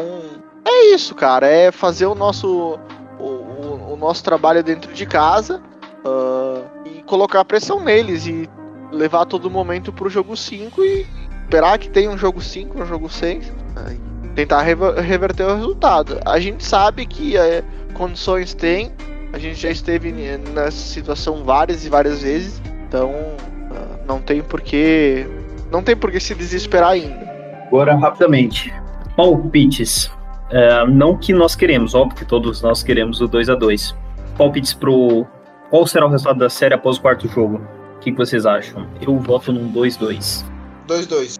é 0.65 0.93
isso, 0.93 1.13
cara. 1.13 1.47
É 1.47 1.71
fazer 1.71 2.05
o 2.05 2.15
nosso, 2.15 2.79
o, 3.19 3.23
o, 3.23 3.93
o 3.93 3.95
nosso 3.97 4.23
trabalho 4.23 4.63
dentro 4.63 4.91
de 4.93 5.05
casa 5.05 5.61
uh, 6.05 6.63
colocar 7.11 7.43
pressão 7.43 7.83
neles 7.83 8.25
e 8.25 8.49
levar 8.89 9.25
todo 9.25 9.51
momento 9.51 9.91
pro 9.91 10.09
jogo 10.09 10.37
5 10.37 10.81
e 10.81 11.05
esperar 11.43 11.77
que 11.77 11.89
tenha 11.89 12.09
um 12.09 12.17
jogo 12.17 12.39
5, 12.39 12.81
um 12.81 12.85
jogo 12.85 13.09
6. 13.09 13.49
Uh, 13.49 14.29
tentar 14.33 14.61
reverter 14.61 15.43
o 15.43 15.55
resultado. 15.57 16.21
A 16.25 16.39
gente 16.39 16.63
sabe 16.63 17.05
que 17.05 17.35
é, 17.35 17.61
condições 17.93 18.53
tem, 18.53 18.93
a 19.33 19.37
gente 19.37 19.59
já 19.59 19.69
esteve 19.69 20.13
nessa 20.53 20.71
situação 20.71 21.43
várias 21.43 21.85
e 21.85 21.89
várias 21.89 22.21
vezes, 22.21 22.61
então 22.87 23.09
uh, 23.09 24.07
não 24.07 24.21
tem 24.21 24.41
porquê 24.41 25.27
não 25.69 25.83
tem 25.83 25.97
por 25.97 26.11
que 26.11 26.19
se 26.19 26.33
desesperar 26.33 26.91
ainda. 26.91 27.29
Agora, 27.67 27.93
rapidamente. 27.93 28.73
Palpites. 29.17 30.09
É, 30.49 30.87
não 30.87 31.17
que 31.17 31.33
nós 31.33 31.55
queremos, 31.55 31.93
óbvio 31.93 32.15
que 32.15 32.25
todos 32.25 32.61
nós 32.61 32.81
queremos 32.81 33.19
o 33.19 33.27
2 33.27 33.49
a 33.49 33.55
2 33.55 33.95
Palpites 34.37 34.73
pro. 34.73 35.27
Qual 35.71 35.87
será 35.87 36.05
o 36.05 36.09
resultado 36.09 36.37
da 36.37 36.49
série 36.49 36.73
após 36.73 36.97
o 36.97 37.01
quarto 37.01 37.29
jogo? 37.29 37.61
O 37.95 37.99
que, 37.99 38.11
que 38.11 38.17
vocês 38.17 38.45
acham? 38.45 38.85
Eu 39.01 39.17
voto 39.17 39.53
num 39.53 39.71
2-2. 39.71 40.43
2-2. 40.85 41.39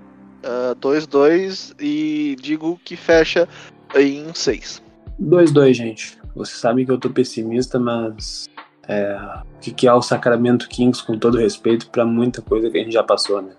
2-2 0.80 1.76
e 1.78 2.38
digo 2.42 2.80
que 2.86 2.96
fecha 2.96 3.46
em 3.94 4.34
6. 4.34 4.82
2-2, 5.22 5.74
gente. 5.74 6.18
Vocês 6.34 6.58
sabem 6.58 6.86
que 6.86 6.92
eu 6.94 6.98
tô 6.98 7.10
pessimista, 7.10 7.78
mas 7.78 8.50
é, 8.88 9.20
o 9.54 9.60
que 9.60 9.86
é 9.86 9.94
o 9.94 10.02
Sacramento 10.02 10.70
Kings, 10.70 11.06
com 11.06 11.20
todo 11.20 11.38
respeito, 11.38 11.90
para 11.90 12.06
muita 12.06 12.42
coisa 12.42 12.70
que 12.70 12.78
a 12.78 12.84
gente 12.84 12.94
já 12.94 13.04
passou, 13.04 13.42
né? 13.42 13.52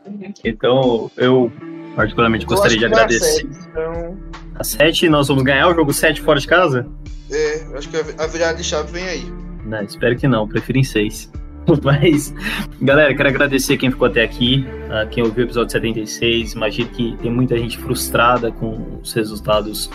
Então, 0.42 1.10
eu 1.18 1.52
particularmente 1.94 2.46
gostaria 2.46 2.78
de 2.78 2.86
agradecer. 2.86 3.46
então... 3.46 4.16
A 4.54 4.64
7, 4.64 5.10
nós 5.10 5.28
vamos 5.28 5.42
ganhar 5.42 5.68
o 5.68 5.74
jogo 5.74 5.92
7 5.92 6.22
fora 6.22 6.40
de 6.40 6.46
casa? 6.46 6.86
É, 7.30 7.76
acho 7.76 7.90
que 7.90 7.96
a 7.98 8.26
virada 8.26 8.56
de 8.56 8.64
chave 8.64 8.90
vem 8.90 9.04
aí. 9.04 9.41
Não, 9.72 9.82
espero 9.82 10.14
que 10.16 10.28
não, 10.28 10.46
prefiro 10.46 10.78
em 10.78 10.84
6. 10.84 11.32
Mas, 11.82 12.34
galera, 12.82 13.14
quero 13.14 13.30
agradecer 13.30 13.78
quem 13.78 13.90
ficou 13.90 14.06
até 14.06 14.22
aqui, 14.22 14.66
uh, 14.88 15.08
quem 15.08 15.24
ouviu 15.24 15.44
o 15.44 15.46
episódio 15.46 15.72
76. 15.72 16.52
Imagino 16.52 16.90
que 16.90 17.16
tem 17.22 17.30
muita 17.30 17.56
gente 17.56 17.78
frustrada 17.78 18.52
com 18.52 18.98
os 19.02 19.14
resultados 19.14 19.88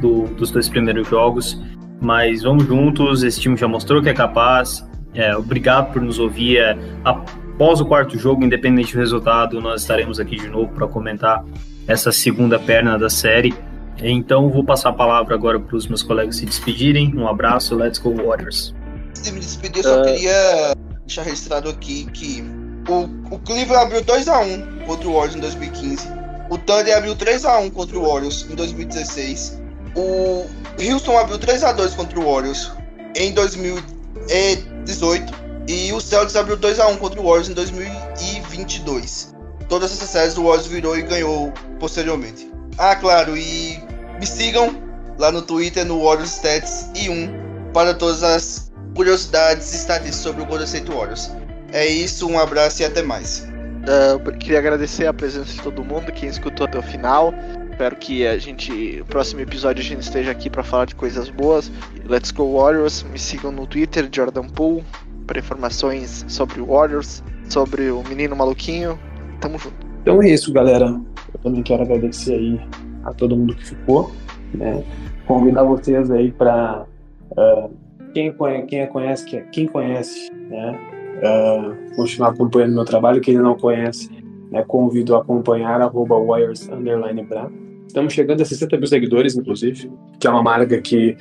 do, 0.00 0.22
dos 0.28 0.50
dois 0.50 0.66
primeiros 0.66 1.06
jogos. 1.06 1.62
Mas 2.00 2.42
vamos 2.42 2.64
juntos, 2.64 3.22
esse 3.22 3.38
time 3.38 3.54
já 3.54 3.68
mostrou 3.68 4.00
que 4.00 4.08
é 4.08 4.14
capaz. 4.14 4.88
É, 5.12 5.36
obrigado 5.36 5.92
por 5.92 6.00
nos 6.00 6.18
ouvir. 6.18 6.56
É, 6.56 6.78
após 7.04 7.82
o 7.82 7.84
quarto 7.84 8.18
jogo, 8.18 8.42
independente 8.42 8.94
do 8.94 8.98
resultado, 8.98 9.60
nós 9.60 9.82
estaremos 9.82 10.18
aqui 10.18 10.36
de 10.36 10.48
novo 10.48 10.72
para 10.72 10.86
comentar 10.86 11.44
essa 11.86 12.10
segunda 12.10 12.58
perna 12.58 12.98
da 12.98 13.10
série. 13.10 13.52
Então, 14.00 14.48
vou 14.48 14.64
passar 14.64 14.90
a 14.90 14.92
palavra 14.92 15.34
agora 15.34 15.60
para 15.60 15.76
os 15.76 15.86
meus 15.86 16.02
colegas 16.02 16.36
se 16.36 16.46
despedirem. 16.46 17.12
Um 17.14 17.28
abraço, 17.28 17.74
let's 17.74 17.98
go 17.98 18.14
Warriors. 18.14 18.77
De 19.22 19.32
me 19.32 19.40
despedir, 19.40 19.84
eu 19.84 19.90
só 19.90 20.00
uh... 20.00 20.04
queria 20.04 20.76
deixar 21.06 21.22
registrado 21.22 21.70
aqui 21.70 22.04
que 22.12 22.44
o, 22.88 23.34
o 23.34 23.38
Cleveland 23.40 23.86
abriu 23.86 24.02
2x1 24.02 24.86
contra 24.86 25.08
o 25.08 25.14
Warriors 25.14 25.36
em 25.36 25.40
2015. 25.40 26.08
O 26.50 26.56
Thunder 26.56 26.96
abriu 26.96 27.14
3x1 27.14 27.70
contra 27.72 27.98
o 27.98 28.06
Warriors 28.06 28.46
em 28.50 28.54
2016. 28.54 29.60
O 29.94 30.46
Houston 30.80 31.18
abriu 31.18 31.38
3 31.38 31.64
a 31.64 31.72
2 31.72 31.94
contra 31.94 32.18
o 32.20 32.32
Warriors 32.32 32.72
em 33.16 33.32
2018 33.32 35.32
e 35.66 35.92
o 35.92 36.00
Celtics 36.00 36.36
abriu 36.36 36.56
2 36.56 36.80
a 36.80 36.88
1 36.88 36.96
contra 36.98 37.20
o 37.20 37.24
Warriors 37.24 37.48
em 37.48 37.54
2022. 37.54 39.34
Todas 39.68 39.92
essas 39.92 40.08
séries 40.08 40.38
o 40.38 40.44
Warriors 40.44 40.66
virou 40.66 40.96
e 40.96 41.02
ganhou 41.02 41.52
posteriormente. 41.78 42.50
Ah, 42.78 42.96
claro, 42.96 43.36
e 43.36 43.78
me 44.18 44.26
sigam 44.26 44.74
lá 45.18 45.30
no 45.32 45.42
Twitter 45.42 45.84
no 45.84 46.04
Warriors 46.04 46.30
Stats 46.30 46.88
e 46.94 47.10
1 47.10 47.72
para 47.74 47.92
todas 47.92 48.22
as 48.22 48.67
curiosidades 48.94 49.72
e 49.72 49.76
estatísticas 49.76 50.16
sobre 50.16 50.42
o 50.42 50.46
Golden 50.46 50.66
State 50.66 50.90
Warriors. 50.90 51.30
É 51.72 51.86
isso, 51.86 52.28
um 52.28 52.38
abraço 52.38 52.82
e 52.82 52.84
até 52.84 53.02
mais. 53.02 53.46
Uh, 53.88 54.32
queria 54.38 54.58
agradecer 54.58 55.06
a 55.06 55.14
presença 55.14 55.52
de 55.52 55.62
todo 55.62 55.84
mundo, 55.84 56.12
quem 56.12 56.28
escutou 56.28 56.66
até 56.66 56.78
o 56.78 56.82
final. 56.82 57.32
Espero 57.70 57.94
que 57.94 58.26
a 58.26 58.36
gente, 58.38 58.96
no 58.98 59.04
próximo 59.04 59.40
episódio, 59.40 59.80
a 59.80 59.84
gente 59.84 60.02
esteja 60.02 60.32
aqui 60.32 60.50
para 60.50 60.64
falar 60.64 60.86
de 60.86 60.96
coisas 60.96 61.30
boas. 61.30 61.70
Let's 62.08 62.32
Go 62.32 62.58
Warriors. 62.58 63.04
Me 63.04 63.18
sigam 63.18 63.52
no 63.52 63.66
Twitter, 63.68 64.08
Jordan 64.12 64.48
Pool, 64.48 64.82
para 65.26 65.38
informações 65.38 66.24
sobre 66.26 66.60
o 66.60 66.66
Warriors, 66.66 67.22
sobre 67.48 67.90
o 67.90 68.02
menino 68.02 68.34
maluquinho. 68.34 68.98
Tamo 69.40 69.58
junto. 69.58 69.76
Então 70.02 70.20
é 70.20 70.30
isso, 70.30 70.52
galera. 70.52 70.86
Eu 71.32 71.40
também 71.40 71.62
quero 71.62 71.82
agradecer 71.82 72.34
aí 72.34 72.60
a 73.04 73.12
todo 73.12 73.36
mundo 73.36 73.54
que 73.54 73.66
ficou, 73.66 74.12
né? 74.54 74.82
Convidar 75.26 75.62
vocês 75.62 76.10
aí 76.10 76.32
para 76.32 76.84
uh, 77.30 77.70
quem, 78.12 78.34
quem 78.66 78.86
conhece, 78.86 79.44
quem 79.52 79.66
conhece, 79.66 80.32
né? 80.32 80.78
uh, 81.18 81.96
continuar 81.96 82.30
acompanhando 82.30 82.74
meu 82.74 82.84
trabalho. 82.84 83.20
Quem 83.20 83.36
não 83.36 83.56
conhece, 83.56 84.10
né, 84.50 84.64
convido 84.66 85.16
a 85.16 85.20
acompanhar 85.20 85.80
arroba 85.80 86.16
Wires 86.16 86.68
Underline 86.68 87.22
Bra. 87.24 87.50
Estamos 87.86 88.12
chegando 88.12 88.42
a 88.42 88.44
60 88.44 88.76
mil 88.76 88.86
seguidores, 88.86 89.36
inclusive, 89.36 89.90
que 90.20 90.26
é 90.26 90.30
uma 90.30 90.42
marca 90.42 90.80
que 90.80 91.16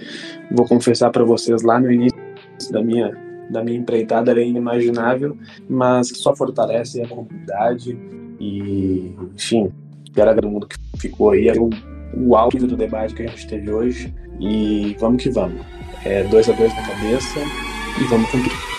vou 0.52 0.68
confessar 0.68 1.10
para 1.12 1.24
vocês 1.24 1.64
lá 1.64 1.80
no 1.80 1.92
início 1.92 2.18
da 2.72 2.82
minha 2.82 3.26
da 3.50 3.64
minha 3.64 3.78
empreitada 3.78 4.30
era 4.32 4.42
inimaginável, 4.42 5.38
mas 5.70 6.12
que 6.12 6.18
só 6.18 6.36
fortalece 6.36 7.02
a 7.02 7.08
comunidade 7.08 7.98
e, 8.42 9.16
enfim, 9.34 9.72
quero 10.14 10.30
agradecer 10.30 10.52
mundo 10.52 10.68
que 10.68 10.76
ficou 11.00 11.30
aí, 11.32 11.48
é 11.48 11.54
o, 11.54 11.70
o 12.14 12.36
auge 12.36 12.58
do 12.58 12.76
debate 12.76 13.16
que 13.16 13.24
a 13.24 13.28
gente 13.28 13.48
teve 13.48 13.72
hoje 13.72 14.14
e 14.42 14.98
vamos 15.00 15.24
que 15.24 15.30
vamos. 15.30 15.62
É 16.06 16.24
dois 16.24 16.50
a 16.50 16.54
dois 16.54 16.74
na 16.76 16.84
cabeça 16.84 17.40
e 18.00 18.04
vamos 18.06 18.30
cumprir. 18.30 18.77